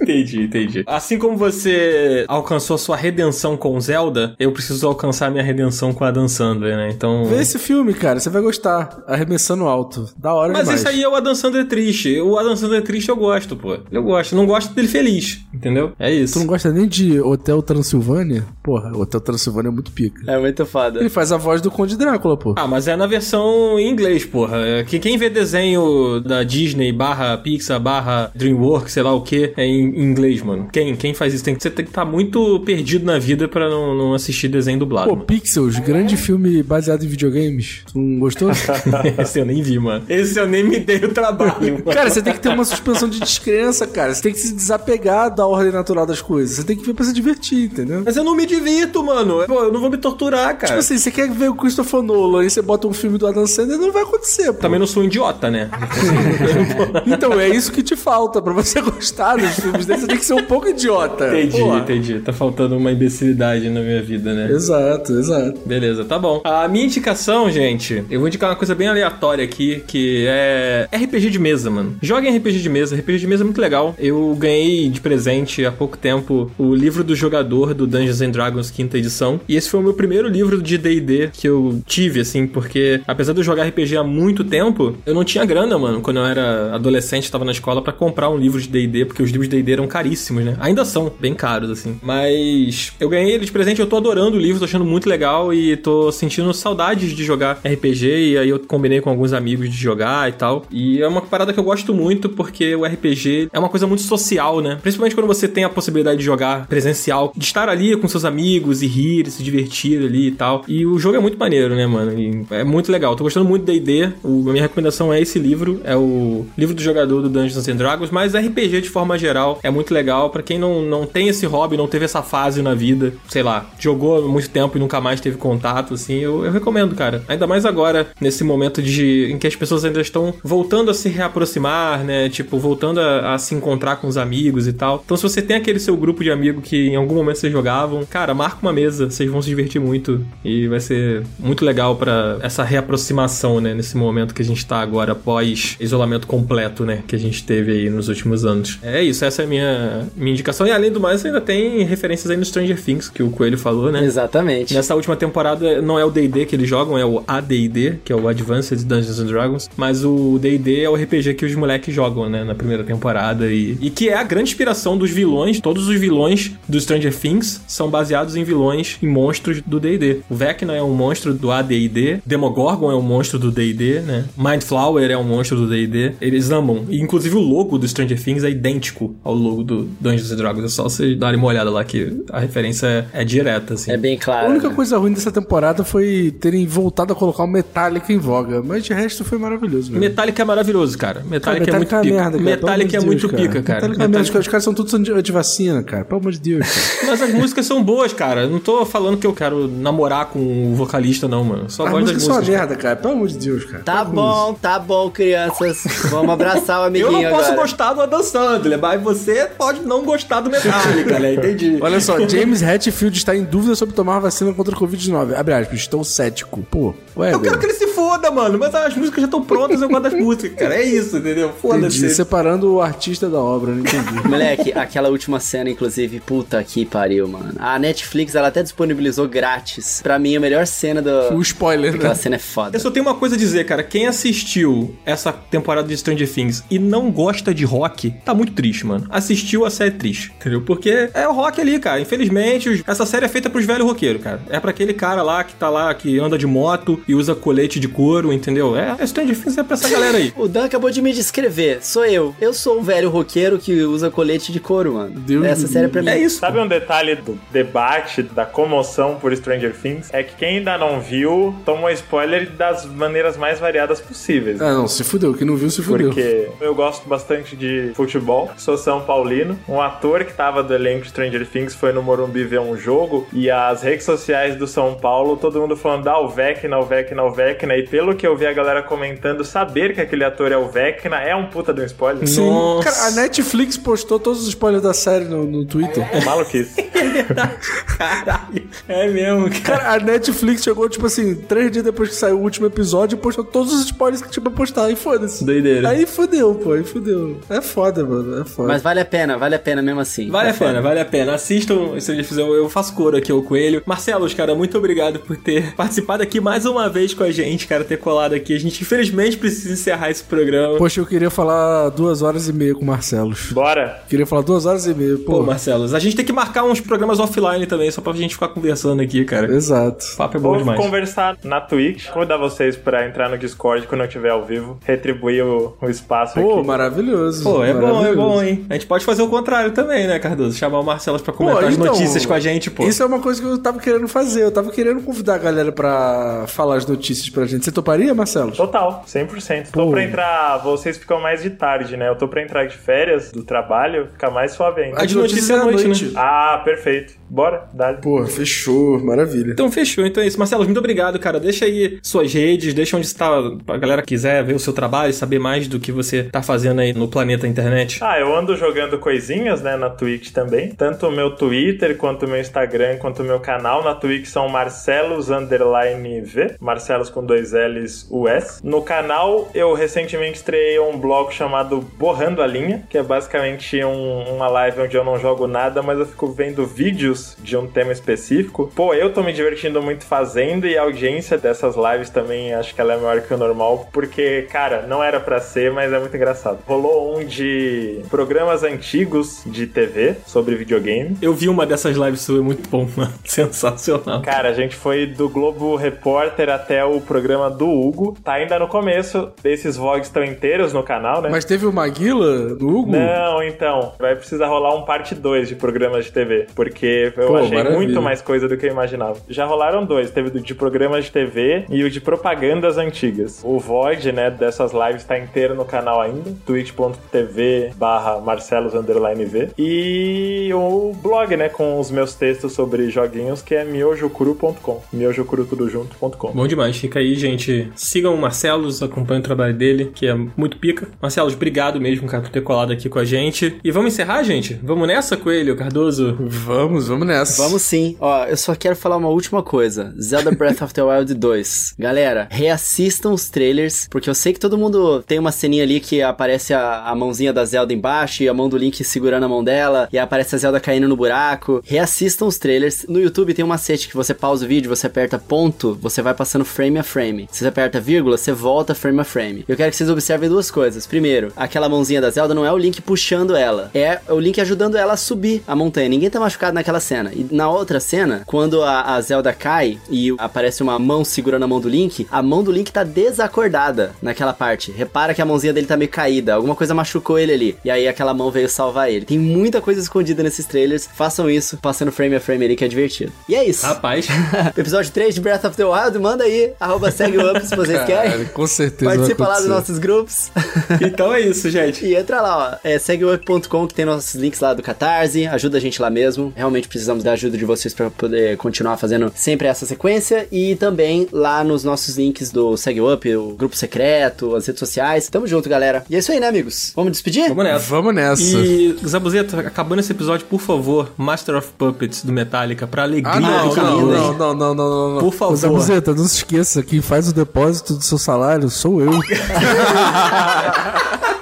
Entendi, 0.00 0.42
entendi. 0.42 0.84
Assim 0.86 1.18
como 1.18 1.36
você 1.36 2.24
alcançou 2.28 2.74
a 2.74 2.78
sua 2.78 2.96
redenção 2.96 3.56
com 3.56 3.78
Zelda, 3.80 4.34
eu 4.38 4.52
preciso 4.52 4.86
alcançar 4.86 5.26
a 5.26 5.30
minha 5.30 5.42
redenção 5.44 5.92
com 5.92 6.04
a 6.04 6.08
Adam 6.08 6.28
Sandler, 6.28 6.76
né? 6.76 6.90
Então. 6.92 7.24
Vê 7.24 7.40
esse 7.40 7.58
filme, 7.58 7.94
cara, 7.94 8.18
você 8.18 8.28
vai 8.30 8.42
gostar. 8.42 9.02
Arremessando 9.06 9.64
alto. 9.64 10.08
Da 10.16 10.34
hora 10.34 10.52
Mas 10.52 10.62
demais. 10.62 10.80
esse 10.80 10.88
aí 10.88 11.02
é 11.02 11.08
o 11.08 11.14
Adam 11.14 11.34
Sandler 11.34 11.66
triste. 11.66 12.20
O 12.20 12.38
Adam 12.38 12.56
Sandler 12.56 12.82
triste 12.82 13.08
eu 13.08 13.16
gosto, 13.16 13.56
pô. 13.56 13.78
Eu 13.90 14.02
gosto. 14.02 14.34
Não 14.34 14.46
gosto 14.46 14.74
dele 14.74 14.88
feliz, 14.88 15.40
entendeu? 15.54 15.92
É 15.98 16.12
isso. 16.12 16.34
Tu 16.34 16.38
não 16.40 16.46
gosta 16.46 16.70
nem 16.72 16.86
de 16.86 17.20
Hotel 17.20 17.62
Transilvânia? 17.62 18.44
Porra, 18.62 18.96
Hotel 18.96 19.20
Transilvânia 19.20 19.68
é 19.68 19.72
muito 19.72 19.92
pica. 19.92 20.30
É 20.30 20.38
muito 20.38 20.66
foda. 20.66 21.00
Ele 21.00 21.08
faz 21.08 21.30
a 21.32 21.36
voz 21.36 21.60
do 21.60 21.70
Conde 21.70 21.96
Drácula, 21.96 22.36
pô. 22.36 22.54
Ah, 22.56 22.66
mas 22.66 22.88
é 22.88 22.96
na 22.96 23.06
versão 23.06 23.78
em 23.78 23.88
inglês, 23.88 24.24
porra. 24.32 24.56
É 24.58 24.84
Que 24.84 24.98
quem 24.98 25.18
vê 25.18 25.28
desenho 25.28 26.20
da 26.20 26.42
Disney 26.42 26.90
barra 26.90 27.36
Pixar 27.36 27.78
barra 27.78 28.32
DreamWorks, 28.34 28.92
sei 28.92 29.02
lá 29.02 29.12
o 29.14 29.20
que, 29.20 29.52
é 29.56 29.64
em 29.64 30.00
inglês, 30.02 30.42
mano. 30.42 30.68
Quem, 30.72 30.96
quem 30.96 31.12
faz 31.12 31.34
isso? 31.34 31.44
Tem 31.44 31.54
que, 31.54 31.62
você 31.62 31.70
tem 31.70 31.84
que 31.84 31.90
estar 31.90 32.04
muito 32.04 32.60
perdido 32.60 33.04
na 33.04 33.18
vida 33.18 33.46
pra 33.46 33.68
não, 33.68 33.94
não 33.94 34.14
assistir 34.14 34.48
desenho 34.48 34.78
dublado. 34.78 35.08
Pô, 35.08 35.14
mano. 35.14 35.26
Pixels, 35.26 35.78
grande 35.78 36.16
filme 36.16 36.62
baseado 36.62 37.04
em 37.04 37.08
videogames. 37.08 37.82
Tu 37.92 37.98
não 37.98 38.18
gostou? 38.18 38.50
Esse 39.18 39.38
eu 39.38 39.44
nem 39.44 39.62
vi, 39.62 39.78
mano. 39.78 40.04
Esse 40.08 40.38
eu 40.38 40.48
nem 40.48 40.64
me 40.64 40.78
dei 40.78 40.96
o 40.98 41.12
trabalho, 41.12 41.74
mano. 41.74 41.84
Cara, 41.92 42.10
você 42.10 42.22
tem 42.22 42.32
que 42.32 42.40
ter 42.40 42.48
uma 42.48 42.64
suspensão 42.64 43.08
de 43.08 43.20
descrença, 43.20 43.86
cara. 43.86 44.14
Você 44.14 44.22
tem 44.22 44.32
que 44.32 44.38
se 44.38 44.54
desapegar 44.54 45.34
da 45.34 45.46
ordem 45.46 45.72
natural 45.72 46.06
das 46.06 46.22
coisas. 46.22 46.56
Você 46.56 46.64
tem 46.64 46.76
que 46.76 46.84
ver 46.84 46.94
pra 46.94 47.04
se 47.04 47.12
divertir, 47.12 47.66
entendeu? 47.66 48.02
Mas 48.04 48.16
eu 48.16 48.24
não 48.24 48.34
me 48.34 48.46
divirto, 48.46 49.02
mano. 49.04 49.44
Pô, 49.46 49.64
eu 49.64 49.72
não 49.72 49.80
vou 49.80 49.90
me 49.90 49.96
torturar, 49.96 50.56
cara. 50.56 50.66
Tipo 50.66 50.78
assim, 50.78 50.98
você 50.98 51.10
quer 51.10 51.30
ver 51.30 51.50
o 51.50 51.54
Christopher 51.54 52.02
Nolan 52.02 52.44
e 52.44 52.50
você 52.50 52.62
bota 52.62 52.86
um 52.86 52.92
filme 52.92 53.18
do 53.18 53.26
Adam 53.26 53.46
Sandler, 53.46 53.78
não 53.78 53.92
vai 53.92 54.02
acontecer, 54.02 54.21
pô. 54.22 54.52
Também 54.54 54.78
não 54.78 54.86
sou 54.86 55.02
um 55.02 55.06
idiota, 55.06 55.50
né? 55.50 55.68
Então, 57.06 57.38
é 57.38 57.48
isso 57.48 57.72
que 57.72 57.82
te 57.82 57.96
falta. 57.96 58.40
Pra 58.40 58.52
você 58.52 58.80
gostar 58.80 59.36
dos 59.36 59.54
filmes 59.56 59.86
dele, 59.86 60.00
você 60.00 60.06
tem 60.06 60.16
que 60.16 60.24
ser 60.24 60.34
um 60.34 60.44
pouco 60.44 60.68
idiota. 60.68 61.28
Entendi, 61.28 61.58
Porra. 61.58 61.78
entendi. 61.80 62.20
Tá 62.20 62.32
faltando 62.32 62.76
uma 62.76 62.90
imbecilidade 62.92 63.68
na 63.68 63.80
minha 63.80 64.02
vida, 64.02 64.32
né? 64.34 64.50
Exato, 64.50 65.12
exato. 65.18 65.60
Beleza, 65.66 66.04
tá 66.04 66.18
bom. 66.18 66.40
A 66.44 66.66
minha 66.68 66.84
indicação, 66.84 67.50
gente, 67.50 68.04
eu 68.10 68.18
vou 68.20 68.28
indicar 68.28 68.50
uma 68.50 68.56
coisa 68.56 68.74
bem 68.74 68.88
aleatória 68.88 69.44
aqui, 69.44 69.82
que 69.86 70.24
é 70.28 70.88
RPG 70.92 71.30
de 71.30 71.38
mesa, 71.38 71.70
mano. 71.70 71.96
Joguem 72.02 72.36
RPG 72.36 72.60
de 72.60 72.68
mesa. 72.68 72.96
RPG 72.96 73.18
de 73.18 73.26
mesa 73.26 73.42
é 73.42 73.46
muito 73.46 73.60
legal. 73.60 73.94
Eu 73.98 74.34
ganhei 74.38 74.88
de 74.88 75.00
presente 75.00 75.64
há 75.64 75.72
pouco 75.72 75.96
tempo 75.96 76.50
o 76.58 76.74
livro 76.74 77.02
do 77.04 77.14
jogador 77.14 77.74
do 77.74 77.86
Dungeons 77.86 78.20
and 78.20 78.30
Dragons 78.30 78.70
quinta 78.70 78.98
edição. 78.98 79.40
E 79.48 79.56
esse 79.56 79.68
foi 79.68 79.80
o 79.80 79.82
meu 79.82 79.94
primeiro 79.94 80.28
livro 80.28 80.62
de 80.62 80.78
D&D 80.78 81.30
que 81.32 81.48
eu 81.48 81.80
tive, 81.86 82.20
assim, 82.20 82.46
porque 82.46 83.00
apesar 83.06 83.32
de 83.32 83.40
eu 83.40 83.44
jogar 83.44 83.64
RPG 83.64 83.96
há 83.96 84.04
muito 84.12 84.44
tempo, 84.44 84.94
eu 85.06 85.14
não 85.14 85.24
tinha 85.24 85.44
grana, 85.44 85.78
mano, 85.78 86.00
quando 86.00 86.18
eu 86.18 86.26
era 86.26 86.74
adolescente, 86.74 87.30
tava 87.30 87.44
na 87.44 87.52
escola 87.52 87.82
pra 87.82 87.92
comprar 87.92 88.28
um 88.28 88.36
livro 88.36 88.60
de 88.60 88.68
D&D, 88.68 89.06
porque 89.06 89.22
os 89.22 89.30
livros 89.30 89.48
de 89.48 89.56
D&D 89.56 89.72
eram 89.72 89.86
caríssimos, 89.86 90.44
né? 90.44 90.56
Ainda 90.60 90.84
são 90.84 91.12
bem 91.20 91.34
caros, 91.34 91.70
assim. 91.70 91.98
Mas 92.02 92.92
eu 93.00 93.08
ganhei 93.08 93.34
ele 93.34 93.44
de 93.44 93.52
presente, 93.52 93.80
eu 93.80 93.86
tô 93.86 93.96
adorando 93.96 94.36
o 94.36 94.40
livro, 94.40 94.58
tô 94.58 94.64
achando 94.64 94.84
muito 94.84 95.08
legal 95.08 95.52
e 95.52 95.76
tô 95.76 96.12
sentindo 96.12 96.52
saudades 96.52 97.12
de 97.12 97.24
jogar 97.24 97.60
RPG 97.64 98.06
e 98.06 98.38
aí 98.38 98.48
eu 98.48 98.58
combinei 98.60 99.00
com 99.00 99.10
alguns 99.10 99.32
amigos 99.32 99.70
de 99.70 99.76
jogar 99.76 100.28
e 100.28 100.32
tal. 100.32 100.64
E 100.70 101.00
é 101.00 101.08
uma 101.08 101.22
parada 101.22 101.52
que 101.52 101.58
eu 101.58 101.64
gosto 101.64 101.94
muito 101.94 102.28
porque 102.28 102.74
o 102.74 102.84
RPG 102.84 103.48
é 103.52 103.58
uma 103.58 103.68
coisa 103.68 103.86
muito 103.86 104.02
social, 104.02 104.60
né? 104.60 104.78
Principalmente 104.82 105.14
quando 105.14 105.26
você 105.26 105.48
tem 105.48 105.64
a 105.64 105.68
possibilidade 105.68 106.18
de 106.18 106.24
jogar 106.24 106.66
presencial, 106.66 107.32
de 107.36 107.44
estar 107.44 107.68
ali 107.68 107.96
com 107.96 108.08
seus 108.08 108.24
amigos 108.24 108.82
e 108.82 108.86
rir, 108.86 109.30
se 109.30 109.42
divertir 109.42 110.04
ali 110.04 110.28
e 110.28 110.32
tal. 110.32 110.64
E 110.68 110.86
o 110.86 110.98
jogo 110.98 111.16
é 111.16 111.20
muito 111.20 111.38
maneiro, 111.38 111.74
né, 111.74 111.86
mano? 111.86 112.18
E 112.18 112.44
é 112.50 112.64
muito 112.64 112.90
legal. 112.90 113.16
Tô 113.16 113.24
gostando 113.24 113.48
muito 113.48 113.64
de 113.64 113.80
D&D. 113.80 114.01
O- 114.22 114.44
A 114.48 114.52
minha 114.52 114.62
recomendação 114.62 115.12
é 115.12 115.20
esse 115.20 115.38
livro, 115.38 115.80
é 115.84 115.96
o 115.96 116.44
livro 116.56 116.74
do 116.74 116.82
jogador 116.82 117.22
do 117.22 117.28
Dungeons 117.28 117.68
and 117.68 117.76
Dragons, 117.76 118.10
mas 118.10 118.34
RPG 118.34 118.80
de 118.82 118.88
forma 118.90 119.16
geral 119.18 119.58
é 119.62 119.70
muito 119.70 119.92
legal 119.92 120.30
Pra 120.30 120.42
quem 120.42 120.58
não, 120.58 120.82
não 120.82 121.04
tem 121.06 121.28
esse 121.28 121.46
hobby, 121.46 121.76
não 121.76 121.86
teve 121.86 122.04
essa 122.04 122.22
fase 122.22 122.62
na 122.62 122.74
vida, 122.74 123.12
sei 123.28 123.42
lá, 123.42 123.66
jogou 123.78 124.28
muito 124.28 124.48
tempo 124.50 124.76
e 124.76 124.80
nunca 124.80 125.00
mais 125.00 125.20
teve 125.20 125.36
contato, 125.36 125.94
assim, 125.94 126.18
eu, 126.18 126.44
eu 126.44 126.52
recomendo, 126.52 126.94
cara. 126.94 127.22
Ainda 127.28 127.46
mais 127.46 127.64
agora, 127.66 128.08
nesse 128.20 128.44
momento 128.44 128.80
de 128.82 129.28
em 129.32 129.38
que 129.38 129.46
as 129.46 129.56
pessoas 129.56 129.84
ainda 129.84 130.00
estão 130.00 130.34
voltando 130.42 130.90
a 130.90 130.94
se 130.94 131.08
reaproximar, 131.08 132.04
né? 132.04 132.28
Tipo, 132.28 132.58
voltando 132.58 133.00
a, 133.00 133.34
a 133.34 133.38
se 133.38 133.54
encontrar 133.54 133.96
com 133.96 134.06
os 134.06 134.16
amigos 134.16 134.66
e 134.66 134.72
tal. 134.72 135.02
Então, 135.04 135.16
se 135.16 135.22
você 135.22 135.42
tem 135.42 135.56
aquele 135.56 135.78
seu 135.78 135.96
grupo 135.96 136.22
de 136.22 136.30
amigos 136.30 136.62
que 136.64 136.88
em 136.88 136.96
algum 136.96 137.14
momento 137.14 137.36
vocês 137.38 137.52
jogavam, 137.52 138.04
cara, 138.04 138.34
marca 138.34 138.58
uma 138.62 138.72
mesa, 138.72 139.10
vocês 139.10 139.30
vão 139.30 139.40
se 139.42 139.48
divertir 139.48 139.80
muito 139.80 140.24
e 140.44 140.66
vai 140.68 140.80
ser 140.80 141.22
muito 141.38 141.64
legal 141.64 141.96
pra 141.96 142.38
essa 142.42 142.62
reaproximação, 142.62 143.60
né? 143.60 143.74
Nesse 143.74 143.91
momento 143.96 144.34
que 144.34 144.42
a 144.42 144.44
gente 144.44 144.64
tá 144.64 144.80
agora 144.80 145.14
pós 145.14 145.76
isolamento 145.80 146.26
completo, 146.26 146.84
né? 146.84 147.02
Que 147.06 147.16
a 147.16 147.18
gente 147.18 147.44
teve 147.44 147.72
aí 147.72 147.90
nos 147.90 148.08
últimos 148.08 148.44
anos. 148.44 148.78
É 148.82 149.02
isso, 149.02 149.24
essa 149.24 149.42
é 149.42 149.44
a 149.44 149.48
minha, 149.48 150.06
minha 150.16 150.32
indicação. 150.32 150.66
E 150.66 150.70
além 150.70 150.90
do 150.90 151.00
mais, 151.00 151.24
ainda 151.24 151.40
tem 151.40 151.84
referências 151.84 152.30
aí 152.30 152.36
no 152.36 152.44
Stranger 152.44 152.80
Things, 152.80 153.08
que 153.08 153.22
o 153.22 153.30
Coelho 153.30 153.58
falou, 153.58 153.90
né? 153.90 154.04
Exatamente. 154.04 154.74
Nessa 154.74 154.94
última 154.94 155.16
temporada 155.16 155.80
não 155.80 155.98
é 155.98 156.04
o 156.04 156.10
D&D 156.10 156.46
que 156.46 156.56
eles 156.56 156.68
jogam, 156.68 156.96
é 156.98 157.04
o 157.04 157.22
AD&D, 157.26 158.00
que 158.04 158.12
é 158.12 158.16
o 158.16 158.28
Advanced 158.28 158.84
Dungeons 158.84 159.18
and 159.18 159.26
Dragons, 159.26 159.70
mas 159.76 160.04
o 160.04 160.38
D&D 160.38 160.82
é 160.82 160.88
o 160.88 160.94
RPG 160.94 161.34
que 161.34 161.44
os 161.44 161.54
moleques 161.54 161.94
jogam, 161.94 162.28
né, 162.28 162.44
na 162.44 162.54
primeira 162.54 162.84
temporada 162.84 163.50
e, 163.50 163.76
e 163.80 163.90
que 163.90 164.08
é 164.08 164.14
a 164.14 164.22
grande 164.22 164.50
inspiração 164.50 164.96
dos 164.96 165.10
vilões, 165.10 165.60
todos 165.60 165.88
os 165.88 165.98
vilões 165.98 166.52
do 166.68 166.80
Stranger 166.80 167.14
Things 167.14 167.60
são 167.66 167.88
baseados 167.88 168.36
em 168.36 168.44
vilões 168.44 168.98
e 169.02 169.06
monstros 169.06 169.60
do 169.64 169.78
D&D. 169.78 170.20
O 170.28 170.34
Vecna 170.34 170.74
é 170.74 170.82
um 170.82 170.94
monstro 170.94 171.34
do 171.34 171.50
AD&D, 171.50 172.20
Demogorgon 172.24 172.90
é 172.90 172.94
um 172.94 173.02
monstro 173.02 173.38
do 173.38 173.50
D&D, 173.50 173.81
né? 174.00 174.24
Mindflower 174.36 175.10
é 175.10 175.16
um 175.16 175.24
monstro 175.24 175.56
do 175.56 175.68
D&D. 175.68 176.12
Eles 176.20 176.50
amam. 176.50 176.84
E 176.88 177.00
inclusive 177.00 177.36
o 177.36 177.40
logo 177.40 177.78
do 177.78 177.86
Stranger 177.88 178.20
Things 178.22 178.44
é 178.44 178.50
idêntico 178.50 179.14
ao 179.24 179.34
logo 179.34 179.62
do 179.62 179.88
Dungeons 180.00 180.30
and 180.32 180.36
Dragons. 180.36 180.64
É 180.64 180.68
só 180.68 180.84
vocês 180.84 181.18
darem 181.18 181.38
uma 181.38 181.48
olhada 181.48 181.70
lá 181.70 181.84
que 181.84 182.22
a 182.30 182.40
referência 182.40 182.86
é, 183.12 183.22
é 183.22 183.24
direta, 183.24 183.74
assim. 183.74 183.90
É 183.92 183.96
bem 183.96 184.16
A 184.16 184.20
claro. 184.20 184.50
única 184.50 184.68
né? 184.68 184.74
coisa 184.74 184.96
ruim 184.98 185.12
dessa 185.12 185.30
temporada 185.32 185.84
foi 185.84 186.34
terem 186.40 186.66
voltado 186.66 187.12
a 187.12 187.16
colocar 187.16 187.44
o 187.44 187.46
Metallica 187.46 188.12
em 188.12 188.18
voga, 188.18 188.62
mas 188.62 188.84
de 188.84 188.92
resto 188.92 189.24
foi 189.24 189.38
maravilhoso. 189.38 189.90
mesmo. 189.90 190.00
Metallica 190.00 190.42
é 190.42 190.44
maravilhoso, 190.44 190.96
cara. 190.98 191.22
Metallica, 191.28 191.66
Cara, 191.66 191.76
é 191.76 191.78
muito 191.78 191.90
Metallica 191.90 192.02
pica. 192.02 192.14
merda, 192.14 192.38
cara. 192.38 192.42
Metallica 192.56 192.96
é 192.96 192.98
amor 193.00 193.14
de 193.14 193.22
muito 193.22 193.36
Deus, 193.36 193.48
pica, 193.48 193.62
cara. 193.62 193.80
Metallica 193.80 194.04
é 194.04 194.08
merda. 194.08 194.38
Os 194.40 194.48
caras- 194.48 194.64
são 194.64 194.74
todos 194.74 194.92
anti- 194.94 195.12
antivacina, 195.12 195.82
cara. 195.82 196.04
Pelo 196.04 196.20
amor 196.20 196.32
de 196.32 196.40
Deus. 196.40 196.66
cara. 196.68 197.06
Mas 197.12 197.22
as 197.22 197.32
músicas 197.34 197.66
são 197.66 197.82
boas, 197.82 198.12
cara. 198.12 198.46
Não 198.46 198.58
tô 198.60 198.84
falando 198.86 199.16
que 199.18 199.26
eu 199.26 199.32
quero 199.32 199.66
namorar 199.68 200.26
com 200.26 200.72
o 200.72 200.74
vocalista, 200.74 201.26
não, 201.28 201.42
mano. 201.44 201.68
Só 201.68 201.84
As 201.86 201.90
gosto 201.92 202.04
das 202.04 202.12
músicas 202.14 202.22
são 202.22 202.32
uma 202.34 202.40
músicas. 202.40 202.58
merda, 202.60 202.76
cara. 202.76 202.96
Pelo 202.96 203.14
amor 203.14 203.28
de 203.28 203.38
Deus. 203.38 203.61
Deus, 203.62 203.70
cara. 203.70 203.84
Tá 203.84 204.04
com 204.04 204.12
bom, 204.12 204.54
tá 204.54 204.78
bom, 204.78 205.10
crianças. 205.10 205.82
Vamos 206.10 206.32
abraçar 206.32 206.78
o 206.80 206.82
Eu 206.82 206.86
amiguinho 206.86 207.22
não 207.22 207.30
posso 207.30 207.50
agora. 207.52 207.60
gostar 207.62 207.92
do 207.94 208.00
Adam 208.02 208.22
Sandler, 208.22 208.78
mas 208.78 209.02
você 209.02 209.46
pode 209.56 209.80
não 209.80 210.02
gostar 210.04 210.40
do 210.40 210.50
Metallica, 210.50 211.18
né? 211.18 211.34
Entendi. 211.34 211.78
Olha 211.80 212.00
só, 212.00 212.18
James 212.28 212.62
Hetfield 212.62 213.16
está 213.16 213.34
em 213.34 213.44
dúvida 213.44 213.74
sobre 213.74 213.94
tomar 213.94 214.18
vacina 214.20 214.52
contra 214.52 214.74
a 214.74 214.78
Covid-19. 214.78 215.34
Abre 215.34 215.54
aspas, 215.54 215.78
estou 215.80 216.04
cético. 216.04 216.62
Pô, 216.70 216.94
ué, 217.16 217.32
Eu 217.32 217.40
quero 217.40 217.58
que 217.58 217.66
ele 217.66 217.74
se 217.74 217.86
foda, 217.88 218.30
mano. 218.30 218.58
Mas 218.58 218.74
as 218.74 218.96
músicas 218.96 219.20
já 219.20 219.26
estão 219.26 219.42
prontas, 219.42 219.80
eu 219.80 219.88
gosto 219.88 220.02
das 220.02 220.14
músicas, 220.14 220.58
cara. 220.58 220.74
É 220.74 220.82
isso, 220.82 221.16
entendeu? 221.18 221.52
Foda-se. 221.60 222.10
Separando 222.10 222.74
o 222.74 222.80
artista 222.80 223.28
da 223.28 223.38
obra, 223.38 223.72
não 223.72 223.80
entendi. 223.80 224.12
Moleque, 224.28 224.72
aquela 224.72 225.08
última 225.08 225.40
cena, 225.40 225.70
inclusive, 225.70 226.20
puta 226.20 226.62
que 226.62 226.84
pariu, 226.84 227.26
mano. 227.28 227.52
A 227.58 227.78
Netflix, 227.78 228.34
ela 228.34 228.48
até 228.48 228.62
disponibilizou 228.62 229.28
grátis. 229.28 230.00
Pra 230.02 230.18
mim, 230.18 230.36
a 230.36 230.40
melhor 230.40 230.66
cena 230.66 231.00
do... 231.02 231.34
o 231.34 231.40
spoiler, 231.42 231.94
Aquela 231.94 232.10
né? 232.10 232.14
cena 232.14 232.36
é 232.36 232.38
foda. 232.38 232.76
Eu 232.76 232.80
só 232.80 232.90
tenho 232.90 233.04
uma 233.04 233.14
coisa 233.14 233.34
a 233.34 233.38
dizer, 233.38 233.51
cara. 233.64 233.82
Quem 233.82 234.06
assistiu 234.06 234.94
essa 235.04 235.32
temporada 235.32 235.86
de 235.88 235.96
Stranger 235.96 236.28
Things 236.30 236.64
e 236.70 236.78
não 236.78 237.10
gosta 237.10 237.52
de 237.54 237.64
rock, 237.64 238.10
tá 238.24 238.34
muito 238.34 238.52
triste, 238.52 238.86
mano. 238.86 239.06
Assistiu 239.10 239.64
a 239.64 239.70
série 239.70 239.92
triste, 239.92 240.32
entendeu? 240.38 240.62
Porque 240.62 241.10
é 241.14 241.28
o 241.28 241.32
rock 241.32 241.60
ali, 241.60 241.78
cara. 241.78 242.00
Infelizmente, 242.00 242.68
os- 242.68 242.82
essa 242.86 243.04
série 243.06 243.26
é 243.26 243.28
feita 243.28 243.50
pros 243.50 243.64
velhos 243.64 243.86
roqueiros, 243.86 244.22
cara. 244.22 244.40
É 244.48 244.58
pra 244.60 244.70
aquele 244.70 244.94
cara 244.94 245.22
lá 245.22 245.42
que 245.44 245.54
tá 245.54 245.68
lá, 245.68 245.92
que 245.94 246.18
anda 246.18 246.38
de 246.38 246.46
moto 246.46 247.00
e 247.06 247.14
usa 247.14 247.34
colete 247.34 247.78
de 247.78 247.88
couro, 247.88 248.32
entendeu? 248.32 248.76
É, 248.76 248.96
é 248.98 249.06
Stranger 249.06 249.36
Things 249.36 249.58
é 249.58 249.62
pra 249.62 249.74
essa 249.74 249.88
galera 249.88 250.18
aí. 250.18 250.32
O 250.42 250.48
Dan 250.48 250.64
acabou 250.64 250.90
de 250.90 251.00
me 251.02 251.12
descrever. 251.12 251.78
Sou 251.82 252.04
eu. 252.04 252.34
Eu 252.40 252.52
sou 252.54 252.78
um 252.78 252.82
velho 252.82 253.08
roqueiro 253.10 253.58
que 253.58 253.82
usa 253.82 254.10
colete 254.10 254.50
de 254.52 254.58
couro, 254.60 254.94
mano. 254.94 255.18
Deus 255.20 255.44
Essa 255.44 255.66
série 255.66 255.86
é 255.86 255.88
pra 255.88 256.02
mim. 256.02 256.08
É 256.08 256.18
isso. 256.18 256.38
Sabe 256.38 256.58
um 256.58 256.66
detalhe 256.66 257.14
do 257.16 257.38
debate, 257.50 258.22
da 258.22 258.44
comoção 258.44 259.16
por 259.20 259.34
Stranger 259.36 259.74
Things? 259.74 260.08
É 260.12 260.22
que 260.22 260.34
quem 260.36 260.58
ainda 260.58 260.76
não 260.78 261.00
viu 261.00 261.54
tomou 261.64 261.90
spoiler 261.90 262.50
das 262.50 262.84
maneiras 262.86 263.36
mais 263.42 263.58
variadas 263.58 264.00
possíveis. 264.00 264.62
Ah, 264.62 264.72
não, 264.72 264.86
se 264.86 265.02
fudeu. 265.02 265.34
Quem 265.34 265.44
não 265.44 265.56
viu, 265.56 265.68
se 265.68 265.82
fudeu. 265.82 266.10
Porque 266.10 266.48
eu 266.60 266.72
gosto 266.76 267.08
bastante 267.08 267.56
de 267.56 267.90
futebol, 267.92 268.52
sou 268.56 268.78
São 268.78 269.00
Paulino. 269.00 269.58
Um 269.68 269.80
ator 269.80 270.24
que 270.24 270.32
tava 270.32 270.62
do 270.62 270.72
elenco 270.72 271.02
de 271.02 271.08
Stranger 271.08 271.44
Things 271.44 271.74
foi 271.74 271.92
no 271.92 272.00
Morumbi 272.04 272.44
ver 272.44 272.60
um 272.60 272.76
jogo 272.76 273.26
e 273.32 273.50
as 273.50 273.82
redes 273.82 274.04
sociais 274.04 274.54
do 274.54 274.68
São 274.68 274.94
Paulo, 274.94 275.36
todo 275.36 275.60
mundo 275.60 275.76
falando 275.76 276.06
ah, 276.06 276.20
o 276.20 276.28
Vecna, 276.28 276.78
o 276.78 276.84
Vecna, 276.84 277.24
o 277.24 277.32
Vecna. 277.32 277.76
E 277.76 277.84
pelo 277.84 278.14
que 278.14 278.24
eu 278.24 278.36
vi 278.36 278.46
a 278.46 278.52
galera 278.52 278.80
comentando, 278.80 279.44
saber 279.44 279.92
que 279.92 280.00
aquele 280.00 280.22
ator 280.22 280.52
é 280.52 280.56
o 280.56 280.68
Vecna 280.68 281.16
é 281.16 281.34
um 281.34 281.46
puta 281.46 281.74
de 281.74 281.80
um 281.80 281.84
spoiler. 281.84 282.28
Sim. 282.28 282.48
Nossa. 282.48 282.88
Cara, 282.88 283.08
a 283.08 283.10
Netflix 283.10 283.76
postou 283.76 284.20
todos 284.20 284.42
os 284.42 284.48
spoilers 284.48 284.84
da 284.84 284.94
série 284.94 285.24
no, 285.24 285.44
no 285.44 285.64
Twitter. 285.64 286.06
Maluquice. 286.24 286.80
Caralho. 287.98 288.68
É 288.88 289.08
mesmo, 289.08 289.50
cara. 289.50 289.72
Cara, 289.72 289.94
a 289.94 289.98
Netflix 289.98 290.62
chegou, 290.62 290.88
tipo 290.88 291.06
assim, 291.06 291.34
três 291.34 291.70
dias 291.72 291.84
depois 291.84 292.10
que 292.10 292.14
saiu 292.14 292.38
o 292.38 292.42
último 292.42 292.66
episódio 292.66 293.16
e 293.16 293.18
postou 293.34 293.44
todos 293.44 293.72
os 293.72 293.84
spoilers 293.86 294.20
que 294.22 294.30
tinha 294.30 294.42
pra 294.42 294.52
postar. 294.52 294.90
E 294.90 294.96
foda-se. 294.96 295.44
Doideira. 295.44 295.88
Aí 295.88 296.06
fudeu, 296.06 296.54
pô. 296.54 296.72
Aí 296.72 296.84
fudeu. 296.84 297.38
É 297.48 297.60
foda, 297.60 298.04
mano. 298.04 298.40
É 298.40 298.44
foda. 298.44 298.68
Mas 298.68 298.82
vale 298.82 299.00
a 299.00 299.04
pena, 299.04 299.38
vale 299.38 299.54
a 299.54 299.58
pena 299.58 299.80
mesmo 299.82 300.00
assim. 300.00 300.28
Vale 300.30 300.48
É 300.48 300.50
a 300.50 300.54
pena, 300.54 300.70
foda. 300.70 300.82
vale 300.82 301.00
a 301.00 301.04
pena. 301.04 301.34
Assistam, 301.34 301.98
se 301.98 302.12
eles 302.12 302.26
fizeram, 302.28 302.52
eu 302.54 302.68
faço 302.68 302.94
coro 302.94 303.16
aqui 303.16 303.32
ao 303.32 303.42
Coelho. 303.42 303.82
Marcelos, 303.86 304.34
cara, 304.34 304.54
muito 304.54 304.76
obrigado 304.76 305.18
por 305.20 305.36
ter 305.36 305.72
participado 305.76 306.22
aqui 306.22 306.40
mais 306.40 306.66
uma 306.66 306.88
vez 306.88 307.14
com 307.14 307.24
a 307.24 307.30
gente, 307.30 307.66
cara, 307.66 307.84
ter 307.84 307.96
colado 307.98 308.34
aqui. 308.34 308.54
A 308.54 308.58
gente 308.60 308.82
infelizmente 308.82 309.36
precisa 309.36 309.72
encerrar 309.72 310.10
esse 310.10 310.22
programa. 310.22 310.76
Poxa, 310.78 311.00
eu 311.00 311.06
queria 311.06 311.30
falar 311.30 311.88
duas 311.90 312.22
horas 312.22 312.48
e 312.48 312.52
meia 312.52 312.74
com 312.74 312.82
o 312.82 312.86
Marcelos. 312.86 313.50
Bora. 313.52 314.02
Queria 314.08 314.26
falar 314.26 314.42
duas 314.42 314.66
horas 314.66 314.86
e 314.86 314.94
meia, 314.94 315.16
pô. 315.18 315.32
Pô, 315.32 315.42
Marcelos, 315.42 315.94
a 315.94 315.98
gente 315.98 316.14
tem 316.16 316.24
que 316.24 316.32
marcar 316.32 316.64
uns 316.64 316.80
programas 316.80 317.18
offline 317.18 317.66
também, 317.66 317.90
só 317.90 318.00
pra 318.00 318.12
gente 318.12 318.34
ficar 318.34 318.48
conversando 318.48 319.00
aqui, 319.02 319.24
cara. 319.24 319.52
Exato. 319.54 320.04
O 320.14 320.16
papo 320.16 320.36
é 320.36 320.40
bom 320.40 320.48
Vou 320.50 320.58
demais. 320.58 320.78
conversar 320.80 321.36
na 321.44 321.60
Twitch, 321.60 322.08
convidar 322.10 322.36
vocês 322.36 322.76
pra 322.76 323.06
entrar 323.06 323.21
no 323.28 323.38
Discord 323.38 323.86
quando 323.86 324.02
eu 324.02 324.06
estiver 324.06 324.30
ao 324.30 324.44
vivo, 324.44 324.78
retribuir 324.84 325.44
o, 325.44 325.76
o 325.80 325.88
espaço 325.88 326.34
Pô, 326.40 326.58
aqui. 326.58 326.66
maravilhoso. 326.66 327.42
Pô, 327.44 327.64
é 327.64 327.72
bom, 327.72 327.78
é 327.78 327.92
maravilhoso. 327.92 328.16
bom, 328.16 328.42
hein? 328.42 328.66
A 328.68 328.74
gente 328.74 328.86
pode 328.86 329.04
fazer 329.04 329.22
o 329.22 329.28
contrário 329.28 329.72
também, 329.72 330.06
né, 330.06 330.18
Cardoso? 330.18 330.56
Chamar 330.56 330.80
o 330.80 330.84
Marcelos 330.84 331.22
pra 331.22 331.32
comentar 331.32 331.62
Pô, 331.62 331.68
as 331.68 331.74
então, 331.74 331.86
notícias 331.86 332.26
com 332.26 332.34
a 332.34 332.40
gente, 332.40 332.70
pô. 332.70 332.84
Isso 332.84 333.02
é 333.02 333.06
uma 333.06 333.20
coisa 333.20 333.40
que 333.40 333.46
eu 333.46 333.58
tava 333.58 333.78
querendo 333.78 334.08
fazer. 334.08 334.42
Eu 334.44 334.50
tava 334.50 334.70
querendo 334.70 335.02
convidar 335.02 335.34
a 335.34 335.38
galera 335.38 335.72
pra 335.72 336.44
falar 336.48 336.76
as 336.76 336.86
notícias 336.86 337.28
pra 337.28 337.44
gente. 337.46 337.64
Você 337.64 337.72
toparia, 337.72 338.14
Marcelo? 338.14 338.52
Total, 338.52 339.04
100%. 339.06 339.70
Tô 339.70 339.84
Pô. 339.86 339.90
pra 339.90 340.02
entrar, 340.04 340.58
vocês 340.58 340.98
ficam 340.98 341.20
mais 341.20 341.42
de 341.42 341.50
tarde, 341.50 341.96
né? 341.96 342.08
Eu 342.08 342.16
tô 342.16 342.28
pra 342.28 342.42
entrar 342.42 342.66
de 342.66 342.76
férias 342.76 343.30
do 343.32 343.42
trabalho, 343.42 344.08
ficar 344.12 344.30
mais 344.30 344.52
suave 344.52 344.82
ainda. 344.82 345.00
A 345.00 345.06
de 345.06 345.16
notícias 345.16 345.50
é 345.50 345.54
à 345.54 345.64
noite, 345.64 346.06
né? 346.06 346.12
Ah, 346.16 346.60
perfeito. 346.64 347.21
Bora, 347.32 347.66
dá. 347.72 347.94
Pô, 347.94 348.24
fechou. 348.26 348.98
Maravilha. 349.02 349.52
Então 349.52 349.72
fechou, 349.72 350.04
então 350.04 350.22
é 350.22 350.26
isso. 350.26 350.38
Marcelo, 350.38 350.64
muito 350.64 350.76
obrigado, 350.78 351.18
cara. 351.18 351.40
Deixa 351.40 351.64
aí 351.64 351.98
suas 352.02 352.32
redes, 352.32 352.74
deixa 352.74 352.94
onde 352.96 353.06
está 353.06 353.28
a 353.68 353.76
galera 353.78 354.02
que 354.02 354.08
quiser 354.08 354.44
ver 354.44 354.54
o 354.54 354.58
seu 354.58 354.74
trabalho 354.74 355.08
e 355.10 355.14
saber 355.14 355.38
mais 355.38 355.66
do 355.66 355.80
que 355.80 355.90
você 355.90 356.24
tá 356.24 356.42
fazendo 356.42 356.80
aí 356.82 356.92
no 356.92 357.08
planeta 357.08 357.48
internet. 357.48 357.98
Ah, 358.02 358.20
eu 358.20 358.36
ando 358.36 358.54
jogando 358.54 358.98
coisinhas, 358.98 359.62
né, 359.62 359.76
na 359.78 359.88
Twitch 359.88 360.30
também. 360.30 360.72
Tanto 360.72 361.06
o 361.08 361.10
meu 361.10 361.30
Twitter, 361.30 361.96
quanto 361.96 362.26
o 362.26 362.28
meu 362.28 362.38
Instagram, 362.38 362.98
quanto 362.98 363.22
o 363.22 363.24
meu 363.24 363.40
canal 363.40 363.82
na 363.82 363.94
Twitch 363.94 364.26
são 364.26 364.46
Marcelos 364.50 365.30
underline 365.30 366.20
V, 366.20 366.56
Marcelos 366.60 367.08
com 367.08 367.24
dois 367.24 367.52
L's 367.52 368.06
US. 368.10 368.60
No 368.62 368.82
canal, 368.82 369.50
eu 369.54 369.72
recentemente 369.72 370.36
estreiei 370.36 370.78
um 370.78 370.98
blog 370.98 371.32
chamado 371.32 371.80
Borrando 371.98 372.42
a 372.42 372.46
Linha, 372.46 372.82
que 372.90 372.98
é 372.98 373.02
basicamente 373.02 373.82
um- 373.82 374.34
uma 374.36 374.48
live 374.48 374.82
onde 374.82 374.96
eu 374.96 375.04
não 375.04 375.18
jogo 375.18 375.46
nada, 375.46 375.82
mas 375.82 375.98
eu 375.98 376.04
fico 376.06 376.30
vendo 376.32 376.66
vídeos 376.66 377.21
de 377.42 377.56
um 377.56 377.66
tema 377.66 377.92
específico. 377.92 378.70
Pô, 378.74 378.94
eu 378.94 379.12
tô 379.12 379.22
me 379.22 379.32
divertindo 379.32 379.82
muito 379.82 380.04
fazendo 380.04 380.66
e 380.66 380.76
a 380.76 380.82
audiência 380.82 381.38
dessas 381.38 381.74
lives 381.76 382.10
também 382.10 382.54
acho 382.54 382.74
que 382.74 382.80
ela 382.80 382.94
é 382.94 382.96
maior 382.96 383.20
que 383.20 383.32
o 383.32 383.36
normal, 383.36 383.88
porque, 383.92 384.42
cara, 384.50 384.86
não 384.86 385.02
era 385.02 385.20
pra 385.20 385.40
ser, 385.40 385.72
mas 385.72 385.92
é 385.92 385.98
muito 385.98 386.16
engraçado. 386.16 386.58
Rolou 386.66 387.18
um 387.18 387.24
de 387.24 388.00
programas 388.10 388.62
antigos 388.62 389.42
de 389.46 389.66
TV 389.66 390.16
sobre 390.26 390.54
videogame. 390.54 391.16
Eu 391.20 391.34
vi 391.34 391.48
uma 391.48 391.66
dessas 391.66 391.96
lives 391.96 392.22
suas, 392.22 392.40
é 392.40 392.42
muito 392.42 392.68
bom, 392.68 392.86
mano. 392.96 393.12
Sensacional. 393.24 394.22
Cara, 394.22 394.48
a 394.48 394.52
gente 394.54 394.74
foi 394.74 395.06
do 395.06 395.28
Globo 395.28 395.76
Repórter 395.76 396.48
até 396.48 396.84
o 396.84 397.00
programa 397.00 397.50
do 397.50 397.68
Hugo. 397.68 398.16
Tá 398.22 398.34
ainda 398.34 398.58
no 398.58 398.68
começo. 398.68 399.30
Esses 399.44 399.76
vlogs 399.76 400.08
estão 400.08 400.24
inteiros 400.24 400.72
no 400.72 400.82
canal, 400.82 401.20
né? 401.22 401.28
Mas 401.30 401.44
teve 401.44 401.66
o 401.66 401.72
Maguila 401.72 402.54
do 402.54 402.68
Hugo? 402.68 402.92
Não, 402.92 403.42
então. 403.42 403.92
Vai 403.98 404.14
precisar 404.16 404.46
rolar 404.46 404.74
um 404.74 404.84
parte 404.84 405.14
2 405.14 405.48
de 405.48 405.56
programas 405.56 406.04
de 406.04 406.12
TV. 406.12 406.46
Porque 406.54 407.11
eu 407.20 407.28
Pô, 407.28 407.36
achei 407.36 407.50
maravilha. 407.50 407.76
muito 407.76 408.02
mais 408.02 408.20
coisa 408.22 408.48
do 408.48 408.56
que 408.56 408.66
eu 408.66 408.70
imaginava. 408.70 409.18
Já 409.28 409.44
rolaram 409.46 409.84
dois. 409.84 410.10
Teve 410.10 410.28
o 410.28 410.40
de 410.40 410.54
programas 410.54 411.04
de 411.04 411.10
TV 411.12 411.64
e 411.68 411.82
o 411.84 411.90
de 411.90 412.00
propagandas 412.00 412.78
antigas. 412.78 413.40
O 413.44 413.58
VOD, 413.58 414.12
né, 414.12 414.30
dessas 414.30 414.72
lives 414.72 415.04
tá 415.04 415.18
inteiro 415.18 415.54
no 415.54 415.64
canal 415.64 416.00
ainda. 416.00 416.32
twitch.tv 416.46 417.72
barra 417.76 418.20
Marcelos 418.20 418.74
underline 418.74 419.24
V. 419.24 419.48
E 419.58 420.50
o 420.54 420.92
blog, 421.02 421.36
né, 421.36 421.48
com 421.48 421.78
os 421.78 421.90
meus 421.90 422.14
textos 422.14 422.52
sobre 422.52 422.90
joguinhos, 422.90 423.42
que 423.42 423.54
é 423.54 423.64
miojocuru.com. 423.64 424.82
Miojocuru 424.92 425.44
tudo 425.44 425.68
junto.com. 425.68 426.32
Bom 426.32 426.46
demais, 426.46 426.76
fica 426.76 426.98
aí, 426.98 427.14
gente. 427.14 427.70
Sigam 427.74 428.14
o 428.14 428.18
Marcelos, 428.20 428.82
acompanhem 428.82 429.20
o 429.20 429.24
trabalho 429.24 429.54
dele, 429.54 429.90
que 429.94 430.06
é 430.06 430.14
muito 430.36 430.56
pica. 430.58 430.88
Marcelos, 431.00 431.34
obrigado 431.34 431.80
mesmo, 431.80 432.06
cara, 432.08 432.22
por 432.22 432.30
ter 432.30 432.42
colado 432.42 432.72
aqui 432.72 432.88
com 432.88 432.98
a 432.98 433.04
gente. 433.04 433.56
E 433.62 433.70
vamos 433.70 433.92
encerrar, 433.92 434.22
gente? 434.22 434.58
Vamos 434.62 434.86
nessa, 434.88 435.16
Coelho, 435.16 435.56
Cardoso? 435.56 436.16
Vamos, 436.20 436.88
vamos 436.88 437.01
nessa. 437.04 437.42
Vamos 437.42 437.62
sim. 437.62 437.96
Ó, 438.00 438.24
eu 438.24 438.36
só 438.36 438.54
quero 438.54 438.76
falar 438.76 438.96
uma 438.96 439.08
última 439.08 439.42
coisa. 439.42 439.94
Zelda 440.00 440.30
Breath 440.30 440.62
of 440.62 440.74
the 440.74 440.82
Wild 440.82 441.14
2. 441.14 441.74
Galera, 441.78 442.28
reassistam 442.30 443.12
os 443.12 443.28
trailers, 443.28 443.86
porque 443.90 444.08
eu 444.08 444.14
sei 444.14 444.32
que 444.32 444.40
todo 444.40 444.58
mundo 444.58 445.02
tem 445.02 445.18
uma 445.18 445.32
ceninha 445.32 445.62
ali 445.62 445.80
que 445.80 446.02
aparece 446.02 446.54
a, 446.54 446.84
a 446.84 446.94
mãozinha 446.94 447.32
da 447.32 447.44
Zelda 447.44 447.72
embaixo 447.72 448.22
e 448.22 448.28
a 448.28 448.34
mão 448.34 448.48
do 448.48 448.56
Link 448.56 448.82
segurando 448.84 449.24
a 449.24 449.28
mão 449.28 449.42
dela, 449.42 449.88
e 449.92 449.98
aparece 449.98 450.34
a 450.34 450.38
Zelda 450.38 450.60
caindo 450.60 450.88
no 450.88 450.96
buraco. 450.96 451.62
Reassistam 451.64 452.26
os 452.26 452.38
trailers. 452.38 452.86
No 452.88 453.00
YouTube 453.00 453.34
tem 453.34 453.44
um 453.44 453.48
macete 453.48 453.88
que 453.88 453.96
você 453.96 454.14
pausa 454.14 454.44
o 454.44 454.48
vídeo, 454.48 454.68
você 454.68 454.86
aperta 454.86 455.18
ponto, 455.18 455.78
você 455.80 456.02
vai 456.02 456.14
passando 456.14 456.44
frame 456.44 456.78
a 456.78 456.82
frame. 456.82 457.28
Se 457.30 457.40
você 457.40 457.48
aperta 457.48 457.80
vírgula, 457.80 458.16
você 458.16 458.32
volta 458.32 458.74
frame 458.74 459.00
a 459.00 459.04
frame. 459.04 459.44
Eu 459.48 459.56
quero 459.56 459.70
que 459.70 459.76
vocês 459.76 459.90
observem 459.90 460.28
duas 460.28 460.50
coisas. 460.50 460.86
Primeiro, 460.86 461.32
aquela 461.36 461.68
mãozinha 461.68 462.00
da 462.00 462.10
Zelda 462.10 462.34
não 462.34 462.44
é 462.44 462.52
o 462.52 462.58
Link 462.58 462.80
puxando 462.80 463.34
ela, 463.34 463.70
é 463.74 464.00
o 464.08 464.18
Link 464.18 464.40
ajudando 464.40 464.76
ela 464.76 464.94
a 464.94 464.96
subir 464.96 465.42
a 465.46 465.54
montanha. 465.54 465.88
Ninguém 465.88 466.10
tá 466.10 466.20
machucado 466.20 466.54
naquela 466.54 466.80
cena. 466.82 467.10
E 467.14 467.26
na 467.30 467.48
outra 467.48 467.80
cena, 467.80 468.22
quando 468.26 468.62
a, 468.62 468.94
a 468.94 469.00
Zelda 469.00 469.32
cai 469.32 469.78
e 469.88 470.14
aparece 470.18 470.62
uma 470.62 470.78
mão 470.78 471.04
segurando 471.04 471.44
a 471.44 471.48
mão 471.48 471.60
do 471.60 471.68
Link, 471.68 472.06
a 472.10 472.22
mão 472.22 472.42
do 472.42 472.52
Link 472.52 472.70
tá 472.70 472.84
desacordada 472.84 473.94
naquela 474.02 474.34
parte. 474.34 474.70
Repara 474.70 475.14
que 475.14 475.22
a 475.22 475.24
mãozinha 475.24 475.52
dele 475.52 475.66
tá 475.66 475.76
meio 475.76 475.90
caída, 475.90 476.34
alguma 476.34 476.54
coisa 476.54 476.74
machucou 476.74 477.18
ele 477.18 477.32
ali. 477.32 477.56
E 477.64 477.70
aí 477.70 477.88
aquela 477.88 478.12
mão 478.12 478.30
veio 478.30 478.48
salvar 478.48 478.90
ele. 478.90 479.06
Tem 479.06 479.18
muita 479.18 479.62
coisa 479.62 479.80
escondida 479.80 480.22
nesses 480.22 480.44
trailers. 480.44 480.86
Façam 480.94 481.30
isso, 481.30 481.56
passando 481.56 481.90
frame 481.90 482.16
a 482.16 482.20
frame 482.20 482.44
ali 482.44 482.56
que 482.56 482.64
é 482.64 482.68
divertido. 482.68 483.12
E 483.28 483.34
é 483.34 483.44
isso. 483.44 483.64
Rapaz, 483.64 484.06
Episódio 484.56 484.92
3 484.92 485.14
de 485.14 485.20
Breath 485.20 485.44
of 485.44 485.56
the 485.56 485.64
Wild, 485.64 485.98
manda 485.98 486.24
aí, 486.24 486.52
arroba 486.60 486.90
segue 486.90 487.16
o 487.16 487.30
up 487.30 487.46
se 487.46 487.56
vocês 487.56 487.82
querem. 487.84 488.10
Caralho, 488.10 488.28
com 488.30 488.46
certeza 488.46 488.90
Participa 488.90 489.28
lá 489.28 489.38
dos 489.38 489.48
nossos 489.48 489.78
grupos. 489.78 490.30
então 490.80 491.12
é 491.12 491.20
isso, 491.20 491.48
gente. 491.50 491.84
E 491.84 491.94
entra 491.94 492.20
lá, 492.20 492.52
ó. 492.52 492.68
É 492.68 492.78
segueup.com 492.78 493.66
que 493.66 493.74
tem 493.74 493.84
nossos 493.84 494.14
links 494.14 494.40
lá 494.40 494.54
do 494.54 494.62
Catarse. 494.62 495.26
Ajuda 495.26 495.58
a 495.58 495.60
gente 495.60 495.80
lá 495.80 495.90
mesmo. 495.90 496.32
Realmente 496.36 496.68
precisamos 496.72 497.04
da 497.04 497.12
ajuda 497.12 497.36
de 497.36 497.44
vocês 497.44 497.74
para 497.74 497.90
poder 497.90 498.38
continuar 498.38 498.78
fazendo 498.78 499.12
sempre 499.14 499.46
essa 499.46 499.66
sequência 499.66 500.26
e 500.32 500.56
também 500.56 501.06
lá 501.12 501.44
nos 501.44 501.62
nossos 501.64 501.98
links 501.98 502.30
do 502.30 502.56
Segue 502.56 502.80
Up, 502.80 503.14
o 503.14 503.34
grupo 503.34 503.54
secreto, 503.54 504.34
as 504.34 504.46
redes 504.46 504.58
sociais. 504.58 505.06
Tamo 505.10 505.26
junto, 505.26 505.50
galera. 505.50 505.84
E 505.90 505.94
é 505.94 505.98
isso 505.98 506.10
aí, 506.10 506.18
né, 506.18 506.28
amigos? 506.28 506.72
Vamos 506.74 506.92
despedir? 506.92 507.28
Vamos 507.28 507.44
nessa. 507.44 507.66
Vamos 507.68 507.94
nessa. 507.94 508.22
E, 508.22 508.74
Zabuzeta, 508.86 509.40
acabando 509.40 509.80
esse 509.80 509.92
episódio, 509.92 510.24
por 510.26 510.40
favor, 510.40 510.90
Master 510.96 511.36
of 511.36 511.48
Puppets 511.58 512.02
do 512.04 512.10
Metallica, 512.12 512.66
pra 512.66 512.84
alegria 512.84 513.12
Ah, 513.12 513.20
não, 513.20 513.48
do 513.50 513.54
não, 513.54 513.54
Camilo. 513.54 513.92
não, 513.92 514.14
não, 514.14 514.34
não, 514.34 514.34
não, 514.34 514.54
não, 514.54 514.94
não. 514.94 515.00
Por 515.00 515.12
favor. 515.12 515.36
Zabuzeta, 515.36 515.92
não 515.94 516.06
se 516.06 516.16
esqueça, 516.16 516.62
quem 516.62 516.80
faz 516.80 517.06
o 517.08 517.12
depósito 517.12 517.74
do 517.74 517.84
seu 517.84 517.98
salário 517.98 518.48
sou 518.48 518.80
eu. 518.80 518.92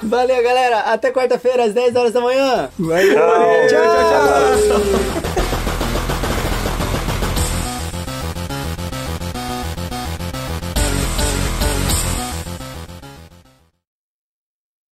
Valeu, 0.02 0.42
galera. 0.42 0.80
Até 0.92 1.10
quarta-feira, 1.12 1.64
às 1.66 1.74
10 1.74 1.94
horas 1.96 2.12
da 2.12 2.20
manhã. 2.20 2.68
Valeu, 2.78 3.14
tchau, 3.68 3.68
tchau, 3.68 4.80
tchau. 4.80 5.09